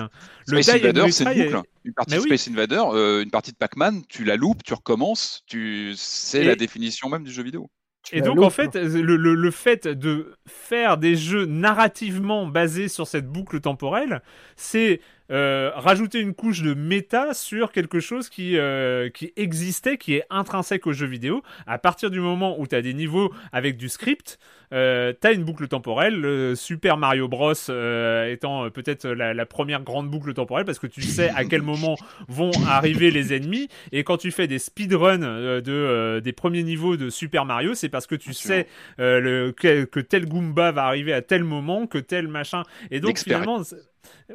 Le 0.47 0.63
Space 0.63 0.77
Invader, 0.77 1.11
c'est 1.11 1.25
une 1.25 1.45
boucle. 1.45 1.63
Une 1.85 1.93
partie 1.93 2.15
de 2.15 2.21
Space 2.21 2.49
Invader, 2.49 2.83
euh, 2.93 3.23
une 3.23 3.31
partie 3.31 3.53
de 3.53 3.57
Pac-Man, 3.57 4.03
tu 4.09 4.25
la 4.25 4.37
loupes, 4.37 4.63
tu 4.63 4.73
recommences, 4.75 5.43
tu... 5.47 5.93
c'est 5.97 6.45
la 6.45 6.55
définition 6.55 7.09
même 7.09 7.25
du 7.25 7.33
jeu 7.33 7.43
vidéo. 7.43 7.69
Et 8.13 8.21
donc, 8.21 8.41
en 8.41 8.51
fait, 8.51 8.75
le, 8.75 9.17
le, 9.17 9.51
fait 9.51 9.89
de 9.89 10.35
faire 10.47 10.99
des 10.99 11.17
jeux 11.17 11.47
narrativement 11.47 12.47
basés 12.47 12.89
sur 12.89 13.07
cette 13.07 13.27
boucle 13.27 13.61
temporelle, 13.61 14.23
c'est 14.57 15.01
euh, 15.31 15.71
rajouter 15.75 16.21
une 16.21 16.35
couche 16.35 16.61
de 16.61 16.75
méta 16.75 17.33
sur 17.33 17.73
quelque 17.73 17.99
chose 17.99 18.29
qui, 18.29 18.59
euh, 18.59 19.09
qui 19.09 19.33
existait, 19.37 19.97
qui 19.97 20.15
est 20.15 20.25
intrinsèque 20.29 20.87
au 20.87 20.93
jeu 20.93 21.07
vidéo. 21.07 21.43
À 21.67 21.79
partir 21.79 22.11
du 22.11 22.21
moment 22.21 22.61
où 22.61 22.67
tu 22.67 22.75
as 22.75 22.83
des 22.83 22.93
niveaux 22.93 23.33
avec 23.53 23.79
du 23.79 23.89
script, 23.89 24.39
euh, 24.73 25.15
tu 25.19 25.27
as 25.27 25.33
une 25.33 25.45
boucle 25.45 25.67
temporelle. 25.67 26.55
Super 26.57 26.99
Mario 26.99 27.29
Bros 27.29 27.53
étant 27.53 28.69
peut-être 28.71 29.09
la, 29.09 29.47
première 29.47 29.83
grande 29.83 30.11
boucle 30.11 30.35
temporelle 30.35 30.65
parce 30.67 30.79
que 30.79 30.87
tu 30.87 31.03
sais 31.03 31.31
à 31.31 31.45
quel 31.45 31.63
moment 31.63 31.97
vont 32.29 32.51
arriver 32.67 33.11
les 33.11 33.35
ennemis. 33.35 33.69
Et 33.93 34.05
quand 34.05 34.19
tu 34.19 34.31
fais 34.31 34.47
des 34.47 34.59
speedruns 34.59 35.19
de, 35.19 36.21
des 36.21 36.33
premiers 36.33 36.65
niveaux 36.65 36.97
de 36.97 37.09
Super 37.09 37.45
Mario, 37.45 37.75
c'est 37.75 37.89
parce 37.89 38.07
que 38.07 38.15
tu 38.15 38.35
sais 38.35 38.67
le, 38.99 39.53
que, 39.53 39.85
que, 39.85 40.01
tel 40.01 40.27
Goomba 40.27 40.73
va 40.73 40.85
arriver 40.85 41.13
à 41.13 41.23
tel 41.23 41.45
moment, 41.45 41.87
que 41.87 41.99
tel 41.99 42.29
machin. 42.29 42.63
Et 42.91 43.01
donc 43.01 43.19
finalement 43.19 43.63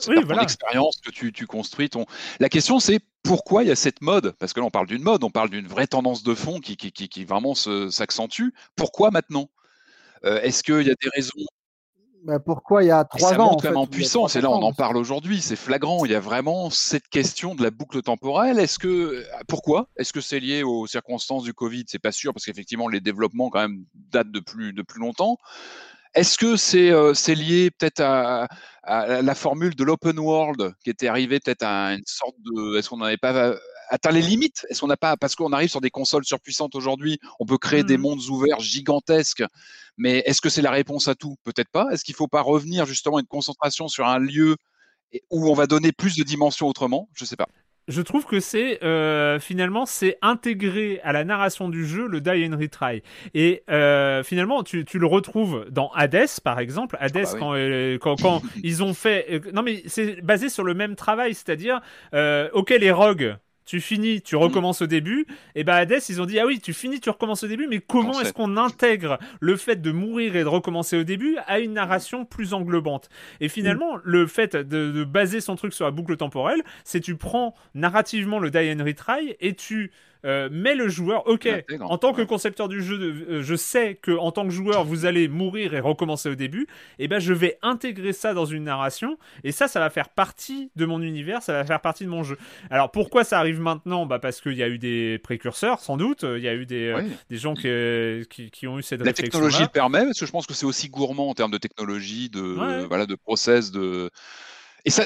oui, 0.07 0.15
voilà. 0.23 0.41
l'expérience 0.41 0.97
que 1.03 1.11
tu, 1.11 1.31
tu, 1.31 1.47
construis. 1.47 1.89
Ton... 1.89 2.05
La 2.39 2.49
question, 2.49 2.79
c'est 2.79 2.99
pourquoi 3.23 3.63
il 3.63 3.69
y 3.69 3.71
a 3.71 3.75
cette 3.75 4.01
mode? 4.01 4.33
Parce 4.39 4.53
que 4.53 4.59
là, 4.59 4.65
on 4.65 4.71
parle 4.71 4.87
d'une 4.87 5.03
mode, 5.03 5.23
on 5.23 5.29
parle 5.29 5.49
d'une 5.49 5.67
vraie 5.67 5.87
tendance 5.87 6.23
de 6.23 6.33
fond 6.33 6.59
qui, 6.59 6.77
qui, 6.77 6.91
qui, 6.91 7.25
vraiment 7.25 7.53
s'accentue. 7.55 8.49
Pourquoi 8.75 9.11
maintenant? 9.11 9.49
Euh, 10.25 10.41
Est-ce 10.41 10.63
qu'il 10.63 10.87
y 10.87 10.91
a 10.91 10.95
des 10.95 11.09
raisons? 11.13 11.45
Bah 12.23 12.37
pourquoi 12.37 12.83
il 12.83 12.87
y 12.87 12.91
a 12.91 13.05
trois 13.05 13.29
ans 13.29 13.57
Ça 13.59 13.71
monte 13.71 13.77
en, 13.77 13.87
puissance, 13.87 14.35
et 14.35 14.41
là 14.41 14.49
on 14.49 14.61
en 14.61 14.73
parle 14.73 14.97
aujourd'hui, 14.97 15.41
c'est 15.41 15.55
flagrant. 15.55 16.03
Il 16.03 16.11
y 16.11 16.15
a 16.15 16.19
vraiment 16.19 16.69
cette 16.69 17.07
question 17.07 17.55
de 17.55 17.63
la 17.63 17.71
boucle 17.71 18.01
temporelle. 18.01 18.59
Est-ce 18.59 18.77
que 18.77 19.25
pourquoi? 19.47 19.87
Est-ce 19.95 20.11
que 20.11 20.19
c'est 20.19 20.41
lié 20.41 20.63
aux 20.63 20.85
circonstances 20.85 21.43
du 21.43 21.53
Covid? 21.53 21.85
C'est 21.87 21.99
pas 21.99 22.11
sûr 22.11 22.33
parce 22.33 22.45
qu'effectivement 22.45 22.89
les 22.89 22.99
développements 22.99 23.49
quand 23.49 23.61
même 23.61 23.85
datent 23.93 24.31
de 24.31 24.41
plus 24.41 24.73
de 24.73 24.81
plus 24.81 24.99
longtemps. 24.99 25.37
Est-ce 26.15 26.37
que 26.37 26.55
c'est 26.55 26.89
euh, 26.89 27.13
lié 27.27 27.69
peut-être 27.71 28.01
à, 28.01 28.47
la 28.83 29.35
formule 29.35 29.75
de 29.75 29.83
l'open 29.83 30.17
world 30.17 30.73
qui 30.83 30.89
était 30.89 31.07
arrivée 31.07 31.39
peut-être 31.39 31.63
à 31.63 31.93
une 31.93 32.05
sorte 32.05 32.35
de. 32.39 32.77
Est-ce 32.77 32.89
qu'on 32.89 32.97
n'avait 32.97 33.17
pas 33.17 33.35
euh, 33.35 33.57
atteint 33.89 34.11
les 34.11 34.21
limites? 34.21 34.65
Est-ce 34.69 34.81
qu'on 34.81 34.87
n'a 34.87 34.97
pas 34.97 35.15
parce 35.17 35.35
qu'on 35.35 35.53
arrive 35.53 35.69
sur 35.69 35.81
des 35.81 35.91
consoles 35.91 36.25
surpuissantes 36.25 36.73
aujourd'hui, 36.75 37.19
on 37.39 37.45
peut 37.45 37.59
créer 37.59 37.83
des 37.83 37.97
mmh 37.97 38.01
mondes 38.01 38.25
ouverts 38.29 38.59
gigantesques, 38.59 39.43
mais 39.97 40.23
est-ce 40.25 40.41
que 40.41 40.49
c'est 40.49 40.63
la 40.63 40.71
réponse 40.71 41.07
à 41.07 41.15
tout? 41.15 41.35
Peut-être 41.43 41.69
pas. 41.69 41.87
Est-ce 41.91 42.03
qu'il 42.03 42.13
ne 42.13 42.17
faut 42.17 42.27
pas 42.27 42.41
revenir 42.41 42.85
justement 42.85 43.17
à 43.17 43.19
une 43.19 43.27
concentration 43.27 43.87
sur 43.87 44.07
un 44.07 44.19
lieu 44.19 44.55
où 45.29 45.49
on 45.49 45.53
va 45.53 45.67
donner 45.67 45.91
plus 45.91 46.15
de 46.15 46.23
dimensions 46.23 46.67
autrement? 46.67 47.09
Je 47.13 47.23
ne 47.25 47.27
sais 47.27 47.35
pas 47.35 47.47
je 47.89 48.01
trouve 48.01 48.25
que 48.25 48.39
c'est 48.39 48.83
euh, 48.83 49.39
finalement 49.39 49.85
c'est 49.85 50.17
intégré 50.21 51.01
à 51.03 51.11
la 51.11 51.25
narration 51.25 51.69
du 51.69 51.85
jeu 51.85 52.07
le 52.07 52.21
die 52.21 52.47
and 52.47 52.57
retry. 52.57 53.03
Et 53.33 53.63
euh, 53.69 54.23
finalement 54.23 54.63
tu, 54.63 54.85
tu, 54.85 54.99
le 54.99 55.07
retrouves 55.07 55.65
dans 55.69 55.89
Hades 55.95 56.39
par 56.43 56.59
exemple. 56.59 56.95
Hades 56.99 57.25
ah 57.25 57.37
bah 57.39 57.51
euh, 57.55 57.97
quand, 57.97 58.21
quand, 58.21 58.41
ils 58.63 58.83
ont 58.83 58.93
fait 58.93 59.41
non 59.53 59.63
mais 59.63 59.81
c'est 59.87 60.21
basé 60.21 60.49
sur 60.49 60.63
le 60.63 60.73
même 60.73 60.95
travail 60.95 61.33
c'est-à-dire 61.33 61.81
ok 62.53 62.69
les 62.69 62.91
rogues 62.91 63.35
tu 63.69 63.81
finis, 63.81 64.23
tu 64.23 64.35
recommences 64.35 64.81
au 64.81 64.87
début. 64.87 65.27
Et 65.53 65.63
bah 65.63 65.75
Hades, 65.75 66.01
ils 66.09 66.19
ont 66.19 66.25
dit 66.25 66.39
ah 66.39 66.47
oui, 66.47 66.59
tu 66.59 66.73
finis, 66.73 66.99
tu 66.99 67.11
recommences 67.11 67.43
au 67.43 67.47
début, 67.47 67.67
mais 67.67 67.79
comment 67.79 68.19
est-ce 68.19 68.33
qu'on 68.33 68.57
intègre 68.57 69.19
le 69.39 69.55
fait 69.57 69.79
de 69.79 69.91
mourir 69.91 70.35
et 70.35 70.41
de 70.41 70.47
recommencer 70.47 70.97
au 70.97 71.03
début 71.03 71.37
à 71.45 71.59
une 71.59 71.73
narration 71.73 72.25
plus 72.25 72.55
englobante? 72.55 73.09
Et 73.41 73.47
finalement, 73.47 73.97
mm. 73.97 74.01
le 74.05 74.25
fait 74.25 74.55
de, 74.55 75.03
baser 75.03 75.39
son 75.39 75.55
truc 75.55 75.73
sur 75.73 75.85
la 75.85 75.91
boucle 75.91 76.17
temporelle, 76.17 76.63
c'est 76.83 76.99
tu 76.99 77.15
prends 77.15 77.53
narrativement 77.75 78.39
le 78.39 78.49
die 78.49 78.73
and 78.75 78.83
retry 78.83 79.35
et 79.39 79.53
tu 79.53 79.91
euh, 80.25 80.49
mais 80.51 80.75
le 80.75 80.89
joueur, 80.89 81.27
ok, 81.27 81.47
en 81.81 81.97
tant 81.97 82.13
que 82.13 82.21
concepteur 82.21 82.67
du 82.67 82.81
jeu, 82.81 82.99
euh, 82.99 83.41
je 83.41 83.55
sais 83.55 83.95
que 83.95 84.11
en 84.11 84.31
tant 84.31 84.45
que 84.45 84.51
joueur, 84.51 84.83
vous 84.83 85.05
allez 85.05 85.27
mourir 85.27 85.73
et 85.73 85.79
recommencer 85.79 86.29
au 86.29 86.35
début. 86.35 86.63
Et 86.97 87.05
eh 87.05 87.07
ben, 87.07 87.19
je 87.19 87.33
vais 87.33 87.57
intégrer 87.61 88.13
ça 88.13 88.33
dans 88.33 88.45
une 88.45 88.63
narration, 88.63 89.17
et 89.43 89.51
ça, 89.51 89.67
ça 89.67 89.79
va 89.79 89.89
faire 89.89 90.09
partie 90.09 90.71
de 90.75 90.85
mon 90.85 91.01
univers, 91.01 91.41
ça 91.41 91.53
va 91.53 91.65
faire 91.65 91.81
partie 91.81 92.03
de 92.03 92.09
mon 92.09 92.23
jeu. 92.23 92.37
Alors 92.69 92.91
pourquoi 92.91 93.23
ça 93.23 93.39
arrive 93.39 93.61
maintenant? 93.61 94.05
Bah 94.05 94.19
parce 94.19 94.41
qu'il 94.41 94.53
y 94.53 94.63
a 94.63 94.67
eu 94.67 94.77
des 94.77 95.19
précurseurs, 95.19 95.79
sans 95.79 95.97
doute. 95.97 96.23
Il 96.23 96.43
y 96.43 96.47
a 96.47 96.53
eu 96.53 96.65
des, 96.65 96.87
euh, 96.87 97.01
des 97.29 97.37
gens 97.37 97.53
qui, 97.53 98.49
qui, 98.51 98.67
ont 98.67 98.79
eu 98.79 98.83
cette 98.83 99.01
La 99.01 99.13
technologie 99.13 99.63
le 99.63 99.67
permet, 99.67 100.03
parce 100.05 100.19
que 100.19 100.25
je 100.25 100.31
pense 100.31 100.47
que 100.47 100.53
c'est 100.53 100.65
aussi 100.65 100.89
gourmand 100.89 101.29
en 101.29 101.33
termes 101.33 101.51
de 101.51 101.57
technologie, 101.57 102.29
de 102.29 102.85
voilà, 102.87 103.05
de 103.05 103.15
process, 103.15 103.71
de 103.71 104.09
et 104.85 104.91
ça, 104.91 105.05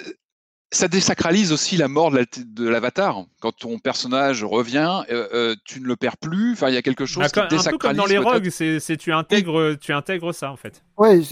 ça 0.73 0.87
désacralise 0.87 1.51
aussi 1.51 1.77
la 1.77 1.87
mort 1.87 2.11
de 2.11 2.67
l'avatar. 2.67 3.25
Quand 3.39 3.51
ton 3.51 3.77
personnage 3.77 4.43
revient, 4.43 5.03
euh, 5.11 5.27
euh, 5.33 5.55
tu 5.65 5.79
ne 5.79 5.85
le 5.85 5.95
perds 5.95 6.17
plus. 6.17 6.53
Enfin, 6.53 6.69
il 6.69 6.73
y 6.73 6.77
a 6.77 6.81
quelque 6.81 7.05
chose 7.05 7.23
bah, 7.23 7.29
qui 7.29 7.55
désacralise. 7.55 7.67
Un 7.67 7.71
peu 7.71 7.77
comme 7.77 7.93
dans 7.97 8.05
les 8.05 8.17
rogues, 8.17 8.49
c'est 8.49 8.97
tu 8.97 9.13
intègres, 9.13 9.77
tu 9.79 9.93
intègres 9.93 10.33
ça 10.33 10.51
en 10.51 10.57
fait. 10.57 10.83
Oui, 10.97 11.29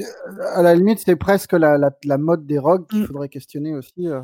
à 0.56 0.62
la 0.62 0.76
limite, 0.76 1.00
c'est 1.04 1.16
presque 1.16 1.54
la, 1.54 1.78
la, 1.78 2.18
mode 2.18 2.46
des 2.46 2.60
rogues 2.60 2.88
qu'il 2.88 3.02
mm. 3.02 3.08
faudrait 3.08 3.30
questionner 3.30 3.76
aussi. 3.76 4.08
Euh, 4.08 4.22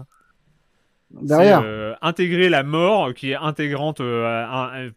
derrière. 1.09 1.63
intégrer 2.01 2.49
la 2.49 2.63
mort, 2.63 3.13
qui 3.13 3.31
est 3.31 3.35
intégrante, 3.35 4.01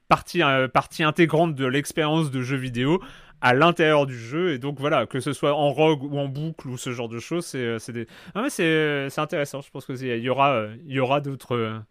partie, 0.08 0.42
partie 0.74 1.02
intégrante 1.02 1.54
de 1.54 1.66
l'expérience 1.66 2.30
de 2.30 2.42
jeu 2.42 2.56
vidéo, 2.56 3.00
à 3.40 3.54
l'intérieur 3.54 4.06
du 4.06 4.18
jeu. 4.18 4.52
Et 4.52 4.58
donc 4.58 4.78
voilà 4.78 5.06
que 5.06 5.20
ce 5.20 5.32
soit 5.32 5.54
en 5.54 5.70
rogue 5.72 6.02
ou 6.02 6.18
en 6.18 6.28
boucle 6.28 6.68
ou 6.68 6.78
ce 6.78 6.92
genre 6.92 7.08
de 7.08 7.18
choses 7.18 7.46
c'est 7.46 7.58
euh, 7.58 7.78
c'est 7.78 7.92
des 7.92 8.06
ah 8.34 8.46
c'est 8.48 8.62
euh, 8.64 9.08
c'est 9.08 9.20
intéressant. 9.20 9.60
Je 9.60 9.70
pense 9.70 9.86
que 9.86 9.92
il 9.92 10.22
y 10.22 10.28
aura 10.28 10.52
euh, 10.52 10.76
il 10.86 10.94
y 10.94 11.00
aura 11.00 11.20
d'autres 11.20 11.82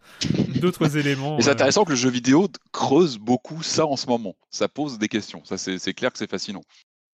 d'autres 0.60 0.96
éléments 0.96 1.40
c'est 1.40 1.50
intéressant 1.50 1.84
que 1.84 1.90
le 1.90 1.96
jeu 1.96 2.10
vidéo 2.10 2.48
creuse 2.72 3.18
beaucoup 3.18 3.62
ça 3.62 3.86
en 3.86 3.96
ce 3.96 4.06
moment. 4.06 4.36
Ça 4.50 4.68
pose 4.68 4.98
des 4.98 5.08
questions. 5.08 5.44
Ça 5.44 5.56
c'est 5.58 5.94
clair 5.94 6.12
que 6.12 6.18
c'est 6.18 6.30
fascinant. 6.30 6.62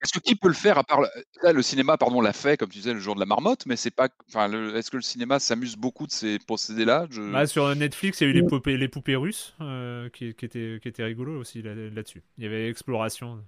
Est-ce 0.02 0.12
que 0.12 0.18
qui 0.18 0.36
peut 0.36 0.48
le 0.48 0.54
faire 0.54 0.76
à 0.76 0.84
part 0.84 1.00
le 1.42 1.62
cinéma 1.62 1.96
pardon 1.96 2.20
l'a 2.20 2.34
fait 2.34 2.58
comme 2.58 2.68
tu 2.68 2.78
disais 2.78 2.92
le 2.92 3.00
jour 3.00 3.14
de 3.14 3.20
la 3.20 3.24
marmotte 3.24 3.64
mais 3.64 3.76
c'est 3.76 3.90
pas 3.90 4.08
enfin 4.28 4.52
est-ce 4.74 4.90
que 4.90 4.96
le 4.96 5.02
cinéma 5.02 5.38
s'amuse 5.38 5.76
beaucoup 5.76 6.06
de 6.06 6.12
ces 6.12 6.38
procédés 6.38 6.84
là 6.84 7.06
bah, 7.32 7.46
sur 7.46 7.74
Netflix 7.74 8.20
il 8.20 8.24
y 8.24 8.26
a 8.26 8.30
eu 8.30 8.34
les 8.34 8.42
poupées 8.42 8.76
les 8.76 8.88
poupées 8.88 9.16
russes 9.16 9.56
qui, 10.12 10.34
qui 10.34 10.44
étaient 10.44 10.78
qui 10.82 10.88
étaient 10.88 11.02
rigolo 11.02 11.40
aussi 11.40 11.62
là-dessus. 11.62 12.22
Il 12.36 12.44
y 12.44 12.46
avait 12.46 12.68
exploration 12.68 13.42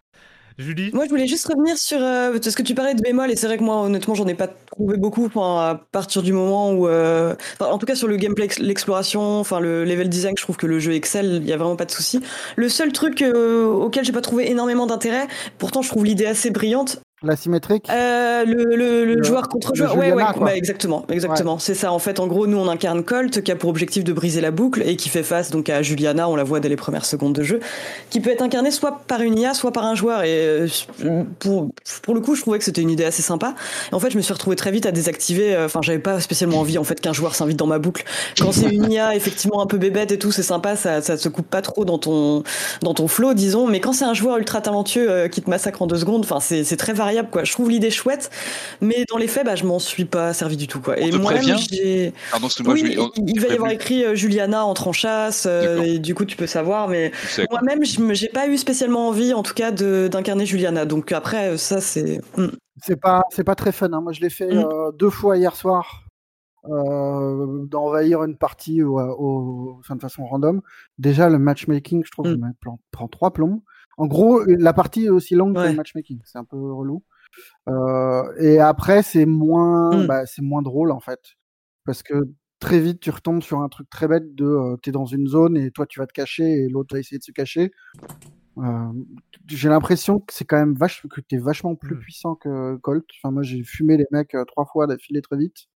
Julie? 0.59 0.91
Moi, 0.93 1.05
je 1.05 1.11
voulais 1.11 1.29
juste 1.29 1.47
revenir 1.47 1.79
sur 1.79 1.99
euh, 2.03 2.37
ce 2.43 2.51
que 2.51 2.63
tu 2.63 2.75
parlais 2.75 2.95
de 2.95 3.01
bémol, 3.01 3.31
et 3.31 3.37
c'est 3.37 3.47
vrai 3.47 3.59
que 3.59 3.63
moi, 3.63 3.83
honnêtement, 3.83 4.15
j'en 4.15 4.27
ai 4.27 4.35
pas 4.35 4.49
trouvé 4.49 4.97
beaucoup. 4.97 5.27
Enfin, 5.27 5.71
à 5.71 5.75
partir 5.93 6.21
du 6.23 6.33
moment 6.33 6.73
où, 6.73 6.89
euh, 6.89 7.37
en 7.61 7.79
tout 7.79 7.87
cas, 7.87 7.95
sur 7.95 8.09
le 8.09 8.17
gameplay, 8.17 8.49
l'exploration, 8.59 9.39
enfin, 9.39 9.61
le 9.61 9.85
level 9.85 10.09
design, 10.09 10.35
je 10.37 10.43
trouve 10.43 10.57
que 10.57 10.67
le 10.67 10.81
jeu 10.81 10.95
excelle. 10.95 11.41
Il 11.43 11.49
y 11.49 11.53
a 11.53 11.57
vraiment 11.57 11.77
pas 11.77 11.85
de 11.85 11.93
souci. 11.93 12.21
Le 12.57 12.69
seul 12.69 12.93
truc 12.93 13.23
euh, 13.23 13.67
auquel 13.67 14.05
j'ai 14.05 14.13
pas 14.13 14.21
trouvé 14.21 14.51
énormément 14.51 14.87
d'intérêt, 14.87 15.29
pourtant, 15.59 15.81
je 15.81 15.89
trouve 15.89 16.05
l'idée 16.05 16.27
assez 16.27 16.51
brillante, 16.51 17.01
la 17.23 17.37
symétrique? 17.37 17.89
Euh, 17.91 18.45
le, 18.45 19.05
le, 19.05 19.23
joueur 19.25 19.49
contre 19.49 19.75
joueur, 19.75 19.97
ouais, 19.97 20.13
ouais, 20.13 20.25
bah, 20.41 20.55
exactement, 20.55 21.05
exactement. 21.11 21.59
C'est 21.59 21.75
ça. 21.75 21.93
En 21.93 21.99
fait, 21.99 22.21
en 22.21 22.29
gros, 22.29 22.47
nous, 22.47 22.59
on 22.59 22.69
incarne 22.69 23.03
Colt, 23.03 23.43
qui 23.43 23.51
a 23.51 23.57
pour 23.57 23.71
objectif 23.71 24.05
de 24.05 24.13
briser 24.13 24.41
la 24.41 24.53
boucle 24.53 24.83
et 24.87 24.97
qui 24.97 25.09
fait 25.09 25.25
face 25.25 25.51
donc 25.51 25.69
à 25.69 25.83
Juliana. 25.83 26.29
On 26.29 26.37
la 26.37 26.45
voit 26.45 26.61
dès 26.61 26.69
les 26.69 26.77
premières 26.77 27.05
secondes 27.05 27.33
de 27.33 27.43
jeu, 27.43 27.59
qui 28.11 28.21
peut 28.21 28.31
être 28.31 28.43
incarnée 28.43 28.71
soit 28.71 29.01
par 29.09 29.21
une 29.23 29.37
IA, 29.37 29.55
soit 29.55 29.73
par 29.73 29.85
un 29.85 29.97
joueur. 29.97 30.23
Et 30.23 30.29
euh, 30.31 30.69
pour 31.41 31.71
pour 32.03 32.15
le 32.15 32.21
coup, 32.21 32.37
je 32.37 32.43
trouvais 32.43 32.59
que 32.59 32.65
c'était 32.65 32.83
une 32.83 32.91
idée 32.91 33.05
assez 33.05 33.23
sympa. 33.23 33.55
Et 33.91 33.95
en 33.95 33.99
fait, 33.99 34.11
je 34.11 34.17
me 34.17 34.23
suis 34.23 34.33
retrouvé 34.33 34.55
très 34.55 34.71
vite 34.71 34.87
à 34.87 34.93
désactiver. 34.93 35.57
Euh, 35.57 35.67
enfin, 35.67 35.81
j'avais 35.83 35.99
pas 35.99 36.21
spécialement 36.21 36.61
envie 36.61 36.79
en 36.79 36.85
fait 36.85 37.01
qu'un 37.01 37.13
joueur 37.13 37.35
s'invite 37.35 37.57
dans 37.57 37.67
ma 37.67 37.81
boucle. 37.81 38.05
Quand 38.39 38.53
c'est 38.53 38.71
une 38.71 38.93
IA, 38.93 39.17
effectivement, 39.17 39.61
un 39.61 39.67
peu 39.67 39.79
bébête 39.79 40.13
et 40.13 40.19
tout, 40.19 40.31
c'est 40.31 40.43
sympa. 40.45 40.77
Ça, 40.77 41.03
ça 41.03 41.17
se 41.17 41.29
coupe 41.29 41.49
pas 41.49 41.63
trop 41.63 41.85
dans 41.85 41.99
ton 41.99 42.45
dans 42.83 42.95
ton 42.95 43.09
flow, 43.09 43.35
disons. 43.35 43.67
Mais 43.67 43.81
quand 43.81 43.93
c'est 43.93 44.05
un 44.05 44.15
joueur 44.15 44.39
ultra 44.39 44.61
talentueux 44.61 45.27
qui 45.27 45.43
te 45.43 45.51
massacre 45.51 45.83
en 45.83 45.89
deux 45.89 45.99
secondes, 45.99 46.25
enfin, 46.25 46.39
c'est 46.39 46.77
très 46.77 46.93
variable, 47.09 47.31
quoi. 47.31 47.45
Je 47.45 47.53
trouve 47.53 47.71
l'idée 47.71 47.91
chouette, 47.91 48.31
mais 48.81 49.05
dans 49.09 49.17
les 49.17 49.29
faits, 49.29 49.45
bah, 49.45 49.57
je 49.57 49.65
m'en 49.65 49.79
suis 49.79 50.05
pas 50.05 50.33
servi 50.33 50.57
du 50.57 50.67
tout. 50.67 50.81
Quoi. 50.81 50.99
et 50.99 51.11
moi-même, 51.13 51.57
j'ai. 51.59 52.13
il 53.27 53.41
va 53.41 53.49
y 53.49 53.53
avoir 53.53 53.71
écrit 53.71 54.05
euh, 54.05 54.15
Juliana 54.15 54.65
entre 54.65 54.89
en 54.89 54.93
chasse, 54.93 55.47
euh, 55.49 55.83
et 55.83 55.99
du 55.99 56.15
coup, 56.15 56.25
tu 56.25 56.37
peux 56.37 56.47
savoir, 56.47 56.89
mais 56.89 57.13
moi-même, 57.51 57.85
j'ai 57.85 58.29
pas 58.29 58.47
eu 58.49 58.59
spécialement 58.59 59.09
envie, 59.09 59.33
en 59.33 59.43
tout 59.43 59.55
cas, 59.55 59.71
d'incarner 59.71 60.47
Juliana. 60.47 60.85
Donc 60.85 61.13
après, 61.13 61.57
ça, 61.57 61.81
c'est. 61.81 62.21
Hmm. 62.37 62.49
C'est 62.81 63.01
pas, 63.01 63.23
c'est 63.31 63.43
pas 63.43 63.57
très 63.57 63.73
fun. 63.73 63.93
Hein. 63.93 64.01
Moi, 64.03 64.13
je 64.13 64.21
l'ai 64.21 64.31
fait 64.31 64.55
hmm. 64.55 64.59
euh, 64.59 64.93
deux 64.93 65.11
fois 65.11 65.37
hier 65.37 65.57
soir. 65.57 66.05
d'envahir 66.65 68.23
une 68.23 68.37
partie 68.37 68.83
au, 68.83 69.01
au, 69.01 69.81
de 69.91 70.01
façon 70.01 70.25
random. 70.27 70.61
Déjà, 70.99 71.29
le 71.29 71.39
matchmaking, 71.39 72.05
je 72.05 72.11
trouve, 72.11 72.29
mm. 72.29 72.53
prend 72.93 73.09
trois 73.09 73.33
plombs. 73.33 73.63
En 73.99 74.07
gros, 74.07 74.43
la 74.47 74.73
partie 74.73 75.07
est 75.07 75.11
aussi 75.11 75.35
longue 75.35 75.57
que 75.57 75.61
le 75.61 75.75
matchmaking. 75.75 76.21
C'est 76.25 76.39
un 76.39 76.45
peu 76.45 76.57
relou. 76.57 77.03
Euh, 77.69 78.23
et 78.39 78.59
après, 78.59 79.03
c'est 79.03 79.27
moins, 79.27 79.97
mmh. 79.97 80.07
bah, 80.07 80.27
c'est 80.27 80.43
moins 80.43 80.63
drôle 80.63 80.91
en 80.91 81.01
fait, 81.01 81.21
parce 81.85 82.03
que 82.03 82.29
très 82.61 82.81
vite, 82.81 83.01
tu 83.01 83.11
retombes 83.11 83.43
sur 83.43 83.61
un 83.61 83.69
truc 83.69 83.89
très 83.91 84.09
bête 84.09 84.35
de, 84.35 84.47
euh, 84.47 84.77
t'es 84.83 84.91
dans 84.91 85.05
une 85.05 85.27
zone 85.27 85.57
et 85.57 85.71
toi 85.71 85.87
tu 85.87 86.01
vas 86.01 86.07
te 86.07 86.13
cacher 86.13 86.45
et 86.45 86.69
l'autre 86.69 86.95
va 86.95 87.01
essayer 87.01 87.19
de 87.19 87.23
se 87.23 87.33
cacher. 87.33 87.71
Euh, 88.59 88.93
j'ai 89.47 89.69
l'impression 89.69 90.19
que 90.19 90.33
c'est 90.33 90.45
quand 90.45 90.59
même 90.59 90.75
vache, 90.75 91.07
que 91.09 91.21
t'es 91.21 91.37
vachement 91.37 91.77
plus 91.77 91.95
mmh. 91.97 92.01
puissant 92.01 92.35
que 92.35 92.77
Colt. 92.77 93.05
Enfin, 93.23 93.33
moi, 93.33 93.43
j'ai 93.43 93.63
fumé 93.63 93.97
les 93.97 94.07
mecs 94.11 94.35
trois 94.47 94.65
fois 94.65 94.87
d'affilée 94.87 95.23
très 95.23 95.37
vite, 95.37 95.69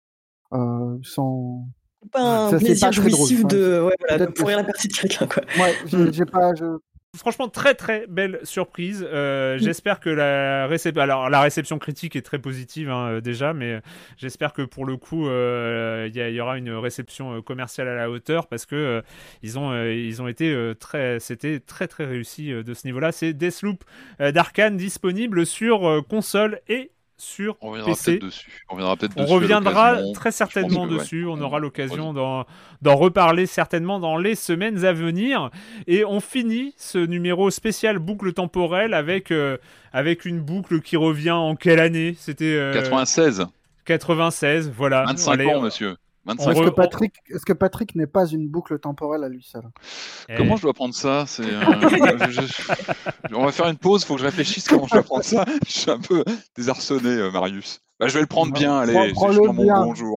sans. 1.02 1.66
Pas 2.10 2.46
un 2.46 2.50
ça, 2.50 2.58
plaisir 2.58 2.88
pas 2.88 2.90
jouissif 2.90 3.44
de, 3.46 3.80
ouais, 3.80 3.94
voilà, 4.00 4.26
de 4.26 4.32
pourrir 4.32 4.56
la 4.56 4.64
partie 4.64 4.88
de 4.88 4.92
quelqu'un. 4.92 5.28
Ouais, 5.56 5.72
j'ai 6.10 6.22
mmh. 6.22 6.26
pas, 6.26 6.52
je, 6.56 6.64
Franchement, 7.14 7.50
très 7.50 7.74
très 7.74 8.06
belle 8.06 8.40
surprise. 8.42 9.06
Euh, 9.06 9.58
j'espère 9.58 10.00
que 10.00 10.08
la 10.08 10.66
réception, 10.66 11.78
critique 11.78 12.16
est 12.16 12.22
très 12.22 12.38
positive 12.38 12.88
hein, 12.88 13.08
euh, 13.08 13.20
déjà, 13.20 13.52
mais 13.52 13.72
euh, 13.72 13.80
j'espère 14.16 14.54
que 14.54 14.62
pour 14.62 14.86
le 14.86 14.96
coup, 14.96 15.26
il 15.26 16.16
y, 16.16 16.40
aura 16.40 16.56
une 16.56 16.70
réception 16.70 17.42
commerciale 17.42 17.88
à 17.88 17.94
la 17.96 18.10
hauteur 18.10 18.46
parce 18.46 18.64
que 18.64 19.02
ils 19.42 19.58
ont 19.58 20.26
été 20.26 20.72
très, 20.80 21.20
c'était 21.20 21.60
très 21.60 21.86
très 21.86 22.06
réussi 22.06 22.48
de 22.48 22.72
ce 22.72 22.86
niveau-là. 22.86 23.12
C'est 23.12 23.34
Deathloop 23.34 23.84
d'Arkane 24.18 24.78
disponible 24.78 25.44
sur 25.44 26.02
console 26.08 26.60
et 26.68 26.92
sur 27.22 27.56
on 27.60 27.70
reviendra 27.70 27.92
PC. 27.92 28.18
Dessus. 28.18 28.64
On 28.68 28.74
reviendra, 28.74 29.00
on 29.16 29.26
reviendra 29.26 29.96
très 30.14 30.32
certainement 30.32 30.86
dessus. 30.86 31.26
On 31.26 31.40
aura 31.40 31.60
l'occasion 31.60 32.12
d'en 32.12 32.96
reparler 32.96 33.46
certainement 33.46 34.00
dans 34.00 34.16
les 34.16 34.34
semaines 34.34 34.84
à 34.84 34.92
venir. 34.92 35.50
Et 35.86 36.04
on 36.04 36.20
finit 36.20 36.74
ce 36.76 36.98
numéro 36.98 37.50
spécial 37.50 37.98
boucle 37.98 38.32
temporelle 38.32 38.92
avec, 38.92 39.30
euh, 39.30 39.56
avec 39.92 40.24
une 40.24 40.40
boucle 40.40 40.80
qui 40.80 40.96
revient 40.96 41.30
en 41.30 41.54
quelle 41.54 41.80
année? 41.80 42.16
C'était 42.18 42.58
96. 42.74 43.40
Euh, 43.40 43.44
96, 43.84 44.70
voilà. 44.76 45.04
25 45.04 45.40
ans, 45.46 45.60
monsieur. 45.60 45.96
Est-ce 46.28 46.62
que 46.62 46.70
Patrick, 46.70 47.14
est-ce 47.30 47.44
que 47.44 47.52
Patrick 47.52 47.94
n'est 47.96 48.06
pas 48.06 48.26
une 48.26 48.48
boucle 48.48 48.78
temporelle 48.78 49.24
à 49.24 49.28
lui 49.28 49.42
seul 49.42 49.62
eh. 50.28 50.36
Comment 50.36 50.56
je 50.56 50.62
dois 50.62 50.72
prendre 50.72 50.94
ça? 50.94 51.24
C'est, 51.26 51.42
euh, 51.42 51.60
on 53.32 53.44
va 53.44 53.52
faire 53.52 53.68
une 53.68 53.76
pause. 53.76 54.02
il 54.02 54.06
Faut 54.06 54.14
que 54.14 54.20
je 54.20 54.26
réfléchisse 54.26 54.68
comment 54.68 54.86
je 54.86 54.94
dois 54.94 55.02
prendre 55.02 55.24
ça. 55.24 55.44
Je 55.66 55.72
suis 55.72 55.90
un 55.90 55.98
peu 55.98 56.24
désarçonné, 56.56 57.08
euh, 57.08 57.30
Marius. 57.30 57.80
Bah, 57.98 58.08
je 58.08 58.14
vais 58.14 58.20
le 58.20 58.26
prendre 58.26 58.52
bien. 58.52 58.78
Allez, 58.78 59.12
prends, 59.12 59.28
prends 59.32 59.52
mon 59.52 59.84
bonjour. 59.86 60.16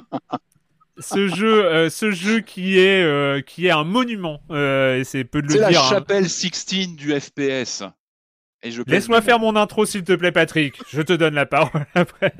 ce 0.98 1.28
jeu, 1.28 1.64
euh, 1.64 1.90
ce 1.90 2.10
jeu 2.10 2.40
qui 2.40 2.78
est 2.78 3.02
euh, 3.02 3.40
qui 3.40 3.66
est 3.66 3.70
un 3.70 3.84
monument, 3.84 4.40
euh, 4.50 4.98
et 4.98 5.04
c'est 5.04 5.24
peu 5.24 5.42
de 5.42 5.48
le 5.48 5.54
dire. 5.54 5.66
C'est 5.66 5.72
la 5.72 5.80
hein. 5.80 5.90
chapelle 5.90 6.28
Sixtine 6.28 6.96
du 6.96 7.18
FPS. 7.18 7.84
Laisse-moi 8.86 9.20
faire 9.22 9.40
mon 9.40 9.56
intro, 9.56 9.84
s'il 9.84 10.04
te 10.04 10.12
plaît, 10.12 10.30
Patrick. 10.30 10.80
Je 10.92 11.02
te 11.02 11.12
donne 11.12 11.34
la 11.34 11.46
parole 11.46 11.84
après. 11.94 12.32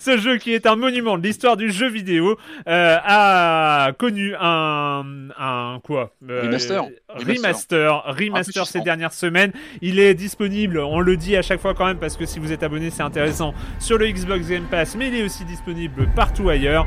Ce 0.00 0.16
jeu, 0.16 0.38
qui 0.38 0.54
est 0.54 0.66
un 0.66 0.76
monument 0.76 1.18
de 1.18 1.22
l'histoire 1.22 1.56
du 1.56 1.70
jeu 1.70 1.88
vidéo, 1.88 2.38
euh, 2.66 2.96
a 3.04 3.92
connu 3.98 4.34
un, 4.40 5.04
un 5.38 5.80
quoi 5.84 6.14
euh, 6.28 6.42
remaster. 6.42 6.84
Remaster, 7.08 8.02
remaster 8.06 8.66
ces 8.66 8.80
dernières 8.80 9.12
semaines. 9.12 9.52
Il 9.82 9.98
est 9.98 10.14
disponible, 10.14 10.78
on 10.78 11.00
le 11.00 11.16
dit 11.16 11.36
à 11.36 11.42
chaque 11.42 11.60
fois 11.60 11.74
quand 11.74 11.86
même, 11.86 11.98
parce 11.98 12.16
que 12.16 12.24
si 12.24 12.38
vous 12.38 12.50
êtes 12.52 12.62
abonné, 12.62 12.90
c'est 12.90 13.02
intéressant, 13.02 13.52
sur 13.78 13.98
le 13.98 14.08
Xbox 14.08 14.48
Game 14.48 14.66
Pass, 14.70 14.96
mais 14.96 15.08
il 15.08 15.16
est 15.16 15.22
aussi 15.22 15.44
disponible 15.44 16.08
partout 16.16 16.48
ailleurs. 16.48 16.86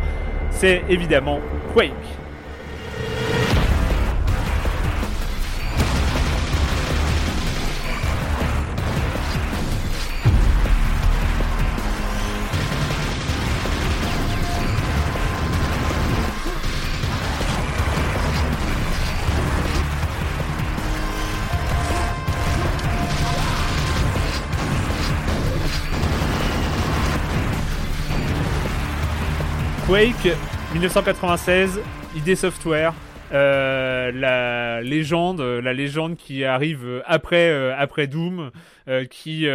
C'est 0.50 0.84
évidemment 0.90 1.40
Quake. 1.74 1.92
Quake 29.92 30.38
1996, 30.72 31.82
ID 32.16 32.36
Software, 32.36 32.94
euh, 33.34 34.10
la 34.14 34.82
légende, 34.82 35.42
la 35.42 35.74
légende 35.74 36.16
qui 36.16 36.46
arrive 36.46 37.04
après 37.06 37.50
euh, 37.50 37.76
après 37.78 38.08
Doom, 38.08 38.52
euh, 38.88 39.04
qui 39.04 39.48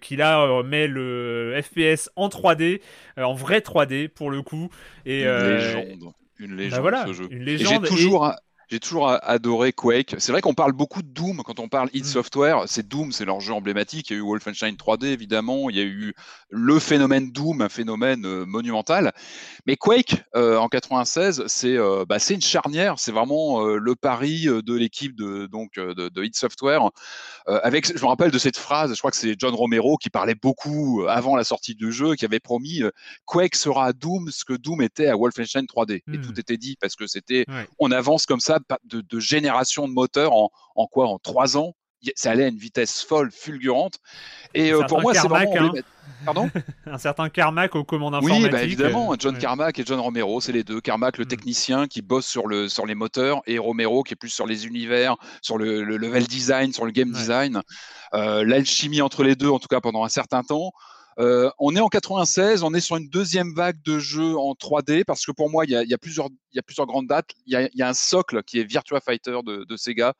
qui 0.00 0.16
là 0.16 0.62
met 0.62 0.86
le 0.86 1.60
FPS 1.60 2.10
en 2.14 2.28
3D, 2.28 2.80
en 3.16 3.34
vrai 3.34 3.58
3D 3.58 4.06
pour 4.06 4.30
le 4.30 4.42
coup. 4.42 4.68
Et, 5.04 5.24
une 5.24 5.48
légende, 5.48 6.12
une 6.38 6.56
légende 6.56 6.76
bah 6.76 6.80
voilà, 6.80 7.06
ce 7.08 7.12
jeu. 7.14 7.26
Une 7.32 7.42
légende. 7.42 7.84
toujours 7.84 8.32
j'ai 8.68 8.80
toujours 8.80 9.10
adoré 9.22 9.72
Quake. 9.72 10.14
C'est 10.18 10.32
vrai 10.32 10.40
qu'on 10.40 10.54
parle 10.54 10.72
beaucoup 10.72 11.02
de 11.02 11.08
Doom 11.08 11.42
quand 11.44 11.60
on 11.60 11.68
parle 11.68 11.90
id 11.92 12.04
mm. 12.04 12.08
Software. 12.08 12.62
C'est 12.66 12.88
Doom, 12.88 13.12
c'est 13.12 13.24
leur 13.24 13.40
jeu 13.40 13.52
emblématique. 13.52 14.10
Il 14.10 14.14
y 14.14 14.16
a 14.16 14.18
eu 14.20 14.22
Wolfenstein 14.22 14.74
3D 14.74 15.06
évidemment. 15.06 15.68
Il 15.68 15.76
y 15.76 15.80
a 15.80 15.84
eu 15.84 16.14
le 16.48 16.78
phénomène 16.78 17.32
Doom, 17.32 17.60
un 17.60 17.68
phénomène 17.68 18.24
euh, 18.24 18.46
monumental. 18.46 19.12
Mais 19.66 19.76
Quake 19.76 20.24
euh, 20.36 20.56
en 20.56 20.68
96, 20.68 21.44
c'est 21.46 21.76
euh, 21.76 22.04
bah, 22.08 22.18
c'est 22.18 22.34
une 22.34 22.40
charnière. 22.42 22.98
C'est 22.98 23.12
vraiment 23.12 23.62
le 23.62 23.94
pari 23.94 24.46
de 24.46 24.74
l'équipe 24.74 25.14
de 25.16 25.46
donc 25.46 25.74
de, 25.74 26.08
de 26.08 26.24
id 26.24 26.34
Software. 26.34 26.90
avec, 27.46 27.86
je 27.86 28.02
me 28.02 28.08
rappelle 28.08 28.30
de 28.30 28.38
cette 28.38 28.56
phrase. 28.56 28.94
Je 28.94 28.98
crois 28.98 29.10
que 29.10 29.16
c'est 29.16 29.34
John 29.38 29.54
Romero 29.54 29.96
qui 29.96 30.10
parlait 30.10 30.34
beaucoup 30.34 31.04
avant 31.08 31.36
la 31.36 31.44
sortie 31.44 31.74
du 31.74 31.92
jeu, 31.92 32.14
qui 32.14 32.24
avait 32.24 32.40
promis 32.40 32.82
Quake 33.26 33.54
sera 33.54 33.86
à 33.86 33.92
Doom 33.92 34.30
ce 34.30 34.44
que 34.44 34.54
Doom 34.54 34.82
était 34.82 35.08
à 35.08 35.16
Wolfenstein 35.16 35.64
3D. 35.64 36.02
Et 36.12 36.18
mm. 36.18 36.20
tout 36.22 36.40
était 36.40 36.56
dit 36.56 36.76
parce 36.80 36.96
que 36.96 37.06
c'était 37.06 37.44
on 37.78 37.90
avance 37.90 38.26
comme 38.26 38.40
ça 38.40 38.60
de, 38.84 39.20
génération 39.20 39.88
de 39.88 39.92
moteurs 39.92 40.32
en, 40.32 40.50
en 40.74 40.86
quoi 40.86 41.08
En 41.08 41.18
trois 41.18 41.56
ans 41.56 41.74
ça 42.16 42.32
allait 42.32 42.44
à 42.44 42.48
une 42.48 42.58
vitesse 42.58 43.02
folle, 43.02 43.30
fulgurante. 43.30 43.98
Et 44.54 44.72
pour 44.88 45.00
moi, 45.00 45.14
c'est 45.14 45.28
vraiment. 45.28 45.54
Hein. 45.56 45.82
Pardon? 46.24 46.50
Un 46.86 46.98
certain 46.98 47.28
Carmack 47.28 47.74
aux 47.74 47.84
commandes 47.84 48.14
informatiques. 48.14 48.44
Oui, 48.44 48.50
bah 48.50 48.62
évidemment, 48.62 49.14
John 49.18 49.36
Carmack 49.38 49.78
et 49.78 49.84
John 49.84 50.00
Romero, 50.00 50.40
c'est 50.40 50.52
les 50.52 50.64
deux. 50.64 50.80
Carmack, 50.80 51.18
le 51.18 51.24
mm. 51.24 51.28
technicien 51.28 51.86
qui 51.86 52.02
bosse 52.02 52.26
sur, 52.26 52.46
le, 52.46 52.68
sur 52.68 52.86
les 52.86 52.94
moteurs, 52.94 53.42
et 53.46 53.58
Romero 53.58 54.02
qui 54.02 54.14
est 54.14 54.16
plus 54.16 54.30
sur 54.30 54.46
les 54.46 54.66
univers, 54.66 55.16
sur 55.42 55.58
le, 55.58 55.82
level 55.82 56.26
design, 56.26 56.72
sur 56.72 56.84
le 56.84 56.92
game 56.92 57.10
design. 57.10 57.60
Euh, 58.14 58.44
L'alchimie 58.44 59.02
entre 59.02 59.22
les 59.22 59.36
deux, 59.36 59.48
en 59.48 59.58
tout 59.58 59.68
cas 59.68 59.80
pendant 59.80 60.04
un 60.04 60.08
certain 60.08 60.42
temps. 60.42 60.72
Euh, 61.18 61.50
on 61.58 61.74
est 61.76 61.80
en 61.80 61.88
96, 61.88 62.62
on 62.62 62.74
est 62.74 62.80
sur 62.80 62.96
une 62.96 63.08
deuxième 63.08 63.52
vague 63.54 63.80
de 63.82 63.98
jeux 63.98 64.36
en 64.36 64.52
3D 64.52 65.04
parce 65.04 65.24
que 65.24 65.32
pour 65.32 65.50
moi, 65.50 65.64
il 65.64 65.70
y 65.70 65.94
a, 65.94 65.98
plusieurs, 65.98 66.28
il 66.52 66.56
y 66.56 66.58
a 66.58 66.62
plusieurs 66.62 66.86
grandes 66.86 67.06
dates. 67.06 67.30
Il 67.46 67.70
y 67.74 67.82
a, 67.82 67.88
un 67.88 67.94
socle 67.94 68.42
qui 68.42 68.58
est 68.58 68.64
Virtua 68.64 69.00
Fighter 69.00 69.38
de, 69.44 69.76
Sega. 69.76 70.14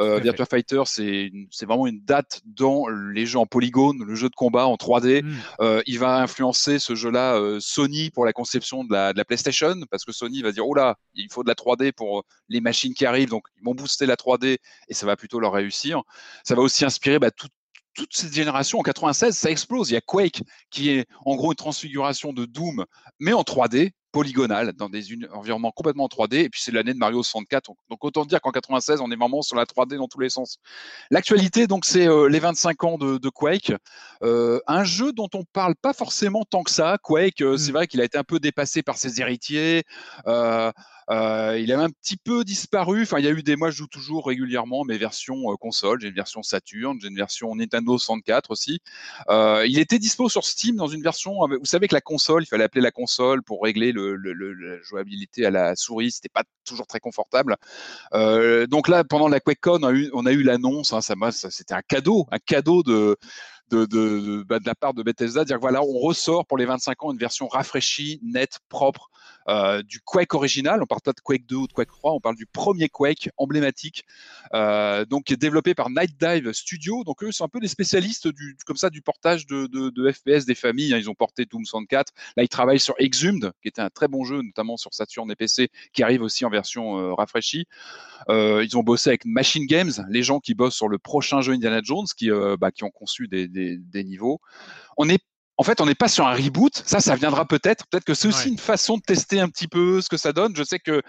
Euh, 0.00 0.18
Virtua 0.18 0.46
Fighter, 0.46 0.82
c'est 0.86 1.30
vraiment 1.66 1.86
une 1.86 2.00
date 2.00 2.42
dans 2.44 2.88
les 2.88 3.26
jeux 3.26 3.38
en 3.38 3.46
polygone, 3.46 4.04
le 4.04 4.14
jeu 4.14 4.28
de 4.28 4.34
combat 4.34 4.66
en 4.66 4.76
3D. 4.76 5.22
Hmm. 5.22 5.34
Euh, 5.60 5.82
il 5.86 5.98
va 5.98 6.20
influencer 6.20 6.78
ce 6.78 6.94
jeu-là 6.94 7.40
Sony 7.60 8.10
pour 8.10 8.24
la 8.24 8.32
conception 8.32 8.84
de 8.84 8.92
la, 8.92 9.24
PlayStation 9.24 9.74
parce 9.90 10.04
que 10.04 10.12
Sony 10.12 10.42
va 10.42 10.52
dire 10.52 10.66
oh 10.66 10.74
là, 10.74 10.96
il 11.14 11.28
faut 11.32 11.42
de 11.42 11.48
la 11.48 11.54
3D 11.54 11.92
pour 11.92 12.24
les 12.48 12.60
machines 12.60 12.92
qui 12.92 13.06
arrivent, 13.06 13.30
donc 13.30 13.44
ils 13.56 13.64
vont 13.64 13.74
booster 13.74 14.06
la 14.06 14.16
3D 14.16 14.58
et 14.88 14.94
ça 14.94 15.06
va 15.06 15.16
plutôt 15.16 15.40
leur 15.40 15.52
réussir. 15.52 16.02
Ça 16.42 16.54
va 16.54 16.62
aussi 16.62 16.84
inspirer 16.84 17.18
bah, 17.18 17.30
tout, 17.30 17.48
toute 17.94 18.14
cette 18.14 18.34
génération, 18.34 18.78
en 18.78 18.82
96, 18.82 19.36
ça 19.36 19.50
explose. 19.50 19.90
Il 19.90 19.94
y 19.94 19.96
a 19.96 20.00
Quake, 20.00 20.42
qui 20.70 20.90
est 20.90 21.06
en 21.24 21.36
gros 21.36 21.52
une 21.52 21.56
transfiguration 21.56 22.32
de 22.32 22.44
Doom, 22.44 22.84
mais 23.18 23.32
en 23.32 23.42
3D, 23.42 23.92
polygonale, 24.14 24.72
dans 24.74 24.88
des 24.88 25.04
environnements 25.32 25.72
complètement 25.72 26.04
en 26.04 26.08
3D. 26.08 26.44
Et 26.44 26.48
puis 26.48 26.62
c'est 26.62 26.70
l'année 26.70 26.94
de 26.94 26.98
Mario 26.98 27.22
64. 27.22 27.72
Donc 27.90 28.04
autant 28.04 28.24
dire 28.24 28.40
qu'en 28.40 28.52
96, 28.52 29.00
on 29.00 29.10
est 29.10 29.16
vraiment 29.16 29.42
sur 29.42 29.56
la 29.56 29.64
3D 29.64 29.96
dans 29.96 30.06
tous 30.06 30.20
les 30.20 30.30
sens. 30.30 30.58
L'actualité, 31.10 31.66
donc, 31.66 31.84
c'est 31.84 32.08
euh, 32.08 32.28
les 32.28 32.38
25 32.38 32.84
ans 32.84 32.96
de, 32.96 33.28
Quake. 33.28 33.72
Euh, 34.22 34.60
un 34.68 34.84
jeu 34.84 35.12
dont 35.12 35.28
on 35.34 35.42
parle 35.52 35.74
pas 35.74 35.92
forcément 35.92 36.44
tant 36.48 36.62
que 36.62 36.70
ça. 36.70 36.96
Quake, 37.02 37.40
euh, 37.40 37.56
c'est 37.56 37.72
mmh. 37.72 37.74
vrai 37.74 37.86
qu'il 37.88 38.00
a 38.00 38.04
été 38.04 38.16
un 38.16 38.22
peu 38.22 38.38
dépassé 38.38 38.82
par 38.82 38.96
ses 38.96 39.20
héritiers. 39.20 39.82
Euh, 41.10 41.58
il 41.58 41.72
a 41.72 41.80
un 41.80 41.90
petit 41.90 42.16
peu 42.16 42.44
disparu. 42.44 43.02
Enfin, 43.02 43.18
il 43.18 43.24
y 43.24 43.28
a 43.28 43.30
eu 43.30 43.42
des. 43.42 43.56
Moi, 43.56 43.70
je 43.70 43.76
joue 43.76 43.86
toujours 43.86 44.26
régulièrement 44.26 44.84
mes 44.84 44.98
versions 44.98 45.50
euh, 45.50 45.56
console. 45.56 46.00
J'ai 46.00 46.08
une 46.08 46.14
version 46.14 46.42
Saturn, 46.42 46.98
j'ai 47.00 47.08
une 47.08 47.16
version 47.16 47.54
Nintendo 47.54 47.98
64 47.98 48.50
aussi. 48.50 48.80
Euh, 49.28 49.66
il 49.66 49.78
était 49.78 49.98
dispo 49.98 50.28
sur 50.28 50.44
Steam 50.44 50.76
dans 50.76 50.86
une 50.86 51.02
version. 51.02 51.34
Vous 51.48 51.64
savez 51.64 51.88
que 51.88 51.94
la 51.94 52.00
console, 52.00 52.44
il 52.44 52.46
fallait 52.46 52.64
appeler 52.64 52.82
la 52.82 52.90
console 52.90 53.42
pour 53.42 53.62
régler 53.62 53.92
le, 53.92 54.16
la 54.16 54.82
jouabilité 54.82 55.46
à 55.46 55.50
la 55.50 55.76
souris. 55.76 56.12
C'était 56.12 56.28
pas 56.28 56.44
toujours 56.64 56.86
très 56.86 57.00
confortable. 57.00 57.56
donc 58.12 58.88
là, 58.88 59.04
pendant 59.04 59.28
la 59.28 59.40
QuakeCon, 59.40 59.80
on 60.12 60.26
a 60.26 60.32
eu, 60.32 60.42
l'annonce. 60.42 60.92
Hein, 60.92 61.00
c'était 61.30 61.74
un 61.74 61.82
cadeau, 61.82 62.26
un 62.30 62.38
cadeau 62.38 62.82
de 62.82 63.16
bah, 64.44 64.58
la 64.64 64.74
part 64.74 64.94
de 64.94 65.02
Bethesda, 65.02 65.44
dire 65.44 65.58
voilà, 65.58 65.82
on 65.82 65.98
ressort 65.98 66.46
pour 66.46 66.58
les 66.58 66.66
25 66.66 67.04
ans 67.04 67.12
une 67.12 67.18
version 67.18 67.48
rafraîchie, 67.48 68.20
nette, 68.22 68.58
propre 68.68 69.10
euh, 69.48 69.82
du 69.82 70.00
Quake 70.00 70.34
original. 70.34 70.82
On 70.82 70.86
parle 70.86 71.02
pas 71.02 71.12
de 71.12 71.20
Quake 71.20 71.46
2 71.46 71.56
ou 71.56 71.66
de 71.66 71.72
Quake 71.72 71.88
3, 71.88 72.12
on 72.12 72.20
parle 72.20 72.36
du 72.36 72.46
premier 72.46 72.88
Quake 72.88 73.30
emblématique, 73.36 74.04
euh, 74.52 75.04
donc 75.04 75.32
développé 75.32 75.74
par 75.74 75.90
Night 75.90 76.18
Dive 76.18 76.52
Studio. 76.52 77.04
Donc 77.04 77.22
eux 77.22 77.32
sont 77.32 77.44
un 77.44 77.48
peu 77.48 77.60
des 77.60 77.68
spécialistes 77.68 78.28
du, 78.28 78.56
comme 78.66 78.76
ça 78.76 78.90
du 78.90 79.02
portage 79.02 79.46
de, 79.46 79.66
de, 79.66 80.12
FPS 80.12 80.44
des 80.44 80.54
familles. 80.54 80.94
Hein. 80.94 80.98
Ils 80.98 81.10
ont 81.10 81.14
porté 81.14 81.46
Doom 81.46 81.64
64. 81.64 82.12
Là, 82.36 82.42
ils 82.42 82.48
travaillent 82.48 82.80
sur 82.80 82.94
Exhumed, 82.98 83.52
qui 83.62 83.68
était 83.68 83.82
un 83.82 83.90
très 83.90 84.08
bon 84.08 84.24
jeu, 84.24 84.42
notamment 84.42 84.76
sur 84.76 84.92
Saturn 84.92 85.30
et 85.30 85.36
PC, 85.36 85.68
qui 85.92 86.02
arrive 86.02 86.22
aussi 86.22 86.44
en 86.44 86.50
version 86.50 86.98
euh, 86.98 87.14
rafraîchie. 87.14 87.66
ils 88.28 88.76
ont 88.76 88.82
bossé 88.82 89.10
avec 89.10 89.24
Machine 89.24 89.66
Games, 89.66 89.92
les 90.08 90.22
gens 90.22 90.40
qui 90.40 90.54
bossent 90.54 90.76
sur 90.76 90.88
le 90.88 90.98
prochain 90.98 91.40
jeu 91.40 91.52
Indiana 91.52 91.80
Jones, 91.82 92.06
qui, 92.16 92.30
bah, 92.58 92.70
qui 92.70 92.84
ont 92.84 92.90
conçu 92.90 93.28
des 93.28 93.44
des, 93.48 94.04
niveaux. 94.04 94.40
On 94.96 95.08
est 95.08 95.22
en 95.56 95.62
fait, 95.62 95.80
on 95.80 95.86
n'est 95.86 95.94
pas 95.94 96.08
sur 96.08 96.26
un 96.26 96.34
reboot. 96.34 96.82
Ça, 96.84 97.00
ça 97.00 97.14
viendra 97.14 97.46
peut-être. 97.46 97.86
Peut-être 97.86 98.04
que 98.04 98.14
c'est 98.14 98.26
aussi 98.26 98.48
une 98.48 98.58
façon 98.58 98.96
de 98.96 99.02
tester 99.02 99.40
un 99.40 99.48
petit 99.48 99.68
peu 99.68 100.00
ce 100.00 100.08
que 100.08 100.16
ça 100.16 100.32
donne. 100.32 100.54
Je 100.56 100.64
sais 100.64 100.80
que 100.80 101.02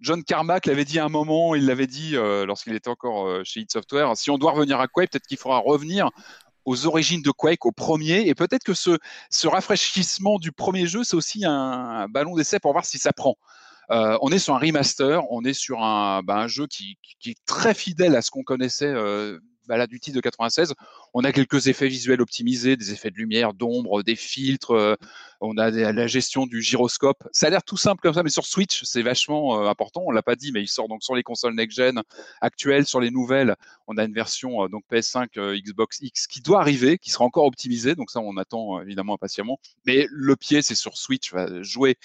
John 0.00 0.22
Carmack 0.22 0.66
l'avait 0.66 0.84
dit 0.84 0.98
à 0.98 1.06
un 1.06 1.08
moment, 1.08 1.54
il 1.54 1.64
l'avait 1.64 1.86
dit 1.86 2.14
euh, 2.14 2.44
lorsqu'il 2.44 2.74
était 2.74 2.90
encore 2.90 3.26
euh, 3.26 3.42
chez 3.44 3.60
id 3.60 3.70
Software. 3.70 4.14
Si 4.16 4.30
on 4.30 4.36
doit 4.36 4.52
revenir 4.52 4.80
à 4.80 4.86
Quake, 4.86 5.10
peut-être 5.10 5.26
qu'il 5.26 5.38
faudra 5.38 5.58
revenir 5.58 6.10
aux 6.66 6.86
origines 6.86 7.22
de 7.22 7.30
Quake, 7.30 7.64
au 7.64 7.72
premier. 7.72 8.28
Et 8.28 8.34
peut-être 8.34 8.64
que 8.64 8.74
ce, 8.74 8.98
ce 9.30 9.48
rafraîchissement 9.48 10.38
du 10.38 10.52
premier 10.52 10.86
jeu, 10.86 11.02
c'est 11.02 11.16
aussi 11.16 11.46
un, 11.46 12.06
ballon 12.08 12.36
d'essai 12.36 12.58
pour 12.58 12.72
voir 12.72 12.84
si 12.84 12.98
ça 12.98 13.12
prend. 13.14 13.36
Euh, 13.92 14.18
on 14.20 14.30
est 14.30 14.40
sur 14.40 14.54
un 14.54 14.58
remaster, 14.58 15.22
on 15.30 15.44
est 15.44 15.54
sur 15.54 15.82
un, 15.82 16.22
bah, 16.22 16.36
un 16.36 16.48
jeu 16.48 16.66
qui, 16.66 16.98
qui, 17.20 17.30
est 17.30 17.46
très 17.46 17.72
fidèle 17.72 18.16
à 18.16 18.20
ce 18.20 18.30
qu'on 18.30 18.42
connaissait 18.42 18.92
là, 19.68 19.86
du 19.86 19.98
de 19.98 20.20
96, 20.20 20.74
on 21.14 21.24
a 21.24 21.32
quelques 21.32 21.66
effets 21.66 21.88
visuels 21.88 22.20
optimisés, 22.20 22.76
des 22.76 22.92
effets 22.92 23.10
de 23.10 23.16
lumière, 23.16 23.54
d'ombre, 23.54 24.02
des 24.02 24.14
filtres, 24.14 24.72
euh, 24.72 24.94
on 25.40 25.56
a 25.58 25.70
la 25.70 26.06
gestion 26.06 26.46
du 26.46 26.62
gyroscope. 26.62 27.26
Ça 27.32 27.46
a 27.46 27.50
l'air 27.50 27.62
tout 27.64 27.76
simple 27.76 28.00
comme 28.00 28.14
ça, 28.14 28.22
mais 28.22 28.30
sur 28.30 28.46
Switch, 28.46 28.84
c'est 28.84 29.02
vachement 29.02 29.60
euh, 29.60 29.68
important. 29.68 30.02
On 30.06 30.10
l'a 30.10 30.22
pas 30.22 30.36
dit, 30.36 30.52
mais 30.52 30.62
il 30.62 30.68
sort 30.68 30.88
donc 30.88 31.02
sur 31.02 31.14
les 31.14 31.22
consoles 31.22 31.54
next-gen 31.54 32.02
actuelles, 32.40 32.86
sur 32.86 33.00
les 33.00 33.10
nouvelles. 33.10 33.56
On 33.86 33.96
a 33.96 34.04
une 34.04 34.14
version 34.14 34.64
euh, 34.64 34.68
donc 34.68 34.84
PS5, 34.90 35.60
Xbox 35.60 35.98
X 36.00 36.26
qui 36.26 36.40
doit 36.40 36.60
arriver, 36.60 36.98
qui 36.98 37.10
sera 37.10 37.24
encore 37.24 37.46
optimisée. 37.46 37.94
Donc 37.94 38.10
ça, 38.10 38.20
on 38.20 38.36
attend 38.36 38.80
évidemment 38.80 39.14
impatiemment. 39.14 39.58
Mais 39.86 40.06
le 40.10 40.36
pied, 40.36 40.62
c'est 40.62 40.74
sur 40.74 40.96
Switch, 40.96 41.32
va 41.32 41.62
jouer 41.62 41.96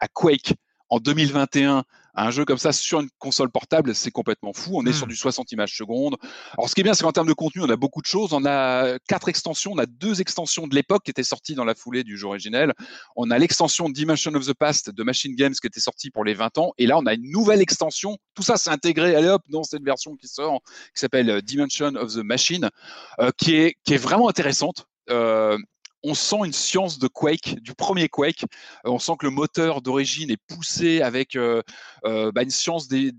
à 0.00 0.08
Quake 0.08 0.54
en 0.90 0.98
2021 0.98 1.84
un 2.24 2.30
jeu 2.30 2.44
comme 2.44 2.58
ça 2.58 2.72
sur 2.72 3.00
une 3.00 3.08
console 3.18 3.50
portable, 3.50 3.94
c'est 3.94 4.10
complètement 4.10 4.52
fou. 4.52 4.72
On 4.74 4.86
est 4.86 4.92
sur 4.92 5.06
hmm. 5.06 5.10
du 5.10 5.16
60 5.16 5.52
images 5.52 5.76
secondes. 5.76 6.16
Alors, 6.56 6.68
ce 6.68 6.74
qui 6.74 6.80
est 6.80 6.84
bien, 6.84 6.94
c'est 6.94 7.04
qu'en 7.04 7.12
termes 7.12 7.28
de 7.28 7.32
contenu, 7.32 7.62
on 7.62 7.70
a 7.70 7.76
beaucoup 7.76 8.00
de 8.00 8.06
choses. 8.06 8.32
On 8.32 8.44
a 8.44 8.98
quatre 9.08 9.28
extensions. 9.28 9.72
On 9.72 9.78
a 9.78 9.86
deux 9.86 10.20
extensions 10.20 10.66
de 10.66 10.74
l'époque 10.74 11.04
qui 11.04 11.10
étaient 11.10 11.22
sorties 11.22 11.54
dans 11.54 11.64
la 11.64 11.74
foulée 11.74 12.04
du 12.04 12.16
jeu 12.16 12.26
originel. 12.26 12.72
On 13.16 13.30
a 13.30 13.38
l'extension 13.38 13.88
Dimension 13.88 14.34
of 14.34 14.46
the 14.46 14.54
Past 14.54 14.90
de 14.90 15.02
Machine 15.02 15.34
Games 15.34 15.54
qui 15.54 15.66
était 15.66 15.80
sortie 15.80 16.10
pour 16.10 16.24
les 16.24 16.34
20 16.34 16.58
ans. 16.58 16.72
Et 16.78 16.86
là, 16.86 16.98
on 16.98 17.06
a 17.06 17.14
une 17.14 17.30
nouvelle 17.30 17.60
extension. 17.60 18.16
Tout 18.34 18.42
ça, 18.42 18.56
c'est 18.56 18.70
intégré, 18.70 19.14
allez 19.14 19.28
hop, 19.28 19.42
dans 19.48 19.62
cette 19.62 19.82
version 19.82 20.16
qui 20.16 20.28
sort, 20.28 20.60
qui 20.94 21.00
s'appelle 21.00 21.30
euh, 21.30 21.40
Dimension 21.40 21.94
of 21.94 22.14
the 22.14 22.18
Machine, 22.18 22.68
euh, 23.20 23.30
qui, 23.36 23.56
est, 23.56 23.76
qui 23.84 23.94
est 23.94 23.98
vraiment 23.98 24.28
intéressante. 24.28 24.86
Euh, 25.10 25.58
on 26.02 26.14
sent 26.14 26.38
une 26.44 26.52
science 26.52 26.98
de 26.98 27.08
Quake, 27.08 27.60
du 27.60 27.74
premier 27.74 28.08
Quake. 28.08 28.44
Euh, 28.86 28.90
on 28.90 28.98
sent 28.98 29.12
que 29.18 29.26
le 29.26 29.30
moteur 29.30 29.82
d'origine 29.82 30.30
est 30.30 30.36
poussé 30.36 31.02
avec 31.02 31.34
euh, 31.34 31.62
euh, 32.04 32.30
bah, 32.32 32.42
une 32.42 32.50
science 32.50 32.88
du, 32.88 33.12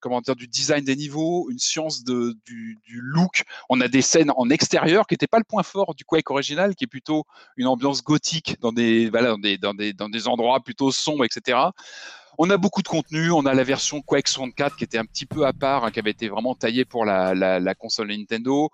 comment 0.00 0.20
dire, 0.20 0.36
du 0.36 0.46
design 0.46 0.84
des 0.84 0.96
niveaux, 0.96 1.48
une 1.50 1.58
science 1.58 2.04
du, 2.04 2.38
look. 2.88 3.42
On 3.68 3.80
a 3.80 3.88
des 3.88 4.02
scènes 4.02 4.30
en 4.36 4.50
extérieur 4.50 5.06
qui 5.06 5.14
n'étaient 5.14 5.26
pas 5.26 5.38
le 5.38 5.44
point 5.44 5.62
fort 5.62 5.94
du 5.94 6.04
Quake 6.04 6.30
original, 6.30 6.74
qui 6.74 6.84
est 6.84 6.88
plutôt 6.88 7.24
une 7.56 7.66
ambiance 7.66 8.02
gothique 8.02 8.56
dans 8.60 8.72
des, 8.72 9.10
dans 9.10 9.38
des, 9.38 9.58
dans 9.92 10.08
des, 10.08 10.28
endroits 10.28 10.60
plutôt 10.60 10.92
sombres, 10.92 11.24
etc. 11.24 11.58
On 12.38 12.48
a 12.50 12.56
beaucoup 12.56 12.82
de 12.82 12.88
contenu. 12.88 13.32
On 13.32 13.44
a 13.46 13.54
la 13.54 13.64
version 13.64 14.00
Quake 14.00 14.28
64 14.28 14.76
qui 14.76 14.84
était 14.84 14.98
un 14.98 15.04
petit 15.04 15.26
peu 15.26 15.44
à 15.44 15.52
part, 15.52 15.84
hein, 15.84 15.90
qui 15.90 15.98
avait 15.98 16.12
été 16.12 16.28
vraiment 16.28 16.54
taillée 16.54 16.84
pour 16.84 17.04
la, 17.04 17.34
la 17.34 17.74
console 17.74 18.08
Nintendo. 18.08 18.70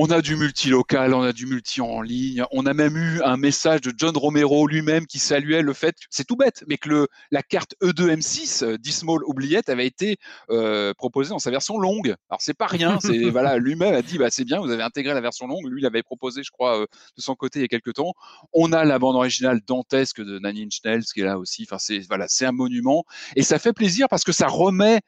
On 0.00 0.12
a 0.12 0.22
du 0.22 0.36
multi-local, 0.36 1.12
on 1.12 1.22
a 1.22 1.32
du 1.32 1.46
multi 1.46 1.80
en 1.80 2.02
ligne. 2.02 2.44
On 2.52 2.66
a 2.66 2.72
même 2.72 2.96
eu 2.96 3.20
un 3.24 3.36
message 3.36 3.80
de 3.80 3.92
John 3.96 4.16
Romero 4.16 4.68
lui-même 4.68 5.08
qui 5.08 5.18
saluait 5.18 5.60
le 5.60 5.72
fait, 5.72 5.96
c'est 6.08 6.22
tout 6.22 6.36
bête, 6.36 6.62
mais 6.68 6.78
que 6.78 6.88
le, 6.88 7.08
la 7.32 7.42
carte 7.42 7.74
E2M6 7.82 8.62
euh, 8.62 8.78
d'Ismall 8.78 9.24
Oubliette 9.24 9.68
avait 9.68 9.88
été 9.88 10.18
euh, 10.50 10.94
proposée 10.94 11.30
dans 11.30 11.40
sa 11.40 11.50
version 11.50 11.78
longue. 11.78 12.14
Alors 12.30 12.40
c'est 12.40 12.56
pas 12.56 12.68
rien, 12.68 13.00
c'est 13.00 13.24
voilà, 13.30 13.58
lui-même 13.58 13.92
a 13.92 14.02
dit 14.02 14.18
bah 14.18 14.30
c'est 14.30 14.44
bien, 14.44 14.60
vous 14.60 14.70
avez 14.70 14.84
intégré 14.84 15.14
la 15.14 15.20
version 15.20 15.48
longue. 15.48 15.66
Lui, 15.68 15.82
il 15.82 15.86
avait 15.86 16.04
proposé, 16.04 16.44
je 16.44 16.52
crois, 16.52 16.82
euh, 16.82 16.86
de 17.16 17.20
son 17.20 17.34
côté 17.34 17.58
il 17.58 17.62
y 17.62 17.64
a 17.64 17.68
quelques 17.68 17.94
temps. 17.94 18.14
On 18.52 18.72
a 18.72 18.84
la 18.84 19.00
bande 19.00 19.16
originale 19.16 19.62
dantesque 19.66 20.20
de 20.20 20.38
Nanine 20.38 20.70
Schnell, 20.70 21.02
qui 21.02 21.22
est 21.22 21.24
là 21.24 21.40
aussi. 21.40 21.66
Enfin 21.68 21.78
c'est 21.80 22.06
voilà, 22.06 22.26
c'est 22.28 22.46
un 22.46 22.52
monument 22.52 23.04
et 23.34 23.42
ça 23.42 23.58
fait 23.58 23.72
plaisir 23.72 24.06
parce 24.08 24.22
que 24.22 24.30
ça 24.30 24.46
remet 24.46 25.00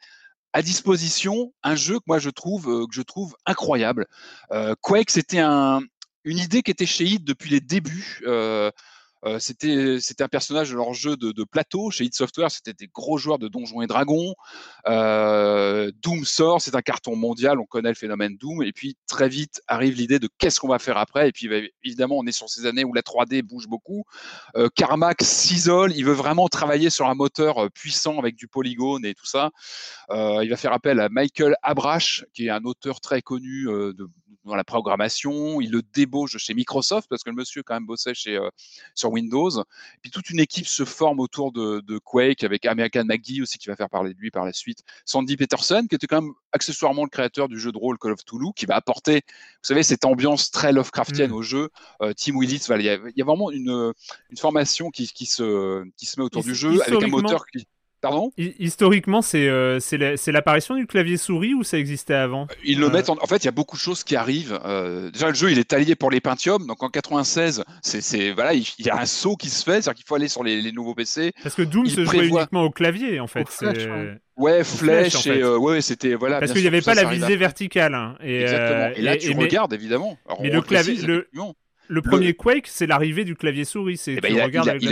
à 0.53 0.63
disposition 0.63 1.53
un 1.63 1.77
jeu 1.77 1.99
que 1.99 2.05
moi 2.07 2.19
je 2.19 2.31
trouve 2.31 2.69
euh, 2.69 3.27
incroyable. 3.47 4.07
Euh, 4.53 4.75
Quake, 4.81 5.11
c'était 5.11 5.39
un, 5.39 5.81
une 6.25 6.39
idée 6.39 6.63
qui 6.63 6.71
était 6.71 6.87
chez 6.87 7.05
id 7.05 7.25
depuis 7.25 7.51
les 7.51 7.61
débuts. 7.61 8.23
Euh, 8.27 8.71
euh, 9.25 9.39
c'était 9.39 10.23
un 10.23 10.29
personnage 10.29 10.71
de 10.71 10.77
leur 10.77 10.95
jeu 10.95 11.17
de, 11.17 11.45
plateau 11.45 11.91
chez 11.91 12.05
id 12.05 12.15
Software. 12.15 12.51
C'était 12.51 12.73
des 12.73 12.89
gros 12.89 13.19
joueurs 13.19 13.39
de 13.39 13.49
Donjons 13.49 13.83
et 13.83 13.87
Dragons. 13.87 14.35
Euh, 14.87 15.91
Doom 16.03 16.25
sort, 16.25 16.61
c'est 16.61 16.75
un 16.75 16.83
carton 16.83 17.17
mondial. 17.17 17.59
On 17.61 17.67
connaît 17.67 17.91
le 17.91 17.95
phénomène 17.95 18.37
Doom. 18.37 18.63
Et 18.63 18.73
puis 18.73 18.97
très 19.07 19.29
vite 19.29 19.61
arrive 19.69 19.95
l'idée 19.95 20.19
de 20.19 20.29
qu'est-ce 20.39 20.61
qu'on 20.61 20.69
va 20.69 20.79
faire 20.79 20.97
après. 20.97 21.29
Et 21.29 21.33
puis 21.33 21.49
bah, 21.49 21.57
évidemment, 21.85 22.17
on 22.19 22.27
est 22.27 22.33
sur 22.33 22.49
ces 22.49 22.67
années 22.67 22.85
où 22.85 22.93
la 22.93 23.03
3D 23.03 23.43
bouge 23.43 23.69
beaucoup. 23.69 24.05
Euh, 24.57 24.69
Carmack 24.75 25.23
s'isole. 25.23 25.93
Il 25.95 26.05
veut 26.05 26.13
vraiment 26.13 26.49
travailler 26.49 26.91
sur 26.91 27.09
un 27.09 27.15
moteur 27.15 27.65
euh, 27.65 27.69
puissant 27.69 28.19
avec 28.19 28.37
du 28.37 28.49
polygone 28.49 29.05
et 29.05 29.15
tout 29.15 29.27
ça. 29.27 29.51
Il 30.11 30.49
va 30.49 30.57
faire 30.57 30.73
appel 30.73 30.99
à 31.01 31.09
Michael 31.09 31.55
Abrash, 31.63 32.25
qui 32.33 32.47
est 32.47 32.51
un 32.51 32.65
auteur 32.65 33.01
très 33.01 33.23
connu 33.23 33.65
de 33.65 34.09
dans 34.45 34.55
la 34.55 34.65
programmation, 34.65 35.61
il 35.61 35.71
le 35.71 35.83
débauche 35.83 36.37
chez 36.39 36.55
Microsoft 36.55 37.09
parce 37.09 37.23
que 37.23 37.31
le 37.31 37.37
monsieur 37.37 37.63
quand 37.63 37.75
même 37.75 37.87
bossait 37.87 38.15
chez 38.15 38.37
euh, 38.37 38.49
sur 38.95 39.11
Windows. 39.11 39.61
Et 39.61 39.99
puis 40.03 40.11
toute 40.11 40.31
une 40.31 40.41
équipe 40.41 40.67
se 40.67 40.85
forme 40.85 41.21
autour 41.21 41.53
de, 41.53 41.81
de, 41.81 41.99
Quake 41.99 42.45
avec 42.45 42.67
American 42.67 43.05
McGee 43.05 43.43
aussi 43.43 43.59
qui 43.59 43.69
va 43.69 43.77
faire 43.77 43.91
parler 43.91 44.15
de 44.15 44.19
lui 44.19 44.31
par 44.31 44.45
la 44.45 44.53
suite. 44.53 44.83
Sandy 45.05 45.37
Peterson 45.37 45.87
qui 45.89 45.95
était 45.95 46.07
quand 46.07 46.23
même 46.23 46.33
accessoirement 46.53 47.05
le 47.05 47.11
créateur 47.11 47.49
du 47.49 47.59
jeu 47.59 47.73
de 47.73 47.79
rôle 47.79 47.99
Call 47.99 48.13
of 48.13 48.25
Toulouse 48.25 48.53
qui 48.57 48.67
va 48.67 48.77
apporter, 48.77 49.23
vous 49.27 49.63
savez, 49.63 49.83
cette 49.83 50.05
ambiance 50.05 50.51
très 50.51 50.73
Lovecraftienne 50.73 51.31
mm. 51.31 51.35
au 51.35 51.43
jeu. 51.43 51.69
Euh, 52.03 52.13
Tim 52.17 52.37
Willis, 52.37 52.67
il 52.69 52.83
y, 52.83 52.89
a, 52.89 52.95
il 52.95 53.13
y 53.17 53.23
a 53.23 53.25
vraiment 53.25 53.51
une, 53.51 53.93
une 54.31 54.37
formation 54.37 54.91
qui, 54.91 55.07
qui, 55.09 55.27
se, 55.27 55.85
qui 55.97 56.07
se 56.07 56.19
met 56.19 56.25
autour 56.25 56.43
du 56.43 56.55
jeu 56.55 56.81
avec 56.83 57.03
un 57.03 57.09
moteur 57.09 57.45
qui 57.47 57.67
Pardon? 58.01 58.33
Historiquement, 58.39 59.21
euh, 59.35 59.79
c'est 59.79 60.33
l'apparition 60.33 60.75
du 60.75 60.87
clavier 60.87 61.19
souris 61.19 61.53
ou 61.53 61.63
ça 61.63 61.79
existait 61.79 62.15
avant? 62.15 62.47
Ils 62.65 62.79
le 62.79 62.87
euh. 62.87 62.91
mettent 62.91 63.11
en... 63.11 63.19
en... 63.21 63.27
fait, 63.27 63.39
il 63.39 63.45
y 63.45 63.49
a 63.49 63.53
beaucoup 63.53 63.77
de 63.77 63.81
choses 63.81 64.05
qui 64.05 64.17
arrivent. 64.17 64.59
Euh, 64.65 65.11
déjà, 65.11 65.29
le 65.29 65.35
jeu, 65.35 65.51
il 65.53 65.59
est 65.59 65.73
allié 65.73 65.95
pour 65.95 66.11
les 66.11 66.21
Pentium. 66.21 66.67
Donc 66.67 66.83
en 66.83 66.89
96, 66.89 67.65
c'est 67.83 68.33
voilà, 68.33 68.55
il 68.55 68.65
y 68.79 68.89
a 68.89 68.99
un 68.99 69.07
saut 69.07 69.37
qui 69.37 69.51
se 69.51 69.65
fait, 69.65 69.83
c'est-à-dire 69.83 69.95
qu'il 69.95 70.07
faut 70.07 70.15
aller 70.15 70.29
sur 70.29 70.43
les, 70.43 70.73
nouveaux 70.73 70.95
PC. 70.95 71.33
Parce 71.43 71.55
que 71.55 71.63
Doom 71.63 71.87
se 71.87 72.05
jouait 72.05 72.29
uniquement 72.29 72.63
au 72.63 72.71
clavier, 72.71 73.21
en 73.21 73.27
fait. 73.27 73.47
ouais. 74.37 74.65
flèche, 74.65 75.27
et 75.27 75.45
ouais, 75.45 75.83
c'était 75.83 76.15
voilà. 76.15 76.41
Parce 76.41 76.53
qu'il 76.53 76.63
n'y 76.63 76.69
avait 76.69 76.81
pas 76.81 76.95
la 76.95 77.05
visée 77.05 77.37
verticale. 77.37 77.95
Hein, 77.95 78.17
et, 78.23 78.43
Exactement. 78.43 78.91
Et 78.97 79.03
là, 79.03 79.17
tu 79.17 79.33
regardes 79.33 79.75
évidemment. 79.75 80.17
mais 80.41 80.49
le 80.49 80.63
clavier, 80.63 80.95
le, 81.03 81.29
le 81.91 82.03
premier 82.03 82.35
Quake, 82.35 82.69
c'est 82.69 82.87
l'arrivée 82.87 83.25
du 83.25 83.35
clavier 83.35 83.65
souris. 83.65 83.97
C'est 83.97 84.15
eh 84.15 84.21
ben, 84.21 84.33
il, 84.33 84.41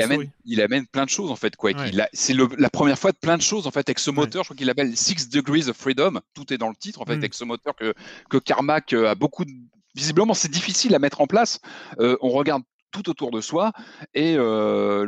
amène, 0.03 0.31
il 0.45 0.61
amène 0.61 0.87
plein 0.87 1.05
de 1.05 1.11
choses 1.11 1.31
en 1.31 1.37
fait. 1.37 1.55
Quake. 1.57 1.77
C'est 2.13 2.35
la 2.35 2.71
première 2.71 2.99
fois 2.99 3.13
de 3.13 3.17
plein 3.17 3.37
de 3.37 3.43
choses 3.43 3.67
en 3.67 3.71
fait 3.71 3.89
avec 3.89 4.01
ce 4.01 4.11
moteur. 4.11 4.43
Je 4.43 4.49
crois 4.49 4.57
qu'il 4.57 4.67
l'appelle 4.67 4.97
Six 4.97 5.29
Degrees 5.29 5.69
of 5.69 5.77
Freedom. 5.77 6.21
Tout 6.35 6.53
est 6.53 6.59
dans 6.59 6.69
le 6.69 6.75
titre 6.75 7.01
en 7.01 7.07
fait 7.07 7.15
mm. 7.15 7.21
avec 7.21 7.35
ce 7.35 7.45
moteur 7.45 7.75
que 7.77 7.95
que 8.29 8.37
Carmack 8.37 8.93
euh, 8.93 9.11
a 9.11 9.15
beaucoup. 9.15 9.45
Visiblement, 9.95 10.35
c'est 10.35 10.51
difficile 10.51 10.95
à 10.95 10.99
mettre 10.99 11.21
en 11.21 11.27
place. 11.27 11.61
Euh, 12.01 12.17
on 12.21 12.29
regarde 12.31 12.63
tout 12.91 13.09
autour 13.09 13.31
de 13.31 13.41
soi 13.41 13.73
et 14.15 14.37
euh, 14.37 15.07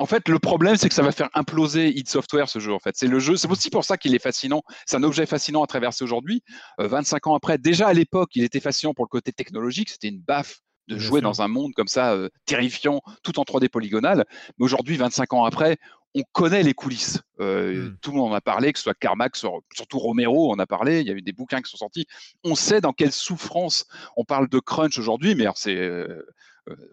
en 0.00 0.06
fait, 0.06 0.28
le 0.28 0.38
problème, 0.38 0.76
c'est 0.76 0.88
que 0.88 0.94
ça 0.94 1.02
va 1.02 1.12
faire 1.12 1.28
imploser 1.34 1.90
id 1.90 2.08
Software, 2.08 2.48
ce 2.48 2.58
jeu, 2.58 2.72
en 2.72 2.78
fait. 2.78 2.96
C'est 2.96 3.06
le 3.06 3.18
jeu, 3.18 3.36
c'est 3.36 3.50
aussi 3.50 3.68
pour 3.68 3.84
ça 3.84 3.98
qu'il 3.98 4.14
est 4.14 4.22
fascinant. 4.22 4.62
C'est 4.86 4.96
un 4.96 5.02
objet 5.02 5.26
fascinant 5.26 5.62
à 5.62 5.66
traverser 5.66 6.02
aujourd'hui. 6.02 6.42
25 6.78 7.26
euh, 7.26 7.30
ans 7.30 7.34
après, 7.34 7.58
déjà 7.58 7.86
à 7.86 7.92
l'époque, 7.92 8.30
il 8.34 8.42
était 8.42 8.60
fascinant 8.60 8.94
pour 8.94 9.04
le 9.04 9.10
côté 9.10 9.30
technologique. 9.30 9.90
C'était 9.90 10.08
une 10.08 10.20
baffe 10.20 10.60
de 10.88 10.98
jouer 10.98 11.20
dans 11.20 11.42
un 11.42 11.48
monde 11.48 11.74
comme 11.74 11.86
ça, 11.86 12.14
euh, 12.14 12.30
terrifiant, 12.46 13.02
tout 13.22 13.38
en 13.38 13.42
3D 13.42 13.68
polygonal. 13.68 14.24
Mais 14.58 14.64
aujourd'hui, 14.64 14.96
25 14.96 15.34
ans 15.34 15.44
après, 15.44 15.76
on 16.14 16.22
connaît 16.32 16.62
les 16.62 16.72
coulisses. 16.72 17.20
Euh, 17.40 17.90
hmm. 17.90 17.96
Tout 18.00 18.10
le 18.12 18.16
monde 18.16 18.32
en 18.32 18.34
a 18.34 18.40
parlé, 18.40 18.72
que 18.72 18.78
ce 18.78 18.84
soit 18.84 18.94
Carmack, 18.94 19.36
surtout 19.36 19.98
Romero 19.98 20.50
en 20.50 20.58
a 20.58 20.66
parlé. 20.66 21.00
Il 21.02 21.06
y 21.06 21.10
a 21.10 21.14
eu 21.14 21.22
des 21.22 21.32
bouquins 21.32 21.60
qui 21.60 21.70
sont 21.70 21.76
sortis. 21.76 22.06
On 22.42 22.54
sait 22.54 22.80
dans 22.80 22.94
quelle 22.94 23.12
souffrance 23.12 23.84
on 24.16 24.24
parle 24.24 24.48
de 24.48 24.58
crunch 24.58 24.98
aujourd'hui, 24.98 25.34
mais 25.34 25.44
c'est 25.54 25.76
euh, 25.76 26.26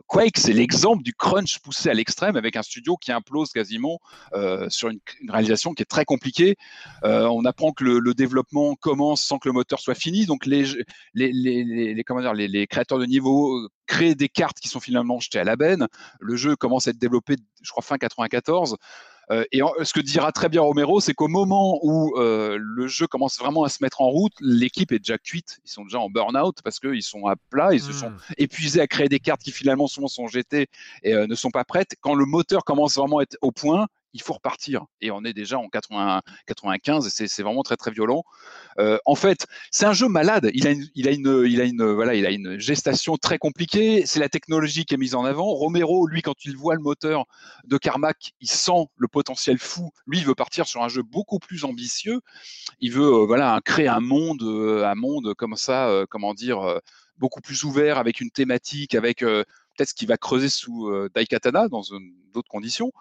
Quake, 0.08 0.38
c'est 0.38 0.54
l'exemple 0.54 1.04
du 1.04 1.14
crunch 1.14 1.60
poussé 1.60 1.90
à 1.90 1.94
l'extrême 1.94 2.36
avec 2.36 2.56
un 2.56 2.62
studio 2.62 2.98
qui 2.98 3.12
implose 3.12 3.52
quasiment 3.52 4.00
euh, 4.34 4.70
sur 4.70 4.90
une, 4.90 5.00
réalisation 5.30 5.74
qui 5.74 5.84
est 5.84 5.88
très 5.88 6.06
compliquée. 6.06 6.56
Euh, 7.04 7.28
on 7.28 7.46
apprend 7.46 7.72
que 7.72 7.84
le, 7.84 8.14
développement 8.14 8.76
commence 8.76 9.22
sans 9.22 9.38
que 9.38 9.48
le 9.48 9.54
moteur 9.54 9.80
soit 9.80 9.96
fini, 9.96 10.26
donc 10.26 10.46
les, 10.46 10.66
les, 11.14 12.04
créateurs 12.04 13.00
de 13.00 13.06
niveau 13.06 13.68
créent 13.86 14.16
des 14.16 14.30
cartes 14.30 14.60
qui 14.60 14.70
sont 14.70 14.80
finalement 14.80 15.20
jetées 15.20 15.40
à 15.40 15.44
la 15.44 15.56
benne. 15.56 15.88
Le 16.20 16.36
jeu 16.36 16.56
commence 16.56 16.88
à 16.88 16.92
être 16.92 16.98
développé, 16.98 17.36
je 17.62 17.70
crois, 17.70 17.84
fin 17.84 17.98
94. 17.98 18.78
Euh, 19.30 19.44
et 19.52 19.62
ce 19.84 19.94
que 19.94 20.00
dira 20.00 20.32
très 20.32 20.50
bien 20.50 20.62
Romero, 20.62 21.02
c'est 21.02 21.14
qu'au 21.14 21.28
moment 21.28 21.80
où 21.84 22.18
euh, 22.18 22.58
le 22.60 22.88
jeu 22.88 23.08
commence 23.08 23.38
vraiment 23.38 23.64
à 23.64 23.70
se 23.70 23.80
mettre 23.82 24.02
en 24.02 24.10
route, 24.10 24.34
l'équipe 24.40 24.92
est 24.92 25.00
déjà 25.00 25.18
cuite. 25.18 25.60
Ils 25.66 25.72
sont 25.72 25.84
déjà 25.84 26.00
en 26.00 26.10
burn-out 26.10 26.58
parce 26.64 26.80
qu'ils 26.80 27.04
sont 27.04 27.28
à 27.28 27.36
plat, 27.50 27.74
ils 27.74 27.82
se 27.82 27.92
sont 27.92 28.10
hmm. 28.10 28.18
épuisés 28.38 28.82
à 28.82 28.88
créer 28.88 29.10
des 29.10 29.20
cartes 29.20 29.42
qui 29.42 29.52
finalement 29.52 29.88
souvent 29.88 30.08
sont 30.08 30.28
jetées 30.28 30.68
et 31.04 31.14
euh, 31.14 31.28
ne 31.28 31.36
sont 31.36 31.52
pas 31.52 31.66
prêtes. 31.66 31.96
Quand 32.02 32.16
le 32.16 32.26
moteur 32.26 32.64
commence 32.64 32.96
vraiment 32.96 33.20
à 33.20 33.24
être 33.24 33.38
au 33.42 33.52
point, 33.52 33.88
il 34.18 34.24
faut 34.24 34.34
repartir. 34.34 34.86
Et 35.00 35.12
on 35.12 35.24
est 35.24 35.34
déjà 35.34 35.60
en 35.60 35.70
80, 35.70 36.22
95 36.48 37.06
et 37.06 37.28
c'est 37.28 37.44
vraiment 37.44 37.62
très 37.62 37.78
très 37.78 37.92
violent. 37.92 38.24
Euh, 38.80 38.98
en 39.06 39.14
fait, 39.14 39.46
c'est 39.70 39.86
un 39.86 39.94
jeu 39.94 40.08
malade. 40.08 40.50
Il 40.56 40.66
a 40.68 40.72
une, 40.72 40.88
il 40.96 41.08
a 41.08 41.12
une, 41.12 41.44
il 41.46 41.62
a 41.62 41.66
une, 41.66 41.86
voilà, 41.94 42.16
il 42.16 42.26
a 42.26 42.32
une 42.32 42.60
gestation 42.60 43.16
très 43.18 43.38
compliquée. 43.38 44.06
C'est 44.08 44.20
la 44.20 44.28
technologie 44.28 44.86
qui 44.86 44.96
est 44.96 44.98
mise 44.98 45.14
en 45.14 45.24
avant. 45.24 45.46
Romero, 45.46 46.08
lui, 46.08 46.24
quand 46.24 46.46
il 46.46 46.58
voit 46.58 46.74
le 46.74 46.82
moteur 46.82 47.26
de 47.66 47.78
Carmack, 47.78 48.34
il 48.42 48.50
sent 48.50 48.88
le 48.98 49.08
potentiel 49.08 49.60
fou. 49.60 49.92
Lui, 50.08 50.18
il 50.18 50.26
veut 50.26 50.36
partir 50.36 50.68
sur 50.68 50.82
un 50.84 50.90
jeu 50.90 51.04
beaucoup 51.04 51.38
plus 51.38 51.64
ambitieux. 51.64 52.22
Il 52.80 52.92
veut, 52.92 53.22
euh, 53.22 53.26
voilà, 53.28 53.60
créer 53.64 53.88
un 53.88 54.00
monde, 54.00 54.42
euh, 54.42 54.84
un 54.84 54.96
monde 54.96 55.36
comme 55.36 55.56
ça, 55.56 56.06
comment 56.10 56.34
dire, 56.34 56.80
beaucoup 57.18 57.42
plus 57.42 57.64
ouvert 57.64 58.00
avec 58.00 58.20
une 58.20 58.32
thématique, 58.32 58.96
avec 58.96 59.24
peut-être 59.78 59.90
ce 59.90 59.94
qu'il 59.94 60.08
va 60.08 60.18
creuser 60.18 60.50
sous 60.50 60.92
Daikatana 61.14 61.68
dans 61.68 61.84
d'autres 62.34 62.50
conditions. 62.50 62.92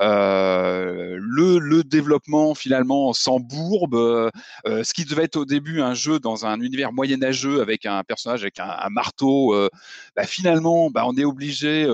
Euh, 0.00 1.18
le, 1.20 1.82
développement 1.84 2.54
finalement 2.54 3.12
s'embourbe. 3.12 3.94
Euh, 3.94 4.30
ce 4.64 4.92
qui 4.94 5.04
devait 5.04 5.24
être 5.24 5.36
au 5.36 5.44
début 5.44 5.80
un 5.80 5.94
jeu 5.94 6.18
dans 6.18 6.46
un 6.46 6.60
univers 6.60 6.92
moyenâgeux 6.92 7.60
avec 7.60 7.86
un 7.86 8.02
personnage 8.02 8.42
avec 8.42 8.58
un, 8.58 8.88
marteau, 8.90 9.54
euh, 9.54 9.68
bah, 10.16 10.24
finalement, 10.24 10.90
bah, 10.90 11.04
on 11.06 11.16
est 11.16 11.24
obligé 11.24 11.84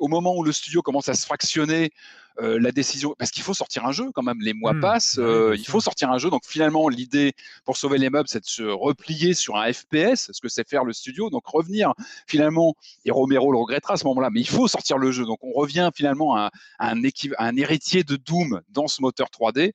au 0.00 0.08
moment 0.08 0.34
où 0.36 0.42
le 0.42 0.52
studio 0.52 0.82
commence 0.82 1.08
à 1.08 1.14
se 1.14 1.24
fractionner, 1.24 1.92
euh, 2.40 2.58
la 2.58 2.72
décision, 2.72 3.14
parce 3.18 3.30
qu'il 3.30 3.42
faut 3.42 3.52
sortir 3.52 3.84
un 3.84 3.92
jeu 3.92 4.10
quand 4.14 4.22
même, 4.22 4.40
les 4.40 4.54
mois 4.54 4.72
mmh. 4.72 4.80
passent, 4.80 5.18
euh, 5.18 5.54
il 5.58 5.66
faut 5.66 5.80
sortir 5.80 6.10
un 6.10 6.16
jeu. 6.16 6.30
Donc 6.30 6.42
finalement, 6.46 6.88
l'idée 6.88 7.34
pour 7.64 7.76
sauver 7.76 7.98
les 7.98 8.08
meubles, 8.08 8.28
c'est 8.28 8.40
de 8.40 8.46
se 8.46 8.62
replier 8.62 9.34
sur 9.34 9.56
un 9.56 9.70
FPS, 9.70 10.30
ce 10.32 10.40
que 10.40 10.48
c'est 10.48 10.66
faire 10.66 10.84
le 10.84 10.94
studio. 10.94 11.28
Donc 11.28 11.46
revenir 11.46 11.92
finalement, 12.26 12.74
et 13.04 13.10
Romero 13.10 13.52
le 13.52 13.58
regrettera 13.58 13.94
à 13.94 13.96
ce 13.98 14.04
moment-là, 14.06 14.30
mais 14.30 14.40
il 14.40 14.48
faut 14.48 14.68
sortir 14.68 14.96
le 14.96 15.10
jeu. 15.12 15.26
Donc 15.26 15.38
on 15.42 15.52
revient 15.52 15.90
finalement 15.94 16.34
à, 16.34 16.50
un, 16.78 17.02
un, 17.38 17.56
héritier 17.56 18.04
de 18.04 18.16
Doom 18.16 18.62
dans 18.70 18.88
ce 18.88 19.02
moteur 19.02 19.28
3D. 19.28 19.72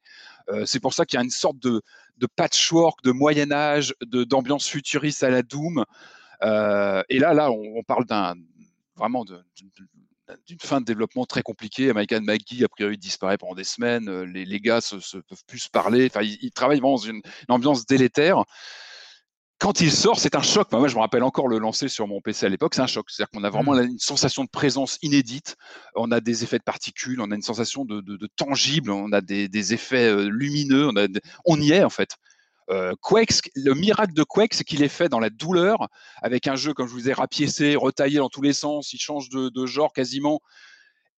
Euh, 0.50 0.66
c'est 0.66 0.80
pour 0.80 0.94
ça 0.94 1.06
qu'il 1.06 1.18
y 1.18 1.20
a 1.20 1.24
une 1.24 1.30
sorte 1.30 1.60
de, 1.60 1.82
patchwork, 2.36 3.04
de 3.04 3.12
Moyen 3.12 3.52
Âge, 3.52 3.94
d'ambiance 4.02 4.68
futuriste 4.68 5.24
à 5.24 5.30
la 5.30 5.44
Doom. 5.44 5.84
et 6.42 7.20
là, 7.20 7.34
là, 7.34 7.52
on, 7.52 7.84
parle 7.84 8.06
d'un 8.06 8.34
vraiment 8.96 9.26
de, 9.26 9.44
d'une 10.48 10.60
fin 10.60 10.82
de 10.82 10.86
développement 10.86 11.26
très 11.26 11.44
compliquée. 11.44 11.90
American 11.90 12.22
McGee, 12.22 12.64
a 12.64 12.68
priori, 12.68 12.98
disparaît 12.98 13.38
pendant 13.38 13.56
des 13.56 13.64
semaines. 13.64 14.10
Euh, 14.10 14.26
les, 14.26 14.46
les 14.46 14.60
gars 14.60 14.82
se, 14.82 15.00
se, 15.00 15.18
peuvent 15.18 15.44
plus 15.48 15.60
se 15.60 15.70
parler. 15.70 16.08
Enfin, 16.08 16.22
ils, 16.24 16.52
travaillent 16.52 16.80
vraiment 16.80 16.98
dans 16.98 17.04
une, 17.04 17.22
ambiance 17.50 17.86
délétère. 17.86 18.44
Quand 19.58 19.80
il 19.80 19.92
sort, 19.92 20.20
c'est 20.20 20.36
un 20.36 20.42
choc. 20.42 20.70
moi, 20.74 20.88
je 20.88 20.96
me 20.96 21.00
rappelle 21.00 21.24
encore 21.24 21.48
le 21.48 21.60
lancer 21.60 21.88
sur 21.88 22.08
mon 22.08 22.20
PC 22.20 22.46
à 22.46 22.50
l'époque. 22.50 22.76
C'est 22.76 22.82
un 22.82 22.88
choc. 22.88 23.10
C'est-à-dire 23.10 23.32
qu'on 23.32 23.44
a 23.44 23.50
vraiment 23.50 23.74
mmh. 23.74 23.84
une 23.84 24.00
sensation 24.00 24.44
de 24.44 24.50
présence 24.50 24.98
inédite. 25.02 25.56
On 25.96 26.12
a 26.12 26.20
des 26.20 26.44
effets 26.44 26.60
de 26.60 26.64
particules. 26.64 27.22
On 27.22 27.32
a 27.32 27.36
une 27.36 27.42
sensation 27.42 27.86
de, 27.86 28.02
de, 28.02 28.18
de 28.18 28.30
tangible. 28.36 28.92
On 28.92 29.12
a 29.14 29.22
des, 29.22 29.48
des 29.48 29.74
effets 29.74 30.10
euh, 30.10 30.28
lumineux. 30.30 30.88
On, 30.88 30.98
a 30.98 31.08
on 31.46 31.60
y 31.60 31.72
est, 31.72 31.84
en 31.84 31.90
fait. 31.90 32.18
Euh, 32.72 32.94
le 33.56 33.74
miracle 33.74 34.14
de 34.14 34.24
Quake, 34.24 34.54
c'est 34.54 34.64
qu'il 34.64 34.84
est 34.84 34.90
fait 34.90 35.10
dans 35.10 35.20
la 35.20 35.30
douleur, 35.30 35.88
avec 36.22 36.48
un 36.48 36.56
jeu, 36.56 36.74
comme 36.74 36.88
je 36.88 36.94
vous 36.94 37.10
ai 37.10 37.14
rapiécé, 37.14 37.76
retaillé 37.76 38.18
dans 38.18 38.30
tous 38.30 38.42
les 38.42 38.54
sens, 38.54 38.94
il 38.94 39.00
change 39.00 39.30
de, 39.30 39.66
genre 39.66 39.94
quasiment. 39.94 40.40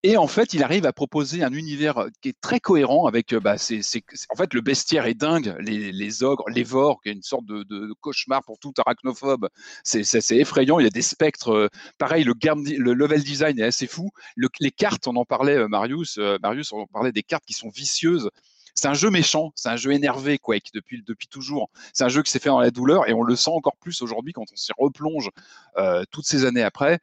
Et 0.03 0.15
en 0.15 0.27
fait, 0.27 0.53
il 0.53 0.61
arrive 0.61 0.85
à 0.85 0.93
proposer 0.93 1.43
un 1.43 1.51
univers 1.51 1.97
euh, 1.97 2.07
qui 2.21 2.29
est 2.29 2.39
très 2.39 2.59
cohérent 2.59 3.07
avec. 3.07 3.33
Euh, 3.33 3.39
bah, 3.39 3.55
en 3.55 4.35
fait, 4.35 4.53
le 4.53 4.61
bestiaire 4.61 5.07
est 5.07 5.15
dingue. 5.15 5.55
Les, 5.59 6.23
ogres, 6.23 6.47
les 6.49 6.61
est 6.61 7.11
une 7.11 7.23
sorte 7.23 7.45
de, 7.45 7.93
cauchemar 7.99 8.43
pour 8.43 8.59
tout 8.59 8.73
arachnophobe. 8.77 9.49
C'est, 9.83 10.05
effrayant. 10.31 10.79
Il 10.79 10.83
y 10.83 10.87
a 10.87 10.91
des 10.91 11.01
spectres. 11.01 11.69
pareil, 11.97 12.23
le, 12.23 12.33
le, 12.77 12.93
level 12.93 13.23
design 13.23 13.57
est 13.59 13.63
assez 13.63 13.87
fou. 13.87 14.11
les 14.59 14.71
cartes, 14.71 15.07
on 15.07 15.15
en 15.15 15.25
parlait, 15.25 15.67
Marius. 15.67 16.19
Marius, 16.43 16.71
on 16.73 16.85
parlait 16.85 17.11
des 17.11 17.23
cartes 17.23 17.45
qui 17.45 17.53
sont 17.53 17.69
vicieuses 17.69 18.29
c'est 18.77 18.87
un 18.87 18.93
jeu 18.93 19.09
méchant, 19.09 19.51
c'est 19.55 19.69
un 19.69 19.75
jeu 19.75 19.91
énervé 19.91 20.37
Quake 20.37 20.69
depuis 20.73 21.03
depuis 21.05 21.27
toujours. 21.27 21.69
C'est 21.93 22.03
un 22.03 22.09
jeu 22.09 22.21
qui 22.21 22.31
s'est 22.31 22.39
fait 22.39 22.49
dans 22.49 22.59
la 22.59 22.69
douleur 22.69 23.09
et 23.09 23.13
on 23.13 23.23
le 23.23 23.35
sent 23.35 23.49
encore 23.49 23.75
plus 23.77 24.03
aujourd'hui 24.03 24.33
quand 24.33 24.43
on 24.51 24.55
s'y 24.55 24.71
replonge 24.77 25.29
euh, 25.77 26.03
toutes 26.11 26.25
ces 26.25 26.45
années 26.45 26.61
après. 26.61 26.99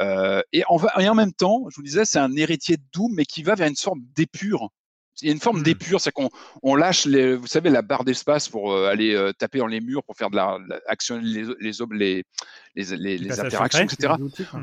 Euh, 0.00 0.40
et, 0.54 0.62
en, 0.68 0.80
et, 0.98 1.08
en, 1.08 1.14
même 1.14 1.34
temps, 1.34 1.66
je 1.68 1.76
vous 1.76 1.82
disais, 1.82 2.06
c'est 2.06 2.18
un 2.18 2.34
héritier 2.34 2.78
de 2.78 2.82
Doom, 2.94 3.12
mais 3.14 3.26
qui 3.26 3.42
va 3.42 3.56
vers 3.56 3.68
une 3.68 3.76
sorte 3.76 3.98
d'épure. 4.16 4.70
Il 5.20 5.26
y 5.26 5.30
a 5.30 5.34
une 5.34 5.40
forme 5.40 5.58
mmh. 5.58 5.64
d'épure, 5.64 6.00
c'est 6.00 6.12
qu'on 6.12 6.30
on 6.62 6.76
lâche, 6.76 7.04
les, 7.04 7.34
vous 7.34 7.48
savez, 7.48 7.68
la 7.68 7.82
barre 7.82 8.04
d'espace 8.04 8.48
pour 8.48 8.72
euh, 8.72 8.88
aller 8.88 9.30
taper 9.36 9.58
dans 9.58 9.66
les 9.66 9.80
murs, 9.80 10.04
pour 10.04 10.16
faire 10.16 10.30
de 10.30 10.36
la, 10.36 10.58
action, 10.86 11.18
les, 11.20 11.42
les, 11.60 11.72
les, 11.90 12.24
les, 12.74 13.18
les 13.18 13.40
interactions, 13.40 13.84
etc. 13.84 14.14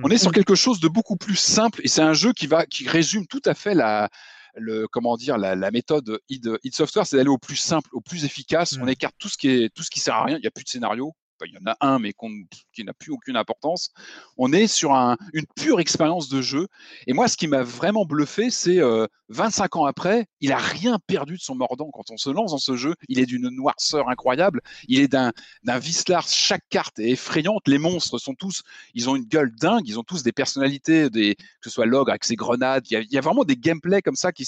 On 0.01 0.09
est 0.09 0.17
sur 0.17 0.31
quelque 0.31 0.55
chose 0.55 0.79
de 0.79 0.87
beaucoup 0.87 1.17
plus 1.17 1.35
simple 1.35 1.81
et 1.83 1.89
c'est 1.89 2.01
un 2.01 2.13
jeu 2.13 2.31
qui 2.31 2.47
va, 2.47 2.65
qui 2.65 2.87
résume 2.87 3.27
tout 3.27 3.41
à 3.43 3.53
fait 3.53 3.75
la, 3.75 4.09
le 4.56 4.88
comment 4.88 5.18
dire 5.18 5.38
la, 5.38 5.72
méthode 5.72 6.19
id, 6.30 6.57
Software, 6.72 7.06
c'est 7.06 7.18
d'aller 7.18 7.30
au 7.30 7.38
plus 7.38 7.56
simple, 7.56 7.90
au 7.94 8.02
plus 8.02 8.26
efficace. 8.26 8.77
On 8.80 8.86
mmh. 8.86 8.90
écarte 8.90 9.15
tout 9.18 9.30
ce 9.30 9.38
qui 9.38 9.49
est 9.49 9.73
tout 9.73 9.84
ce 9.84 9.90
qui 9.90 9.99
sert 9.99 10.15
à 10.15 10.26
rien. 10.26 10.38
Il 10.38 10.41
n'y 10.41 10.48
a 10.48 10.52
plus 10.52 10.64
de 10.64 10.69
scénario, 10.69 11.14
il 11.45 11.53
y 11.53 11.57
en 11.57 11.72
a 11.72 11.77
un, 11.81 11.99
mais 11.99 12.13
qui 12.73 12.84
n'a 12.84 12.93
plus 12.93 13.11
aucune 13.11 13.38
importance. 13.38 13.91
On 14.38 14.53
est 14.53 14.67
sur 14.67 14.91
une 14.91 15.45
pure 15.55 15.80
expérience 15.80 16.30
de 16.30 16.41
jeu. 16.41 16.67
Et 17.07 17.13
moi, 17.13 17.27
ce 17.27 17.38
qui 17.38 17.47
m'a 17.47 17.63
vraiment 17.63 18.05
bluffé, 18.05 18.49
c'est 18.49 18.80
25 19.30 19.77
ans 19.77 19.85
après, 19.85 20.27
il 20.41 20.51
a 20.51 20.57
rien 20.57 20.99
perdu 21.07 21.38
de 21.38 21.41
son 21.41 21.55
mordant. 21.55 21.89
Quand 21.91 22.11
on 22.11 22.17
se 22.17 22.30
lance 22.30 22.51
dans 22.51 22.57
ce 22.57 22.76
jeu, 22.76 22.95
il 23.09 23.19
est 23.19 23.26
d'une 23.26 23.49
noirceur 23.49 24.09
incroyable. 24.09 24.61
Il 24.88 24.99
est 24.99 25.07
d'un 25.07 25.31
Vislar. 25.80 26.27
Chaque 26.27 26.63
carte 26.69 26.99
est 26.99 27.11
effrayante. 27.11 27.67
Les 27.67 27.77
monstres 27.77 28.17
sont 28.19 28.35
tous, 28.35 28.63
ils 28.93 29.09
ont 29.09 29.15
une 29.15 29.26
gueule 29.26 29.53
dingue. 29.55 29.88
Ils 29.88 29.99
ont 29.99 30.03
tous 30.03 30.23
des 30.23 30.31
personnalités, 30.31 31.09
des, 31.09 31.35
que 31.35 31.43
ce 31.63 31.69
soit 31.69 31.85
l'ogre 31.85 32.11
avec 32.11 32.23
ses 32.23 32.35
grenades. 32.35 32.85
Il 32.89 33.07
y, 33.09 33.17
a, 33.17 33.22
vraiment 33.22 33.43
des 33.43 33.55
gameplays 33.55 34.01
comme 34.01 34.15
ça 34.15 34.31
qui 34.31 34.47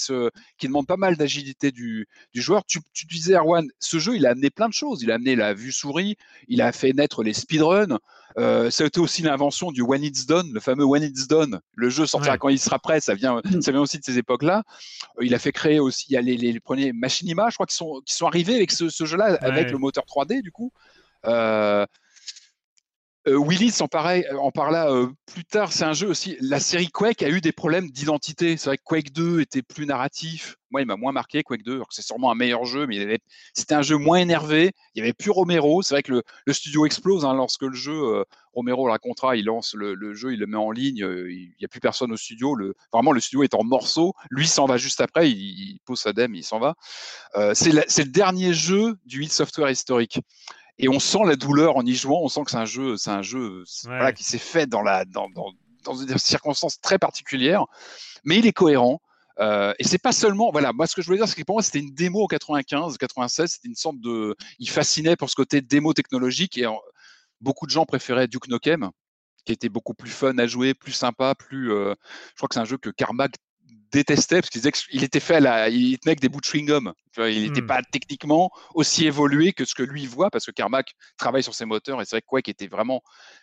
demandent 0.62 0.86
pas 0.86 0.96
mal 0.96 1.16
d'agilité 1.16 1.72
du, 1.72 2.06
joueur. 2.34 2.64
Tu, 2.64 2.80
tu 2.92 3.06
disais, 3.06 3.34
Erwan, 3.34 3.68
ce 3.80 3.98
jeu, 3.98 4.16
il 4.16 4.26
a 4.26 4.30
amené 4.30 4.50
plein 4.50 4.68
de 4.68 4.74
choses. 4.74 5.02
Il 5.02 5.10
a 5.10 5.14
amené 5.14 5.34
la 5.34 5.54
vue 5.54 5.72
souris. 5.72 6.16
Il 6.46 6.62
a 6.62 6.72
fait 6.72 6.87
naître 6.92 7.22
les 7.22 7.34
speedruns. 7.34 7.98
Euh, 8.38 8.70
ça 8.70 8.84
a 8.84 8.86
été 8.86 9.00
aussi 9.00 9.22
l'invention 9.22 9.72
du 9.72 9.82
When 9.82 10.04
It's 10.04 10.26
Done, 10.26 10.52
le 10.52 10.60
fameux 10.60 10.84
When 10.84 11.02
It's 11.02 11.26
Done. 11.26 11.60
Le 11.74 11.90
jeu 11.90 12.06
sortira 12.06 12.38
quand 12.38 12.48
il 12.48 12.58
sera 12.58 12.78
prêt, 12.78 13.00
ça 13.00 13.14
vient, 13.14 13.40
mm. 13.44 13.62
ça 13.62 13.72
vient 13.72 13.80
aussi 13.80 13.98
de 13.98 14.04
ces 14.04 14.18
époques-là. 14.18 14.62
Euh, 15.18 15.24
il 15.24 15.34
a 15.34 15.38
fait 15.38 15.52
créer 15.52 15.80
aussi, 15.80 16.06
il 16.10 16.12
y 16.12 16.16
a 16.16 16.20
les, 16.20 16.36
les, 16.36 16.60
premiers 16.60 16.92
Machinima, 16.92 17.48
je 17.50 17.54
crois, 17.54 17.66
qui 17.66 17.74
sont, 17.74 18.00
qui 18.06 18.14
sont 18.14 18.26
arrivés 18.26 18.54
avec 18.54 18.70
ce, 18.70 18.88
jeu-là, 19.04 19.38
avec 19.40 19.70
le 19.70 19.78
moteur 19.78 20.04
3D, 20.04 20.42
du 20.42 20.52
coup. 20.52 20.72
Euh, 21.26 21.84
Willis 23.36 23.80
en, 23.80 23.88
en 24.38 24.50
parla 24.50 24.90
euh, 24.90 25.08
plus 25.32 25.44
tard. 25.44 25.72
C'est 25.72 25.84
un 25.84 25.92
jeu 25.92 26.08
aussi. 26.08 26.36
La 26.40 26.60
série 26.60 26.88
Quake 26.88 27.22
a 27.22 27.28
eu 27.28 27.40
des 27.40 27.52
problèmes 27.52 27.90
d'identité. 27.90 28.56
C'est 28.56 28.70
vrai 28.70 28.78
que 28.78 28.84
Quake 28.84 29.12
2 29.12 29.40
était 29.40 29.62
plus 29.62 29.86
narratif. 29.86 30.56
Moi, 30.70 30.82
il 30.82 30.86
m'a 30.86 30.96
moins 30.96 31.12
marqué 31.12 31.42
Quake 31.42 31.62
2. 31.62 31.82
C'est 31.90 32.02
sûrement 32.02 32.30
un 32.30 32.34
meilleur 32.34 32.64
jeu, 32.64 32.86
mais 32.86 33.18
c'était 33.54 33.74
un 33.74 33.82
jeu 33.82 33.96
moins 33.96 34.18
énervé. 34.18 34.72
Il 34.94 34.98
y 34.98 35.02
avait 35.02 35.12
plus 35.12 35.30
Romero. 35.30 35.82
C'est 35.82 35.94
vrai 35.94 36.02
que 36.02 36.22
le, 36.44 36.52
studio 36.52 36.86
explose 36.86 37.24
hein, 37.24 37.34
lorsque 37.34 37.62
le 37.62 37.74
jeu 37.74 37.92
euh, 37.92 38.24
Romero 38.52 38.84
racontera. 38.84 39.36
Il 39.36 39.46
lance 39.46 39.74
le, 39.74 40.14
jeu, 40.14 40.32
il 40.32 40.40
le 40.40 40.46
met 40.46 40.56
en 40.56 40.70
ligne. 40.70 40.98
il 40.98 41.54
n'y 41.58 41.64
a 41.64 41.68
plus 41.68 41.80
personne 41.80 42.12
au 42.12 42.16
studio. 42.16 42.54
Le, 42.54 42.74
vraiment, 42.92 43.12
le 43.12 43.20
studio 43.20 43.42
est 43.42 43.54
en 43.54 43.64
morceaux. 43.64 44.14
Lui 44.30 44.46
s'en 44.46 44.66
va 44.66 44.76
juste 44.76 45.00
après. 45.00 45.30
Il, 45.30 45.80
pose 45.84 46.00
sa 46.00 46.12
dème, 46.12 46.34
il 46.34 46.44
s'en 46.44 46.58
va. 46.58 46.74
c'est 47.54 47.72
le 47.72 48.10
dernier 48.10 48.52
jeu 48.52 48.96
du 49.06 49.24
Hit 49.24 49.32
Software 49.32 49.70
historique 49.70 50.20
et 50.78 50.88
on 50.88 51.00
sent 51.00 51.24
la 51.26 51.36
douleur 51.36 51.76
en 51.76 51.84
y 51.84 51.94
jouant. 51.94 52.20
On 52.22 52.28
sent 52.28 52.44
que 52.44 52.50
c'est 52.50 52.58
un 52.58 52.64
jeu, 52.64 52.96
c'est 52.96 53.10
un 53.10 53.22
jeu 53.22 53.64
voilà, 53.84 54.12
qui 54.12 54.24
s'est 54.24 54.38
fait 54.38 54.66
dans 54.66 54.82
la 54.82 55.04
dans, 55.04 55.28
dans, 55.30 55.52
dans 55.84 56.02
des 56.02 56.18
circonstances 56.18 56.80
très 56.80 56.98
particulières, 56.98 57.66
mais 58.24 58.38
il 58.38 58.46
est 58.46 58.52
cohérent. 58.52 59.00
Euh, 59.40 59.72
et 59.78 59.84
c'est 59.84 59.98
pas 59.98 60.10
seulement, 60.10 60.50
voilà, 60.50 60.72
moi 60.72 60.88
ce 60.88 60.96
que 60.96 61.02
je 61.02 61.06
voulais 61.06 61.18
dire, 61.18 61.28
c'est 61.28 61.36
que 61.36 61.44
pour 61.44 61.54
moi 61.54 61.62
c'était 61.62 61.78
une 61.78 61.94
démo 61.94 62.24
en 62.24 62.26
95, 62.26 62.98
96, 62.98 63.52
c'était 63.52 63.68
une 63.68 63.76
sorte 63.76 64.00
de, 64.00 64.34
il 64.58 64.68
fascinait 64.68 65.14
pour 65.14 65.30
ce 65.30 65.36
côté 65.36 65.60
démo 65.60 65.92
technologique 65.92 66.58
et 66.58 66.66
beaucoup 67.40 67.66
de 67.66 67.70
gens 67.70 67.84
préféraient 67.84 68.26
Duke 68.26 68.48
Nukem, 68.48 68.90
qui 69.44 69.52
était 69.52 69.68
beaucoup 69.68 69.94
plus 69.94 70.10
fun 70.10 70.36
à 70.38 70.46
jouer, 70.48 70.74
plus 70.74 70.90
sympa, 70.90 71.36
plus, 71.36 71.72
euh, 71.72 71.94
je 72.30 72.36
crois 72.36 72.48
que 72.48 72.54
c'est 72.54 72.60
un 72.60 72.64
jeu 72.64 72.78
que 72.78 72.90
Carmack 72.90 73.36
détestait 73.92 74.40
parce 74.40 74.50
qu'il 74.50 74.60
disait 74.60 74.72
qu'il 74.72 75.04
était 75.04 75.20
fait 75.20 75.36
à 75.36 75.40
la, 75.40 75.68
il 75.68 75.98
tenait 75.98 76.12
avec 76.12 76.20
des 76.20 76.28
bouts 76.28 76.40
de 76.40 76.44
chewing 76.44 76.66
gum. 76.66 76.92
il 77.16 77.42
n'était 77.42 77.62
hmm. 77.62 77.66
pas 77.66 77.80
techniquement 77.90 78.50
aussi 78.74 79.06
évolué 79.06 79.52
que 79.52 79.64
ce 79.64 79.74
que 79.74 79.82
lui 79.82 80.06
voit 80.06 80.30
parce 80.30 80.46
que 80.46 80.50
Carmack 80.50 80.94
travaille 81.16 81.42
sur 81.42 81.54
ses 81.54 81.64
moteurs 81.64 82.00
et 82.00 82.04
c'est 82.04 82.16
vrai 82.16 82.22
que 82.22 82.26
Quake 82.26 82.48
était 82.48 82.66
vraiment 82.66 83.02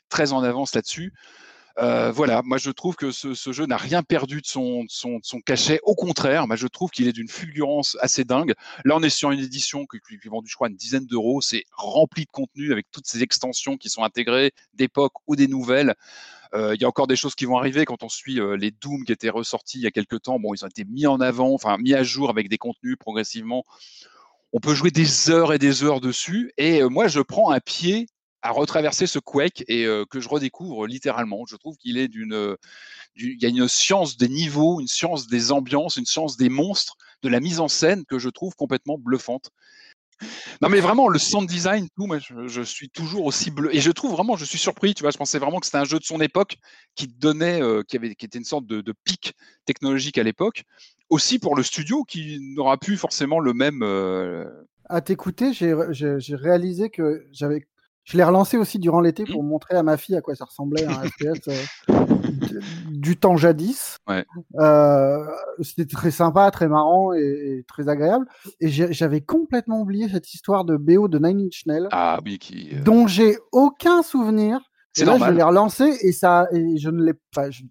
très 0.09 0.33
en 0.33 0.43
avance 0.43 0.75
là-dessus. 0.75 1.13
Euh, 1.77 2.09
voilà, 2.11 2.41
moi 2.43 2.57
je 2.57 2.71
trouve 2.71 2.95
que 2.95 3.11
ce, 3.11 3.33
jeu 3.51 3.65
n'a 3.65 3.75
rien 3.75 4.01
perdu 4.01 4.41
de 4.41 4.47
son, 4.47 4.87
cachet. 5.45 5.79
Au 5.83 5.93
contraire, 5.93 6.47
moi 6.47 6.55
je 6.55 6.67
trouve 6.67 6.89
qu'il 6.89 7.07
est 7.07 7.13
d'une 7.13 7.27
fulgurance 7.27 7.97
assez 7.99 8.23
dingue. 8.23 8.53
Là, 8.85 8.95
on 8.95 9.03
est 9.03 9.09
sur 9.09 9.31
une 9.31 9.39
édition 9.39 9.85
qui, 9.85 9.97
est 9.97 10.29
vendue, 10.29 10.49
je 10.49 10.55
crois, 10.55 10.69
une 10.69 10.77
dizaine 10.77 11.05
d'euros. 11.05 11.41
C'est 11.41 11.65
rempli 11.73 12.25
de 12.25 12.31
contenu 12.31 12.71
avec 12.71 12.89
toutes 12.91 13.07
ces 13.07 13.23
extensions 13.23 13.77
qui 13.77 13.89
sont 13.89 14.03
intégrées 14.03 14.51
d'époque 14.73 15.13
ou 15.27 15.35
des 15.35 15.47
nouvelles. 15.47 15.95
Euh, 16.53 16.75
il 16.75 16.81
y 16.81 16.85
a 16.85 16.87
encore 16.87 17.07
des 17.07 17.17
choses 17.17 17.35
qui 17.35 17.43
vont 17.45 17.57
arriver 17.57 17.83
quand 17.83 18.03
on 18.03 18.09
suit 18.09 18.39
euh, 18.39 18.55
les 18.55 18.71
Doom 18.71 19.03
qui 19.03 19.11
étaient 19.11 19.29
ressortis 19.29 19.79
il 19.79 19.83
y 19.83 19.87
a 19.87 19.91
quelques 19.91 20.21
temps. 20.21 20.39
Bon, 20.39 20.53
ils 20.53 20.63
ont 20.63 20.69
été 20.69 20.85
mis 20.85 21.07
en 21.07 21.19
avant, 21.19 21.53
enfin 21.53 21.77
mis 21.77 21.93
à 21.93 22.03
jour 22.03 22.29
avec 22.29 22.47
des 22.47 22.57
contenus 22.57 22.95
progressivement. 22.97 23.65
On 24.53 24.61
peut 24.61 24.73
jouer 24.73 24.91
des 24.91 25.29
heures 25.29 25.51
et 25.51 25.57
des 25.57 25.83
heures 25.83 25.99
dessus. 25.99 26.53
Et 26.57 26.81
moi, 26.83 27.09
je 27.09 27.19
prends 27.19 27.51
un 27.51 27.59
pied 27.59 28.07
à 28.45 28.51
retraverser 28.51 29.07
ce 29.07 29.17
Quake 29.17 29.63
et 29.67 29.85
que 30.09 30.19
je 30.19 30.29
redécouvre 30.29 30.85
littéralement. 30.85 31.45
Je 31.47 31.55
trouve 31.55 31.77
qu'il 31.77 31.97
est 31.97 32.07
d'une, 32.07 32.55
il 33.15 33.41
y 33.41 33.45
a 33.45 33.49
une 33.49 33.67
science 33.67 34.17
des 34.17 34.29
niveaux, 34.29 34.79
une 34.79 34.87
science 34.87 35.27
des 35.27 35.51
ambiances, 35.51 35.97
une 35.97 36.05
science 36.05 36.37
des 36.37 36.49
monstres, 36.49 36.95
de 37.23 37.29
la 37.29 37.39
mise 37.39 37.59
en 37.59 37.67
scène 37.67 38.05
que 38.05 38.19
je 38.19 38.29
trouve 38.29 38.55
complètement 38.55 38.97
bluffante. 38.97 39.49
Non, 40.61 40.69
mais 40.69 40.79
vraiment, 40.79 41.09
le 41.09 41.19
sound 41.19 41.47
design, 41.47 41.87
tout, 41.95 42.05
moi, 42.05 42.19
je, 42.19 42.61
suis 42.61 42.89
toujours 42.89 43.25
aussi 43.25 43.51
bleu. 43.51 43.75
Et 43.75 43.81
je 43.81 43.91
trouve 43.91 44.11
vraiment, 44.11 44.37
je 44.37 44.45
suis 44.45 44.57
surpris, 44.57 44.93
tu 44.93 45.03
vois, 45.03 45.11
je 45.11 45.17
pensais 45.17 45.39
vraiment 45.39 45.59
que 45.59 45.65
c'était 45.65 45.77
un 45.77 45.85
jeu 45.85 45.99
de 45.99 46.05
son 46.05 46.21
époque 46.21 46.57
qui 46.95 47.07
donnait, 47.07 47.61
euh, 47.61 47.83
qui, 47.83 47.97
avait, 47.97 48.15
qui 48.15 48.25
était 48.25 48.37
une 48.37 48.45
sorte 48.45 48.65
de, 48.65 48.93
pic 49.03 49.33
technologique 49.65 50.17
à 50.17 50.23
l'époque. 50.23 50.63
Aussi 51.09 51.37
pour 51.37 51.55
le 51.55 51.63
studio 51.63 52.03
qui 52.03 52.39
n'aura 52.39 52.77
plus 52.77 52.97
forcément 52.97 53.39
le 53.39 53.53
même. 53.53 53.81
Euh, 53.83 54.45
à 54.85 55.01
t'écouter, 55.01 55.51
j'ai 55.53 55.73
réalisé 56.35 56.89
que 56.89 57.27
j'avais 57.31 57.67
je 58.05 58.17
l'ai 58.17 58.23
relancé 58.23 58.57
aussi 58.57 58.77
durant 58.77 59.01
l'été 59.01 59.23
mmh. 59.23 59.31
pour 59.31 59.43
montrer 59.43 59.75
à 59.75 59.83
ma 59.83 59.97
fille 59.97 60.15
à 60.15 60.21
quoi 60.21 60.35
ça 60.35 60.45
ressemblait 60.45 60.85
un 60.85 60.93
FPS 61.03 61.49
euh, 61.89 62.59
du 62.91 63.17
temps 63.17 63.35
jadis. 63.35 63.97
Euh, 64.59 65.25
c'était 65.61 65.85
très 65.85 66.11
sympa, 66.11 66.49
très 66.51 66.67
marrant 66.67 67.13
et, 67.13 67.65
très 67.67 67.89
agréable. 67.89 68.27
Et 68.61 68.69
j'avais 68.69 69.21
complètement 69.21 69.81
oublié 69.81 70.07
cette 70.07 70.33
histoire 70.33 70.65
de 70.65 70.77
BO 70.77 71.07
de 71.07 71.17
Nine 71.17 71.47
Inch 71.47 71.65
Nails, 71.65 71.87
ah, 71.91 72.19
oui, 72.23 72.37
qui, 72.37 72.69
euh, 72.73 72.83
dont 72.83 73.07
j'ai 73.07 73.37
aucun 73.51 74.03
souvenir. 74.03 74.59
C'est 74.93 75.05
normal. 75.05 75.33
Je 75.33 75.37
l'ai 75.37 75.43
relancé 75.43 75.97
et 76.01 76.11
ça, 76.13 76.47
et 76.53 76.77
je 76.77 76.89
ne 76.89 77.03
l'ai 77.03 77.15
pas. 77.33 77.49
Je, 77.49 77.63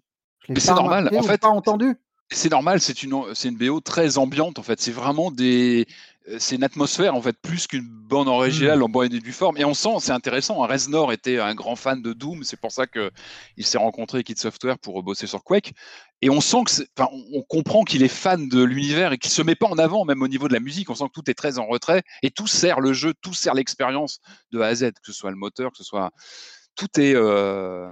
c'est 0.57 0.73
normal. 0.75 1.09
En 1.17 1.23
fait, 1.23 1.39
pas 1.39 1.47
entendu. 1.47 1.95
C'est 2.31 2.49
normal. 2.51 2.81
C'est 2.81 3.03
une, 3.03 3.23
c'est 3.33 3.49
une 3.49 3.57
BO 3.57 3.79
très 3.79 4.17
ambiante. 4.17 4.59
En 4.59 4.63
fait, 4.63 4.81
c'est 4.81 4.91
vraiment 4.91 5.31
des 5.31 5.87
euh, 6.27 6.37
c'est 6.39 6.55
une 6.55 6.63
atmosphère 6.63 7.13
en 7.13 7.21
fait 7.21 7.37
plus 7.39 7.67
qu'une 7.67 7.87
bande 7.87 8.27
originale 8.27 8.79
mmh. 8.79 8.83
en 8.83 8.89
bonne 8.89 9.13
et 9.13 9.19
due 9.19 9.31
forme. 9.31 9.57
Et 9.57 9.65
on 9.65 9.73
sent, 9.73 9.97
c'est 9.99 10.11
intéressant. 10.11 10.63
Hein, 10.63 10.67
Reznor 10.67 11.11
était 11.13 11.39
un 11.39 11.53
grand 11.53 11.75
fan 11.75 12.01
de 12.01 12.13
Doom, 12.13 12.43
c'est 12.43 12.59
pour 12.59 12.71
ça 12.71 12.87
que 12.87 13.11
il 13.57 13.65
s'est 13.65 13.77
rencontré 13.77 14.17
avec 14.17 14.27
Kid 14.27 14.39
Software 14.39 14.79
pour 14.79 15.01
bosser 15.03 15.27
sur 15.27 15.43
Quake. 15.43 15.73
Et 16.21 16.29
on 16.29 16.41
sent 16.41 16.63
que, 16.65 16.83
enfin, 16.97 17.09
on 17.33 17.43
comprend 17.43 17.83
qu'il 17.83 18.01
est 18.01 18.07
fan 18.07 18.49
de 18.49 18.63
l'univers 18.63 19.11
et 19.13 19.17
qu'il 19.17 19.31
se 19.31 19.41
met 19.41 19.55
pas 19.55 19.67
en 19.67 19.77
avant, 19.77 20.05
même 20.05 20.21
au 20.21 20.27
niveau 20.27 20.47
de 20.47 20.53
la 20.53 20.59
musique. 20.59 20.89
On 20.89 20.95
sent 20.95 21.05
que 21.05 21.21
tout 21.21 21.29
est 21.29 21.35
très 21.35 21.59
en 21.59 21.67
retrait 21.67 22.03
et 22.23 22.31
tout 22.31 22.47
sert 22.47 22.79
le 22.79 22.93
jeu, 22.93 23.13
tout 23.21 23.33
sert 23.33 23.53
l'expérience 23.53 24.19
de 24.51 24.61
A 24.61 24.67
à 24.67 24.75
Z, 24.75 24.91
que 24.93 25.05
ce 25.05 25.13
soit 25.13 25.31
le 25.31 25.37
moteur, 25.37 25.71
que 25.71 25.77
ce 25.77 25.83
soit 25.83 26.11
tout 26.75 26.99
est 26.99 27.13
euh, 27.15 27.87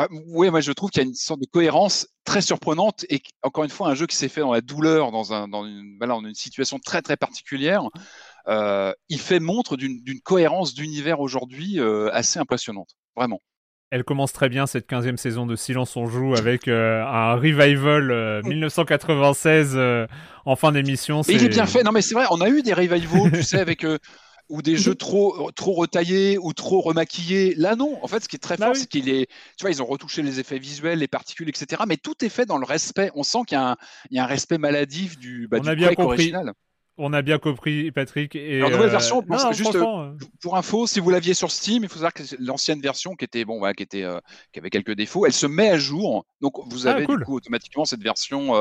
bah, 0.00 0.08
oui, 0.28 0.50
moi 0.50 0.62
je 0.62 0.72
trouve 0.72 0.88
qu'il 0.88 1.02
y 1.02 1.04
a 1.04 1.08
une 1.08 1.14
sorte 1.14 1.40
de 1.40 1.46
cohérence 1.46 2.08
très 2.24 2.40
surprenante 2.40 3.04
et 3.10 3.20
encore 3.42 3.64
une 3.64 3.70
fois 3.70 3.88
un 3.88 3.94
jeu 3.94 4.06
qui 4.06 4.16
s'est 4.16 4.30
fait 4.30 4.40
dans 4.40 4.52
la 4.52 4.62
douleur, 4.62 5.12
dans, 5.12 5.34
un, 5.34 5.46
dans 5.46 5.66
une, 5.66 5.98
une 6.00 6.34
situation 6.34 6.78
très 6.78 7.02
très 7.02 7.18
particulière. 7.18 7.82
Euh, 8.48 8.94
il 9.10 9.20
fait 9.20 9.40
montre 9.40 9.76
d'une 9.76 10.20
cohérence 10.24 10.72
d'univers 10.72 11.20
aujourd'hui 11.20 11.78
euh, 11.78 12.08
assez 12.14 12.38
impressionnante, 12.38 12.96
vraiment. 13.14 13.40
Elle 13.90 14.04
commence 14.04 14.32
très 14.32 14.48
bien 14.48 14.66
cette 14.66 14.88
15e 14.88 15.18
saison 15.18 15.44
de 15.44 15.54
Silence 15.54 15.94
on 15.96 16.06
joue 16.06 16.34
avec 16.34 16.66
euh, 16.68 17.04
un 17.04 17.34
revival 17.34 18.40
1996 18.44 19.78
en 20.46 20.56
fin 20.56 20.72
d'émission. 20.72 21.20
Il 21.28 21.44
est 21.44 21.48
bien 21.48 21.66
fait. 21.66 21.82
Non 21.82 21.92
mais 21.92 22.00
c'est 22.00 22.14
vrai, 22.14 22.24
on 22.30 22.40
a 22.40 22.48
eu 22.48 22.62
des 22.62 22.72
revivals, 22.72 23.32
tu 23.32 23.42
sais, 23.42 23.58
avec 23.58 23.84
ou 24.50 24.62
des 24.62 24.76
jeux 24.76 24.94
trop 24.94 25.50
trop 25.52 25.72
retaillés 25.72 26.36
ou 26.38 26.52
trop 26.52 26.80
remaquillés. 26.80 27.54
Là 27.56 27.76
non, 27.76 27.98
en 28.02 28.06
fait 28.06 28.22
ce 28.22 28.28
qui 28.28 28.36
est 28.36 28.40
très 28.40 28.56
bah 28.56 28.66
fort 28.66 28.76
c'est 28.76 28.88
qu'il 28.88 29.08
est 29.08 29.26
tu 29.56 29.62
vois 29.62 29.70
ils 29.70 29.82
ont 29.82 29.86
retouché 29.86 30.22
les 30.22 30.40
effets 30.40 30.58
visuels, 30.58 30.98
les 30.98 31.08
particules 31.08 31.48
etc. 31.48 31.82
Mais 31.88 31.96
tout 31.96 32.24
est 32.24 32.28
fait 32.28 32.46
dans 32.46 32.58
le 32.58 32.66
respect. 32.66 33.10
On 33.14 33.22
sent 33.22 33.40
qu'il 33.46 33.56
y, 33.56 34.18
a 34.18 34.22
un 34.22 34.26
respect 34.26 34.58
maladif 34.58 35.18
du 35.18 35.48
bah, 35.48 35.58
On 35.62 35.66
a 35.66 35.74
bien 35.74 35.94
compris. 35.94 36.04
original. 36.04 36.52
On 37.02 37.14
a 37.14 37.22
bien 37.22 37.38
compris, 37.38 37.90
Patrick. 37.92 38.36
Et 38.36 38.58
la 38.58 38.68
nouvelle 38.68 38.88
euh, 38.88 38.88
version, 38.88 39.24
juste 39.52 39.74
euh, 39.74 40.12
pour 40.42 40.58
info, 40.58 40.86
si 40.86 41.00
vous 41.00 41.08
l'aviez 41.08 41.32
sur 41.32 41.50
Steam, 41.50 41.82
il 41.82 41.88
faut 41.88 41.94
savoir 41.94 42.12
que 42.12 42.22
l'ancienne 42.38 42.82
version 42.82 43.14
qui 43.14 43.24
était 43.24 43.46
bon, 43.46 43.62
qui 43.72 43.82
était, 43.82 44.02
euh, 44.02 44.20
qui 44.52 44.58
avait 44.58 44.68
quelques 44.68 44.92
défauts, 44.92 45.24
elle 45.24 45.32
se 45.32 45.46
met 45.46 45.70
à 45.70 45.78
jour. 45.78 46.26
Donc 46.42 46.56
vous 46.70 46.86
ah, 46.86 46.90
avez 46.90 47.06
du 47.06 47.18
coup 47.20 47.36
automatiquement 47.36 47.86
cette 47.86 48.02
version 48.02 48.52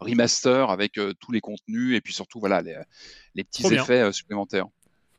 remaster 0.00 0.70
avec 0.70 0.92
tous 1.20 1.32
les 1.32 1.42
contenus 1.42 1.94
et 1.94 2.00
puis 2.00 2.14
surtout 2.14 2.40
voilà 2.40 2.62
les, 2.62 3.44
petits 3.44 3.66
effets 3.74 4.10
supplémentaires. 4.10 4.68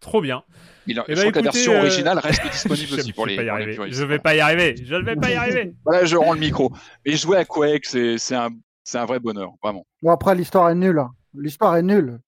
Trop 0.03 0.21
bien. 0.21 0.43
Il, 0.85 1.01
eh 1.07 1.15
je 1.15 1.15
ben, 1.15 1.21
crois 1.21 1.31
que 1.31 1.37
la 1.37 1.43
version 1.43 1.71
euh, 1.71 1.79
originale 1.79 2.19
reste 2.19 2.41
disponible 2.51 2.93
aussi 2.93 3.13
pour 3.13 3.25
les, 3.25 3.37
Je 3.37 4.03
vais 4.03 4.19
pas 4.19 4.35
y 4.35 4.41
arriver. 4.41 4.75
Je 4.83 4.95
ne 4.95 5.03
vais 5.03 5.15
pas 5.15 5.31
y 5.31 5.35
arriver. 5.35 5.73
voilà, 5.85 6.03
je 6.03 6.17
rends 6.17 6.33
le 6.33 6.39
micro. 6.39 6.73
Et 7.05 7.15
jouer 7.15 7.37
à 7.37 7.45
Quake, 7.45 7.85
c'est 7.85 8.35
un, 8.35 8.49
un 8.93 9.05
vrai 9.05 9.19
bonheur, 9.19 9.53
vraiment. 9.63 9.85
Bon, 10.01 10.11
après, 10.11 10.35
l'histoire 10.35 10.69
est 10.69 10.75
nulle. 10.75 10.99
Hein. 10.99 11.11
L'histoire 11.33 11.77
est 11.77 11.83
nulle. 11.83 12.19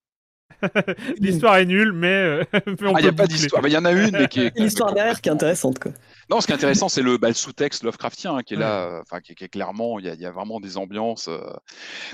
L'histoire 1.19 1.57
est 1.57 1.65
nulle, 1.65 1.91
mais, 1.91 2.07
euh, 2.07 2.43
il 2.65 2.87
n'y 2.87 3.05
ah, 3.05 3.09
a 3.09 3.11
pas 3.11 3.27
d'histoire. 3.27 3.67
Il 3.67 3.73
y 3.73 3.77
en 3.77 3.83
a 3.83 3.91
une, 3.91 4.11
mais 4.11 4.29
qui 4.29 4.39
est. 4.39 4.57
L'histoire 4.57 4.93
derrière 4.93 5.19
qui 5.19 5.27
est 5.27 5.33
intéressante, 5.33 5.79
quoi. 5.79 5.91
Non, 6.29 6.41
ce 6.41 6.47
qui 6.47 6.51
est 6.51 6.55
intéressant, 6.55 6.89
c'est 6.89 7.01
le, 7.01 7.17
bah, 7.17 7.33
sous-texte 7.33 7.83
Lovecraftien 7.83 8.35
hein, 8.35 8.43
qui 8.43 8.55
est 8.55 8.57
là, 8.57 9.01
enfin, 9.01 9.21
qui, 9.21 9.31
est 9.31 9.47
clairement, 9.47 9.99
il 9.99 10.05
y, 10.05 10.25
a 10.25 10.31
vraiment 10.31 10.59
des 10.59 10.77
ambiances. 10.77 11.27
Euh. 11.27 11.39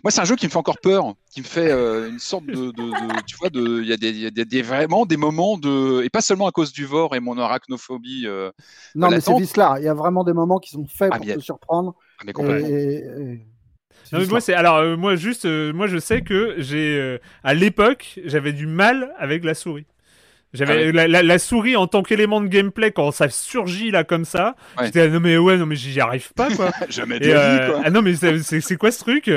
Moi, 0.03 0.11
c'est 0.11 0.21
un 0.21 0.25
jeu 0.25 0.35
qui 0.35 0.45
me 0.45 0.51
fait 0.51 0.57
encore 0.57 0.79
peur, 0.79 1.13
qui 1.31 1.41
me 1.41 1.45
fait 1.45 1.71
euh, 1.71 2.09
une 2.09 2.19
sorte 2.19 2.45
de, 2.45 2.71
tu 3.25 3.37
vois, 3.37 3.49
il 3.53 3.87
y 3.87 3.93
a, 3.93 3.97
des, 3.97 4.11
y 4.11 4.27
a 4.27 4.31
des, 4.31 4.61
vraiment 4.61 5.05
des 5.05 5.17
moments 5.17 5.57
de, 5.57 6.03
et 6.03 6.09
pas 6.09 6.21
seulement 6.21 6.47
à 6.47 6.51
cause 6.51 6.71
du 6.73 6.85
vor 6.85 7.15
et 7.15 7.19
mon 7.19 7.37
arachnophobie. 7.37 8.27
non, 8.95 9.09
mais 9.09 9.21
c'est 9.21 9.35
vice-là. 9.35 9.75
Il 9.79 9.85
y 9.85 9.89
a 9.89 9.93
vraiment 9.93 10.23
des 10.23 10.33
moments 10.33 10.59
qui 10.59 10.71
sont 10.71 10.85
faits 10.85 11.11
ah, 11.13 11.17
pour 11.17 11.25
te 11.25 11.39
surprendre. 11.39 11.95
Ah, 12.19 12.23
mais 12.25 12.33
complètement. 12.33 12.67
Non, 14.11 14.19
mais 14.19 14.25
moi 14.25 14.41
c'est 14.41 14.53
alors 14.53 14.75
euh, 14.77 14.97
moi 14.97 15.15
juste 15.15 15.45
euh, 15.45 15.71
moi 15.71 15.87
je 15.87 15.97
sais 15.97 16.21
que 16.21 16.55
j'ai 16.57 16.97
euh, 16.99 17.17
à 17.43 17.53
l'époque 17.53 18.19
j'avais 18.25 18.51
du 18.51 18.67
mal 18.67 19.13
avec 19.17 19.43
la 19.45 19.53
souris. 19.53 19.85
J'avais 20.53 20.91
ah 20.97 21.07
la, 21.07 21.39
souris 21.39 21.77
en 21.77 21.87
tant 21.87 22.03
qu'élément 22.03 22.41
de 22.41 22.47
gameplay 22.47 22.91
quand 22.91 23.11
ça 23.11 23.29
surgit 23.29 23.89
là 23.89 24.03
comme 24.03 24.25
ça. 24.25 24.55
J'étais 24.83 25.07
non 25.07 25.21
mais 25.21 25.37
ouais 25.37 25.57
non 25.57 25.65
mais 25.65 25.77
j'y 25.77 25.99
arrive 26.01 26.33
pas 26.33 26.53
quoi. 26.53 26.71
Jamais 26.89 27.19
de 27.19 27.29
euh, 27.29 27.71
quoi. 27.71 27.81
Ah 27.85 27.89
non 27.89 28.01
mais 28.01 28.15
c'est 28.15 28.75
quoi 28.75 28.91
ce 28.91 28.99
truc 28.99 29.31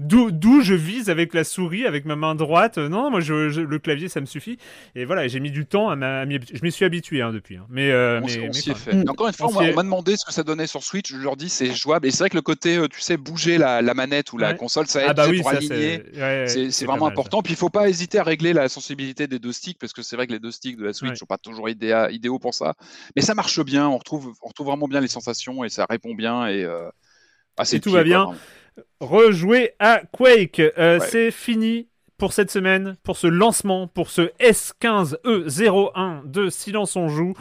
D'où 0.00 0.32
d'où 0.32 0.62
je 0.62 0.74
vise 0.74 1.08
avec 1.08 1.34
la 1.34 1.44
souris 1.44 1.86
avec 1.86 2.04
ma 2.04 2.16
main 2.16 2.34
droite. 2.34 2.78
Non 2.78 3.10
moi 3.10 3.20
je, 3.20 3.60
le 3.60 3.78
clavier 3.78 4.08
ça 4.08 4.20
me 4.20 4.26
suffit. 4.26 4.58
Et 4.96 5.04
voilà 5.04 5.28
j'ai 5.28 5.38
mis 5.38 5.52
du 5.52 5.66
temps 5.66 5.88
à 5.90 5.96
je 5.96 6.62
m'y 6.62 6.72
suis 6.72 6.84
habitué 6.84 7.22
hein, 7.22 7.32
depuis. 7.32 7.56
Hein. 7.56 7.66
Mais, 7.68 7.90
euh, 7.92 8.20
on, 8.20 8.26
mais, 8.26 8.74
fait. 8.74 9.08
Encore 9.08 9.28
une 9.28 9.34
fois 9.34 9.48
on, 9.48 9.74
m'a 9.74 9.82
demandé 9.82 10.16
ce 10.16 10.24
que 10.24 10.32
ça 10.32 10.42
donnait 10.42 10.66
sur 10.66 10.82
Switch. 10.82 11.12
Je 11.12 11.18
leur 11.18 11.36
dis 11.36 11.48
c'est 11.48 11.74
jouable 11.74 12.08
et 12.08 12.10
c'est 12.10 12.24
vrai 12.24 12.30
que 12.30 12.36
le 12.36 12.42
côté 12.42 12.76
euh, 12.76 12.88
tu 12.88 13.00
sais 13.00 13.16
bouger 13.16 13.56
la, 13.56 13.82
la 13.82 13.94
manette 13.94 14.32
ou 14.32 14.38
la 14.38 14.54
console 14.54 14.88
ça 14.88 15.02
aide 15.02 15.08
ah 15.10 15.14
bah 15.14 15.26
oui, 15.28 15.42
pour 15.42 15.50
aligner. 15.50 16.02
C'est 16.46 16.86
vraiment 16.86 17.06
important. 17.06 17.42
Puis 17.42 17.52
il 17.52 17.56
faut 17.56 17.70
pas 17.70 17.88
hésiter 17.88 18.18
à 18.18 18.24
régler 18.24 18.52
la 18.52 18.68
sensibilité 18.68 19.28
des 19.28 19.38
deux 19.38 19.52
sticks 19.52 19.78
parce 19.78 19.92
que 19.92 20.02
c'est 20.02 20.16
vrai 20.16 20.26
que 20.26 20.32
les 20.32 20.40
deux 20.40 20.50
de 20.60 20.84
la 20.84 20.92
Switch 20.92 21.10
ne 21.10 21.16
sont 21.16 21.26
pas 21.26 21.38
toujours 21.38 21.68
idéaux 21.68 22.38
pour 22.38 22.54
ça. 22.54 22.74
Mais 23.14 23.22
ça 23.22 23.34
marche 23.34 23.62
bien, 23.64 23.88
on 23.88 23.98
retrouve, 23.98 24.32
on 24.42 24.48
retrouve 24.48 24.66
vraiment 24.66 24.88
bien 24.88 25.00
les 25.00 25.08
sensations 25.08 25.64
et 25.64 25.68
ça 25.68 25.86
répond 25.88 26.14
bien. 26.14 26.46
Et, 26.48 26.64
euh, 26.64 26.88
tout 27.82 27.90
va 27.90 28.04
bien. 28.04 28.28
Rejouer 29.00 29.72
à 29.78 30.02
Quake, 30.12 30.60
euh, 30.60 31.00
c'est 31.00 31.30
fini 31.30 31.88
pour 32.18 32.32
cette 32.32 32.50
semaine, 32.50 32.96
pour 33.02 33.16
ce 33.16 33.26
lancement, 33.26 33.88
pour 33.88 34.10
ce 34.10 34.30
S15E01 34.40 36.30
de 36.30 36.48
Silence 36.48 36.96
on 36.96 37.08
joue. 37.08 37.34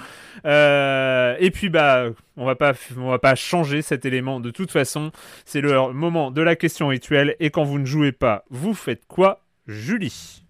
Euh, 0.45 1.35
et 1.39 1.51
puis 1.51 1.69
bah, 1.69 2.07
on 2.37 2.45
va 2.45 2.55
pas, 2.55 2.73
on 2.97 3.09
va 3.09 3.19
pas 3.19 3.35
changer 3.35 3.81
cet 3.81 4.05
élément 4.05 4.39
de 4.39 4.51
toute 4.51 4.71
façon. 4.71 5.11
C'est 5.45 5.61
le 5.61 5.91
moment 5.93 6.31
de 6.31 6.41
la 6.41 6.55
question 6.55 6.87
rituelle. 6.87 7.35
Et 7.39 7.49
quand 7.49 7.63
vous 7.63 7.79
ne 7.79 7.85
jouez 7.85 8.11
pas, 8.11 8.45
vous 8.49 8.73
faites 8.73 9.05
quoi, 9.07 9.41
Julie? 9.67 10.44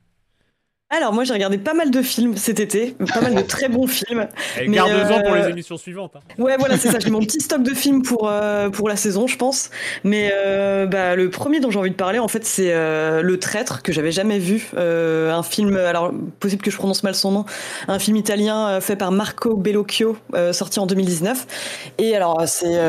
Alors 0.91 1.13
moi 1.13 1.23
j'ai 1.23 1.33
regardé 1.33 1.57
pas 1.57 1.73
mal 1.73 1.89
de 1.89 2.01
films 2.03 2.37
cet 2.37 2.59
été, 2.59 2.95
pas 3.13 3.21
mal 3.21 3.33
de 3.33 3.41
très 3.47 3.69
bons 3.69 3.87
films. 3.87 4.27
Et 4.61 4.67
garde-en 4.67 5.21
pour 5.23 5.35
les 5.35 5.41
euh, 5.41 5.49
émissions 5.49 5.77
suivantes. 5.77 6.13
Hein. 6.15 6.19
Ouais 6.37 6.57
voilà 6.57 6.77
c'est 6.77 6.91
ça, 6.91 6.99
j'ai 6.99 7.09
mon 7.11 7.21
petit 7.21 7.41
stock 7.41 7.63
de 7.63 7.73
films 7.73 8.03
pour 8.03 8.29
euh, 8.29 8.69
pour 8.69 8.87
la 8.87 8.95
saison 8.95 9.25
je 9.25 9.35
pense. 9.35 9.71
Mais 10.03 10.31
euh, 10.33 10.85
bah, 10.85 11.15
le 11.15 11.29
premier 11.31 11.59
dont 11.59 11.71
j'ai 11.71 11.79
envie 11.79 11.89
de 11.89 11.95
parler 11.95 12.19
en 12.19 12.27
fait 12.27 12.45
c'est 12.45 12.71
Le 12.71 13.37
Traître 13.39 13.81
que 13.81 13.91
j'avais 13.91 14.11
jamais 14.11 14.37
vu, 14.37 14.69
un 14.77 15.43
film 15.43 15.75
alors 15.75 16.11
possible 16.39 16.61
que 16.61 16.71
je 16.71 16.77
prononce 16.77 17.03
mal 17.03 17.15
son 17.15 17.31
nom, 17.31 17.45
un 17.87 17.99
film 17.99 18.17
italien 18.17 18.79
fait 18.79 18.95
par 18.95 19.11
Marco 19.11 19.55
Bellocchio 19.55 20.17
sorti 20.51 20.79
en 20.79 20.85
2019. 20.85 21.93
Et 21.97 22.15
alors 22.15 22.43
c'est 22.45 22.79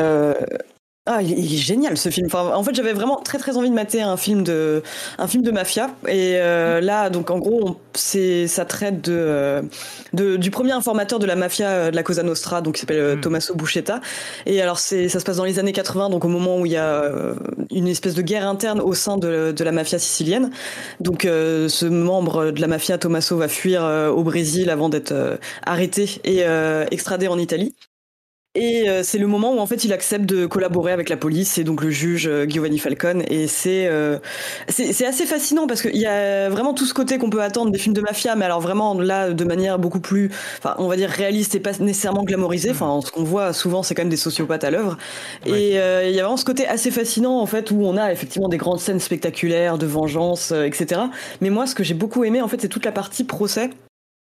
ah, 1.07 1.21
il 1.21 1.53
est 1.53 1.57
génial 1.57 1.97
ce 1.97 2.09
film. 2.09 2.27
Enfin, 2.27 2.51
en 2.53 2.63
fait, 2.63 2.75
j'avais 2.75 2.91
vraiment 2.91 3.17
très 3.17 3.37
très 3.37 3.55
envie 3.55 3.69
de 3.69 3.73
mater 3.73 4.01
un 4.01 4.17
film 4.17 4.43
de 4.43 4.83
un 5.17 5.27
film 5.27 5.41
de 5.41 5.51
mafia. 5.51 5.89
Et 6.07 6.35
euh, 6.35 6.81
là, 6.81 7.09
donc 7.09 7.31
en 7.31 7.39
gros, 7.39 7.77
c'est 7.93 8.47
ça 8.47 8.65
traite 8.65 9.01
de, 9.05 9.15
euh, 9.17 9.61
de, 10.13 10.35
du 10.35 10.51
premier 10.51 10.73
informateur 10.73 11.19
de 11.19 11.25
la 11.25 11.35
mafia 11.35 11.69
euh, 11.69 11.91
de 11.91 11.95
la 11.95 12.03
Cosa 12.03 12.23
Nostra, 12.23 12.61
donc 12.61 12.75
qui 12.75 12.81
s'appelle 12.81 13.17
mm. 13.17 13.21
Tommaso 13.21 13.55
Buscetta. 13.55 14.01
Et 14.45 14.61
alors 14.61 14.79
c'est 14.79 15.07
ça 15.07 15.19
se 15.19 15.25
passe 15.25 15.37
dans 15.37 15.45
les 15.45 15.59
années 15.59 15.71
80, 15.71 16.09
donc 16.09 16.25
au 16.25 16.27
moment 16.27 16.59
où 16.59 16.65
il 16.65 16.73
y 16.73 16.77
a 16.77 17.03
une 17.71 17.87
espèce 17.87 18.13
de 18.13 18.21
guerre 18.21 18.47
interne 18.47 18.81
au 18.81 18.93
sein 18.93 19.17
de, 19.17 19.53
de 19.55 19.63
la 19.63 19.71
mafia 19.71 19.99
sicilienne. 19.99 20.51
Donc 20.99 21.23
ce 21.23 21.85
membre 21.85 22.51
de 22.51 22.59
la 22.59 22.67
mafia 22.67 22.97
Tommaso 22.97 23.37
va 23.37 23.47
fuir 23.47 23.83
au 24.13 24.23
Brésil 24.23 24.69
avant 24.69 24.89
d'être 24.89 25.39
arrêté 25.65 26.19
et 26.25 26.43
extradé 26.91 27.27
en 27.27 27.37
Italie. 27.37 27.73
Et 28.59 28.89
euh, 28.89 29.03
c'est 29.03 29.19
le 29.19 29.27
moment 29.27 29.53
où 29.53 29.59
en 29.59 29.67
fait 29.67 29.85
il 29.85 29.93
accepte 29.93 30.25
de 30.25 30.47
collaborer 30.47 30.91
avec 30.91 31.09
la 31.09 31.17
police 31.17 31.59
et 31.59 31.63
donc 31.63 31.83
le 31.83 31.91
juge 31.91 32.27
euh, 32.27 32.47
Giovanni 32.49 32.79
Falcone. 32.79 33.21
Et 33.29 33.45
euh, 33.67 34.17
c'est 34.67 34.93
c'est 34.93 35.05
assez 35.05 35.27
fascinant 35.27 35.67
parce 35.67 35.83
qu'il 35.83 35.95
y 35.95 36.07
a 36.07 36.49
vraiment 36.49 36.73
tout 36.73 36.85
ce 36.85 36.93
côté 36.95 37.19
qu'on 37.19 37.29
peut 37.29 37.43
attendre 37.43 37.71
des 37.71 37.77
films 37.77 37.93
de 37.93 38.01
mafia, 38.01 38.35
mais 38.35 38.45
alors 38.45 38.59
vraiment 38.59 38.99
là 38.99 39.29
de 39.29 39.43
manière 39.43 39.77
beaucoup 39.77 39.99
plus, 39.99 40.31
enfin 40.57 40.73
on 40.79 40.87
va 40.87 40.95
dire 40.95 41.07
réaliste 41.07 41.53
et 41.53 41.59
pas 41.59 41.73
nécessairement 41.79 42.23
glamorisée. 42.23 42.71
Enfin 42.71 42.99
ce 43.05 43.11
qu'on 43.11 43.23
voit 43.23 43.53
souvent 43.53 43.83
c'est 43.83 43.93
quand 43.93 44.01
même 44.01 44.09
des 44.09 44.17
sociopathes 44.17 44.63
à 44.63 44.71
l'œuvre. 44.71 44.97
Et 45.45 45.73
il 45.75 46.15
y 46.15 46.19
a 46.19 46.23
vraiment 46.23 46.37
ce 46.37 46.45
côté 46.45 46.67
assez 46.67 46.89
fascinant 46.89 47.39
en 47.39 47.45
fait 47.45 47.69
où 47.69 47.83
on 47.83 47.95
a 47.95 48.11
effectivement 48.11 48.49
des 48.49 48.57
grandes 48.57 48.79
scènes 48.79 48.99
spectaculaires 48.99 49.77
de 49.77 49.85
vengeance, 49.85 50.51
etc. 50.51 51.01
Mais 51.41 51.51
moi 51.51 51.67
ce 51.67 51.75
que 51.75 51.83
j'ai 51.83 51.93
beaucoup 51.93 52.23
aimé 52.23 52.41
en 52.41 52.47
fait 52.47 52.59
c'est 52.59 52.69
toute 52.69 52.85
la 52.85 52.91
partie 52.91 53.23
procès 53.23 53.69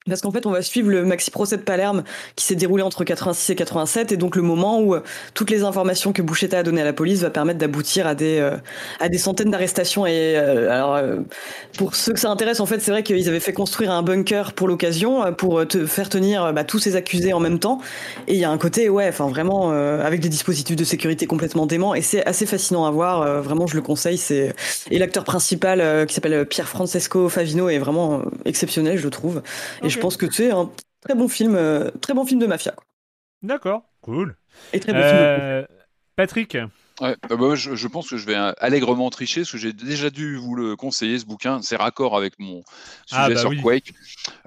parce 0.07 0.21
qu'en 0.21 0.31
fait, 0.31 0.47
on 0.47 0.51
va 0.51 0.63
suivre 0.63 0.89
le 0.89 1.05
maxi 1.05 1.29
procès 1.29 1.57
de 1.57 1.61
Palerme 1.61 2.03
qui 2.35 2.43
s'est 2.43 2.55
déroulé 2.55 2.81
entre 2.81 3.03
86 3.03 3.51
et 3.51 3.55
87, 3.55 4.11
et 4.11 4.17
donc 4.17 4.35
le 4.35 4.41
moment 4.41 4.79
où 4.79 4.95
euh, 4.95 5.03
toutes 5.35 5.51
les 5.51 5.63
informations 5.63 6.11
que 6.11 6.23
Bouchetta 6.23 6.57
a 6.57 6.63
données 6.63 6.81
à 6.81 6.85
la 6.85 6.93
police 6.93 7.21
va 7.21 7.29
permettre 7.29 7.59
d'aboutir 7.59 8.07
à 8.07 8.15
des 8.15 8.39
euh, 8.39 8.57
à 8.99 9.09
des 9.09 9.19
centaines 9.19 9.51
d'arrestations. 9.51 10.07
Et 10.07 10.35
euh, 10.35 10.71
alors, 10.71 10.99
pour 11.77 11.95
ceux 11.95 12.13
que 12.13 12.19
ça 12.19 12.31
intéresse, 12.31 12.59
en 12.59 12.65
fait, 12.65 12.79
c'est 12.79 12.89
vrai 12.89 13.03
qu'ils 13.03 13.29
avaient 13.29 13.39
fait 13.39 13.53
construire 13.53 13.91
un 13.91 14.01
bunker 14.01 14.53
pour 14.53 14.67
l'occasion 14.67 15.33
pour 15.33 15.67
te 15.67 15.85
faire 15.85 16.09
tenir 16.09 16.51
bah, 16.51 16.63
tous 16.63 16.79
ces 16.79 16.95
accusés 16.95 17.33
en 17.33 17.39
même 17.39 17.59
temps. 17.59 17.79
Et 18.27 18.33
il 18.33 18.39
y 18.39 18.43
a 18.45 18.49
un 18.49 18.57
côté, 18.57 18.89
ouais, 18.89 19.07
enfin 19.07 19.27
vraiment 19.27 19.69
avec 19.71 20.19
des 20.19 20.29
dispositifs 20.29 20.75
de 20.75 20.83
sécurité 20.83 21.27
complètement 21.27 21.67
dément, 21.67 21.93
et 21.93 22.01
c'est 22.01 22.25
assez 22.25 22.47
fascinant 22.47 22.85
à 22.85 22.91
voir. 22.91 23.43
vraiment, 23.43 23.67
je 23.67 23.75
le 23.75 23.83
conseille. 23.83 24.17
C'est 24.17 24.55
et 24.89 24.97
l'acteur 24.97 25.25
principal 25.25 26.07
qui 26.07 26.15
s'appelle 26.15 26.47
Pierre 26.47 26.67
Francesco 26.67 27.29
Favino 27.29 27.69
est 27.69 27.77
vraiment 27.77 28.23
exceptionnel, 28.45 28.97
je 28.97 29.07
trouve 29.07 29.41
je 29.91 29.99
pense 29.99 30.17
que 30.17 30.31
c'est 30.31 30.51
un 30.51 30.69
très 31.01 31.15
bon 31.15 31.27
film, 31.27 31.55
euh, 31.55 31.91
très 32.01 32.13
bon 32.13 32.25
film 32.25 32.39
de 32.39 32.47
mafia. 32.47 32.73
D'accord, 33.41 33.83
cool. 34.01 34.35
Et 34.73 34.79
très 34.79 34.93
bon 34.93 34.99
film. 34.99 35.13
Euh, 35.13 35.65
Patrick. 36.15 36.57
Ouais, 36.99 37.15
bah, 37.29 37.35
bah 37.35 37.55
je, 37.55 37.87
pense 37.87 38.09
que 38.09 38.17
je 38.17 38.25
vais 38.25 38.35
euh, 38.35 38.51
allègrement 38.59 39.09
tricher 39.09 39.41
parce 39.41 39.51
que 39.51 39.57
j'ai 39.57 39.73
déjà 39.73 40.09
dû 40.09 40.35
vous 40.35 40.55
le 40.55 40.75
conseiller 40.75 41.17
ce 41.17 41.25
bouquin. 41.25 41.61
C'est 41.61 41.75
raccord 41.75 42.15
avec 42.17 42.37
mon 42.37 42.63
sujet 43.05 43.21
ah, 43.21 43.29
bah 43.29 43.37
sur 43.37 43.51
Quake. 43.61 43.93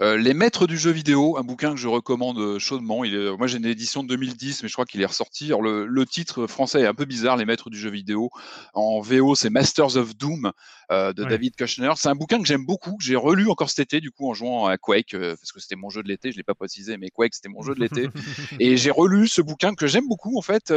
Euh, 0.00 0.16
Les 0.16 0.34
Maîtres 0.34 0.66
du 0.66 0.78
jeu 0.78 0.90
vidéo, 0.90 1.36
un 1.36 1.42
bouquin 1.42 1.70
que 1.70 1.80
je 1.80 1.88
recommande 1.88 2.38
euh, 2.38 2.58
chaudement. 2.58 3.02
Il 3.02 3.14
est, 3.14 3.36
moi 3.36 3.46
j'ai 3.46 3.58
une 3.58 3.66
édition 3.66 4.02
de 4.02 4.08
2010, 4.08 4.62
mais 4.62 4.68
je 4.68 4.72
crois 4.72 4.84
qu'il 4.84 5.00
est 5.00 5.06
ressorti. 5.06 5.46
Alors, 5.46 5.62
le, 5.62 5.86
le, 5.86 6.06
titre 6.06 6.46
français 6.46 6.82
est 6.82 6.86
un 6.86 6.94
peu 6.94 7.06
bizarre, 7.06 7.36
Les 7.36 7.44
Maîtres 7.44 7.70
du 7.70 7.78
jeu 7.78 7.90
vidéo. 7.90 8.30
En 8.74 9.00
VO, 9.00 9.34
c'est 9.34 9.50
Masters 9.50 9.96
of 9.96 10.16
Doom 10.16 10.52
euh, 10.92 11.12
de 11.12 11.24
David 11.24 11.56
Kushner. 11.56 11.92
C'est 11.96 12.08
un 12.08 12.14
bouquin 12.14 12.38
que 12.40 12.46
j'aime 12.46 12.66
beaucoup. 12.66 12.96
J'ai 13.00 13.16
relu 13.16 13.48
encore 13.48 13.70
cet 13.70 13.80
été, 13.80 14.00
du 14.00 14.10
coup, 14.10 14.30
en 14.30 14.34
jouant 14.34 14.66
à 14.66 14.76
Quake, 14.76 15.16
parce 15.18 15.50
que 15.50 15.60
c'était 15.60 15.76
mon 15.76 15.90
jeu 15.90 16.02
de 16.02 16.08
l'été. 16.08 16.30
Je 16.30 16.36
l'ai 16.36 16.42
pas 16.42 16.54
précisé, 16.54 16.98
mais 16.98 17.10
Quake 17.10 17.34
c'était 17.34 17.48
mon 17.48 17.62
jeu 17.62 17.74
de 17.74 17.80
l'été. 17.80 18.08
Et 18.60 18.76
j'ai 18.76 18.90
relu 18.90 19.26
ce 19.26 19.40
bouquin 19.40 19.74
que 19.74 19.86
j'aime 19.86 20.06
beaucoup 20.06 20.38
en 20.38 20.42
fait 20.42 20.72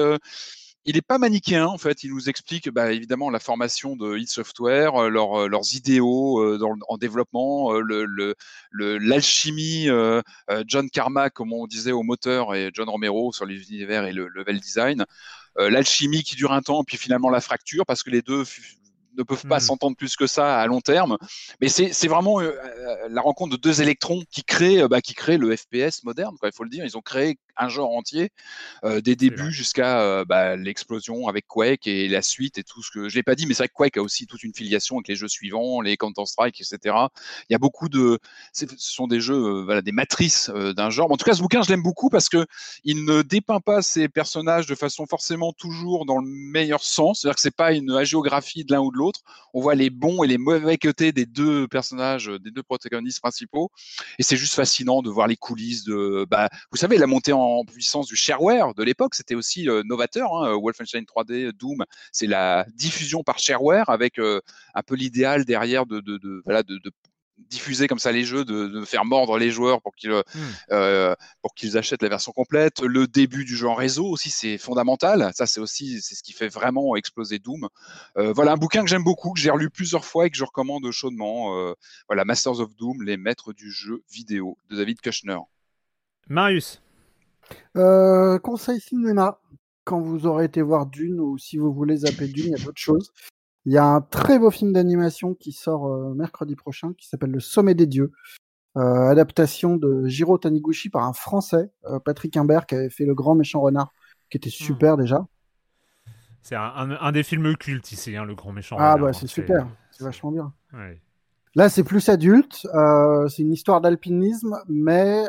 il 0.88 0.96
n'est 0.96 1.02
pas 1.02 1.18
manichéen 1.18 1.68
en 1.68 1.78
fait. 1.78 2.04
Il 2.04 2.12
nous 2.12 2.30
explique 2.30 2.70
bah, 2.70 2.94
évidemment 2.94 3.30
la 3.30 3.40
formation 3.40 3.98
de 3.98 4.18
id 4.18 4.30
Software, 4.30 4.96
euh, 4.96 5.10
euh, 5.10 5.48
leurs 5.48 5.76
idéaux 5.76 6.40
euh, 6.40 6.58
en 6.88 6.98
développement, 6.98 7.74
l'alchimie, 8.72 9.90
John 10.66 10.90
Carmack 10.90 11.34
comme 11.34 11.52
on 11.52 11.68
disait 11.68 11.92
au 11.92 12.04
moteur 12.04 12.56
et 12.56 12.72
John 12.74 12.88
Romero 12.90 13.34
sur 13.34 13.46
les 13.46 13.70
univers 13.70 14.06
et 14.06 14.14
le 14.14 14.30
level 14.30 14.62
design, 14.62 15.06
l'alchimie 15.58 16.24
qui 16.24 16.36
dure 16.36 16.54
un 16.54 16.62
temps 16.62 16.86
puis 16.86 16.98
finalement 16.98 17.30
la 17.30 17.42
fracture 17.42 17.86
parce 17.86 18.02
que 18.02 18.10
les 18.10 18.22
deux 18.22 18.44
ne 19.18 19.24
peuvent 19.24 19.48
pas 19.48 19.58
mmh. 19.58 19.62
s'entendre 19.62 19.98
plus 19.98 20.16
que 20.16 20.28
ça 20.28 20.58
à 20.58 20.68
long 20.68 20.80
terme. 20.80 21.18
Mais 21.60 21.68
c'est 21.68 22.08
vraiment 22.08 22.40
la 22.40 23.22
rencontre 23.22 23.58
de 23.58 23.62
deux 23.62 23.82
électrons 23.82 24.24
qui 24.32 24.44
créent, 24.44 24.88
bah, 24.88 25.02
qui 25.02 25.16
créent 25.16 25.38
le 25.38 25.54
FPS 25.54 26.04
moderne. 26.04 26.38
Quoi, 26.40 26.48
il 26.50 26.56
faut 26.56 26.64
le 26.64 26.70
dire. 26.70 26.86
Ils 26.86 26.98
ont 26.98 27.02
créé 27.02 27.38
un 27.60 27.70
genre 27.70 27.92
entier, 27.92 28.32
euh, 28.84 29.02
des 29.02 29.16
débuts 29.16 29.52
jusqu'à 29.52 30.02
euh, 30.02 30.26
bah, 30.26 30.56
l'explosion 30.56 31.28
avec 31.28 31.48
Quake 31.48 31.88
et 31.88 32.08
la 32.08 32.22
suite 32.22 32.58
et 32.58 32.64
tout 32.64 32.84
ce 32.84 32.92
que 32.92 33.10
je 33.10 33.16
l'ai 33.16 33.24
pas 33.24 33.36
dit, 33.36 33.46
mais 33.46 33.54
c'est 33.54 33.64
vrai 33.64 33.70
que 33.70 33.74
Quake 33.74 33.98
a 33.98 34.02
aussi 34.02 34.28
toute 34.28 34.44
une 34.44 34.54
filiation 34.54 34.98
avec 34.98 35.08
les 35.08 35.16
jeux 35.16 35.28
suivants, 35.28 35.82
les 35.82 35.98
Counter 35.98 36.26
Strike, 36.26 36.60
etc. 36.62 36.96
Il 37.50 37.54
y 37.54 37.56
a 37.56 37.60
beaucoup 37.60 37.90
de, 37.90 38.20
ce 38.54 38.66
sont 38.78 39.08
des 39.08 39.20
jeux, 39.20 39.36
euh, 39.36 39.64
voilà, 39.64 39.82
des 39.82 39.92
matrices 39.92 40.50
d'un 40.50 40.90
genre. 40.90 41.12
En 41.12 41.18
tout 41.18 41.26
cas, 41.26 41.34
ce 41.34 41.42
bouquin, 41.42 41.62
je 41.62 41.70
l'aime 41.70 41.84
beaucoup 41.84 42.10
parce 42.10 42.30
que 42.30 42.46
il 42.84 43.06
ne 43.06 43.22
dépeint 43.22 43.60
pas 43.60 43.82
ces 43.82 44.08
personnages 44.08 44.68
de 44.68 44.76
façon 44.76 45.06
forcément 45.06 45.54
toujours 45.54 46.06
dans 46.06 46.20
le 46.20 46.28
meilleur 46.28 46.84
sens. 46.84 47.22
C'est-à-dire 47.22 47.36
que 47.36 47.42
c'est 47.42 47.56
pas 47.56 47.74
une 47.74 47.92
agiographie 47.92 48.64
de 48.64 48.74
l'un 48.74 48.82
ou 48.82 48.92
de 48.92 48.98
l'autre. 48.98 49.22
On 49.54 49.62
voit 49.62 49.76
les 49.76 49.90
bons 49.90 50.24
et 50.24 50.28
les 50.28 50.38
mauvais 50.38 50.78
côtés 50.78 51.12
des 51.12 51.26
deux 51.26 51.68
personnages, 51.68 52.28
des 52.28 52.52
deux 52.52 52.64
protagonistes 52.64 53.22
principaux, 53.22 53.72
et 54.20 54.24
c'est 54.24 54.38
juste 54.38 54.54
fascinant 54.54 55.02
de 55.02 55.10
voir 55.10 55.28
les 55.28 55.36
coulisses 55.36 55.84
de, 55.84 56.26
bah, 56.30 56.50
vous 56.72 56.78
savez, 56.78 56.98
la 56.98 57.08
montée 57.08 57.34
en 57.34 57.47
en 57.48 57.65
puissance 57.65 58.07
du 58.07 58.15
shareware 58.15 58.74
de 58.74 58.84
l'époque. 58.84 59.15
C'était 59.15 59.36
aussi 59.36 59.69
euh, 59.69 59.84
novateur. 59.86 60.34
Hein, 60.36 60.56
Wolfenstein 60.56 61.03
3D, 61.03 61.52
Doom, 61.53 61.86
c'est 62.11 62.28
la 62.28 62.65
diffusion 62.76 63.24
par 63.24 63.40
shareware 63.40 63.90
avec 63.90 64.19
euh, 64.19 64.41
un 64.74 64.84
peu 64.84 64.95
l'idéal 64.95 65.45
derrière 65.45 65.86
de, 65.86 65.99
de, 65.99 66.18
de, 66.18 66.91
diffuser 67.49 67.88
comme 67.88 67.99
ça 67.99 68.11
les 68.11 68.24
jeux, 68.24 68.44
de, 68.45 68.84
faire 68.84 69.06
mordre 69.06 69.38
les 69.38 69.52
joueurs 69.52 69.80
pour 69.82 69.95
qu'ils 69.95 70.10
mmh. 70.10 71.15
pour 71.41 71.53
qu'ils 71.53 71.78
achètent 71.78 72.02
la 72.02 72.10
version 72.10 72.32
complète. 72.32 72.82
Le 72.82 73.06
début 73.07 73.45
du 73.45 73.56
jeu 73.56 73.68
en 73.68 73.76
réseau 73.76 74.07
aussi, 74.07 74.32
c'est 74.32 74.57
fondamental. 74.57 75.32
Ça, 75.36 75.45
c'est 75.45 75.60
aussi 75.60 76.02
c'est 76.02 76.15
ce 76.15 76.24
qui 76.24 76.34
fait 76.34 76.48
vraiment 76.48 76.95
exploser 76.95 77.38
Doom. 77.38 77.69
voilà 78.15 78.53
un 78.53 78.57
bouquin 78.57 78.84
que 78.84 78.90
j'aime 78.90 79.03
beaucoup, 79.03 79.34
que 79.34 79.40
j'ai 79.40 79.52
relu 79.52 79.69
plusieurs 79.69 80.03
fois 80.03 80.26
et 80.26 80.32
que 80.32 80.38
je 80.38 80.44
recommande 80.44 80.90
chaudement. 80.90 81.74
voilà, 82.07 82.26
Masters 82.26 82.60
of 82.60 82.76
Doom, 82.76 83.03
les 83.03 83.18
maîtres 83.18 83.53
du 83.53 83.72
jeu 83.72 84.02
vidéo 84.10 84.57
de 84.72 84.78
David 84.78 84.99
Kushner. 84.99 85.38
Marius. 86.30 86.82
Conseil 88.44 88.80
cinéma 88.80 89.40
quand 89.88 90.02
vous 90.02 90.28
aurez 90.28 90.45
été 90.45 90.61
voir 90.61 90.86
Dune 90.86 91.22
ou 91.22 91.38
si 91.38 91.57
vous 91.57 91.74
voulez 91.74 91.98
zapper 91.98 92.28
Dune, 92.28 92.48
il 92.48 92.60
y 92.60 92.61
a 92.61 92.65
d'autres 92.65 92.80
choses. 92.80 93.14
Il 93.65 93.72
y 93.74 93.78
a 93.78 93.86
un 93.86 94.02
très 94.02 94.38
beau 94.38 94.52
film 94.52 94.74
d'animation 94.74 95.34
qui 95.34 95.53
sort 95.53 95.88
euh, 95.88 96.14
mercredi 96.14 96.56
prochain 96.56 96.94
qui 96.98 97.07
s'appelle 97.07 97.32
Le 97.32 97.40
Sommet 97.40 97.74
des 97.74 97.88
Dieux. 97.88 98.11
Euh, 98.76 99.10
adaptation 99.10 99.78
de 99.78 100.06
Jiro 100.07 100.38
Taniguchi 100.38 100.90
par 100.90 101.03
un 101.03 101.14
Français, 101.14 101.72
euh, 101.86 101.99
Patrick 101.99 102.36
Imbert, 102.38 102.65
qui 102.65 102.76
avait 102.76 102.90
fait 102.90 103.06
Le 103.06 103.15
Grand 103.15 103.34
Méchant 103.34 103.61
Renard, 103.61 103.91
qui 104.30 104.38
était 104.38 104.49
super 104.49 104.95
hmm. 104.95 105.02
déjà. 105.02 105.28
C'est 106.41 106.56
un, 106.56 107.11
des 107.11 107.24
films 107.24 107.57
cultes 107.57 107.91
ici, 107.91 108.15
hein, 108.15 108.24
Le 108.24 108.36
Grand 108.36 108.52
Méchant 108.52 108.76
ah, 108.80 108.94
Renard. 108.94 109.07
Ah 109.10 109.11
bah 109.11 109.14
c'est 109.14 109.28
super, 109.28 109.68
c'est 109.91 110.03
vachement 110.03 110.32
bien. 110.32 110.53
Là, 111.56 111.69
c'est 111.69 111.84
plus 111.84 112.07
adulte. 112.07 112.68
c'est 113.30 113.41
une 113.41 113.52
histoire 113.52 113.82
d'alpinisme, 113.82 114.57
mais, 114.69 115.26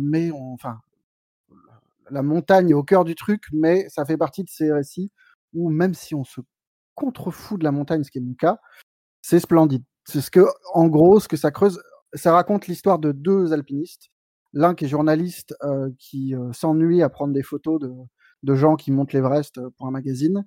mais 0.00 0.30
enfin, 0.32 0.80
la 2.12 2.22
montagne 2.22 2.70
est 2.70 2.74
au 2.74 2.82
cœur 2.82 3.04
du 3.04 3.14
truc, 3.14 3.44
mais 3.52 3.88
ça 3.88 4.04
fait 4.04 4.18
partie 4.18 4.44
de 4.44 4.50
ces 4.50 4.70
récits 4.70 5.10
où 5.54 5.70
même 5.70 5.94
si 5.94 6.14
on 6.14 6.24
se 6.24 6.40
contrefout 6.94 7.58
de 7.58 7.64
la 7.64 7.72
montagne, 7.72 8.04
ce 8.04 8.10
qui 8.10 8.18
est 8.18 8.22
mon 8.22 8.34
cas, 8.34 8.58
c'est 9.22 9.40
splendide. 9.40 9.84
C'est 10.04 10.20
ce 10.20 10.30
que, 10.30 10.44
en 10.74 10.88
gros, 10.88 11.20
ce 11.20 11.28
que 11.28 11.36
ça 11.36 11.50
creuse, 11.50 11.80
ça 12.14 12.32
raconte 12.32 12.66
l'histoire 12.66 12.98
de 12.98 13.12
deux 13.12 13.52
alpinistes. 13.52 14.10
L'un 14.52 14.74
qui 14.74 14.84
est 14.84 14.88
journaliste, 14.88 15.54
euh, 15.62 15.90
qui 15.98 16.34
euh, 16.34 16.52
s'ennuie 16.52 17.02
à 17.02 17.08
prendre 17.08 17.32
des 17.32 17.42
photos 17.42 17.80
de, 17.80 18.54
gens 18.54 18.76
qui 18.76 18.92
montent 18.92 19.14
l'Everest 19.14 19.56
euh, 19.56 19.70
pour 19.78 19.86
un 19.86 19.90
magazine, 19.90 20.44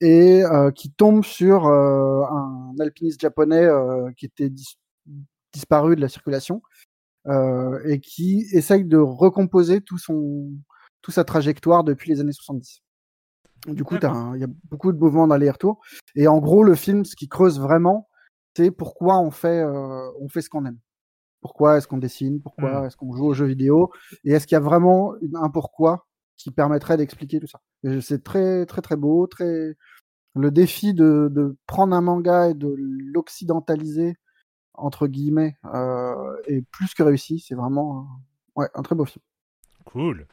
et 0.00 0.42
qui 0.74 0.90
tombe 0.90 1.24
sur 1.24 1.66
un 1.66 2.74
alpiniste 2.80 3.20
japonais 3.20 3.68
qui 4.16 4.26
était 4.26 4.50
disparu 5.52 5.94
de 5.94 6.00
la 6.00 6.08
circulation, 6.08 6.62
et 7.28 8.00
qui 8.00 8.46
essaye 8.52 8.84
de 8.84 8.96
recomposer 8.96 9.80
tout 9.80 9.98
son, 9.98 10.50
toute 11.06 11.14
sa 11.14 11.22
trajectoire 11.22 11.84
depuis 11.84 12.10
les 12.10 12.20
années 12.20 12.32
70. 12.32 12.82
Du 13.68 13.84
coup, 13.84 13.94
il 13.94 14.40
y 14.40 14.44
a 14.44 14.48
beaucoup 14.64 14.92
de 14.92 14.98
mouvements 14.98 15.28
d'aller-retour. 15.28 15.80
Et 16.16 16.26
en 16.26 16.38
gros, 16.38 16.64
le 16.64 16.74
film, 16.74 17.04
ce 17.04 17.14
qui 17.14 17.28
creuse 17.28 17.60
vraiment, 17.60 18.08
c'est 18.56 18.72
pourquoi 18.72 19.20
on 19.20 19.30
fait, 19.30 19.60
euh, 19.60 20.10
on 20.20 20.28
fait 20.28 20.42
ce 20.42 20.50
qu'on 20.50 20.64
aime. 20.66 20.78
Pourquoi 21.40 21.76
est-ce 21.76 21.86
qu'on 21.86 21.98
dessine? 21.98 22.42
Pourquoi 22.42 22.80
mmh. 22.80 22.86
est-ce 22.86 22.96
qu'on 22.96 23.14
joue 23.14 23.26
aux 23.26 23.34
jeux 23.34 23.46
vidéo? 23.46 23.92
Et 24.24 24.32
est-ce 24.32 24.48
qu'il 24.48 24.56
y 24.56 24.58
a 24.58 24.60
vraiment 24.60 25.14
un 25.34 25.48
pourquoi 25.48 26.08
qui 26.36 26.50
permettrait 26.50 26.96
d'expliquer 26.96 27.38
tout 27.38 27.46
ça? 27.46 27.60
C'est 28.00 28.24
très, 28.24 28.66
très, 28.66 28.82
très 28.82 28.96
beau. 28.96 29.28
Très... 29.28 29.76
Le 30.34 30.50
défi 30.50 30.92
de, 30.92 31.56
prendre 31.68 31.94
un 31.94 32.00
manga 32.00 32.48
et 32.48 32.54
de 32.54 32.74
l'occidentaliser, 32.76 34.16
entre 34.74 35.06
guillemets, 35.06 35.56
euh, 35.72 36.36
est 36.48 36.62
plus 36.72 36.94
que 36.94 37.04
réussi. 37.04 37.38
C'est 37.38 37.54
vraiment 37.54 38.08
ouais, 38.56 38.68
un 38.74 38.82
très 38.82 38.96
beau 38.96 39.04
film. 39.04 39.22
Cool. 39.84 40.26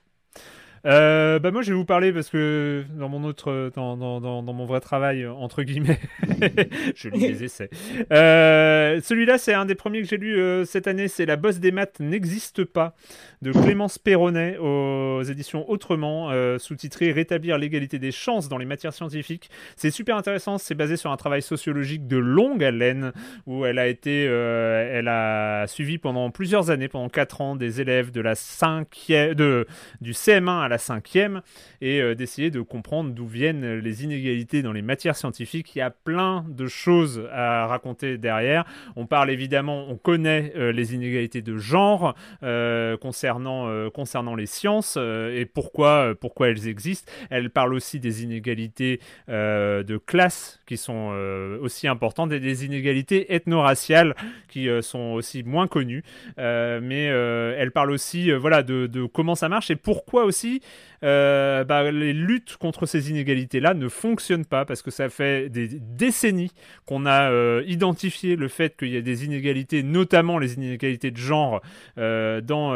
Euh, 0.86 1.40
bah 1.40 1.52
moi, 1.52 1.62
je 1.62 1.72
vais 1.72 1.78
vous 1.78 1.86
parler 1.86 2.12
parce 2.12 2.30
que 2.30 2.84
dans 2.98 3.08
mon 3.08 3.24
autre, 3.24 3.72
dans, 3.74 3.96
dans, 3.96 4.20
dans, 4.20 4.44
dans 4.44 4.54
mon 4.54 4.66
vrai 4.66 4.82
travail 4.82 5.26
entre 5.26 5.64
guillemets, 5.64 6.00
je 6.96 7.08
lis 7.08 7.20
des 7.20 7.44
essais. 7.46 7.70
Euh, 8.12 9.00
Celui-là, 9.02 9.38
c'est 9.38 9.54
un 9.54 9.66
des 9.66 9.76
premiers 9.76 10.02
que 10.02 10.08
j'ai 10.10 10.18
lu 10.18 10.38
euh, 10.38 10.66
cette 10.66 10.88
année. 10.88 11.08
C'est 11.08 11.26
La 11.26 11.38
bosse 11.38 11.60
des 11.60 11.72
maths 11.72 12.02
n'existe 12.02 12.66
pas 12.66 12.96
de 13.42 13.54
Clémence 13.54 13.98
Perronnet 13.98 14.58
aux 14.58 15.22
éditions 15.24 15.70
Autrement, 15.70 16.32
euh, 16.32 16.58
sous-titré 16.60 17.14
Rétablir 17.14 17.58
l'égalité 17.58 17.98
des 17.98 18.12
chances 18.12 18.50
dans 18.50 18.58
les 18.58 18.66
matières 18.66 18.94
scientifiques. 18.94 19.50
C'est 19.78 19.92
super 19.92 20.18
intéressant. 20.18 20.58
C'est 20.58 20.76
basé 20.76 20.98
sur 20.98 21.12
un 21.12 21.18
travail 21.18 21.42
sociologique 21.42 22.08
de 22.08 22.18
longue 22.18 22.64
haleine 22.64 23.14
où 23.46 23.66
elle 23.66 23.80
a 23.80 23.88
été, 23.88 24.24
elle 24.24 25.08
a 25.08 25.66
suivi 25.68 25.98
pendant 25.98 26.30
plusieurs 26.30 26.70
années, 26.72 26.90
pendant 26.90 27.10
quatre 27.10 27.40
ans, 27.40 27.56
des 27.56 27.80
élèves 27.80 28.12
de 28.12 28.20
la 28.20 28.36
cinquième, 28.36 29.34
de 29.34 29.66
du 30.02 30.12
CM1 30.12 30.64
à 30.64 30.68
la 30.68 30.73
cinquième 30.78 31.42
et 31.82 32.02
euh, 32.02 32.16
d'essayer 32.16 32.52
de 32.52 32.62
comprendre 32.62 33.12
d'où 33.12 33.28
viennent 33.28 33.80
les 33.80 34.04
inégalités 34.04 34.62
dans 34.62 34.72
les 34.72 34.82
matières 34.82 35.16
scientifiques. 35.16 35.76
Il 35.76 35.80
y 35.80 35.82
a 35.82 35.90
plein 35.90 36.46
de 36.50 36.68
choses 36.68 37.28
à 37.32 37.68
raconter 37.68 38.18
derrière. 38.18 38.66
On 38.96 39.06
parle 39.06 39.30
évidemment, 39.30 39.86
on 39.90 39.98
connaît 39.98 40.54
euh, 40.56 40.72
les 40.72 40.96
inégalités 40.96 41.42
de 41.42 41.58
genre 41.58 42.16
euh, 42.44 42.98
concernant, 42.98 43.90
concernant 43.92 44.36
les 44.36 44.46
sciences 44.46 44.98
et 44.98 45.46
pourquoi, 45.52 46.14
pourquoi 46.20 46.50
elles 46.50 46.68
existent. 46.68 47.12
Elle 47.30 47.50
parle 47.50 47.74
aussi 47.74 48.00
des 48.00 48.24
inégalités 48.24 49.00
de 49.28 49.98
classe 49.98 50.60
qui 50.66 50.78
sont 50.78 51.14
aussi 51.62 51.88
importantes 51.88 52.32
et 52.32 52.40
des 52.40 52.66
inégalités 52.66 53.34
ethno-raciales 53.34 54.16
qui 54.48 54.68
sont 54.82 55.14
aussi 55.14 55.44
moins 55.44 55.68
connues. 55.68 56.04
mais 56.38 57.04
elle 57.04 57.72
parle 57.72 57.92
aussi 57.92 58.32
voilà, 58.32 58.64
de 58.64 59.06
comment 59.06 59.36
ça 59.36 59.50
marche 59.50 59.72
et 59.72 59.76
pourquoi 59.76 60.26
aussi 60.26 60.62
euh, 61.04 61.64
bah, 61.64 61.92
les 61.92 62.14
luttes 62.14 62.58
contre 62.58 62.86
ces 62.86 63.10
inégalités-là 63.10 63.74
ne 63.74 63.90
fonctionnent 63.90 64.46
pas 64.46 64.66
parce 64.66 64.82
que 64.82 64.92
ça 64.92 65.10
fait 65.10 65.50
des 65.50 65.68
décennies 65.68 66.52
qu'on 66.86 67.06
a 67.06 67.32
euh, 67.32 67.64
identifié 67.68 68.36
le 68.36 68.48
fait 68.48 68.78
qu'il 68.78 68.90
y 68.90 68.98
a 68.98 69.02
des 69.02 69.26
inégalités, 69.26 69.84
notamment 69.84 70.38
les 70.38 70.54
inégalités 70.54 71.12
de 71.12 71.18
genre 71.18 71.62
euh, 71.98 72.42
dans, 72.42 72.74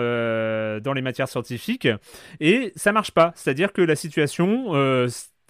dans 0.81 0.93
les 0.93 1.01
matières 1.01 1.29
scientifiques, 1.29 1.87
et 2.39 2.73
ça 2.75 2.91
marche 2.91 3.11
pas. 3.11 3.31
C'est-à-dire 3.35 3.71
que 3.71 3.81
la 3.81 3.95
situation 3.95 4.73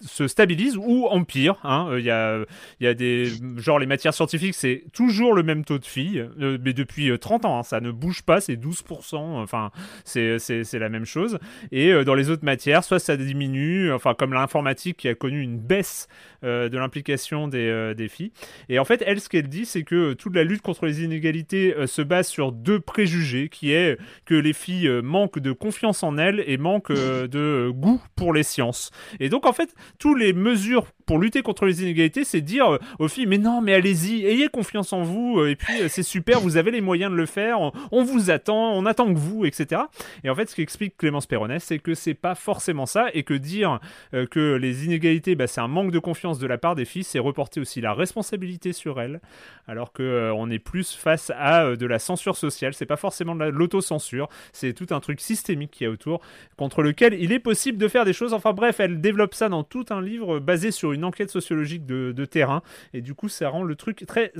se 0.00 0.28
stabilise 0.28 0.76
ou 0.76 1.06
empire. 1.06 1.56
Hein. 1.64 1.90
Il 1.98 2.04
y, 2.04 2.10
a, 2.10 2.38
y 2.80 2.86
a 2.86 2.94
des. 2.94 3.30
Genre, 3.56 3.78
les 3.78 3.86
matières 3.86 4.14
scientifiques, 4.14 4.54
c'est 4.54 4.84
toujours 4.92 5.34
le 5.34 5.42
même 5.42 5.64
taux 5.64 5.78
de 5.78 5.84
filles, 5.84 6.28
euh, 6.40 6.58
mais 6.62 6.72
depuis 6.72 7.16
30 7.18 7.44
euh, 7.44 7.48
ans, 7.48 7.58
hein, 7.58 7.62
ça 7.62 7.80
ne 7.80 7.90
bouge 7.90 8.22
pas, 8.22 8.40
c'est 8.40 8.56
12%, 8.56 9.16
enfin, 9.16 9.70
c'est 10.04 10.38
la 10.74 10.88
même 10.88 11.04
chose. 11.04 11.38
Et 11.72 11.92
euh, 11.92 12.04
dans 12.04 12.14
les 12.14 12.30
autres 12.30 12.44
matières, 12.44 12.84
soit 12.84 12.98
ça 12.98 13.16
diminue, 13.16 13.92
enfin, 13.92 14.14
comme 14.14 14.32
l'informatique 14.32 14.98
qui 14.98 15.08
a 15.08 15.14
connu 15.14 15.40
une 15.42 15.58
baisse 15.58 16.08
de 16.42 16.78
l'implication 16.78 17.48
des, 17.48 17.94
des, 17.96 18.06
filles. 18.06 18.30
Et 18.68 18.78
en 18.78 18.84
fait, 18.84 19.02
elle, 19.04 19.20
ce 19.20 19.28
qu'elle 19.28 19.48
dit, 19.48 19.66
c'est 19.66 19.82
que 19.82 20.12
toute 20.12 20.36
la 20.36 20.44
lutte 20.44 20.62
contre 20.62 20.86
les 20.86 21.02
inégalités 21.02 21.74
se 21.86 22.00
base 22.00 22.28
sur 22.28 22.52
deux 22.52 22.78
préjugés, 22.78 23.48
qui 23.48 23.72
est 23.72 23.98
que 24.24 24.34
les 24.34 24.52
filles 24.52 24.88
manquent 25.02 25.40
de 25.40 25.50
confiance 25.50 26.04
en 26.04 26.16
elles 26.16 26.44
et 26.46 26.56
manquent 26.56 26.92
de 26.92 27.70
goût 27.74 28.00
pour 28.14 28.32
les 28.32 28.44
sciences. 28.44 28.92
Et 29.18 29.28
donc, 29.28 29.46
en 29.46 29.52
fait, 29.52 29.74
toutes 29.98 30.18
les 30.18 30.32
mesures 30.32 30.86
pour 31.08 31.18
lutter 31.18 31.40
contre 31.40 31.64
les 31.64 31.82
inégalités, 31.82 32.22
c'est 32.22 32.42
dire 32.42 32.74
euh, 32.74 32.78
aux 32.98 33.08
filles, 33.08 33.24
mais 33.24 33.38
non, 33.38 33.62
mais 33.62 33.72
allez-y, 33.72 34.26
ayez 34.26 34.48
confiance 34.48 34.92
en 34.92 35.02
vous, 35.02 35.40
euh, 35.40 35.48
et 35.48 35.56
puis 35.56 35.80
euh, 35.80 35.88
c'est 35.88 36.02
super, 36.02 36.38
vous 36.38 36.58
avez 36.58 36.70
les 36.70 36.82
moyens 36.82 37.10
de 37.10 37.16
le 37.16 37.24
faire, 37.24 37.58
on, 37.90 38.04
vous 38.04 38.30
attend, 38.30 38.74
on 38.74 38.84
attend 38.84 39.06
que 39.06 39.18
vous, 39.18 39.46
etc. 39.46 39.80
Et 40.22 40.28
en 40.28 40.34
fait, 40.34 40.50
ce 40.50 40.54
qu'explique 40.54 40.98
Clémence 40.98 41.24
Perronnet, 41.24 41.60
c'est 41.60 41.78
que 41.78 41.94
c'est 41.94 42.12
pas 42.12 42.34
forcément 42.34 42.84
ça, 42.84 43.06
et 43.14 43.22
que 43.22 43.32
dire 43.32 43.80
que 44.12 44.56
les 44.56 44.84
inégalités, 44.84 45.34
bah, 45.34 45.46
c'est 45.46 45.62
un 45.62 45.68
manque 45.68 45.92
de 45.92 45.98
confiance 45.98 46.38
de 46.38 46.46
la 46.46 46.58
part 46.58 46.74
des 46.74 46.84
filles, 46.84 47.04
c'est 47.04 47.18
reporter 47.18 47.60
aussi 47.60 47.80
la 47.80 47.94
responsabilité 47.94 48.74
sur 48.74 49.00
elles, 49.00 49.22
alors 49.66 49.92
que 49.92 50.30
on 50.36 50.50
est 50.50 50.58
plus 50.58 50.92
face 50.92 51.32
à 51.38 51.74
de 51.74 51.86
la 51.86 51.98
censure 51.98 52.36
sociale, 52.36 52.74
c'est 52.74 52.84
pas 52.84 52.96
forcément 52.96 53.34
de 53.34 53.44
l'autocensure, 53.44 54.28
c'est 54.52 54.74
tout 54.74 54.88
un 54.90 55.00
truc 55.00 55.22
systémique 55.22 55.70
qui 55.70 55.84
y 55.84 55.86
a 55.86 55.90
autour, 55.90 56.20
contre 56.58 56.82
lequel 56.82 57.14
il 57.14 57.32
est 57.32 57.38
possible 57.38 57.78
de 57.78 57.88
faire 57.88 58.04
des 58.04 58.12
choses. 58.12 58.34
Enfin 58.34 58.52
bref, 58.52 58.78
elle 58.78 59.00
développe 59.00 59.32
ça 59.32 59.48
dans 59.48 59.64
tout 59.64 59.86
un 59.88 60.02
livre 60.02 60.38
basé 60.38 60.70
sur 60.70 60.92
une 60.92 60.97
enquête 61.04 61.30
sociologique 61.30 61.86
de, 61.86 62.24
terrain. 62.24 62.62
Et 62.92 63.00
du 63.00 63.14
coup, 63.14 63.28
ça 63.28 63.48
rend 63.48 63.62
le 63.62 63.74
truc 63.74 64.04
très, 64.06 64.32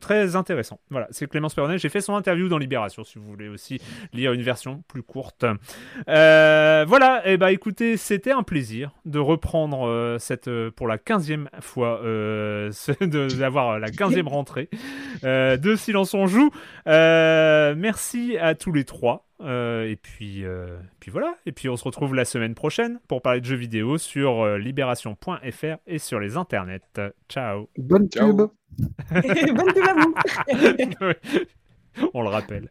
très 0.00 0.36
intéressant. 0.36 0.80
Voilà, 0.90 1.08
c'est 1.10 1.28
Clémence 1.28 1.54
Perronnet. 1.54 1.78
J'ai 1.78 1.88
fait 1.88 2.00
son 2.00 2.14
interview 2.14 2.48
dans 2.48 2.58
Libération, 2.58 3.04
si 3.04 3.18
vous 3.18 3.26
voulez 3.26 3.48
aussi 3.48 3.80
lire 4.12 4.32
une 4.32 4.42
version 4.42 4.82
plus 4.88 5.02
courte. 5.02 5.44
Euh, 6.08 6.84
voilà, 6.86 7.22
et 7.26 7.32
eh 7.32 7.36
bah 7.36 7.46
ben, 7.46 7.52
écoutez, 7.52 7.96
c'était 7.96 8.32
un 8.32 8.42
plaisir 8.42 8.92
de 9.04 9.18
reprendre 9.18 9.86
euh, 9.86 10.18
cette, 10.18 10.48
euh, 10.48 10.70
pour 10.70 10.86
la 10.86 10.98
quinzième 10.98 11.48
fois, 11.60 12.00
d'avoir 13.00 13.78
la 13.78 13.90
quinzième 13.90 14.28
rentrée 14.28 14.68
de 15.22 15.76
Silence 15.76 16.14
on 16.14 16.26
joue. 16.26 16.50
merci 16.86 18.36
à 18.38 18.54
tous 18.54 18.72
les 18.72 18.84
trois. 18.84 19.27
Euh, 19.40 19.88
et 19.88 19.96
puis, 19.96 20.44
euh, 20.44 20.78
puis 21.00 21.10
voilà. 21.10 21.36
Et 21.46 21.52
puis 21.52 21.68
on 21.68 21.76
se 21.76 21.84
retrouve 21.84 22.14
la 22.14 22.24
semaine 22.24 22.54
prochaine 22.54 22.98
pour 23.08 23.22
parler 23.22 23.40
de 23.40 23.46
jeux 23.46 23.56
vidéo 23.56 23.98
sur 23.98 24.42
euh, 24.42 24.58
libération.fr 24.58 25.76
et 25.86 25.98
sur 25.98 26.20
les 26.20 26.36
internets. 26.36 26.80
Ciao. 27.28 27.68
Bonne 27.76 28.08
pub. 28.08 28.36
Bonne 29.10 29.72
pub 29.72 29.84
à 29.86 29.94
vous. 29.94 30.14
on 32.14 32.22
le 32.22 32.28
rappelle. 32.28 32.70